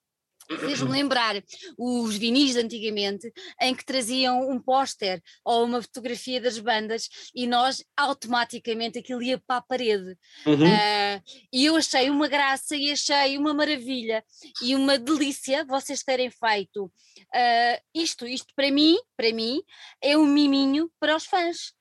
fez-me 0.59 0.91
lembrar 0.91 1.41
os 1.77 2.15
vinis 2.15 2.53
de 2.53 2.59
antigamente 2.59 3.31
em 3.61 3.73
que 3.73 3.85
traziam 3.85 4.49
um 4.49 4.59
póster 4.59 5.21
ou 5.43 5.65
uma 5.65 5.81
fotografia 5.81 6.41
das 6.41 6.59
bandas 6.59 7.09
e 7.35 7.47
nós 7.47 7.83
automaticamente 7.95 8.99
aquilo 8.99 9.21
ia 9.21 9.37
para 9.37 9.57
a 9.57 9.61
parede 9.61 10.17
uhum. 10.45 10.65
uh, 10.65 11.21
e 11.51 11.65
eu 11.65 11.75
achei 11.75 12.09
uma 12.09 12.27
graça 12.27 12.75
e 12.75 12.91
achei 12.91 13.37
uma 13.37 13.53
maravilha 13.53 14.23
e 14.61 14.75
uma 14.75 14.97
delícia 14.97 15.65
vocês 15.65 16.03
terem 16.03 16.29
feito 16.29 16.85
uh, 16.85 17.81
isto, 17.93 18.27
isto 18.27 18.53
para 18.55 18.71
mim, 18.71 18.97
para 19.15 19.31
mim 19.31 19.61
é 20.01 20.17
um 20.17 20.25
miminho 20.25 20.89
para 20.99 21.15
os 21.15 21.25
fãs 21.25 21.73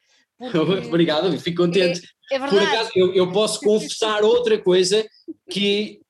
Obrigado, 0.87 1.39
fico 1.39 1.63
contente. 1.63 2.03
É, 2.31 2.37
é 2.37 2.39
Por 2.39 2.61
acaso, 2.61 2.91
eu, 2.97 3.15
eu 3.15 3.31
posso 3.31 3.61
confessar 3.63 4.25
outra 4.25 4.59
coisa 4.59 5.07
que 5.49 6.02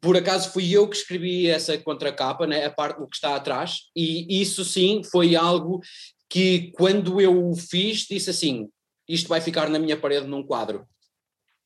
por 0.00 0.16
acaso 0.16 0.52
fui 0.52 0.70
eu 0.72 0.88
que 0.88 0.96
escrevi 0.96 1.46
essa 1.46 1.76
contracapa, 1.78 2.46
né, 2.46 2.64
a 2.64 2.70
parte 2.70 2.98
do 2.98 3.06
que 3.06 3.16
está 3.16 3.36
atrás, 3.36 3.90
e 3.94 4.40
isso 4.40 4.64
sim 4.64 5.02
foi 5.04 5.36
algo 5.36 5.80
que 6.28 6.70
quando 6.72 7.20
eu 7.20 7.50
o 7.50 7.54
fiz 7.56 8.06
disse 8.08 8.30
assim, 8.30 8.68
isto 9.08 9.28
vai 9.28 9.40
ficar 9.40 9.68
na 9.68 9.78
minha 9.78 9.96
parede 9.96 10.26
num 10.26 10.46
quadro. 10.46 10.86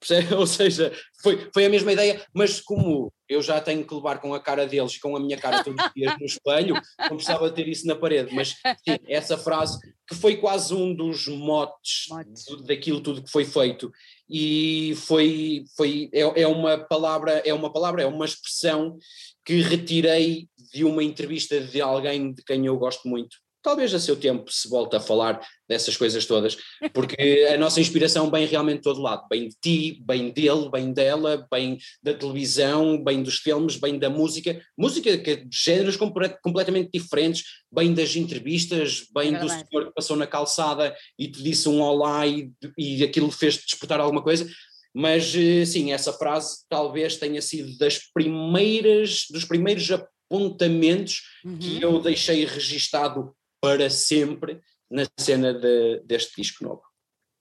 Ou 0.36 0.46
seja, 0.46 0.92
foi, 1.22 1.48
foi 1.52 1.66
a 1.66 1.70
mesma 1.70 1.92
ideia, 1.92 2.24
mas 2.34 2.60
como 2.60 3.12
eu 3.28 3.42
já 3.42 3.60
tenho 3.60 3.86
que 3.86 3.94
levar 3.94 4.20
com 4.20 4.34
a 4.34 4.40
cara 4.40 4.66
deles 4.66 4.98
com 4.98 5.16
a 5.16 5.20
minha 5.20 5.38
cara 5.38 5.64
todos 5.64 5.82
os 5.84 5.92
dias 5.94 6.18
no 6.18 6.26
espelho, 6.26 6.74
não 6.98 7.16
precisava 7.16 7.50
ter 7.50 7.68
isso 7.68 7.86
na 7.86 7.94
parede. 7.94 8.34
Mas 8.34 8.50
sim, 8.50 8.98
essa 9.08 9.38
frase 9.38 9.78
que 10.06 10.14
foi 10.14 10.36
quase 10.36 10.74
um 10.74 10.94
dos 10.94 11.26
motes, 11.28 12.06
motes. 12.08 12.44
daquilo 12.66 13.00
tudo 13.00 13.22
que 13.22 13.30
foi 13.30 13.44
feito. 13.44 13.90
E 14.28 14.94
foi, 15.06 15.64
foi 15.76 16.08
é, 16.12 16.42
é 16.42 16.46
uma 16.46 16.78
palavra, 16.78 17.42
é 17.44 17.52
uma 17.52 17.72
palavra, 17.72 18.02
é 18.02 18.06
uma 18.06 18.24
expressão 18.24 18.98
que 19.44 19.60
retirei 19.60 20.48
de 20.72 20.84
uma 20.84 21.02
entrevista 21.02 21.60
de 21.60 21.80
alguém 21.80 22.32
de 22.32 22.42
quem 22.42 22.66
eu 22.66 22.76
gosto 22.76 23.08
muito 23.08 23.43
talvez 23.64 23.94
a 23.94 23.98
seu 23.98 24.14
tempo 24.14 24.52
se 24.52 24.68
volte 24.68 24.94
a 24.94 25.00
falar 25.00 25.40
dessas 25.66 25.96
coisas 25.96 26.26
todas, 26.26 26.56
porque 26.92 27.48
a 27.52 27.56
nossa 27.56 27.80
inspiração 27.80 28.30
vem 28.30 28.46
realmente 28.46 28.76
de 28.76 28.82
todo 28.82 29.00
lado, 29.00 29.26
bem 29.28 29.48
de 29.48 29.56
ti, 29.60 30.02
bem 30.04 30.30
dele, 30.30 30.70
bem 30.70 30.92
dela, 30.92 31.48
bem 31.50 31.78
da 32.02 32.12
televisão, 32.12 33.02
bem 33.02 33.22
dos 33.22 33.38
filmes, 33.38 33.76
bem 33.76 33.98
da 33.98 34.10
música, 34.10 34.62
música 34.76 35.16
que 35.16 35.30
é 35.30 35.36
de 35.36 35.48
géneros 35.50 35.96
completamente 35.96 36.90
diferentes, 36.92 37.42
bem 37.72 37.94
das 37.94 38.14
entrevistas, 38.14 39.06
bem 39.12 39.34
é 39.34 39.38
do 39.38 39.48
senhor 39.48 39.86
que 39.86 39.94
passou 39.94 40.16
na 40.16 40.26
calçada 40.26 40.94
e 41.18 41.26
te 41.26 41.42
disse 41.42 41.68
um 41.68 41.80
olá 41.80 42.26
e, 42.26 42.52
e 42.76 43.02
aquilo 43.02 43.30
fez-te 43.30 43.64
despertar 43.66 43.98
alguma 43.98 44.22
coisa, 44.22 44.46
mas 44.94 45.34
eh, 45.34 45.64
sim, 45.64 45.92
essa 45.92 46.12
frase 46.12 46.58
talvez 46.68 47.16
tenha 47.16 47.40
sido 47.40 47.76
das 47.78 47.98
primeiras, 48.12 49.24
dos 49.30 49.44
primeiros 49.44 49.90
apontamentos 49.90 51.22
uhum. 51.44 51.58
que 51.58 51.82
eu 51.82 52.00
deixei 52.00 52.44
registado 52.44 53.34
para 53.64 53.88
sempre 53.88 54.60
na 54.90 55.04
cena 55.18 55.54
de, 55.54 56.00
deste 56.04 56.36
disco 56.42 56.62
novo. 56.62 56.82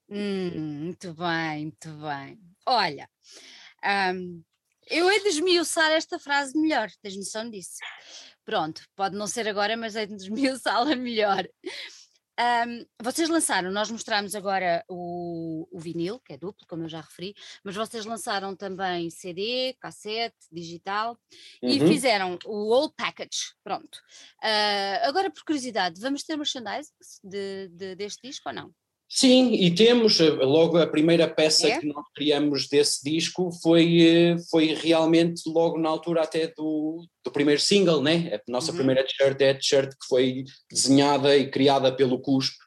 Hum, 0.09 0.83
muito 0.85 1.13
bem, 1.13 1.63
muito 1.63 1.89
bem. 1.97 2.39
Olha, 2.65 3.09
um, 4.15 4.41
eu 4.89 5.11
hei 5.11 5.21
de 5.21 5.27
esmiuçar 5.27 5.91
esta 5.91 6.17
frase 6.17 6.57
melhor, 6.57 6.89
tens 7.01 7.17
noção 7.17 7.49
disso? 7.49 7.77
Pronto, 8.45 8.83
pode 8.95 9.17
não 9.17 9.27
ser 9.27 9.49
agora, 9.49 9.75
mas 9.75 9.97
hei 9.97 10.07
de 10.07 10.15
esmiuçá-la 10.15 10.95
melhor. 10.95 11.45
Um, 12.39 12.85
vocês 13.01 13.29
lançaram, 13.29 13.71
nós 13.71 13.91
mostramos 13.91 14.33
agora 14.33 14.83
o, 14.89 15.67
o, 15.71 15.79
vinil, 15.79 16.19
que 16.19 16.33
é 16.33 16.37
duplo, 16.37 16.65
como 16.67 16.83
eu 16.83 16.89
já 16.89 17.01
referi, 17.01 17.35
mas 17.63 17.75
vocês 17.75 18.05
lançaram 18.05 18.55
também 18.55 19.09
CD, 19.11 19.75
cassete, 19.79 20.47
digital 20.51 21.17
uhum. 21.61 21.69
e 21.69 21.79
fizeram 21.79 22.39
o 22.45 22.69
whole 22.69 22.91
package. 22.97 23.53
Pronto. 23.63 23.99
Uh, 24.43 25.07
agora, 25.07 25.29
por 25.29 25.43
curiosidade, 25.43 26.01
vamos 26.01 26.23
ter 26.23 26.35
merchandising 26.35 26.91
de, 27.23 27.67
de, 27.69 27.95
deste 27.95 28.27
disco 28.27 28.49
ou 28.49 28.55
não? 28.55 28.73
Sim, 29.15 29.53
e 29.53 29.69
temos, 29.69 30.19
eh, 30.19 30.27
logo 30.27 30.75
a 30.75 30.87
primeira 30.87 31.27
peça 31.27 31.67
é? 31.67 31.79
que 31.79 31.85
nós 31.85 32.03
criamos 32.15 32.67
desse 32.67 33.03
disco 33.03 33.51
foi, 33.61 34.01
eh, 34.01 34.35
foi 34.49 34.73
realmente 34.73 35.43
logo 35.45 35.77
na 35.77 35.87
altura 35.87 36.23
até 36.23 36.47
do, 36.47 37.05
do 37.23 37.31
primeiro 37.31 37.61
single, 37.61 38.01
né? 38.01 38.33
A 38.33 38.51
nossa 38.51 38.71
uhum. 38.71 38.77
primeira 38.77 39.05
t-shirt 39.05 39.39
é 39.39 39.51
a 39.51 39.53
t-shirt 39.53 39.91
que 39.91 40.07
foi 40.09 40.45
desenhada 40.67 41.37
e 41.37 41.47
criada 41.47 41.95
pelo 41.95 42.19
Cuspe, 42.19 42.57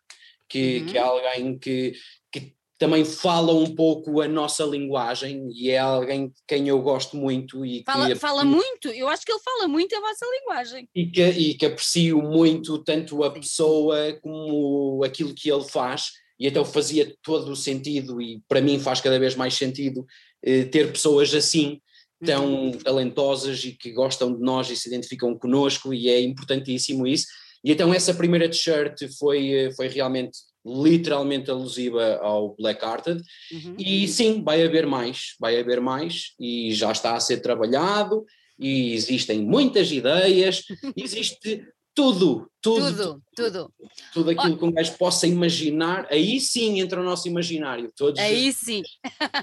que, 0.48 0.78
uhum. 0.78 0.86
que 0.86 0.96
é 0.96 1.00
alguém 1.00 1.58
que, 1.58 1.94
que 2.30 2.54
também 2.78 3.04
fala 3.04 3.52
um 3.52 3.74
pouco 3.74 4.20
a 4.20 4.28
nossa 4.28 4.62
linguagem 4.62 5.48
e 5.52 5.70
é 5.70 5.78
alguém 5.78 6.32
quem 6.46 6.68
eu 6.68 6.80
gosto 6.80 7.16
muito 7.16 7.66
e 7.66 7.82
fala, 7.84 8.06
que 8.06 8.14
fala 8.14 8.44
muito, 8.44 8.88
eu 8.90 9.08
acho 9.08 9.26
que 9.26 9.32
ele 9.32 9.42
fala 9.42 9.66
muito 9.66 9.96
a 9.96 10.00
vossa 10.00 10.24
linguagem 10.38 10.88
e 10.94 11.06
que, 11.06 11.22
e 11.24 11.54
que 11.54 11.66
aprecio 11.66 12.22
muito 12.22 12.78
tanto 12.84 13.24
a 13.24 13.32
pessoa 13.32 14.12
como 14.22 15.02
aquilo 15.02 15.34
que 15.34 15.50
ele 15.50 15.64
faz 15.64 16.24
e 16.38 16.46
então 16.46 16.64
fazia 16.64 17.14
todo 17.22 17.52
o 17.52 17.56
sentido, 17.56 18.20
e 18.20 18.42
para 18.48 18.60
mim 18.60 18.78
faz 18.78 19.00
cada 19.00 19.18
vez 19.18 19.34
mais 19.34 19.54
sentido, 19.54 20.06
eh, 20.42 20.64
ter 20.64 20.92
pessoas 20.92 21.34
assim, 21.34 21.80
tão 22.24 22.66
uhum. 22.66 22.72
talentosas 22.72 23.64
e 23.64 23.72
que 23.72 23.92
gostam 23.92 24.34
de 24.34 24.40
nós 24.40 24.70
e 24.70 24.76
se 24.76 24.88
identificam 24.88 25.36
connosco, 25.38 25.92
e 25.92 26.08
é 26.08 26.20
importantíssimo 26.20 27.06
isso. 27.06 27.26
E 27.64 27.72
então 27.72 27.92
essa 27.92 28.14
primeira 28.14 28.48
t-shirt 28.48 29.08
foi, 29.18 29.50
eh, 29.52 29.72
foi 29.72 29.88
realmente, 29.88 30.38
literalmente 30.64 31.48
alusiva 31.48 32.16
ao 32.16 32.56
Black 32.56 32.84
Hearted, 32.84 33.22
uhum. 33.52 33.76
e 33.78 34.08
sim, 34.08 34.42
vai 34.42 34.64
haver 34.64 34.84
mais, 34.84 35.34
vai 35.38 35.58
haver 35.60 35.80
mais, 35.80 36.32
e 36.40 36.72
já 36.74 36.90
está 36.90 37.14
a 37.14 37.20
ser 37.20 37.38
trabalhado, 37.38 38.24
e 38.58 38.92
existem 38.92 39.42
muitas 39.42 39.92
ideias, 39.92 40.64
existe 40.96 41.64
tudo, 41.96 42.50
tudo, 42.60 42.92
tudo, 42.94 43.22
tudo. 43.34 43.74
Tudo 44.12 44.30
aquilo 44.30 44.52
oh. 44.52 44.58
que 44.58 44.64
um 44.66 44.70
gajo 44.70 44.98
possa 44.98 45.26
imaginar, 45.26 46.06
aí 46.10 46.38
sim 46.38 46.78
entra 46.78 47.00
o 47.00 47.04
nosso 47.04 47.26
imaginário. 47.26 47.90
Todos 47.96 48.20
aí 48.20 48.52
sim. 48.52 48.82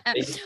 aí 0.06 0.24
sim. 0.24 0.40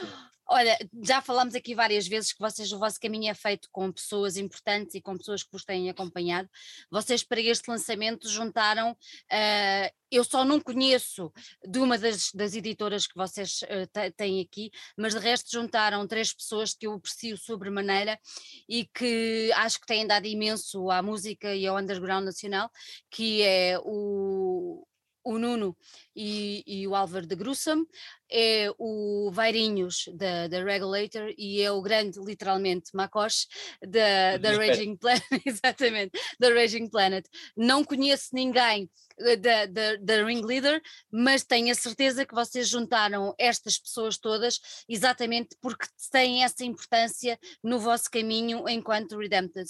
Olha, 0.50 0.78
já 1.04 1.22
falámos 1.22 1.56
aqui 1.56 1.76
várias 1.76 2.08
vezes 2.08 2.32
que 2.32 2.40
vocês, 2.40 2.72
o 2.72 2.80
vosso 2.80 2.98
caminho 3.00 3.30
é 3.30 3.34
feito 3.34 3.68
com 3.70 3.92
pessoas 3.92 4.38
importantes 4.38 4.96
e 4.96 5.02
com 5.02 5.18
pessoas 5.18 5.44
que 5.44 5.52
vos 5.52 5.66
têm 5.66 5.90
acompanhado. 5.90 6.50
Vocês, 6.90 7.22
para 7.22 7.42
este 7.42 7.70
lançamento, 7.70 8.30
juntaram. 8.30 8.92
Uh, 8.92 9.92
eu 10.10 10.24
só 10.24 10.46
não 10.46 10.62
conheço 10.62 11.34
de 11.68 11.80
uma 11.80 11.98
das, 11.98 12.32
das 12.32 12.56
editoras 12.56 13.06
que 13.06 13.16
vocês 13.16 13.62
uh, 13.64 14.14
têm 14.16 14.40
aqui, 14.40 14.72
mas 14.98 15.14
de 15.14 15.20
resto 15.20 15.52
juntaram 15.52 16.08
três 16.08 16.34
pessoas 16.34 16.74
que 16.74 16.88
eu 16.88 16.94
aprecio 16.94 17.38
sobremaneira 17.38 18.18
e 18.70 18.86
que 18.86 19.52
acho 19.54 19.82
que 19.82 19.86
têm 19.86 20.08
dado 20.08 20.26
imenso 20.28 20.90
à 20.90 21.02
música 21.02 21.54
e 21.54 21.68
ao 21.68 21.78
underground 21.78 22.24
nacional, 22.24 22.72
que 23.12 23.42
é 23.42 23.78
o, 23.84 24.88
o 25.28 25.38
Nuno 25.38 25.76
e, 26.16 26.64
e, 26.66 26.88
o 26.88 26.96
Álvaro 26.96 27.28
de 27.28 27.36
Grussam, 27.36 27.86
é 28.30 28.72
o 28.78 29.30
Vairinhos 29.32 30.06
da, 30.14 30.48
da 30.48 30.64
Regulator 30.64 31.34
e 31.38 31.62
é 31.62 31.72
o 31.72 31.82
grande, 31.82 32.20
literalmente, 32.20 32.92
Makosh 32.94 33.48
da, 33.82 34.38
da 34.38 34.52
Raging 34.58 34.96
Planet, 34.98 35.24
exatamente, 35.46 36.20
da 36.40 36.50
Raging 36.50 36.90
Planet. 36.90 37.26
Não 37.56 37.84
conheço 37.84 38.30
ninguém 38.34 38.90
eh, 39.20 39.36
da, 39.36 39.66
da, 39.66 39.96
da 39.96 40.26
Ringleader, 40.26 40.82
mas 41.12 41.44
tenho 41.44 41.72
a 41.72 41.76
certeza 41.76 42.26
que 42.26 42.36
vocês 42.36 42.68
juntaram 42.68 43.34
estas 43.38 43.78
pessoas 43.78 44.18
todas 44.18 44.60
exatamente 44.88 45.56
porque 45.62 45.86
têm 46.12 46.44
essa 46.44 46.64
importância 46.64 47.40
no 47.64 47.80
vosso 47.80 48.10
caminho 48.10 48.68
enquanto 48.70 49.18
Redempted. 49.18 49.68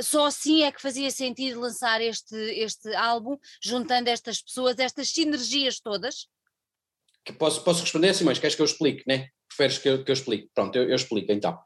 Só 0.00 0.26
assim 0.26 0.62
é 0.62 0.72
que 0.72 0.82
fazia 0.82 1.10
sentido 1.10 1.60
lançar 1.60 2.00
este, 2.00 2.36
este 2.36 2.94
álbum, 2.94 3.38
juntando 3.62 4.08
estas 4.08 4.42
pessoas, 4.42 4.78
estas 4.78 5.08
sinergias 5.08 5.80
todas? 5.80 6.28
Que 7.24 7.32
posso, 7.32 7.62
posso 7.62 7.82
responder 7.82 8.08
assim, 8.08 8.24
mas 8.24 8.38
queres 8.38 8.54
que 8.56 8.62
eu 8.62 8.66
explique, 8.66 9.04
né? 9.06 9.28
Preferes 9.48 9.78
que 9.78 9.88
eu, 9.88 10.04
que 10.04 10.10
eu 10.10 10.14
explique? 10.14 10.48
Pronto, 10.54 10.76
eu, 10.76 10.88
eu 10.88 10.96
explico 10.96 11.30
então. 11.30 11.58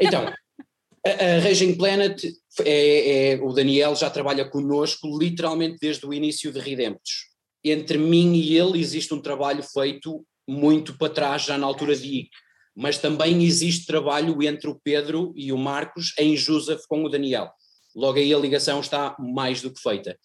Então, 0.00 0.32
a, 1.06 1.36
a 1.36 1.38
Raging 1.40 1.76
Planet, 1.76 2.24
é, 2.64 3.32
é, 3.32 3.42
o 3.42 3.52
Daniel 3.52 3.94
já 3.94 4.10
trabalha 4.10 4.48
connosco 4.48 5.18
literalmente 5.18 5.78
desde 5.80 6.06
o 6.06 6.14
início 6.14 6.52
de 6.52 6.58
Redemptos. 6.58 7.28
Entre 7.62 7.98
mim 7.98 8.34
e 8.34 8.56
ele 8.56 8.80
existe 8.80 9.12
um 9.12 9.20
trabalho 9.20 9.62
feito 9.62 10.24
muito 10.48 10.96
para 10.96 11.12
trás, 11.12 11.42
já 11.42 11.58
na 11.58 11.66
altura 11.66 11.94
de 11.94 12.06
IC, 12.06 12.30
mas 12.74 12.98
também 12.98 13.42
existe 13.42 13.86
trabalho 13.86 14.42
entre 14.42 14.68
o 14.68 14.78
Pedro 14.82 15.32
e 15.34 15.52
o 15.52 15.58
Marcos 15.58 16.12
em 16.18 16.36
Joseph 16.36 16.82
com 16.88 17.04
o 17.04 17.08
Daniel. 17.08 17.50
Logo 17.94 18.18
aí 18.18 18.32
a 18.32 18.38
ligação 18.38 18.80
está 18.80 19.16
mais 19.18 19.62
do 19.62 19.72
que 19.72 19.80
feita. 19.80 20.16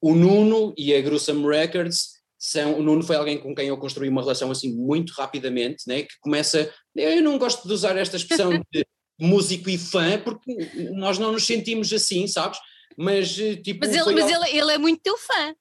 O 0.00 0.14
Nuno 0.14 0.74
e 0.76 0.94
a 0.94 1.00
Gruesome 1.00 1.46
Records 1.46 2.13
são, 2.46 2.78
o 2.78 2.82
Nuno 2.82 3.02
foi 3.02 3.16
alguém 3.16 3.38
com 3.38 3.54
quem 3.54 3.68
eu 3.68 3.78
construí 3.78 4.08
uma 4.08 4.20
relação 4.20 4.50
assim 4.50 4.74
muito 4.74 5.12
rapidamente, 5.14 5.84
né, 5.86 6.02
que 6.02 6.14
começa, 6.20 6.70
eu 6.94 7.22
não 7.22 7.38
gosto 7.38 7.66
de 7.66 7.72
usar 7.72 7.96
esta 7.96 8.16
expressão 8.16 8.50
de 8.70 8.86
músico 9.18 9.70
e 9.70 9.78
fã, 9.78 10.18
porque 10.18 10.90
nós 10.92 11.18
não 11.18 11.32
nos 11.32 11.46
sentimos 11.46 11.90
assim, 11.92 12.26
sabes? 12.26 12.58
Mas 12.98 13.38
eh, 13.38 13.56
tipo. 13.56 13.80
Mas, 13.80 13.94
ele, 13.94 14.12
mas 14.12 14.30
ele, 14.30 14.58
ele 14.58 14.72
é 14.72 14.78
muito 14.78 15.00
teu 15.02 15.16
fã. 15.16 15.54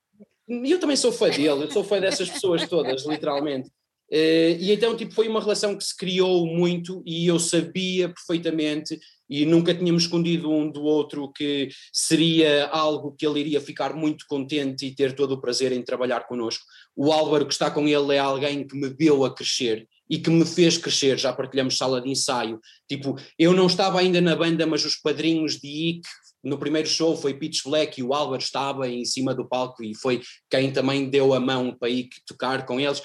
Eu 0.48 0.80
também 0.80 0.98
sou 0.98 1.12
fã 1.12 1.30
dele, 1.30 1.48
eu 1.48 1.72
sou 1.72 1.84
fã 1.84 2.00
dessas 2.00 2.30
pessoas 2.30 2.68
todas, 2.68 3.06
literalmente. 3.08 3.70
Uh, 4.12 4.60
e 4.60 4.72
então, 4.72 4.96
tipo, 4.96 5.14
foi 5.14 5.28
uma 5.28 5.40
relação 5.40 5.76
que 5.76 5.84
se 5.84 5.96
criou 5.96 6.46
muito 6.46 7.02
e 7.06 7.26
eu 7.26 7.40
sabia 7.40 8.10
perfeitamente 8.10 9.00
e 9.30 9.46
nunca 9.46 9.74
tínhamos 9.74 10.04
escondido 10.04 10.52
um 10.52 10.70
do 10.70 10.84
outro 10.84 11.32
que 11.32 11.70
seria 11.92 12.68
algo 12.68 13.16
que 13.18 13.26
ele 13.26 13.40
iria 13.40 13.62
ficar 13.62 13.94
muito 13.94 14.26
contente 14.28 14.86
e 14.86 14.96
ter 14.96 15.16
todo 15.16 15.34
o 15.34 15.42
prazer 15.42 15.72
em 15.72 15.82
trabalhar 15.82 16.28
connosco. 16.28 16.66
O 16.96 17.12
Álvaro 17.12 17.46
que 17.46 17.54
está 17.54 17.72
com 17.72 17.88
ele 17.88 18.16
é 18.16 18.20
alguém 18.20 18.68
que 18.68 18.76
me 18.76 18.90
deu 18.90 19.26
a 19.26 19.34
crescer 19.34 19.88
e 20.10 20.18
que 20.20 20.30
me 20.30 20.46
fez 20.46 20.78
crescer, 20.78 21.18
já 21.18 21.34
partilhamos 21.34 21.78
sala 21.78 22.02
de 22.02 22.10
ensaio, 22.10 22.60
tipo, 22.88 23.18
eu 23.40 23.54
não 23.54 23.68
estava 23.68 24.00
ainda 24.00 24.20
na 24.20 24.36
banda, 24.36 24.66
mas 24.68 24.86
os 24.86 24.96
padrinhos 24.96 25.58
de 25.58 25.68
Ick 25.68 26.08
no 26.44 26.58
primeiro 26.58 26.88
show 26.88 27.16
foi 27.16 27.34
Pitch 27.34 27.64
Black 27.64 28.00
e 28.00 28.04
o 28.04 28.14
Álvaro 28.14 28.42
estava 28.42 28.88
em 28.90 29.06
cima 29.06 29.34
do 29.34 29.48
palco 29.48 29.82
e 29.82 29.96
foi 29.96 30.22
quem 30.50 30.72
também 30.74 31.10
deu 31.10 31.34
a 31.34 31.40
mão 31.40 31.76
para 31.76 31.90
ir 31.90 32.10
tocar 32.28 32.66
com 32.66 32.80
eles 32.80 33.02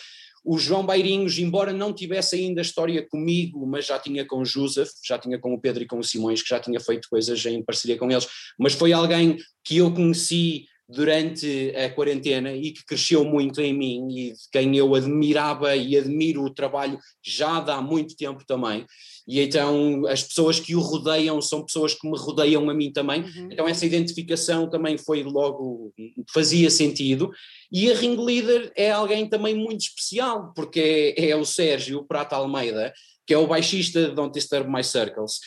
O 0.50 0.56
João 0.56 0.86
Bairinhos, 0.86 1.38
embora 1.38 1.74
não 1.74 1.92
tivesse 1.92 2.36
ainda 2.36 2.62
história 2.62 3.06
comigo, 3.06 3.66
mas 3.66 3.84
já 3.84 3.98
tinha 3.98 4.24
com 4.24 4.38
o 4.40 4.46
Joseph, 4.46 4.88
já 5.04 5.18
tinha 5.18 5.38
com 5.38 5.52
o 5.52 5.60
Pedro 5.60 5.82
e 5.82 5.86
com 5.86 5.98
o 5.98 6.02
Simões, 6.02 6.40
que 6.40 6.48
já 6.48 6.58
tinha 6.58 6.80
feito 6.80 7.06
coisas 7.10 7.44
em 7.44 7.62
parceria 7.62 7.98
com 7.98 8.10
eles, 8.10 8.26
mas 8.58 8.72
foi 8.72 8.94
alguém 8.94 9.36
que 9.62 9.76
eu 9.76 9.92
conheci 9.92 10.64
durante 10.88 11.72
a 11.76 11.90
quarentena 11.90 12.52
e 12.52 12.72
que 12.72 12.84
cresceu 12.84 13.24
muito 13.24 13.60
em 13.60 13.74
mim 13.76 14.08
e 14.10 14.32
de 14.32 14.38
quem 14.50 14.74
eu 14.76 14.94
admirava 14.94 15.76
e 15.76 15.96
admiro 15.96 16.42
o 16.42 16.54
trabalho 16.54 16.98
já 17.22 17.58
há 17.58 17.82
muito 17.82 18.16
tempo 18.16 18.42
também. 18.46 18.86
E 19.26 19.40
então 19.40 20.06
as 20.06 20.22
pessoas 20.22 20.58
que 20.58 20.74
o 20.74 20.80
rodeiam 20.80 21.42
são 21.42 21.62
pessoas 21.62 21.92
que 21.92 22.08
me 22.08 22.16
rodeiam 22.16 22.70
a 22.70 22.72
mim 22.72 22.90
também. 22.90 23.20
Uhum. 23.20 23.48
Então 23.52 23.68
essa 23.68 23.84
identificação 23.84 24.70
também 24.70 24.96
foi 24.96 25.22
logo, 25.22 25.92
fazia 26.32 26.70
sentido. 26.70 27.30
E 27.70 27.92
a 27.92 27.94
Ring 27.94 28.16
Leader 28.16 28.72
é 28.74 28.90
alguém 28.90 29.28
também 29.28 29.54
muito 29.54 29.82
especial, 29.82 30.54
porque 30.54 31.14
é, 31.18 31.28
é 31.28 31.36
o 31.36 31.44
Sérgio 31.44 32.04
Prata 32.04 32.36
Almeida, 32.36 32.94
que 33.26 33.34
é 33.34 33.38
o 33.38 33.46
baixista 33.46 34.08
de 34.08 34.14
Don't 34.14 34.32
Disturb 34.32 34.72
My 34.72 34.82
Circles. 34.82 35.40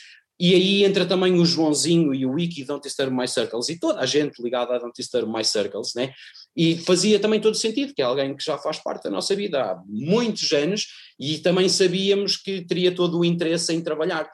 E 0.44 0.56
aí 0.56 0.82
entra 0.82 1.06
também 1.06 1.34
o 1.34 1.46
Joãozinho 1.46 2.12
e 2.12 2.26
o 2.26 2.32
Wiki 2.32 2.64
Don't 2.64 2.82
Disturb 2.82 3.16
My 3.16 3.28
Circles 3.28 3.68
e 3.68 3.78
toda 3.78 4.00
a 4.00 4.06
gente 4.06 4.42
ligada 4.42 4.74
a 4.74 4.78
Don't 4.80 4.92
Disturb 4.92 5.32
My 5.32 5.44
Circles, 5.44 5.94
né? 5.94 6.12
E 6.56 6.76
fazia 6.78 7.20
também 7.20 7.40
todo 7.40 7.54
sentido, 7.54 7.94
que 7.94 8.02
é 8.02 8.04
alguém 8.04 8.36
que 8.36 8.44
já 8.44 8.58
faz 8.58 8.80
parte 8.80 9.04
da 9.04 9.10
nossa 9.10 9.36
vida 9.36 9.62
há 9.62 9.80
muitos 9.86 10.50
anos 10.50 10.88
e 11.16 11.38
também 11.38 11.68
sabíamos 11.68 12.36
que 12.36 12.60
teria 12.60 12.92
todo 12.92 13.20
o 13.20 13.24
interesse 13.24 13.72
em 13.72 13.80
trabalhar. 13.80 14.28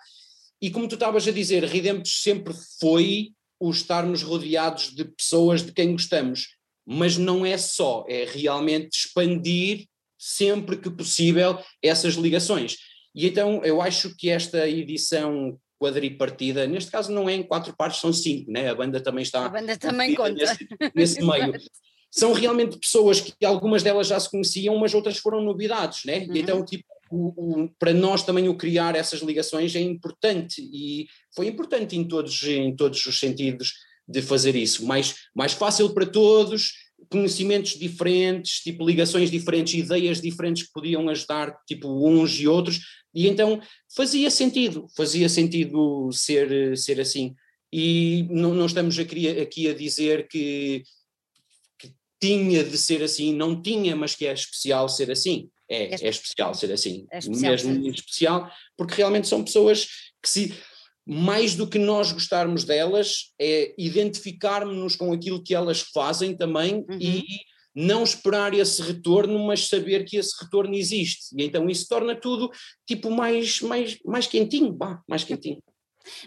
E 0.62 0.70
como 0.70 0.88
tu 0.88 0.94
estavas 0.94 1.28
a 1.28 1.30
dizer, 1.30 1.62
Redemptos 1.64 2.22
sempre 2.22 2.54
foi 2.80 3.32
o 3.60 3.70
estarmos 3.70 4.22
rodeados 4.22 4.94
de 4.94 5.04
pessoas 5.04 5.62
de 5.62 5.72
quem 5.72 5.92
gostamos, 5.92 6.56
mas 6.86 7.18
não 7.18 7.44
é 7.44 7.58
só, 7.58 8.06
é 8.08 8.24
realmente 8.24 8.96
expandir 8.96 9.86
sempre 10.18 10.78
que 10.78 10.88
possível 10.88 11.58
essas 11.82 12.14
ligações. 12.14 12.78
E 13.14 13.26
então 13.26 13.62
eu 13.62 13.82
acho 13.82 14.16
que 14.16 14.30
esta 14.30 14.66
edição 14.66 15.60
quadripartida, 15.78 16.66
neste 16.66 16.90
caso 16.90 17.12
não 17.12 17.28
é 17.28 17.34
em 17.34 17.42
quatro 17.42 17.74
partes, 17.76 18.00
são 18.00 18.12
cinco, 18.12 18.50
né? 18.50 18.68
a 18.68 18.74
banda 18.74 19.00
também 19.00 19.22
está. 19.22 19.46
A 19.46 19.48
banda 19.48 19.76
também 19.76 20.14
conta. 20.14 20.32
Nesse, 20.32 20.68
nesse 20.94 21.24
meio. 21.24 21.54
São 22.10 22.32
realmente 22.32 22.78
pessoas 22.78 23.20
que 23.20 23.44
algumas 23.44 23.82
delas 23.82 24.06
já 24.06 24.18
se 24.18 24.30
conheciam, 24.30 24.74
mas 24.78 24.94
outras 24.94 25.18
foram 25.18 25.42
novidades, 25.42 26.06
né? 26.06 26.20
Uhum. 26.20 26.36
Então, 26.36 26.64
tipo, 26.64 26.82
o, 27.10 27.64
o, 27.64 27.68
para 27.78 27.92
nós 27.92 28.22
também 28.22 28.48
o 28.48 28.56
criar 28.56 28.96
essas 28.96 29.20
ligações 29.20 29.76
é 29.76 29.80
importante 29.80 30.62
e 30.72 31.06
foi 31.36 31.46
importante 31.48 31.96
em 31.96 32.04
todos, 32.04 32.42
em 32.44 32.74
todos 32.74 33.04
os 33.04 33.20
sentidos 33.20 33.74
de 34.06 34.22
fazer 34.22 34.56
isso. 34.56 34.86
Mais, 34.86 35.16
mais 35.34 35.52
fácil 35.52 35.92
para 35.92 36.06
todos, 36.06 36.72
conhecimentos 37.10 37.78
diferentes, 37.78 38.60
tipo 38.60 38.86
ligações 38.86 39.30
diferentes, 39.30 39.74
ideias 39.74 40.20
diferentes 40.20 40.64
que 40.64 40.72
podiam 40.72 41.08
ajudar 41.08 41.56
tipo 41.66 41.88
uns 42.08 42.38
e 42.40 42.48
outros, 42.48 42.80
e 43.14 43.26
então 43.26 43.60
fazia 43.94 44.30
sentido, 44.30 44.86
fazia 44.96 45.28
sentido 45.28 46.10
ser, 46.12 46.76
ser 46.76 47.00
assim. 47.00 47.34
E 47.72 48.26
não, 48.30 48.54
não 48.54 48.66
estamos 48.66 48.98
aqui, 48.98 49.28
aqui 49.28 49.68
a 49.68 49.74
dizer 49.74 50.26
que, 50.28 50.82
que, 51.78 51.92
tinha 52.20 52.64
de 52.64 52.78
ser 52.78 53.02
assim, 53.02 53.34
não 53.34 53.60
tinha, 53.60 53.94
mas 53.94 54.14
que 54.14 54.26
é 54.26 54.32
especial 54.32 54.88
ser 54.88 55.10
assim. 55.10 55.50
É, 55.68 55.94
é, 55.94 56.06
é 56.06 56.08
especial 56.08 56.54
ser 56.54 56.72
assim, 56.72 57.06
é 57.12 57.18
especial, 57.18 57.50
mesmo 57.52 57.74
sim. 57.74 57.90
especial, 57.90 58.50
porque 58.74 58.94
realmente 58.94 59.28
são 59.28 59.44
pessoas 59.44 59.86
que 60.22 60.28
se 60.28 60.54
mais 61.06 61.54
do 61.54 61.66
que 61.66 61.78
nós 61.78 62.12
gostarmos 62.12 62.64
delas, 62.64 63.32
é 63.40 63.74
identificarmos-nos 63.78 64.94
com 64.94 65.10
aquilo 65.10 65.42
que 65.42 65.54
elas 65.54 65.80
fazem 65.80 66.36
também 66.36 66.84
uhum. 66.88 66.98
e 67.00 67.24
não 67.78 68.02
esperar 68.02 68.52
esse 68.54 68.82
retorno, 68.82 69.38
mas 69.46 69.68
saber 69.68 70.04
que 70.04 70.16
esse 70.16 70.34
retorno 70.42 70.74
existe. 70.74 71.32
E 71.36 71.44
então 71.44 71.68
isso 71.68 71.86
torna 71.88 72.16
tudo 72.16 72.50
tipo 72.84 73.08
mais, 73.08 73.60
mais, 73.60 73.96
mais 74.04 74.26
quentinho, 74.26 74.72
bah, 74.72 75.00
mais 75.08 75.22
quentinho. 75.22 75.62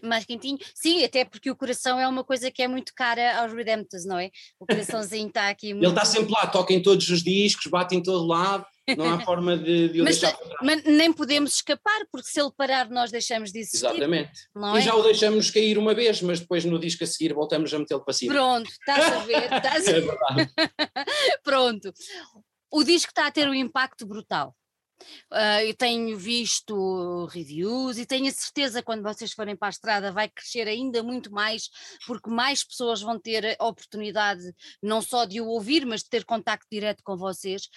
Mais 0.03 0.25
quentinho. 0.25 0.57
Sim, 0.73 1.03
até 1.03 1.25
porque 1.25 1.49
o 1.49 1.55
coração 1.55 1.99
é 1.99 2.07
uma 2.07 2.23
coisa 2.23 2.51
que 2.51 2.61
é 2.61 2.67
muito 2.67 2.93
cara 2.95 3.41
aos 3.41 3.53
Redemptors, 3.53 4.05
não 4.05 4.19
é? 4.19 4.29
O 4.59 4.65
coraçãozinho 4.65 5.27
está 5.27 5.49
aqui 5.49 5.73
muito... 5.73 5.85
Ele 5.85 5.93
está 5.93 6.05
sempre 6.05 6.31
lá, 6.31 6.47
toca 6.47 6.73
em 6.73 6.81
todos 6.81 7.07
os 7.09 7.23
discos, 7.23 7.67
bate 7.67 7.95
em 7.95 8.03
todo 8.03 8.25
lado, 8.25 8.65
não 8.97 9.13
há 9.13 9.19
forma 9.25 9.57
de, 9.57 9.89
de 9.89 10.01
o 10.01 10.03
mas, 10.03 10.19
deixar 10.19 10.37
mas 10.61 10.83
nem 10.83 11.11
podemos 11.11 11.55
escapar, 11.55 12.05
porque 12.11 12.27
se 12.27 12.39
ele 12.39 12.51
parar, 12.55 12.89
nós 12.89 13.11
deixamos 13.11 13.51
de 13.51 13.59
existir. 13.59 13.85
Exatamente. 13.85 14.31
e 14.55 14.77
é? 14.77 14.81
já 14.81 14.95
o 14.95 15.03
deixamos 15.03 15.49
cair 15.49 15.77
uma 15.77 15.93
vez, 15.93 16.21
mas 16.21 16.39
depois 16.39 16.65
no 16.65 16.79
disco 16.79 17.03
a 17.03 17.07
seguir 17.07 17.33
voltamos 17.33 17.73
a 17.73 17.79
metê-lo 17.79 18.03
para 18.03 18.13
cima. 18.13 18.33
Pronto, 18.33 18.69
estás 18.69 19.13
a 19.13 19.19
ver? 19.19 19.51
Estás 19.51 19.87
a... 19.87 19.91
É 19.91 21.37
Pronto. 21.43 21.93
O 22.71 22.83
disco 22.83 23.09
está 23.09 23.27
a 23.27 23.31
ter 23.31 23.47
um 23.47 23.53
impacto 23.53 24.05
brutal. 24.05 24.55
Uh, 25.31 25.61
eu 25.65 25.73
tenho 25.75 26.17
visto 26.17 27.25
reviews 27.27 27.97
e 27.97 28.05
tenho 28.05 28.27
a 28.27 28.31
certeza 28.31 28.81
quando 28.83 29.03
vocês 29.03 29.33
forem 29.33 29.55
para 29.55 29.69
a 29.69 29.71
estrada 29.71 30.11
vai 30.11 30.29
crescer 30.29 30.67
ainda 30.67 31.01
muito 31.03 31.31
mais, 31.31 31.69
porque 32.05 32.29
mais 32.29 32.63
pessoas 32.63 33.01
vão 33.01 33.19
ter 33.19 33.55
a 33.59 33.65
oportunidade 33.65 34.43
não 34.81 35.01
só 35.01 35.25
de 35.25 35.39
o 35.41 35.47
ouvir, 35.47 35.85
mas 35.85 36.03
de 36.03 36.09
ter 36.09 36.25
contacto 36.25 36.67
direto 36.71 37.03
com 37.03 37.15
vocês. 37.17 37.69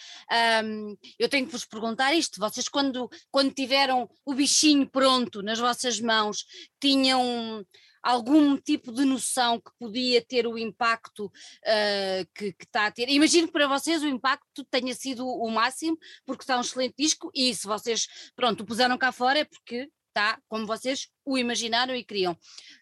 Um, 0.64 0.96
eu 1.18 1.28
tenho 1.28 1.46
que 1.46 1.52
vos 1.52 1.64
perguntar 1.64 2.14
isto: 2.14 2.40
vocês, 2.40 2.68
quando, 2.68 3.08
quando 3.30 3.52
tiveram 3.52 4.08
o 4.24 4.34
bichinho 4.34 4.88
pronto 4.88 5.42
nas 5.42 5.58
vossas 5.58 6.00
mãos, 6.00 6.44
tinham 6.80 7.64
algum 8.04 8.56
tipo 8.58 8.92
de 8.92 9.04
noção 9.04 9.58
que 9.58 9.70
podia 9.78 10.22
ter 10.22 10.46
o 10.46 10.58
impacto 10.58 11.26
uh, 11.26 12.28
que, 12.34 12.52
que, 12.52 12.64
está 12.64 12.86
a 12.86 12.90
ter. 12.90 13.08
Imagino 13.08 13.46
que 13.46 13.52
para 13.52 13.66
vocês 13.66 14.02
o 14.02 14.08
impacto 14.08 14.62
tenha 14.64 14.94
sido 14.94 15.26
o 15.26 15.50
máximo, 15.50 15.98
porque 16.26 16.42
está 16.42 16.58
um 16.58 16.60
excelente 16.60 16.94
disco 16.98 17.30
e 17.34 17.54
se 17.54 17.66
vocês, 17.66 18.06
pronto, 18.36 18.60
o 18.60 18.66
puseram 18.66 18.98
cá 18.98 19.10
fora 19.10 19.38
é 19.38 19.44
porque 19.44 19.90
está 20.08 20.38
como 20.46 20.66
vocês 20.66 21.08
o 21.24 21.38
imaginaram 21.38 21.96
e 21.96 22.04
queriam. 22.04 22.38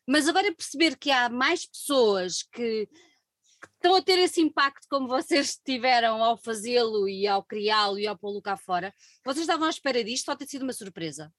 Mas 0.06 0.28
agora 0.28 0.52
perceber 0.52 0.98
que 0.98 1.10
há 1.12 1.28
mais 1.28 1.64
pessoas 1.66 2.42
que, 2.42 2.86
que 2.86 3.68
estão 3.76 3.94
a 3.94 4.02
ter 4.02 4.18
esse 4.18 4.40
impacto 4.40 4.88
como 4.90 5.06
vocês 5.06 5.56
tiveram 5.64 6.22
ao 6.22 6.36
fazê-lo 6.36 7.08
e 7.08 7.28
ao 7.28 7.44
criá-lo 7.44 7.98
e 7.98 8.08
ao 8.08 8.18
pô-lo 8.18 8.42
cá 8.42 8.56
fora, 8.56 8.92
vocês 9.24 9.42
estavam 9.42 9.68
à 9.68 9.70
espera 9.70 10.02
disto 10.02 10.28
ou 10.28 10.36
ter 10.36 10.48
sido 10.48 10.62
uma 10.62 10.72
surpresa? 10.72 11.32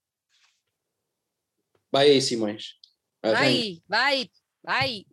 Vai 1.92 2.10
aí, 2.10 2.22
Simões. 2.22 2.82
Vai, 3.24 3.78
vai, 3.88 5.06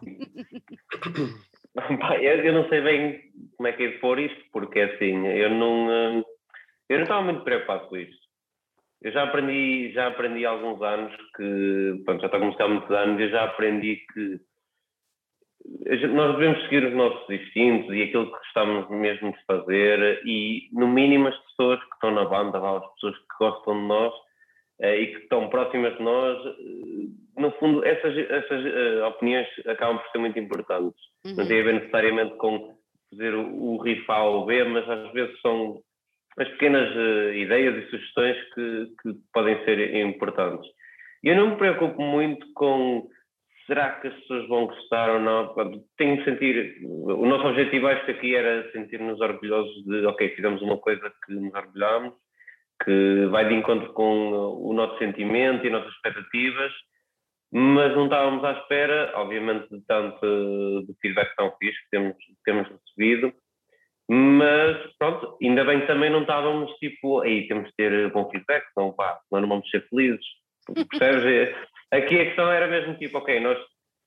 vai. 1.98 2.26
Eu 2.26 2.52
não 2.52 2.68
sei 2.68 2.80
bem 2.80 3.20
como 3.56 3.68
é 3.68 3.72
que 3.72 3.84
é 3.84 3.88
de 3.88 3.98
pôr 3.98 4.18
isto, 4.18 4.44
porque 4.52 4.80
assim, 4.80 5.26
eu 5.26 5.50
não, 5.50 5.88
hum, 5.88 6.24
eu 6.88 6.96
não 6.96 7.04
estava 7.04 7.22
muito 7.22 7.44
preocupado 7.44 7.88
com 7.88 7.96
isto. 7.96 8.20
Eu 9.02 9.12
já 9.12 9.22
aprendi, 9.22 9.92
já 9.92 10.08
aprendi 10.08 10.44
há 10.44 10.50
alguns 10.50 10.82
anos 10.82 11.14
que, 11.36 12.02
pronto, 12.04 12.20
já 12.20 12.26
está 12.26 12.36
a 12.36 12.40
começar 12.40 12.64
há 12.64 12.68
muitos 12.68 12.90
anos, 12.90 13.20
eu 13.20 13.30
já 13.30 13.44
aprendi 13.44 14.04
que 14.12 14.40
nós 16.08 16.36
devemos 16.36 16.62
seguir 16.64 16.84
os 16.84 16.94
nossos 16.94 17.30
instintos 17.30 17.94
e 17.94 18.02
aquilo 18.02 18.26
que 18.26 18.38
gostamos 18.38 18.90
mesmo 18.90 19.32
de 19.32 19.44
fazer 19.44 20.20
e, 20.26 20.68
no 20.72 20.88
mínimo, 20.88 21.28
as 21.28 21.38
pessoas 21.44 21.78
que 21.80 21.94
estão 21.94 22.10
na 22.10 22.24
banda, 22.24 22.58
as 22.58 22.92
pessoas 22.94 23.16
que 23.16 23.36
gostam 23.38 23.74
de 23.74 23.86
nós, 23.86 24.14
e 24.82 25.06
que 25.08 25.18
estão 25.22 25.48
próximas 25.48 25.96
de 25.96 26.02
nós, 26.02 26.38
uh, 26.46 27.40
no 27.40 27.50
fundo, 27.52 27.84
essas, 27.84 28.16
essas 28.16 28.64
uh, 28.64 29.06
opiniões 29.06 29.46
acabam 29.66 29.98
por 29.98 30.10
ser 30.10 30.18
muito 30.18 30.38
importantes. 30.38 31.00
Uhum. 31.24 31.36
Não 31.36 31.46
tem 31.46 31.60
a 31.60 31.64
ver 31.64 31.74
necessariamente 31.74 32.36
com 32.36 32.74
fazer 33.10 33.34
o, 33.34 33.74
o 33.74 33.82
riff 33.82 34.04
A 34.08 34.24
ou 34.24 34.46
B, 34.46 34.64
mas 34.64 34.88
às 34.88 35.12
vezes 35.12 35.40
são 35.40 35.80
as 36.38 36.48
pequenas 36.50 36.88
ideias 37.34 37.76
e 37.76 37.90
sugestões 37.90 38.36
que, 38.54 38.86
que 39.02 39.14
podem 39.32 39.62
ser 39.64 39.96
importantes. 39.96 40.70
Eu 41.22 41.36
não 41.36 41.50
me 41.50 41.56
preocupo 41.56 42.00
muito 42.00 42.46
com 42.54 43.08
será 43.66 44.00
que 44.00 44.08
as 44.08 44.14
pessoas 44.14 44.48
vão 44.48 44.66
gostar 44.66 45.10
ou 45.10 45.20
não? 45.20 45.54
Tenho 45.96 46.16
de 46.16 46.24
sentir. 46.24 46.78
O 46.82 47.24
nosso 47.24 47.46
objetivo, 47.46 47.86
acho 47.86 48.04
que 48.04 48.10
aqui 48.12 48.34
era 48.34 48.70
sentir-nos 48.72 49.20
orgulhosos 49.20 49.84
de, 49.84 50.06
ok, 50.06 50.30
fizemos 50.30 50.60
uma 50.60 50.76
coisa 50.78 51.12
que 51.24 51.34
nos 51.34 51.54
orgulhamos 51.54 52.14
que 52.84 53.26
vai 53.26 53.48
de 53.48 53.54
encontro 53.54 53.92
com 53.92 54.30
o 54.32 54.72
nosso 54.72 54.98
sentimento 54.98 55.66
e 55.66 55.70
nossas 55.70 55.92
expectativas, 55.92 56.72
mas 57.52 57.94
não 57.94 58.04
estávamos 58.04 58.44
à 58.44 58.52
espera, 58.52 59.12
obviamente, 59.16 59.68
de 59.70 59.84
tanto 59.86 60.20
do 60.20 60.94
feedback 61.00 61.34
tão 61.36 61.52
fixe 61.58 61.78
que 61.82 61.90
temos, 61.90 62.16
temos 62.44 62.68
recebido, 62.68 63.32
mas 64.08 64.76
pronto, 64.98 65.36
ainda 65.42 65.64
bem 65.64 65.80
que 65.80 65.86
também 65.86 66.10
não 66.10 66.22
estávamos 66.22 66.72
tipo, 66.74 67.20
aí 67.20 67.46
temos 67.48 67.68
de 67.68 67.74
ter 67.76 68.10
bom 68.12 68.28
feedback, 68.30 68.64
não, 68.76 68.92
pá, 68.92 69.20
não 69.30 69.48
vamos 69.48 69.68
ser 69.70 69.86
felizes, 69.88 70.24
percebes? 70.90 71.56
Aqui 71.92 72.20
a 72.20 72.24
questão 72.26 72.50
era 72.50 72.68
mesmo 72.68 72.94
tipo, 72.94 73.18
ok, 73.18 73.40
nós 73.40 73.58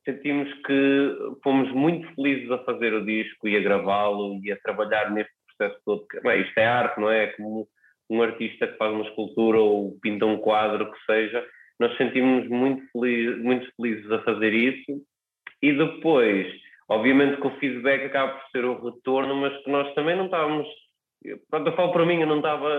sentimos 0.05 0.51
que 0.65 1.17
fomos 1.43 1.71
muito 1.71 2.13
felizes 2.15 2.49
a 2.51 2.57
fazer 2.59 2.93
o 2.93 3.05
disco 3.05 3.47
e 3.47 3.57
a 3.57 3.61
gravá-lo 3.61 4.39
e 4.43 4.51
a 4.51 4.59
trabalhar 4.59 5.11
neste 5.11 5.33
processo 5.57 5.81
todo. 5.85 6.05
Bem, 6.23 6.41
isto 6.41 6.57
é 6.57 6.65
arte, 6.65 6.99
não 6.99 7.09
é? 7.09 7.27
Como 7.27 7.67
um 8.13 8.21
artista 8.21 8.67
que 8.67 8.77
faz 8.77 8.91
uma 8.93 9.05
escultura 9.05 9.59
ou 9.59 9.97
pinta 10.01 10.25
um 10.25 10.37
quadro, 10.37 10.91
que 10.91 11.05
seja, 11.05 11.45
nós 11.79 11.95
sentimos 11.97 12.47
muito, 12.47 12.83
feliz, 12.91 13.37
muito 13.39 13.69
felizes 13.75 14.11
a 14.11 14.19
fazer 14.23 14.53
isso 14.53 15.01
e 15.61 15.73
depois, 15.73 16.47
obviamente 16.89 17.39
que 17.41 17.47
o 17.47 17.59
feedback 17.59 18.05
acaba 18.05 18.33
por 18.33 18.49
ser 18.51 18.65
o 18.65 18.79
retorno, 18.83 19.35
mas 19.35 19.55
que 19.63 19.71
nós 19.71 19.93
também 19.95 20.15
não 20.15 20.25
estávamos 20.25 20.67
pronto, 21.49 21.69
eu 21.69 21.75
falo 21.75 21.91
para 21.93 22.05
mim, 22.05 22.19
eu 22.19 22.27
não 22.27 22.37
estava 22.37 22.69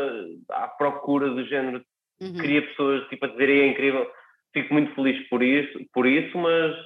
à 0.50 0.68
procura 0.68 1.30
do 1.30 1.44
género, 1.46 1.82
uhum. 2.20 2.34
queria 2.34 2.66
pessoas 2.68 3.08
tipo 3.08 3.24
a 3.24 3.28
dizerem 3.28 3.60
é 3.60 3.66
incrível, 3.68 4.10
fico 4.52 4.72
muito 4.72 4.94
feliz 4.94 5.28
por 5.28 5.42
isso, 5.42 5.78
por 5.92 6.06
isso 6.06 6.38
mas, 6.38 6.76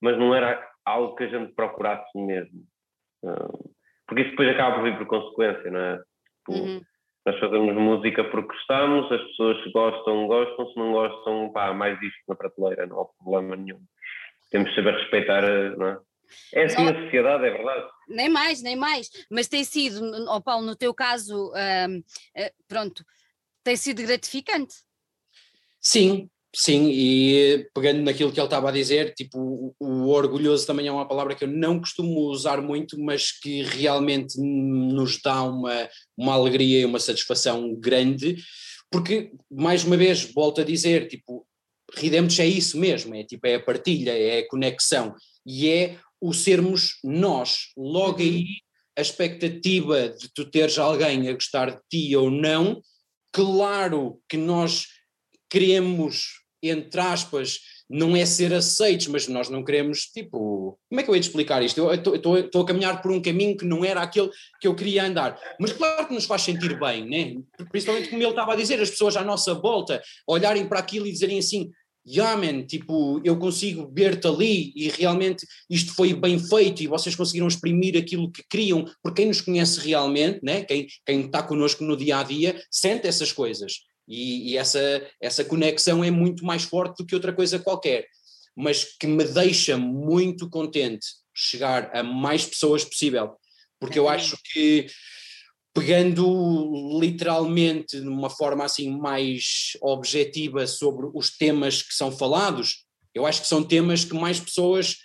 mas 0.00 0.18
não 0.18 0.34
era 0.34 0.62
algo 0.84 1.14
que 1.14 1.24
a 1.24 1.28
gente 1.28 1.54
procurasse 1.54 2.06
mesmo. 2.16 2.64
Porque 4.06 4.22
isso 4.22 4.30
depois 4.30 4.48
acaba 4.50 4.76
por 4.76 4.84
vir 4.84 4.98
por 4.98 5.06
consequência, 5.06 5.70
não 5.70 5.80
é? 5.80 5.96
Tipo, 5.96 6.52
uhum. 6.52 6.80
Nós 7.26 7.40
fazemos 7.40 7.74
música 7.74 8.22
porque 8.22 8.54
gostamos, 8.54 9.10
as 9.10 9.20
pessoas 9.20 9.72
gostam, 9.72 10.28
gostam, 10.28 10.70
se 10.70 10.76
não 10.76 10.92
gostam, 10.92 11.50
pá, 11.52 11.74
mais 11.74 12.00
isto 12.00 12.20
na 12.28 12.36
prateleira, 12.36 12.86
não 12.86 13.00
há 13.00 13.04
problema 13.04 13.56
nenhum. 13.56 13.80
Temos 14.48 14.70
de 14.70 14.76
saber 14.76 14.94
respeitar, 14.94 15.42
não 15.76 15.88
é? 15.88 15.98
É 16.54 16.64
assim 16.64 16.84
não, 16.84 16.92
a 16.92 17.02
sociedade, 17.02 17.46
é 17.46 17.50
verdade. 17.50 17.88
Nem 18.08 18.28
mais, 18.28 18.62
nem 18.62 18.76
mais. 18.76 19.10
Mas 19.28 19.48
tem 19.48 19.64
sido, 19.64 20.00
oh 20.28 20.40
Paulo, 20.40 20.64
no 20.64 20.76
teu 20.76 20.94
caso, 20.94 21.50
uh, 21.50 21.98
uh, 21.98 22.50
pronto, 22.68 23.04
tem 23.64 23.76
sido 23.76 24.02
gratificante. 24.02 24.74
Sim, 25.80 26.30
sim, 26.58 26.88
e 26.90 27.68
pegando 27.74 28.00
naquilo 28.00 28.32
que 28.32 28.40
ele 28.40 28.46
estava 28.46 28.70
a 28.70 28.72
dizer, 28.72 29.12
tipo, 29.12 29.38
o, 29.38 29.74
o, 29.78 30.08
orgulhoso 30.08 30.66
também 30.66 30.86
é 30.86 30.92
uma 30.92 31.06
palavra 31.06 31.34
que 31.34 31.44
eu 31.44 31.48
não 31.48 31.78
costumo 31.78 32.20
usar 32.30 32.62
muito, 32.62 32.98
mas 32.98 33.30
que 33.30 33.62
realmente 33.62 34.40
nos 34.40 35.20
dá 35.20 35.42
uma, 35.42 35.86
uma 36.16 36.32
alegria 36.32 36.80
e 36.80 36.84
uma 36.86 36.98
satisfação 36.98 37.74
grande, 37.74 38.36
porque, 38.90 39.32
mais 39.50 39.84
uma 39.84 39.98
vez, 39.98 40.32
volto 40.32 40.62
a 40.62 40.64
dizer, 40.64 41.08
tipo, 41.08 41.46
Redemptos 41.94 42.38
é 42.40 42.46
isso 42.46 42.78
mesmo, 42.78 43.14
é 43.14 43.22
tipo, 43.22 43.46
é 43.46 43.56
a 43.56 43.62
partilha, 43.62 44.16
é 44.16 44.38
a 44.38 44.48
conexão, 44.48 45.14
e 45.44 45.68
é 45.68 45.98
o 46.20 46.32
sermos 46.32 46.98
nós. 47.04 47.68
Logo 47.76 48.20
aí, 48.20 48.46
a 48.96 49.02
expectativa 49.02 50.08
de 50.08 50.32
tu 50.32 50.50
teres 50.50 50.78
alguém 50.78 51.28
a 51.28 51.32
gostar 51.34 51.70
de 51.70 51.80
ti 51.88 52.16
ou 52.16 52.30
não, 52.30 52.80
claro 53.30 54.20
que 54.28 54.38
nós 54.38 54.86
queremos, 55.50 56.45
entre 56.70 57.00
aspas, 57.00 57.60
não 57.88 58.16
é 58.16 58.26
ser 58.26 58.52
aceitos, 58.52 59.06
mas 59.06 59.28
nós 59.28 59.48
não 59.48 59.64
queremos, 59.64 60.06
tipo, 60.06 60.78
como 60.88 61.00
é 61.00 61.04
que 61.04 61.10
eu 61.10 61.14
ia 61.14 61.20
te 61.20 61.28
explicar 61.28 61.62
isto? 61.62 61.78
Eu 61.80 62.16
estou 62.16 62.62
a 62.62 62.66
caminhar 62.66 63.00
por 63.00 63.12
um 63.12 63.22
caminho 63.22 63.56
que 63.56 63.64
não 63.64 63.84
era 63.84 64.00
aquele 64.00 64.30
que 64.60 64.66
eu 64.66 64.74
queria 64.74 65.04
andar, 65.04 65.38
mas 65.60 65.72
claro 65.72 66.06
que 66.08 66.14
nos 66.14 66.24
faz 66.24 66.42
sentir 66.42 66.78
bem, 66.78 67.08
né? 67.08 67.40
principalmente 67.70 68.08
como 68.08 68.22
ele 68.22 68.30
estava 68.30 68.52
a 68.52 68.56
dizer, 68.56 68.80
as 68.80 68.90
pessoas 68.90 69.16
à 69.16 69.24
nossa 69.24 69.54
volta 69.54 70.02
olharem 70.26 70.66
para 70.66 70.80
aquilo 70.80 71.06
e 71.06 71.12
dizerem 71.12 71.38
assim, 71.38 71.70
yeah 72.06 72.36
man, 72.36 72.64
tipo, 72.64 73.20
eu 73.24 73.36
consigo 73.38 73.90
ver-te 73.92 74.26
ali 74.26 74.72
e 74.74 74.88
realmente 74.88 75.46
isto 75.70 75.94
foi 75.94 76.12
bem 76.12 76.38
feito 76.38 76.82
e 76.82 76.86
vocês 76.86 77.14
conseguiram 77.14 77.48
exprimir 77.48 77.96
aquilo 77.96 78.30
que 78.30 78.44
queriam, 78.48 78.84
porque 79.02 79.22
quem 79.22 79.26
nos 79.26 79.40
conhece 79.40 79.80
realmente, 79.80 80.40
né, 80.42 80.62
quem, 80.64 80.86
quem 81.04 81.26
está 81.26 81.42
connosco 81.42 81.84
no 81.84 81.96
dia 81.96 82.18
a 82.18 82.22
dia, 82.22 82.60
sente 82.70 83.06
essas 83.06 83.32
coisas 83.32 83.80
e, 84.06 84.52
e 84.52 84.56
essa, 84.56 84.80
essa 85.20 85.44
conexão 85.44 86.02
é 86.04 86.10
muito 86.10 86.44
mais 86.44 86.62
forte 86.62 86.98
do 86.98 87.06
que 87.06 87.14
outra 87.14 87.32
coisa 87.32 87.58
qualquer, 87.58 88.06
mas 88.56 88.84
que 88.98 89.06
me 89.06 89.24
deixa 89.24 89.76
muito 89.76 90.48
contente 90.48 91.06
chegar 91.34 91.90
a 91.94 92.02
mais 92.02 92.46
pessoas 92.46 92.84
possível, 92.84 93.36
porque 93.78 93.98
eu 93.98 94.08
acho 94.08 94.38
que 94.52 94.86
pegando 95.74 96.98
literalmente 96.98 98.00
numa 98.00 98.30
forma 98.30 98.64
assim 98.64 98.96
mais 98.96 99.76
objetiva 99.82 100.66
sobre 100.66 101.06
os 101.12 101.36
temas 101.36 101.82
que 101.82 101.94
são 101.94 102.10
falados, 102.10 102.86
eu 103.14 103.26
acho 103.26 103.42
que 103.42 103.48
são 103.48 103.62
temas 103.62 104.02
que 104.02 104.14
mais 104.14 104.40
pessoas 104.40 104.96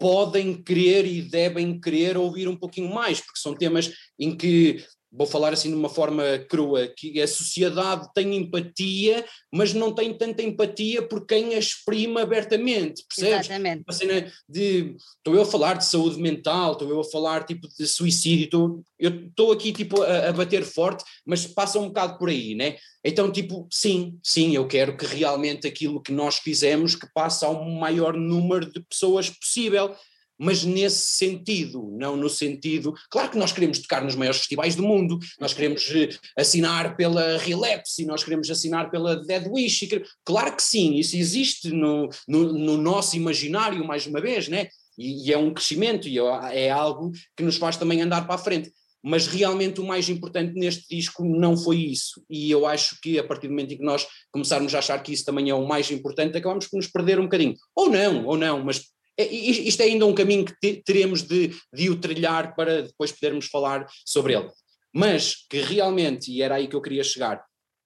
podem 0.00 0.60
querer 0.60 1.06
e 1.06 1.22
devem 1.22 1.78
querer 1.78 2.16
ouvir 2.16 2.48
um 2.48 2.56
pouquinho 2.56 2.92
mais, 2.92 3.20
porque 3.20 3.38
são 3.38 3.54
temas 3.54 3.92
em 4.18 4.36
que 4.36 4.84
vou 5.12 5.26
falar 5.26 5.52
assim 5.52 5.70
de 5.70 5.74
uma 5.74 5.88
forma 5.88 6.22
crua, 6.48 6.86
que 6.86 7.20
a 7.20 7.26
sociedade 7.26 8.08
tem 8.14 8.36
empatia, 8.36 9.24
mas 9.52 9.74
não 9.74 9.92
tem 9.92 10.14
tanta 10.14 10.42
empatia 10.42 11.02
por 11.02 11.26
quem 11.26 11.54
a 11.54 11.58
exprime 11.58 12.20
abertamente, 12.20 13.04
percebes? 13.08 13.46
Exatamente. 13.46 13.84
A 13.86 13.92
cena 13.92 14.32
de, 14.48 14.94
estou 15.16 15.34
eu 15.34 15.42
a 15.42 15.46
falar 15.46 15.74
de 15.74 15.84
saúde 15.84 16.20
mental, 16.20 16.72
estou 16.72 16.88
eu 16.88 17.00
a 17.00 17.04
falar 17.04 17.44
tipo 17.44 17.66
de 17.68 17.86
suicídio, 17.86 18.44
estou, 18.44 18.84
eu 18.98 19.26
estou 19.26 19.52
aqui 19.52 19.72
tipo 19.72 20.00
a, 20.02 20.28
a, 20.28 20.32
bater 20.32 20.62
forte, 20.62 21.04
mas 21.26 21.46
passa 21.46 21.80
um 21.80 21.88
bocado 21.88 22.16
por 22.16 22.28
aí, 22.28 22.54
né? 22.54 22.76
Então 23.04 23.32
tipo, 23.32 23.66
sim, 23.70 24.18
sim, 24.22 24.54
eu 24.54 24.68
quero 24.68 24.96
que 24.96 25.06
realmente 25.06 25.66
aquilo 25.66 26.02
que 26.02 26.12
nós 26.12 26.36
fizemos 26.36 26.94
que 26.94 27.08
passe 27.12 27.44
ao 27.44 27.64
maior 27.64 28.16
número 28.16 28.70
de 28.70 28.80
pessoas 28.80 29.28
possível, 29.28 29.94
mas 30.40 30.64
nesse 30.64 31.16
sentido, 31.16 31.94
não 31.98 32.16
no 32.16 32.30
sentido. 32.30 32.94
Claro 33.10 33.30
que 33.30 33.36
nós 33.36 33.52
queremos 33.52 33.78
tocar 33.80 34.02
nos 34.02 34.14
maiores 34.14 34.38
festivais 34.38 34.74
do 34.74 34.82
mundo, 34.82 35.18
nós 35.38 35.52
queremos 35.52 35.86
eh, 35.94 36.08
assinar 36.34 36.96
pela 36.96 37.36
Relapse, 37.36 38.06
nós 38.06 38.24
queremos 38.24 38.50
assinar 38.50 38.90
pela 38.90 39.16
Dead 39.16 39.46
Wish, 39.46 39.86
claro 40.24 40.56
que 40.56 40.62
sim, 40.62 40.94
isso 40.96 41.14
existe 41.14 41.70
no, 41.70 42.08
no, 42.26 42.54
no 42.54 42.78
nosso 42.78 43.16
imaginário, 43.16 43.86
mais 43.86 44.06
uma 44.06 44.20
vez, 44.20 44.48
né? 44.48 44.68
E, 44.96 45.28
e 45.28 45.32
é 45.32 45.36
um 45.36 45.52
crescimento 45.52 46.08
e 46.08 46.18
é, 46.18 46.66
é 46.66 46.70
algo 46.70 47.12
que 47.36 47.42
nos 47.42 47.58
faz 47.58 47.76
também 47.76 48.00
andar 48.00 48.26
para 48.26 48.36
a 48.36 48.38
frente 48.38 48.72
mas 49.02 49.26
realmente 49.26 49.80
o 49.80 49.86
mais 49.86 50.08
importante 50.08 50.52
neste 50.54 50.94
disco 50.94 51.24
não 51.24 51.56
foi 51.56 51.78
isso. 51.78 52.22
E 52.28 52.50
eu 52.50 52.66
acho 52.66 53.00
que 53.00 53.18
a 53.18 53.24
partir 53.24 53.46
do 53.46 53.52
momento 53.52 53.72
em 53.72 53.78
que 53.78 53.82
nós 53.82 54.06
começarmos 54.30 54.74
a 54.74 54.78
achar 54.78 55.02
que 55.02 55.12
isso 55.12 55.24
também 55.24 55.48
é 55.48 55.54
o 55.54 55.66
mais 55.66 55.90
importante, 55.90 56.36
acabamos 56.36 56.66
por 56.66 56.76
nos 56.76 56.86
perder 56.86 57.18
um 57.18 57.24
bocadinho. 57.24 57.54
Ou 57.74 57.88
não, 57.88 58.26
ou 58.26 58.36
não, 58.36 58.62
mas 58.62 58.90
isto 59.18 59.80
é 59.82 59.84
ainda 59.84 60.06
um 60.06 60.14
caminho 60.14 60.44
que 60.44 60.82
teremos 60.84 61.22
de, 61.22 61.50
de 61.72 61.90
o 61.90 62.00
trilhar 62.00 62.54
para 62.54 62.82
depois 62.82 63.12
podermos 63.12 63.46
falar 63.46 63.86
sobre 64.04 64.34
ele. 64.34 64.50
Mas 64.94 65.46
que 65.48 65.60
realmente, 65.60 66.32
e 66.32 66.42
era 66.42 66.56
aí 66.56 66.66
que 66.66 66.74
eu 66.74 66.82
queria 66.82 67.04
chegar, 67.04 67.44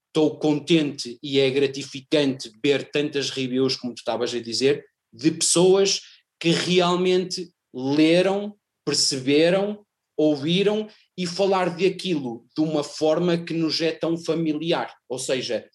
estou 0.09 0.39
contente 0.39 1.19
e 1.23 1.41
é 1.41 1.51
gratificante 1.51 2.51
ver 2.63 2.91
tantas 2.91 3.31
reviews, 3.31 3.77
como 3.77 3.95
tu 3.95 3.99
estavas 3.99 4.33
a 4.33 4.41
dizer, 4.41 4.85
de 5.13 5.31
pessoas 5.33 6.01
que 6.39 6.51
realmente 6.51 7.51
leram, 7.75 8.55
perceberam, 8.85 9.85
ouviram 10.17 10.89
e 11.19 11.27
falar 11.27 11.77
de 11.77 11.87
aquilo 11.87 12.47
de 12.57 12.63
uma 12.63 12.85
forma 12.85 13.37
que 13.37 13.53
nos 13.53 13.81
é 13.81 13.91
tão 13.91 14.17
familiar. 14.17 14.95
Ou 15.09 15.19
seja, 15.19 15.69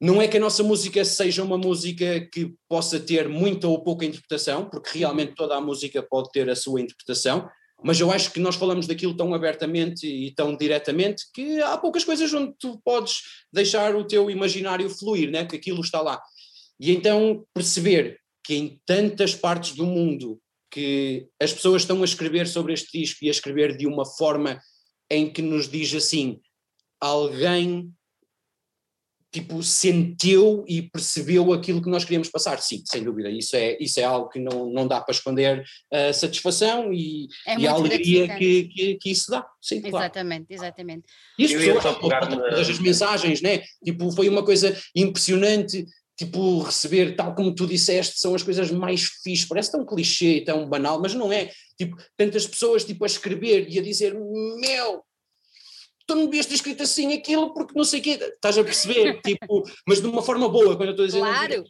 não 0.00 0.22
é 0.22 0.26
que 0.26 0.38
a 0.38 0.40
nossa 0.40 0.62
música 0.62 1.04
seja 1.04 1.44
uma 1.44 1.58
música 1.58 2.26
que 2.32 2.54
possa 2.66 2.98
ter 2.98 3.28
muita 3.28 3.68
ou 3.68 3.82
pouca 3.82 4.06
interpretação, 4.06 4.68
porque 4.70 4.98
realmente 4.98 5.34
toda 5.34 5.54
a 5.56 5.60
música 5.60 6.02
pode 6.02 6.30
ter 6.30 6.48
a 6.48 6.56
sua 6.56 6.80
interpretação, 6.80 7.46
mas 7.82 8.00
eu 8.00 8.10
acho 8.10 8.32
que 8.32 8.40
nós 8.40 8.56
falamos 8.56 8.86
daquilo 8.86 9.14
tão 9.14 9.34
abertamente 9.34 10.06
e 10.06 10.34
tão 10.34 10.56
diretamente 10.56 11.24
que 11.34 11.60
há 11.60 11.76
poucas 11.76 12.04
coisas 12.04 12.32
onde 12.32 12.54
tu 12.58 12.80
podes 12.82 13.20
deixar 13.52 13.94
o 13.94 14.06
teu 14.06 14.30
imaginário 14.30 14.88
fluir, 14.88 15.30
né? 15.30 15.44
que 15.44 15.56
aquilo 15.56 15.80
está 15.80 16.00
lá. 16.00 16.20
E 16.78 16.90
então 16.90 17.44
perceber 17.54 18.18
que 18.42 18.54
em 18.54 18.80
tantas 18.86 19.34
partes 19.34 19.74
do 19.74 19.84
mundo 19.84 20.40
que 20.70 21.28
as 21.40 21.52
pessoas 21.52 21.82
estão 21.82 22.00
a 22.00 22.04
escrever 22.04 22.46
sobre 22.46 22.72
este 22.72 22.98
disco 22.98 23.24
e 23.24 23.28
a 23.28 23.32
escrever 23.32 23.76
de 23.76 23.86
uma 23.86 24.06
forma 24.06 24.60
em 25.10 25.30
que 25.30 25.42
nos 25.42 25.68
diz 25.68 25.92
assim: 25.94 26.40
alguém 27.00 27.92
tipo, 29.32 29.62
sentiu 29.62 30.64
e 30.66 30.82
percebeu 30.82 31.52
aquilo 31.52 31.80
que 31.80 31.88
nós 31.88 32.04
queríamos 32.04 32.28
passar. 32.28 32.60
Sim, 32.60 32.82
sem 32.84 33.04
dúvida, 33.04 33.30
isso 33.30 33.54
é, 33.54 33.76
isso 33.80 34.00
é 34.00 34.04
algo 34.04 34.28
que 34.28 34.40
não, 34.40 34.70
não 34.70 34.86
dá 34.86 35.00
para 35.00 35.14
esconder 35.14 35.64
a 35.92 36.12
satisfação 36.12 36.92
e, 36.92 37.28
é 37.46 37.56
e 37.58 37.66
a 37.66 37.72
alegria 37.72 38.36
que, 38.36 38.64
que, 38.64 38.94
que, 38.96 39.10
isso 39.10 39.30
dá. 39.30 39.46
Sim, 39.62 39.82
exatamente, 39.84 40.48
claro. 40.48 40.62
exatamente. 40.62 41.04
E 41.38 41.44
as 41.44 41.52
pessoas, 41.52 41.98
todas 41.98 42.68
as 42.68 42.78
mensagens, 42.80 43.40
né? 43.40 43.62
Tipo, 43.84 44.10
foi 44.10 44.28
uma 44.28 44.44
coisa 44.44 44.76
impressionante. 44.94 45.86
Tipo, 46.18 46.60
receber, 46.60 47.16
tal 47.16 47.34
como 47.34 47.54
tu 47.54 47.66
disseste, 47.66 48.20
são 48.20 48.34
as 48.34 48.42
coisas 48.42 48.70
mais 48.70 49.04
fixas, 49.22 49.48
parece 49.48 49.72
tão 49.72 49.86
clichê, 49.86 50.42
tão 50.44 50.68
banal, 50.68 51.00
mas 51.00 51.14
não 51.14 51.32
é. 51.32 51.50
Tipo, 51.78 51.96
tantas 52.14 52.46
pessoas 52.46 52.84
tipo, 52.84 53.04
a 53.04 53.06
escrever 53.06 53.66
e 53.70 53.78
a 53.78 53.82
dizer: 53.82 54.12
Meu, 54.12 55.02
tu 56.10 56.16
não 56.16 56.26
devias 56.26 56.46
ter 56.46 56.54
escrito 56.54 56.82
assim 56.82 57.16
aquilo 57.16 57.54
porque 57.54 57.72
não 57.76 57.84
sei 57.84 58.00
o 58.00 58.02
quê, 58.02 58.10
estás 58.10 58.58
a 58.58 58.64
perceber, 58.64 59.20
tipo, 59.22 59.62
mas 59.86 60.00
de 60.00 60.08
uma 60.08 60.22
forma 60.22 60.48
boa, 60.48 60.76
quando 60.76 60.88
eu 60.88 60.90
estou 60.90 61.04
a 61.04 61.06
dizer, 61.06 61.20
claro. 61.20 61.64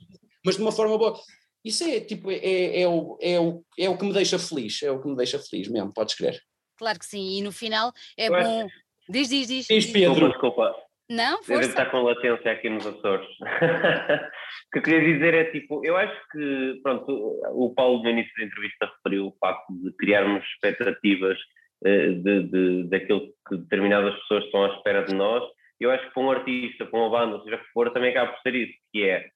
mas 0.45 0.57
de 0.57 0.63
uma 0.63 0.73
forma 0.73 0.97
boa. 0.97 1.19
Isso 1.63 1.85
é 1.85 2.01
tipo, 2.01 2.31
é, 2.31 2.37
é, 2.37 2.83
é, 2.83 2.89
o, 2.89 3.19
é, 3.21 3.39
o, 3.39 3.63
é 3.79 3.89
o 3.91 3.99
que 3.99 4.05
me 4.05 4.15
deixa 4.15 4.39
feliz, 4.39 4.83
é 4.83 4.91
o 4.91 5.01
que 5.01 5.09
me 5.09 5.17
deixa 5.17 5.39
feliz 5.39 5.69
mesmo, 5.69 5.93
podes 5.93 6.15
crer. 6.15 6.41
Claro 6.79 6.99
que 6.99 7.05
sim, 7.05 7.39
e 7.39 7.43
no 7.43 7.53
final 7.53 7.93
é 8.17 8.31
bom. 8.31 8.67
Diz, 9.07 9.29
diz, 9.29 9.49
diz. 9.49 9.67
Diz, 9.67 9.87
Pedro. 9.87 10.29
Desculpa, 10.29 10.69
desculpa. 10.69 10.91
Não, 11.11 11.43
força. 11.43 11.61
Deve 11.61 11.67
estar 11.67 11.91
com 11.91 12.03
latência 12.03 12.53
aqui 12.53 12.71
nos 12.71 12.87
Açores. 12.87 13.29
o 13.43 14.71
que 14.73 14.79
eu 14.79 14.83
queria 14.83 15.13
dizer 15.13 15.35
é 15.35 15.45
tipo, 15.51 15.85
eu 15.85 15.97
acho 15.97 16.17
que, 16.31 16.81
pronto, 16.83 17.13
o 17.53 17.75
Paulo 17.75 18.03
no 18.03 18.09
início 18.09 18.33
da 18.39 18.45
entrevista 18.45 18.87
referiu 18.87 19.27
o 19.27 19.37
facto 19.39 19.71
de 19.71 19.93
criarmos 19.97 20.43
expectativas 20.45 21.37
de, 21.83 22.43
de, 22.45 22.89
daquilo 22.89 23.29
que 23.49 23.57
determinadas 23.57 24.15
pessoas 24.21 24.45
estão 24.45 24.65
à 24.65 24.77
espera 24.77 25.05
de 25.05 25.15
nós. 25.15 25.43
Eu 25.79 25.91
acho 25.91 26.07
que 26.07 26.15
para 26.15 26.23
um 26.23 26.31
artista, 26.31 26.87
para 26.87 26.99
uma 26.99 27.11
banda, 27.11 27.43
seja 27.43 27.59
que 27.59 27.73
for, 27.73 27.91
também 27.93 28.11
acaba 28.11 28.33
por 28.33 28.41
ser 28.43 28.55
isso, 28.55 28.75
que 28.93 29.09
é, 29.09 29.29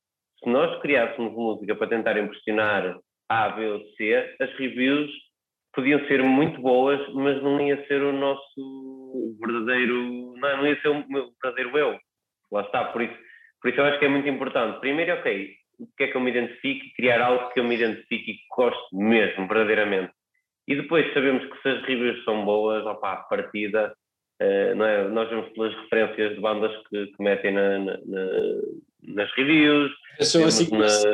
se 0.42 0.50
nós 0.50 0.80
criássemos 0.82 1.32
música 1.32 1.74
para 1.74 1.88
tentar 1.88 2.18
impressionar 2.18 2.98
A, 3.28 3.48
B 3.48 3.66
ou 3.66 3.80
C, 3.96 4.36
as 4.40 4.50
reviews 4.58 5.10
podiam 5.74 6.06
ser 6.06 6.22
muito 6.22 6.60
boas, 6.60 7.00
mas 7.14 7.42
não 7.42 7.60
ia 7.60 7.84
ser 7.86 8.02
o 8.02 8.12
nosso 8.12 9.36
verdadeiro. 9.40 10.34
Não, 10.36 10.56
não 10.58 10.66
ia 10.66 10.80
ser 10.80 10.88
o 10.88 11.08
meu 11.08 11.30
verdadeiro 11.42 11.76
eu. 11.78 11.98
Lá 12.52 12.60
está, 12.62 12.84
por 12.84 13.02
isso, 13.02 13.14
por 13.60 13.70
isso 13.70 13.80
eu 13.80 13.84
acho 13.84 13.98
que 13.98 14.04
é 14.04 14.08
muito 14.08 14.28
importante. 14.28 14.80
Primeiro, 14.80 15.14
ok, 15.14 15.50
o 15.78 15.86
que 15.96 16.04
é 16.04 16.08
que 16.08 16.16
eu 16.16 16.20
me 16.20 16.30
identifico 16.30 16.84
e 16.84 16.94
criar 16.94 17.20
algo 17.20 17.50
que 17.52 17.60
eu 17.60 17.64
me 17.64 17.74
identifique 17.74 18.30
e 18.30 18.34
que 18.34 18.46
gosto 18.54 18.96
mesmo, 18.96 19.48
verdadeiramente. 19.48 20.12
E 20.66 20.76
depois 20.76 21.12
sabemos 21.12 21.44
que 21.44 21.62
se 21.62 21.68
as 21.68 21.82
reviews 21.84 22.24
são 22.24 22.44
boas, 22.44 22.84
opa, 22.86 23.12
a 23.12 23.16
partida, 23.16 23.94
uh, 24.42 24.74
não 24.74 24.86
é? 24.86 25.08
nós 25.08 25.28
vemos 25.28 25.48
pelas 25.50 25.74
referências 25.74 26.34
de 26.34 26.40
bandas 26.40 26.72
que, 26.88 27.06
que 27.08 27.22
metem 27.22 27.52
na, 27.52 27.78
na, 27.78 27.98
na, 28.06 28.26
nas 29.02 29.32
reviews. 29.34 29.92
São 30.20 30.44
assim. 30.46 30.68
Nas... 30.76 31.04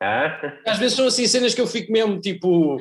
Ah? 0.00 0.58
Às 0.66 0.78
vezes 0.78 0.96
são 0.96 1.06
assim 1.06 1.26
cenas 1.26 1.54
que 1.54 1.60
eu 1.60 1.66
fico 1.66 1.92
mesmo 1.92 2.18
tipo, 2.20 2.80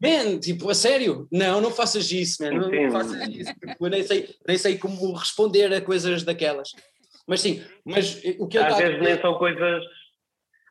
man, 0.00 0.38
tipo, 0.38 0.70
a 0.70 0.74
sério? 0.74 1.26
Não, 1.32 1.60
não 1.60 1.70
faças 1.70 2.12
isso, 2.12 2.42
man, 2.42 2.52
não, 2.52 2.70
não 2.70 2.90
faças 2.92 3.28
isso, 3.28 3.52
porque 3.58 3.84
eu 3.84 3.88
nem 3.88 4.02
sei, 4.04 4.28
nem 4.46 4.56
sei 4.56 4.78
como 4.78 5.12
responder 5.12 5.72
a 5.72 5.80
coisas 5.80 6.22
daquelas. 6.22 6.70
Mas 7.26 7.40
sim, 7.40 7.62
mas 7.84 8.22
o 8.38 8.46
que 8.46 8.58
eu 8.58 8.64
Às 8.64 8.76
vezes 8.76 9.00
nem 9.00 9.20
são 9.20 9.34
coisas 9.34 9.84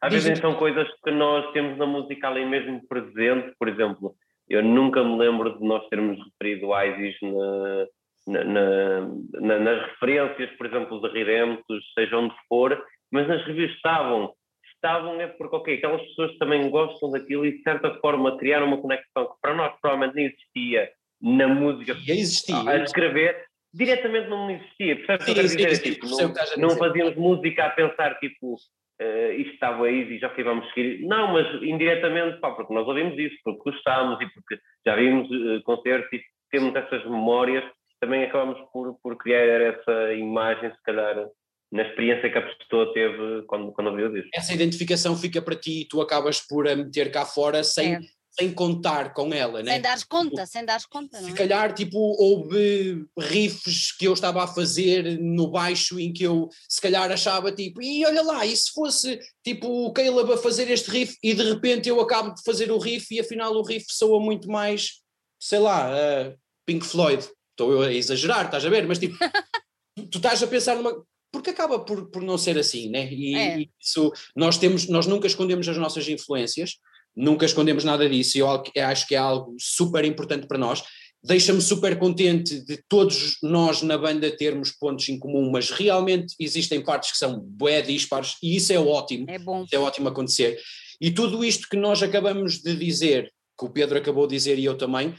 às 0.01 0.13
vezes 0.13 0.39
são 0.39 0.55
coisas 0.55 0.87
que 1.03 1.11
nós 1.11 1.51
temos 1.51 1.77
na 1.77 1.85
música 1.85 2.27
ali 2.27 2.45
mesmo 2.45 2.81
presente, 2.87 3.53
por 3.57 3.67
exemplo, 3.67 4.15
eu 4.49 4.63
nunca 4.63 5.03
me 5.03 5.17
lembro 5.17 5.57
de 5.57 5.63
nós 5.63 5.87
termos 5.89 6.17
referido 6.25 6.67
o 6.67 6.81
ISIS 6.81 7.15
na, 7.21 8.43
na, 8.43 9.01
na, 9.41 9.59
nas 9.59 9.89
referências, 9.91 10.49
por 10.57 10.65
exemplo, 10.65 11.01
de 11.01 11.09
Redemptos, 11.09 11.83
seja 11.93 12.17
onde 12.17 12.33
for, 12.47 12.83
mas 13.11 13.27
nas 13.27 13.45
reviews 13.45 13.71
estavam. 13.73 14.33
Estavam 14.73 15.19
é 15.19 15.27
porque, 15.27 15.55
ok, 15.55 15.75
aquelas 15.75 16.01
pessoas 16.01 16.37
também 16.37 16.69
gostam 16.69 17.11
daquilo 17.11 17.45
e 17.45 17.57
de 17.57 17.63
certa 17.63 17.93
forma 17.95 18.37
criaram 18.37 18.67
uma 18.67 18.81
conexão 18.81 19.25
que 19.25 19.33
para 19.41 19.53
nós 19.53 19.73
provavelmente 19.81 20.15
nem 20.15 20.25
existia 20.27 20.89
na 21.21 21.47
música. 21.47 21.93
E 22.07 22.11
existia. 22.11 22.55
A 22.65 22.77
escrever, 22.77 23.45
diretamente 23.73 24.29
não 24.29 24.49
existia. 24.49 24.95
Percebes 24.95 25.21
o 25.21 25.25
que 25.25 25.31
eu 25.31 25.35
quero 25.35 25.47
dizer? 25.47 25.81
Tipo, 25.81 26.07
não, 26.07 26.69
não 26.69 26.77
fazíamos 26.77 27.15
música 27.17 27.65
a 27.65 27.69
pensar, 27.71 28.17
tipo, 28.19 28.55
uh, 29.01 29.31
isto 29.33 29.53
estava 29.53 29.85
aí 29.85 30.15
e 30.15 30.19
já 30.19 30.29
vamos 30.43 30.67
seguir. 30.69 31.05
Não, 31.05 31.33
mas 31.33 31.61
indiretamente, 31.61 32.39
pá, 32.39 32.51
porque 32.51 32.73
nós 32.73 32.87
ouvimos 32.87 33.17
isso, 33.17 33.35
porque 33.43 33.71
gostámos 33.71 34.19
e 34.21 34.27
porque 34.33 34.59
já 34.85 34.95
vimos 34.95 35.29
uh, 35.29 35.61
concertos 35.63 36.11
e 36.13 36.21
temos 36.51 36.75
essas 36.75 37.03
memórias, 37.05 37.63
também 37.99 38.23
acabamos 38.23 38.59
por, 38.71 38.97
por 39.01 39.17
criar 39.17 39.61
essa 39.61 40.13
imagem, 40.13 40.71
se 40.71 40.83
calhar, 40.83 41.27
na 41.71 41.83
experiência 41.83 42.29
que 42.31 42.37
a 42.37 42.41
pessoa 42.41 42.93
teve 42.93 43.43
quando, 43.43 43.71
quando 43.71 43.87
ouviu 43.87 44.15
isso. 44.17 44.29
Essa 44.33 44.53
identificação 44.53 45.15
fica 45.15 45.41
para 45.41 45.55
ti 45.55 45.81
e 45.81 45.87
tu 45.87 46.01
acabas 46.01 46.39
por 46.39 46.67
a 46.67 46.75
meter 46.75 47.11
cá 47.11 47.25
fora 47.25 47.63
sem, 47.63 47.95
é 47.95 47.99
sem 48.39 48.53
contar 48.53 49.13
com 49.13 49.33
ela, 49.33 49.61
né? 49.61 49.73
Sem 49.73 49.81
dar 49.81 50.05
conta, 50.07 50.43
tipo, 50.43 50.47
sem 50.47 50.65
dar 50.65 50.81
conta, 50.89 51.19
não 51.19 51.27
é? 51.27 51.31
Se 51.31 51.37
calhar, 51.37 51.73
tipo, 51.73 51.97
houve 51.97 53.05
riffs 53.17 53.91
que 53.91 54.05
eu 54.05 54.13
estava 54.13 54.43
a 54.43 54.47
fazer 54.47 55.19
no 55.19 55.51
baixo 55.51 55.99
em 55.99 56.13
que 56.13 56.23
eu, 56.23 56.47
se 56.67 56.79
calhar, 56.79 57.11
achava, 57.11 57.51
tipo, 57.51 57.81
e 57.81 58.05
olha 58.05 58.21
lá, 58.21 58.45
e 58.45 58.55
se 58.55 58.71
fosse, 58.71 59.19
tipo, 59.43 59.67
o 59.67 59.91
Caleb 59.91 60.31
a 60.31 60.37
fazer 60.37 60.69
este 60.71 60.89
riff 60.89 61.17
e 61.21 61.33
de 61.33 61.43
repente 61.43 61.89
eu 61.89 61.99
acabo 61.99 62.33
de 62.33 62.41
fazer 62.43 62.71
o 62.71 62.77
riff 62.77 63.13
e 63.13 63.19
afinal 63.19 63.53
o 63.53 63.63
riff 63.63 63.85
soa 63.89 64.19
muito 64.21 64.49
mais, 64.49 65.01
sei 65.39 65.59
lá, 65.59 65.91
uh, 65.91 66.37
Pink 66.65 66.85
Floyd. 66.85 67.27
Estou 67.51 67.81
a 67.81 67.91
exagerar, 67.91 68.45
estás 68.45 68.65
a 68.65 68.69
ver? 68.69 68.87
Mas, 68.87 68.99
tipo, 68.99 69.17
tu, 69.95 70.07
tu 70.07 70.17
estás 70.17 70.41
a 70.41 70.47
pensar 70.47 70.77
numa 70.77 71.03
porque 71.31 71.51
acaba 71.51 71.79
por, 71.79 72.09
por 72.09 72.23
não 72.23 72.37
ser 72.37 72.57
assim, 72.57 72.89
né? 72.89 73.11
E, 73.13 73.35
é. 73.35 73.65
isso 73.79 74.11
nós 74.35 74.57
temos, 74.57 74.87
nós 74.87 75.05
nunca 75.05 75.27
escondemos 75.27 75.67
as 75.67 75.77
nossas 75.77 76.07
influências, 76.07 76.77
nunca 77.15 77.45
escondemos 77.45 77.83
nada 77.83 78.07
disso 78.07 78.37
e 78.37 78.41
eu 78.41 78.49
acho 78.49 79.07
que 79.07 79.15
é 79.15 79.17
algo 79.17 79.55
super 79.59 80.05
importante 80.05 80.47
para 80.47 80.57
nós. 80.57 80.83
Deixa-me 81.21 81.61
super 81.61 81.99
contente 81.99 82.61
de 82.63 82.81
todos 82.87 83.37
nós 83.43 83.81
na 83.81 83.97
banda 83.97 84.31
termos 84.31 84.71
pontos 84.71 85.09
em 85.09 85.19
comum, 85.19 85.51
mas 85.51 85.69
realmente 85.69 86.33
existem 86.39 86.81
partes 86.81 87.11
que 87.11 87.17
são 87.17 87.39
bué 87.39 87.81
dispares 87.81 88.37
e 88.41 88.55
isso 88.55 88.71
é 88.71 88.79
ótimo. 88.79 89.25
É 89.29 89.37
bom. 89.37 89.65
é 89.69 89.77
ótimo 89.77 90.07
acontecer. 90.07 90.57
E 91.01 91.11
tudo 91.11 91.43
isto 91.43 91.67
que 91.69 91.75
nós 91.75 92.01
acabamos 92.01 92.59
de 92.61 92.75
dizer, 92.75 93.31
que 93.57 93.65
o 93.65 93.69
Pedro 93.69 93.97
acabou 93.97 94.27
de 94.27 94.35
dizer 94.35 94.57
e 94.57 94.65
eu 94.65 94.77
também, 94.77 95.13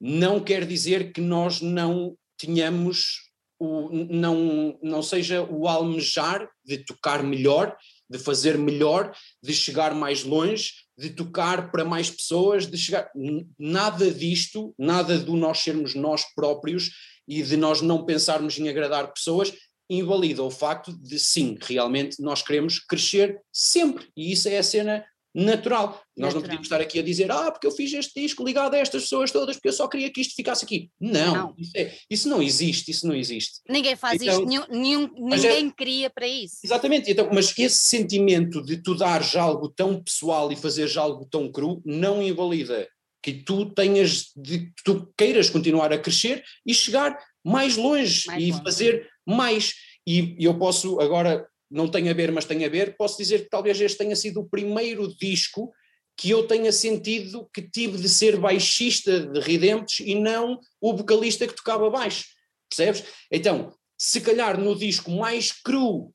não 0.00 0.40
quer 0.40 0.66
dizer 0.66 1.12
que 1.12 1.20
nós 1.20 1.60
não 1.60 2.16
tenhamos 2.38 3.30
o, 3.58 3.88
não, 3.92 4.76
não 4.82 5.02
seja 5.02 5.42
o 5.42 5.68
almejar 5.68 6.48
de 6.64 6.78
tocar 6.78 7.22
melhor, 7.22 7.76
de 8.10 8.18
fazer 8.18 8.58
melhor, 8.58 9.14
de 9.40 9.54
chegar 9.54 9.94
mais 9.94 10.24
longe, 10.24 10.72
de 10.96 11.10
tocar 11.10 11.70
para 11.70 11.84
mais 11.84 12.10
pessoas, 12.10 12.66
de 12.66 12.76
chegar. 12.76 13.10
Nada 13.58 14.10
disto, 14.10 14.74
nada 14.78 15.18
do 15.18 15.36
nós 15.36 15.58
sermos 15.58 15.94
nós 15.94 16.24
próprios 16.34 16.90
e 17.26 17.42
de 17.42 17.56
nós 17.56 17.80
não 17.80 18.04
pensarmos 18.04 18.58
em 18.58 18.68
agradar 18.68 19.12
pessoas, 19.12 19.52
invalida 19.88 20.42
o 20.42 20.50
facto 20.50 20.92
de 20.92 21.18
sim, 21.18 21.56
realmente 21.60 22.20
nós 22.20 22.42
queremos 22.42 22.78
crescer 22.78 23.40
sempre. 23.52 24.08
E 24.16 24.32
isso 24.32 24.48
é 24.48 24.58
a 24.58 24.62
cena 24.62 25.04
natural. 25.34 26.02
Nós 26.16 26.34
não 26.34 26.42
podemos 26.42 26.66
estar 26.66 26.80
aqui 26.80 26.98
a 26.98 27.02
dizer, 27.02 27.30
ah, 27.30 27.50
porque 27.50 27.66
eu 27.66 27.70
fiz 27.70 27.92
este 27.92 28.20
disco 28.20 28.44
ligado 28.44 28.74
a 28.74 28.78
estas 28.78 29.04
pessoas 29.04 29.30
todas, 29.30 29.56
porque 29.56 29.68
eu 29.68 29.72
só 29.72 29.88
queria 29.88 30.10
que 30.10 30.20
isto 30.20 30.34
ficasse 30.34 30.64
aqui. 30.64 30.90
Não, 31.00 31.34
não. 31.34 31.54
Isso, 31.56 31.72
é, 31.74 31.96
isso, 32.10 32.28
não 32.28 32.42
existe, 32.42 32.90
isso 32.90 33.06
não 33.06 33.14
existe. 33.14 33.60
Ninguém 33.68 33.96
faz 33.96 34.20
então, 34.20 34.34
isto, 34.34 34.46
nenhum, 34.46 34.64
nenhum, 34.68 35.04
é 35.04 35.36
ninguém 35.36 35.68
é, 35.68 35.72
cria 35.72 36.10
para 36.10 36.26
isso. 36.26 36.58
Exatamente, 36.64 37.10
então, 37.10 37.28
mas 37.32 37.56
esse 37.58 37.78
sentimento 37.78 38.62
de 38.62 38.76
tu 38.76 38.94
dares 38.94 39.34
algo 39.34 39.68
tão 39.68 40.02
pessoal 40.02 40.52
e 40.52 40.56
fazeres 40.56 40.96
algo 40.96 41.26
tão 41.30 41.50
cru 41.50 41.80
não 41.84 42.22
invalida 42.22 42.86
que 43.22 43.32
tu 43.32 43.66
tenhas, 43.66 44.32
de, 44.36 44.70
tu 44.84 45.12
queiras 45.16 45.48
continuar 45.48 45.92
a 45.92 45.98
crescer 45.98 46.42
e 46.66 46.74
chegar 46.74 47.16
mais 47.44 47.76
longe 47.76 48.26
mais 48.26 48.42
e 48.42 48.50
longe. 48.50 48.62
fazer 48.64 49.08
mais. 49.26 49.74
E 50.06 50.36
eu 50.40 50.58
posso 50.58 51.00
agora 51.00 51.46
não 51.72 51.88
tem 51.88 52.08
a 52.08 52.12
ver, 52.12 52.30
mas 52.30 52.44
tem 52.44 52.64
a 52.64 52.68
ver, 52.68 52.96
posso 52.96 53.16
dizer 53.16 53.44
que 53.44 53.50
talvez 53.50 53.80
este 53.80 53.98
tenha 53.98 54.14
sido 54.14 54.40
o 54.40 54.48
primeiro 54.48 55.08
disco 55.16 55.72
que 56.16 56.30
eu 56.30 56.46
tenha 56.46 56.70
sentido 56.70 57.48
que 57.52 57.62
tive 57.62 57.98
de 57.98 58.08
ser 58.08 58.38
baixista 58.38 59.20
de 59.20 59.40
Redemptos 59.40 60.00
e 60.00 60.14
não 60.14 60.60
o 60.80 60.94
vocalista 60.94 61.46
que 61.46 61.56
tocava 61.56 61.88
baixo, 61.88 62.26
percebes? 62.68 63.04
Então, 63.30 63.74
se 63.98 64.20
calhar 64.20 64.60
no 64.60 64.76
disco 64.76 65.10
mais 65.10 65.50
cru 65.50 66.12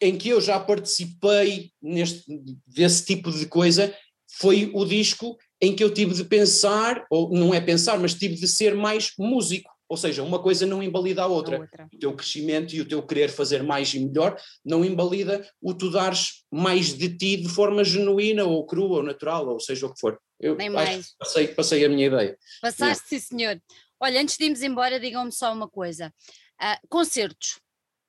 em 0.00 0.16
que 0.16 0.30
eu 0.30 0.40
já 0.40 0.58
participei 0.58 1.70
neste, 1.82 2.24
desse 2.66 3.04
tipo 3.04 3.30
de 3.30 3.46
coisa, 3.46 3.94
foi 4.38 4.70
o 4.74 4.84
disco 4.84 5.36
em 5.60 5.74
que 5.74 5.82
eu 5.82 5.92
tive 5.92 6.14
de 6.14 6.24
pensar, 6.24 7.06
ou 7.10 7.32
não 7.32 7.54
é 7.54 7.60
pensar, 7.60 7.98
mas 7.98 8.14
tive 8.14 8.34
de 8.34 8.48
ser 8.48 8.74
mais 8.74 9.12
músico. 9.18 9.70
Ou 9.88 9.96
seja, 9.96 10.22
uma 10.22 10.42
coisa 10.42 10.66
não 10.66 10.82
invalida 10.82 11.22
a 11.22 11.26
outra. 11.26 11.56
a 11.56 11.60
outra. 11.60 11.88
O 11.92 11.98
teu 11.98 12.14
crescimento 12.14 12.74
e 12.74 12.80
o 12.80 12.88
teu 12.88 13.02
querer 13.02 13.28
fazer 13.28 13.62
mais 13.62 13.92
e 13.94 14.00
melhor 14.00 14.40
não 14.64 14.84
invalida 14.84 15.48
o 15.60 15.72
tu 15.72 15.90
dares 15.90 16.44
mais 16.50 16.92
de 16.92 17.16
ti 17.16 17.36
de 17.36 17.48
forma 17.48 17.84
genuína 17.84 18.44
ou 18.44 18.66
crua 18.66 18.98
ou 18.98 19.02
natural, 19.02 19.48
ou 19.48 19.60
seja 19.60 19.86
o 19.86 19.94
que 19.94 20.00
for. 20.00 20.18
Eu 20.40 20.56
Nem 20.56 20.70
mais. 20.70 21.14
Passei, 21.18 21.48
passei 21.48 21.84
a 21.84 21.88
minha 21.88 22.06
ideia. 22.06 22.36
Passaste, 22.60 23.08
sim, 23.08 23.18
senhor. 23.18 23.60
Olha, 24.00 24.20
antes 24.20 24.36
de 24.36 24.44
irmos 24.44 24.62
embora, 24.62 25.00
digam-me 25.00 25.32
só 25.32 25.52
uma 25.52 25.68
coisa. 25.68 26.12
Uh, 26.60 26.88
concertos. 26.88 27.60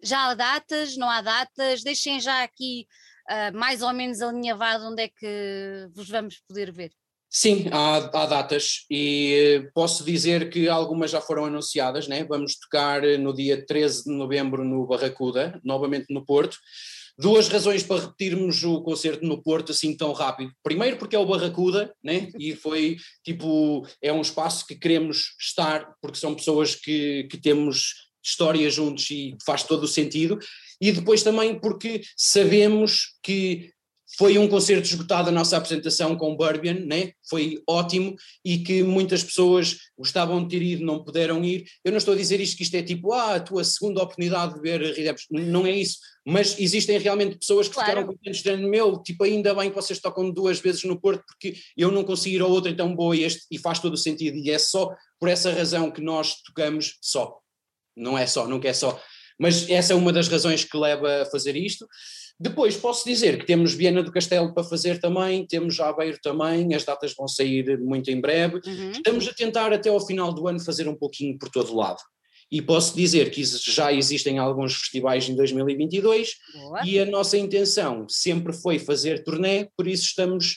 Já 0.01 0.29
há 0.29 0.33
datas, 0.33 0.97
não 0.97 1.09
há 1.09 1.21
datas? 1.21 1.83
Deixem 1.83 2.19
já 2.19 2.43
aqui 2.43 2.87
uh, 3.29 3.57
mais 3.57 3.81
ou 3.81 3.93
menos 3.93 4.21
alinhavado 4.21 4.85
onde 4.85 5.03
é 5.03 5.07
que 5.07 5.87
vos 5.93 6.09
vamos 6.09 6.41
poder 6.47 6.71
ver. 6.71 6.91
Sim, 7.29 7.65
há, 7.71 7.97
há, 7.97 8.25
datas 8.25 8.85
e 8.89 9.33
eh, 9.33 9.69
posso 9.73 10.03
dizer 10.03 10.49
que 10.49 10.69
algumas 10.69 11.11
já 11.11 11.19
foram 11.19 11.45
anunciadas, 11.45 12.07
né? 12.07 12.23
vamos 12.23 12.57
tocar 12.57 13.03
eh, 13.03 13.17
no 13.17 13.33
dia 13.33 13.65
13 13.65 14.05
de 14.05 14.11
novembro 14.11 14.63
no 14.63 14.87
Barracuda, 14.87 15.59
novamente 15.63 16.05
no 16.09 16.25
Porto. 16.25 16.57
Duas 17.19 17.49
razões 17.49 17.83
para 17.83 18.01
repetirmos 18.01 18.63
o 18.63 18.81
concerto 18.81 19.25
no 19.25 19.41
Porto 19.41 19.73
assim 19.73 19.95
tão 19.97 20.13
rápido. 20.13 20.53
Primeiro 20.63 20.97
porque 20.97 21.17
é 21.17 21.19
o 21.19 21.25
Barracuda, 21.25 21.93
né? 22.01 22.29
e 22.39 22.55
foi 22.55 22.95
tipo, 23.25 23.85
é 24.01 24.13
um 24.13 24.21
espaço 24.21 24.65
que 24.65 24.75
queremos 24.75 25.35
estar, 25.39 25.95
porque 26.01 26.17
são 26.19 26.33
pessoas 26.33 26.75
que, 26.75 27.27
que 27.29 27.37
temos 27.37 28.07
história 28.23 28.69
juntos 28.69 29.09
e 29.09 29.35
faz 29.45 29.63
todo 29.63 29.83
o 29.83 29.87
sentido. 29.87 30.39
E 30.79 30.91
depois 30.91 31.23
também 31.23 31.59
porque 31.59 32.01
sabemos 32.15 33.17
que 33.23 33.71
foi 34.15 34.37
um 34.37 34.47
concerto 34.47 34.87
esgotado 34.87 35.29
a 35.29 35.31
nossa 35.31 35.57
apresentação 35.57 36.15
com 36.15 36.31
o 36.31 36.37
Burbian, 36.37 36.85
né? 36.85 37.11
foi 37.29 37.61
ótimo 37.67 38.15
e 38.43 38.59
que 38.59 38.81
muitas 38.81 39.23
pessoas 39.23 39.77
gostavam 39.97 40.41
de 40.43 40.49
ter 40.49 40.63
ido, 40.63 40.85
não 40.85 41.03
puderam 41.03 41.43
ir. 41.43 41.65
Eu 41.83 41.91
não 41.91 41.97
estou 41.97 42.13
a 42.13 42.17
dizer 42.17 42.39
isto 42.39 42.55
que 42.55 42.63
isto 42.63 42.75
é 42.75 42.81
tipo, 42.81 43.11
ah, 43.11 43.35
a 43.35 43.39
tua 43.39 43.63
segunda 43.63 44.01
oportunidade 44.01 44.53
de 44.53 44.61
ver 44.61 44.81
Redemption, 44.81 45.39
não 45.39 45.65
é 45.65 45.71
isso, 45.71 45.97
mas 46.25 46.57
existem 46.57 46.97
realmente 46.99 47.37
pessoas 47.37 47.67
que 47.67 47.73
claro. 47.73 47.89
ficaram 47.89 48.07
contentes 48.07 48.41
dizendo, 48.41 48.67
meu, 48.67 49.01
tipo, 49.01 49.23
ainda 49.23 49.53
bem 49.53 49.69
que 49.69 49.75
vocês 49.75 49.99
tocam 49.99 50.31
duas 50.31 50.59
vezes 50.59 50.83
no 50.83 50.99
Porto 50.99 51.23
porque 51.27 51.55
eu 51.75 51.91
não 51.91 52.03
consigo 52.03 52.35
ir 52.35 52.41
a 52.41 52.47
outra, 52.47 52.71
então 52.71 52.95
boa, 52.95 53.15
este, 53.15 53.45
e 53.51 53.57
faz 53.57 53.79
todo 53.79 53.93
o 53.93 53.97
sentido, 53.97 54.37
e 54.37 54.49
é 54.49 54.59
só 54.59 54.95
por 55.19 55.29
essa 55.29 55.51
razão 55.51 55.91
que 55.91 56.01
nós 56.01 56.41
tocamos 56.43 56.97
só, 57.01 57.37
não 57.95 58.17
é 58.17 58.25
só, 58.25 58.47
nunca 58.47 58.67
é 58.67 58.73
só 58.73 59.01
Mas 59.39 59.69
essa 59.69 59.93
é 59.93 59.95
uma 59.95 60.13
das 60.13 60.27
razões 60.27 60.63
que 60.63 60.77
leva 60.77 61.23
a 61.23 61.25
fazer 61.25 61.55
isto. 61.55 61.87
Depois 62.39 62.77
posso 62.77 63.03
dizer 63.03 63.39
que 63.39 63.45
temos 63.45 63.73
Viena 63.73 64.03
do 64.03 64.11
Castelo 64.11 64.53
para 64.53 64.63
fazer 64.63 64.99
também, 64.99 65.45
temos 65.45 65.79
Aveiro 65.79 66.19
também, 66.21 66.73
as 66.75 66.83
datas 66.83 67.13
vão 67.15 67.27
sair 67.27 67.79
muito 67.79 68.11
em 68.11 68.21
breve. 68.21 68.61
Uhum. 68.65 68.91
Estamos 68.91 69.27
a 69.27 69.33
tentar 69.33 69.73
até 69.73 69.89
ao 69.89 70.05
final 70.05 70.31
do 70.31 70.47
ano 70.47 70.59
fazer 70.59 70.87
um 70.87 70.95
pouquinho 70.95 71.37
por 71.37 71.49
todo 71.49 71.75
lado. 71.75 71.99
E 72.51 72.61
posso 72.61 72.95
dizer 72.95 73.31
que 73.31 73.43
já 73.43 73.91
existem 73.91 74.37
alguns 74.37 74.75
festivais 74.75 75.27
em 75.27 75.35
2022 75.35 76.35
Boa. 76.53 76.81
e 76.85 76.99
a 76.99 77.05
nossa 77.05 77.37
intenção 77.37 78.07
sempre 78.07 78.53
foi 78.53 78.79
fazer 78.79 79.23
turnê, 79.23 79.67
por 79.75 79.87
isso 79.87 80.03
estamos 80.03 80.55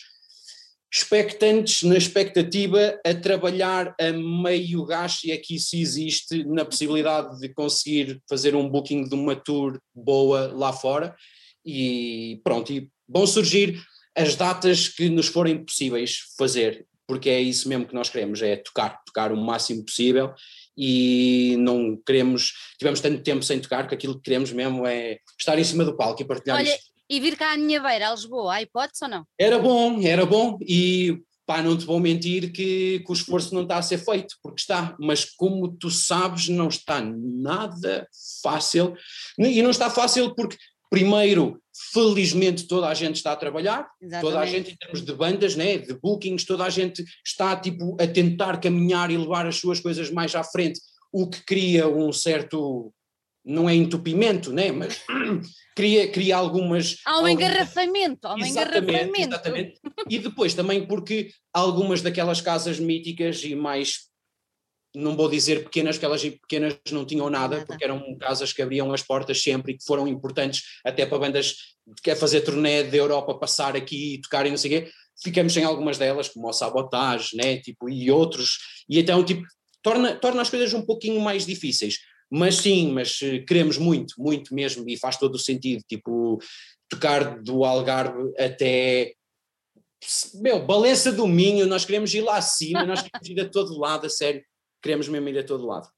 expectantes, 0.92 1.84
na 1.84 1.96
expectativa, 1.96 2.98
a 3.06 3.14
trabalhar 3.14 3.94
a 4.00 4.12
meio 4.12 4.84
gás, 4.84 5.20
e 5.24 5.30
aqui 5.30 5.58
se 5.58 5.80
existe, 5.80 6.44
na 6.44 6.64
possibilidade 6.64 7.38
de 7.38 7.48
conseguir 7.48 8.20
fazer 8.28 8.56
um 8.56 8.68
booking 8.68 9.08
de 9.08 9.14
uma 9.14 9.36
tour 9.36 9.80
boa 9.94 10.52
lá 10.52 10.72
fora. 10.72 11.14
E 11.64 12.40
pronto, 12.42 12.72
e 12.72 12.90
vão 13.08 13.26
surgir 13.26 13.80
as 14.16 14.34
datas 14.34 14.88
que 14.88 15.08
nos 15.08 15.28
forem 15.28 15.64
possíveis 15.64 16.18
fazer, 16.36 16.86
porque 17.06 17.28
é 17.28 17.40
isso 17.40 17.68
mesmo 17.68 17.86
que 17.86 17.94
nós 17.94 18.08
queremos, 18.08 18.42
é 18.42 18.56
tocar, 18.56 19.02
tocar 19.04 19.32
o 19.32 19.36
máximo 19.36 19.84
possível 19.84 20.32
e 20.76 21.56
não 21.58 21.96
queremos, 22.06 22.52
tivemos 22.78 23.00
tanto 23.00 23.22
tempo 23.22 23.42
sem 23.42 23.60
tocar 23.60 23.88
que 23.88 23.94
aquilo 23.94 24.16
que 24.16 24.22
queremos 24.22 24.52
mesmo 24.52 24.86
é 24.86 25.18
estar 25.38 25.58
em 25.58 25.64
cima 25.64 25.84
do 25.84 25.96
palco 25.96 26.22
e 26.22 26.24
partilhar 26.24 26.58
Olha, 26.58 26.74
isto. 26.74 26.90
e 27.08 27.20
vir 27.20 27.36
cá 27.36 27.52
à 27.52 27.56
minha 27.56 27.80
beira, 27.80 28.08
a 28.08 28.14
Lisboa, 28.14 28.54
há 28.54 28.62
hipótese 28.62 29.04
ou 29.04 29.10
não? 29.10 29.26
Era 29.38 29.58
bom, 29.58 30.00
era 30.02 30.24
bom 30.24 30.58
e 30.62 31.20
pá, 31.50 31.60
não 31.62 31.76
te 31.76 31.84
vou 31.84 31.98
mentir 31.98 32.52
que, 32.52 33.00
que 33.00 33.10
o 33.10 33.12
esforço 33.12 33.52
não 33.52 33.62
está 33.62 33.78
a 33.78 33.82
ser 33.82 33.98
feito, 33.98 34.36
porque 34.40 34.60
está, 34.60 34.96
mas 35.00 35.24
como 35.24 35.68
tu 35.68 35.90
sabes, 35.90 36.48
não 36.48 36.68
está 36.68 37.00
nada 37.02 38.06
fácil, 38.40 38.94
e 39.36 39.60
não 39.60 39.70
está 39.70 39.90
fácil 39.90 40.32
porque 40.32 40.56
Primeiro, 40.90 41.62
felizmente 41.92 42.66
toda 42.66 42.88
a 42.88 42.94
gente 42.94 43.16
está 43.16 43.32
a 43.32 43.36
trabalhar, 43.36 43.88
Exatamente. 44.02 44.22
toda 44.22 44.40
a 44.40 44.46
gente 44.46 44.72
em 44.72 44.76
termos 44.76 45.02
de 45.02 45.12
bandas, 45.14 45.54
né, 45.54 45.78
de 45.78 45.94
bookings, 45.94 46.44
toda 46.44 46.64
a 46.64 46.70
gente 46.70 47.04
está 47.24 47.56
tipo 47.56 47.96
a 48.00 48.06
tentar 48.06 48.58
caminhar 48.60 49.10
e 49.10 49.16
levar 49.16 49.46
as 49.46 49.56
suas 49.56 49.78
coisas 49.78 50.10
mais 50.10 50.34
à 50.34 50.42
frente, 50.42 50.80
o 51.12 51.30
que 51.30 51.42
cria 51.44 51.88
um 51.88 52.12
certo 52.12 52.92
não 53.44 53.70
é 53.70 53.74
entupimento, 53.74 54.52
né, 54.52 54.72
mas 54.72 55.00
cria, 55.74 56.10
cria 56.10 56.36
algumas 56.36 56.96
há 57.06 57.12
um 57.12 57.14
algumas... 57.14 57.32
engarrafamento, 57.32 58.26
há 58.26 58.34
um 58.34 58.38
exatamente, 58.38 58.90
engarrafamento. 58.90 59.34
Exatamente. 59.34 59.80
E 60.08 60.18
depois 60.18 60.54
também 60.54 60.86
porque 60.86 61.30
algumas 61.54 62.02
daquelas 62.02 62.40
casas 62.40 62.80
míticas 62.80 63.42
e 63.44 63.54
mais 63.54 64.09
não 64.94 65.16
vou 65.16 65.28
dizer 65.28 65.64
pequenas, 65.64 65.96
porque 65.96 66.06
elas 66.06 66.22
pequenas 66.22 66.76
não 66.90 67.04
tinham 67.04 67.30
nada, 67.30 67.40
nada, 67.40 67.66
porque 67.66 67.84
eram 67.84 68.16
casas 68.18 68.52
que 68.52 68.62
abriam 68.62 68.92
as 68.92 69.02
portas 69.02 69.42
sempre 69.42 69.72
e 69.72 69.78
que 69.78 69.84
foram 69.84 70.06
importantes 70.06 70.62
até 70.84 71.06
para 71.06 71.18
bandas 71.18 71.54
que 71.96 72.02
quer 72.02 72.16
fazer 72.16 72.42
turnê 72.42 72.84
da 72.84 72.96
Europa 72.96 73.38
passar 73.38 73.76
aqui 73.76 74.14
e 74.14 74.20
tocarem 74.20 74.50
não 74.50 74.58
sei 74.58 74.78
o 74.78 74.82
quê. 74.82 74.90
Ficamos 75.22 75.52
sem 75.52 75.64
algumas 75.64 75.98
delas, 75.98 76.28
como 76.28 76.48
o 76.48 76.52
Sabotage, 76.52 77.36
né, 77.36 77.58
tipo, 77.58 77.88
e 77.88 78.10
outros, 78.10 78.58
e 78.88 78.98
então, 78.98 79.22
tipo, 79.24 79.42
torna, 79.82 80.14
torna 80.16 80.40
as 80.42 80.50
coisas 80.50 80.72
um 80.72 80.82
pouquinho 80.82 81.20
mais 81.20 81.44
difíceis. 81.44 81.98
Mas 82.30 82.56
sim, 82.56 82.92
mas 82.92 83.18
eh, 83.22 83.40
queremos 83.40 83.76
muito, 83.76 84.14
muito 84.16 84.54
mesmo, 84.54 84.88
e 84.88 84.96
faz 84.96 85.16
todo 85.16 85.34
o 85.34 85.38
sentido, 85.38 85.82
tipo, 85.86 86.38
tocar 86.88 87.42
do 87.42 87.64
Algarve 87.64 88.32
até 88.38 89.12
meu, 90.36 90.64
Balença 90.64 91.12
do 91.12 91.26
Minho, 91.26 91.66
nós 91.66 91.84
queremos 91.84 92.14
ir 92.14 92.22
lá 92.22 92.38
acima, 92.38 92.86
nós 92.86 93.02
queremos 93.02 93.28
ir 93.28 93.40
a 93.40 93.50
todo 93.50 93.78
lado, 93.78 94.06
a 94.06 94.10
sério 94.10 94.42
queremos 94.80 95.08
mesmo 95.08 95.28
ir 95.28 95.38
a 95.38 95.44
todo 95.44 95.66
lado. 95.66 95.88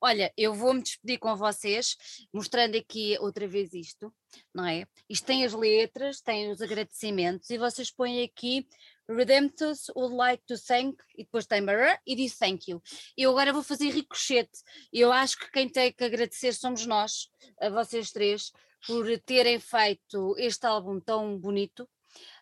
Olha, 0.00 0.32
eu 0.36 0.54
vou-me 0.54 0.80
despedir 0.80 1.18
com 1.18 1.34
vocês, 1.34 1.96
mostrando 2.32 2.76
aqui 2.76 3.18
outra 3.18 3.48
vez 3.48 3.74
isto, 3.74 4.14
não 4.54 4.64
é? 4.64 4.86
Isto 5.08 5.26
tem 5.26 5.44
as 5.44 5.52
letras, 5.52 6.20
tem 6.20 6.52
os 6.52 6.62
agradecimentos, 6.62 7.50
e 7.50 7.58
vocês 7.58 7.90
põem 7.90 8.22
aqui 8.22 8.66
Redemptus 9.10 9.90
would 9.96 10.14
like 10.14 10.44
to 10.46 10.56
thank, 10.56 11.02
e 11.16 11.24
depois 11.24 11.46
tem 11.46 11.62
e 12.06 12.14
diz 12.14 12.36
thank 12.36 12.70
you. 12.70 12.80
Eu 13.16 13.30
agora 13.30 13.52
vou 13.52 13.62
fazer 13.62 13.88
ricochete. 13.90 14.62
Eu 14.92 15.10
acho 15.10 15.38
que 15.38 15.50
quem 15.50 15.68
tem 15.68 15.92
que 15.92 16.04
agradecer 16.04 16.52
somos 16.52 16.84
nós, 16.86 17.28
a 17.58 17.70
vocês 17.70 18.12
três, 18.12 18.52
por 18.86 19.06
terem 19.20 19.58
feito 19.58 20.34
este 20.38 20.66
álbum 20.66 21.00
tão 21.00 21.38
bonito, 21.38 21.88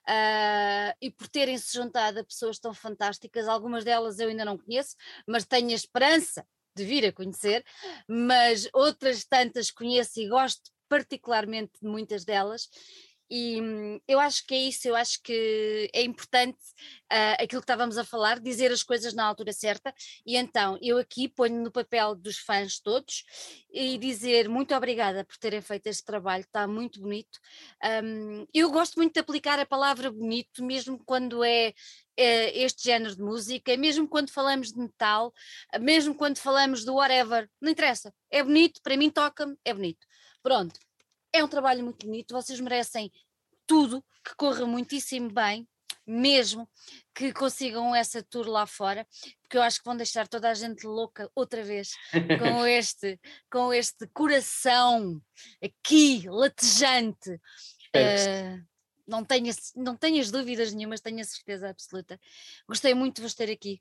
uh, 0.08 0.96
e 1.00 1.10
por 1.10 1.28
terem 1.28 1.56
se 1.58 1.76
juntado 1.76 2.20
a 2.20 2.24
pessoas 2.24 2.58
tão 2.58 2.72
fantásticas, 2.72 3.48
algumas 3.48 3.84
delas 3.84 4.18
eu 4.18 4.28
ainda 4.28 4.44
não 4.44 4.58
conheço, 4.58 4.96
mas 5.26 5.44
tenho 5.44 5.70
a 5.70 5.74
esperança 5.74 6.46
de 6.74 6.84
vir 6.84 7.06
a 7.06 7.12
conhecer, 7.12 7.64
mas 8.06 8.68
outras 8.72 9.24
tantas 9.24 9.70
conheço 9.70 10.20
e 10.20 10.28
gosto 10.28 10.70
particularmente 10.88 11.72
de 11.80 11.88
muitas 11.88 12.24
delas, 12.24 12.68
e 13.30 13.60
hum, 13.60 14.00
eu 14.06 14.20
acho 14.20 14.46
que 14.46 14.54
é 14.54 14.58
isso, 14.58 14.86
eu 14.88 14.94
acho 14.94 15.20
que 15.22 15.90
é 15.92 16.02
importante 16.02 16.58
uh, 17.12 17.42
aquilo 17.42 17.60
que 17.60 17.64
estávamos 17.64 17.98
a 17.98 18.04
falar, 18.04 18.40
dizer 18.40 18.70
as 18.70 18.82
coisas 18.82 19.14
na 19.14 19.24
altura 19.24 19.52
certa, 19.52 19.92
e 20.24 20.36
então 20.36 20.78
eu 20.80 20.98
aqui 20.98 21.28
ponho 21.28 21.62
no 21.62 21.72
papel 21.72 22.14
dos 22.14 22.38
fãs 22.38 22.78
todos 22.80 23.24
e 23.70 23.98
dizer 23.98 24.48
muito 24.48 24.74
obrigada 24.74 25.24
por 25.24 25.36
terem 25.36 25.60
feito 25.60 25.86
este 25.88 26.04
trabalho, 26.04 26.42
está 26.42 26.66
muito 26.66 27.00
bonito. 27.00 27.38
Um, 28.04 28.46
eu 28.54 28.70
gosto 28.70 28.96
muito 28.96 29.14
de 29.14 29.20
aplicar 29.20 29.58
a 29.58 29.66
palavra 29.66 30.10
bonito, 30.10 30.64
mesmo 30.64 30.98
quando 31.04 31.44
é 31.44 31.74
é 32.16 32.58
este 32.62 32.84
género 32.84 33.14
de 33.14 33.22
música, 33.22 33.76
mesmo 33.76 34.08
quando 34.08 34.30
falamos 34.30 34.72
de 34.72 34.78
metal, 34.78 35.32
mesmo 35.80 36.14
quando 36.14 36.38
falamos 36.38 36.84
do 36.84 36.94
whatever, 36.94 37.48
não 37.60 37.70
interessa, 37.70 38.12
é 38.30 38.42
bonito, 38.42 38.80
para 38.82 38.96
mim 38.96 39.10
toca-me, 39.10 39.54
é 39.64 39.74
bonito. 39.74 40.06
Pronto, 40.42 40.78
é 41.36 41.44
um 41.44 41.48
trabalho 41.48 41.84
muito 41.84 42.06
bonito, 42.06 42.34
vocês 42.34 42.60
merecem 42.60 43.10
tudo, 43.66 44.04
que 44.24 44.34
corra 44.36 44.64
muitíssimo 44.64 45.30
bem, 45.30 45.68
mesmo 46.06 46.68
que 47.14 47.32
consigam 47.32 47.94
essa 47.94 48.22
tour 48.22 48.46
lá 48.46 48.66
fora, 48.66 49.06
porque 49.42 49.56
eu 49.56 49.62
acho 49.62 49.78
que 49.78 49.84
vão 49.84 49.96
deixar 49.96 50.28
toda 50.28 50.48
a 50.48 50.54
gente 50.54 50.86
louca 50.86 51.30
outra 51.34 51.64
vez 51.64 51.90
com 52.40 52.66
este, 52.66 53.18
com 53.50 53.72
este 53.72 54.06
coração 54.12 55.20
aqui 55.62 56.28
latejante. 56.28 57.30
Uh, 57.94 58.64
não 59.06 59.24
tenho, 59.24 59.52
não 59.74 59.96
tenho 59.96 60.20
as 60.20 60.30
dúvidas 60.30 60.72
nenhumas, 60.72 61.00
tenho 61.00 61.20
a 61.20 61.24
certeza 61.24 61.68
absoluta. 61.70 62.20
Gostei 62.68 62.94
muito 62.94 63.16
de 63.16 63.22
vos 63.22 63.34
ter 63.34 63.50
aqui. 63.50 63.80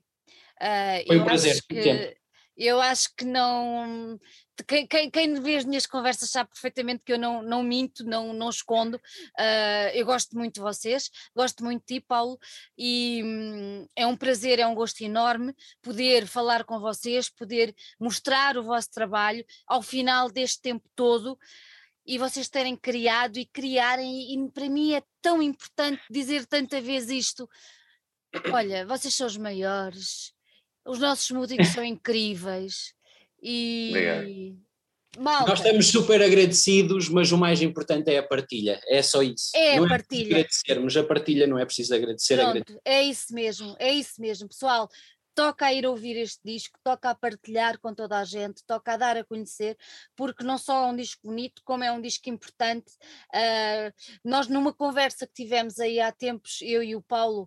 Uh, 0.60 1.06
Foi 1.06 1.18
um 1.18 1.24
prazer. 1.24 1.62
Que, 1.68 2.16
eu 2.56 2.80
acho 2.80 3.14
que 3.16 3.24
não. 3.24 4.18
Quem, 4.66 4.86
quem, 4.86 5.10
quem 5.10 5.34
vê 5.40 5.56
as 5.56 5.64
minhas 5.64 5.86
conversas 5.86 6.30
sabe 6.30 6.48
perfeitamente 6.48 7.02
que 7.04 7.12
eu 7.12 7.18
não, 7.18 7.42
não 7.42 7.62
minto, 7.62 8.04
não, 8.04 8.32
não 8.32 8.48
escondo. 8.48 8.96
Uh, 8.96 9.90
eu 9.92 10.06
gosto 10.06 10.34
muito 10.36 10.54
de 10.54 10.60
vocês, 10.60 11.10
gosto 11.34 11.62
muito 11.62 11.80
de 11.80 11.96
ti, 11.96 12.00
Paulo, 12.00 12.38
e 12.78 13.22
hum, 13.22 13.86
é 13.94 14.06
um 14.06 14.16
prazer, 14.16 14.58
é 14.58 14.66
um 14.66 14.74
gosto 14.74 15.02
enorme 15.02 15.54
poder 15.82 16.26
falar 16.26 16.64
com 16.64 16.80
vocês, 16.80 17.28
poder 17.28 17.74
mostrar 18.00 18.56
o 18.56 18.62
vosso 18.62 18.90
trabalho 18.90 19.44
ao 19.66 19.82
final 19.82 20.30
deste 20.30 20.62
tempo 20.62 20.88
todo 20.94 21.38
e 22.06 22.18
vocês 22.18 22.48
terem 22.48 22.76
criado 22.76 23.36
e 23.36 23.44
criarem, 23.44 24.32
e 24.32 24.50
para 24.52 24.68
mim 24.68 24.94
é 24.94 25.02
tão 25.20 25.42
importante 25.42 26.02
dizer 26.08 26.46
tanta 26.46 26.80
vez 26.80 27.10
isto. 27.10 27.48
Olha, 28.52 28.86
vocês 28.86 29.14
são 29.14 29.26
os 29.26 29.36
maiores, 29.36 30.32
os 30.86 30.98
nossos 30.98 31.30
músicos 31.30 31.68
são 31.68 31.84
incríveis 31.84 32.94
e. 33.42 34.56
Malta. 35.18 35.48
Nós 35.48 35.60
estamos 35.60 35.86
super 35.88 36.20
agradecidos, 36.22 37.08
mas 37.08 37.32
o 37.32 37.38
mais 37.38 37.62
importante 37.62 38.10
é 38.10 38.18
a 38.18 38.22
partilha, 38.22 38.78
é 38.86 39.00
só 39.00 39.22
isso. 39.22 39.50
É 39.54 39.76
não 39.76 39.86
a 39.86 39.88
partilha. 39.88 40.34
É 40.34 40.40
agradecermos, 40.40 40.94
a 40.94 41.02
partilha 41.02 41.46
não 41.46 41.58
é 41.58 41.64
preciso 41.64 41.94
agradecer. 41.94 42.36
Pronto, 42.36 42.50
agradecer. 42.50 42.80
é 42.84 43.02
isso 43.02 43.32
mesmo, 43.34 43.74
é 43.78 43.92
isso 43.94 44.20
mesmo. 44.20 44.46
Pessoal, 44.46 44.90
toca 45.36 45.66
a 45.66 45.72
ir 45.72 45.86
ouvir 45.86 46.16
este 46.16 46.40
disco, 46.42 46.78
toca 46.82 47.10
a 47.10 47.14
partilhar 47.14 47.78
com 47.78 47.94
toda 47.94 48.18
a 48.18 48.24
gente, 48.24 48.64
toca 48.66 48.94
a 48.94 48.96
dar 48.96 49.18
a 49.18 49.24
conhecer, 49.24 49.76
porque 50.16 50.42
não 50.42 50.56
só 50.56 50.84
é 50.84 50.86
um 50.86 50.96
disco 50.96 51.28
bonito, 51.28 51.60
como 51.62 51.84
é 51.84 51.92
um 51.92 52.00
disco 52.00 52.30
importante. 52.30 52.90
Uh, 53.34 53.92
nós, 54.24 54.48
numa 54.48 54.72
conversa 54.72 55.26
que 55.26 55.34
tivemos 55.34 55.78
aí 55.78 56.00
há 56.00 56.10
tempos, 56.10 56.60
eu 56.62 56.82
e 56.82 56.96
o 56.96 57.02
Paulo, 57.02 57.46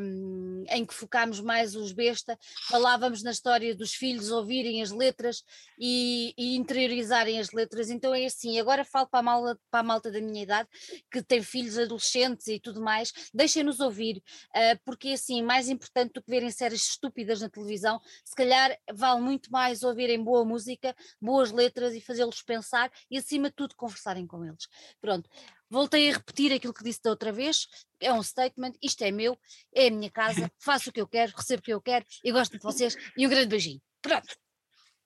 um, 0.00 0.64
em 0.70 0.86
que 0.86 0.94
focámos 0.94 1.38
mais 1.38 1.76
os 1.76 1.92
besta, 1.92 2.38
falávamos 2.66 3.22
na 3.22 3.30
história 3.30 3.76
dos 3.76 3.92
filhos 3.92 4.30
ouvirem 4.30 4.80
as 4.80 4.90
letras 4.90 5.44
e, 5.78 6.32
e 6.38 6.56
interiorizarem 6.56 7.38
as 7.38 7.52
letras. 7.52 7.90
Então 7.90 8.14
é 8.14 8.24
assim, 8.24 8.58
agora 8.58 8.86
falo 8.86 9.06
para 9.06 9.20
a, 9.20 9.22
malta, 9.22 9.60
para 9.70 9.80
a 9.80 9.82
malta 9.82 10.10
da 10.10 10.20
minha 10.20 10.44
idade, 10.44 10.66
que 11.12 11.22
tem 11.22 11.42
filhos 11.42 11.76
adolescentes 11.76 12.46
e 12.46 12.58
tudo 12.58 12.80
mais, 12.80 13.12
deixem-nos 13.34 13.80
ouvir, 13.80 14.16
uh, 14.16 14.80
porque 14.82 15.08
é 15.08 15.12
assim, 15.12 15.42
mais 15.42 15.68
importante 15.68 16.14
do 16.14 16.22
que 16.22 16.30
verem 16.30 16.50
séries 16.50 16.88
estúpidas 16.88 17.17
estúpidas 17.18 17.40
na 17.40 17.48
televisão, 17.48 18.00
se 18.24 18.34
calhar 18.34 18.76
vale 18.92 19.20
muito 19.20 19.50
mais 19.50 19.82
ouvirem 19.82 20.22
boa 20.22 20.44
música, 20.44 20.94
boas 21.20 21.50
letras 21.50 21.94
e 21.94 22.00
fazê-los 22.00 22.42
pensar 22.42 22.90
e, 23.10 23.18
acima 23.18 23.48
de 23.48 23.56
tudo, 23.56 23.74
conversarem 23.74 24.26
com 24.26 24.44
eles. 24.44 24.68
Pronto. 25.00 25.28
Voltei 25.70 26.10
a 26.10 26.14
repetir 26.14 26.52
aquilo 26.52 26.72
que 26.72 26.84
disse 26.84 27.02
da 27.02 27.10
outra 27.10 27.30
vez, 27.30 27.66
é 28.00 28.12
um 28.12 28.22
statement, 28.22 28.72
isto 28.82 29.02
é 29.02 29.10
meu, 29.10 29.36
é 29.74 29.88
a 29.88 29.90
minha 29.90 30.10
casa, 30.10 30.50
faço 30.58 30.90
o 30.90 30.92
que 30.92 31.00
eu 31.00 31.06
quero, 31.06 31.32
recebo 31.36 31.60
o 31.60 31.62
que 31.62 31.74
eu 31.74 31.80
quero 31.80 32.06
e 32.24 32.32
gosto 32.32 32.52
de 32.52 32.62
vocês 32.62 32.96
e 33.16 33.26
um 33.26 33.30
grande 33.30 33.48
beijinho. 33.48 33.80
Pronto. 34.00 34.28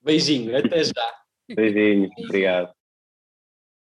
Beijinho, 0.00 0.56
até 0.56 0.84
já. 0.84 1.14
Beijinho, 1.48 2.10
obrigado. 2.24 2.72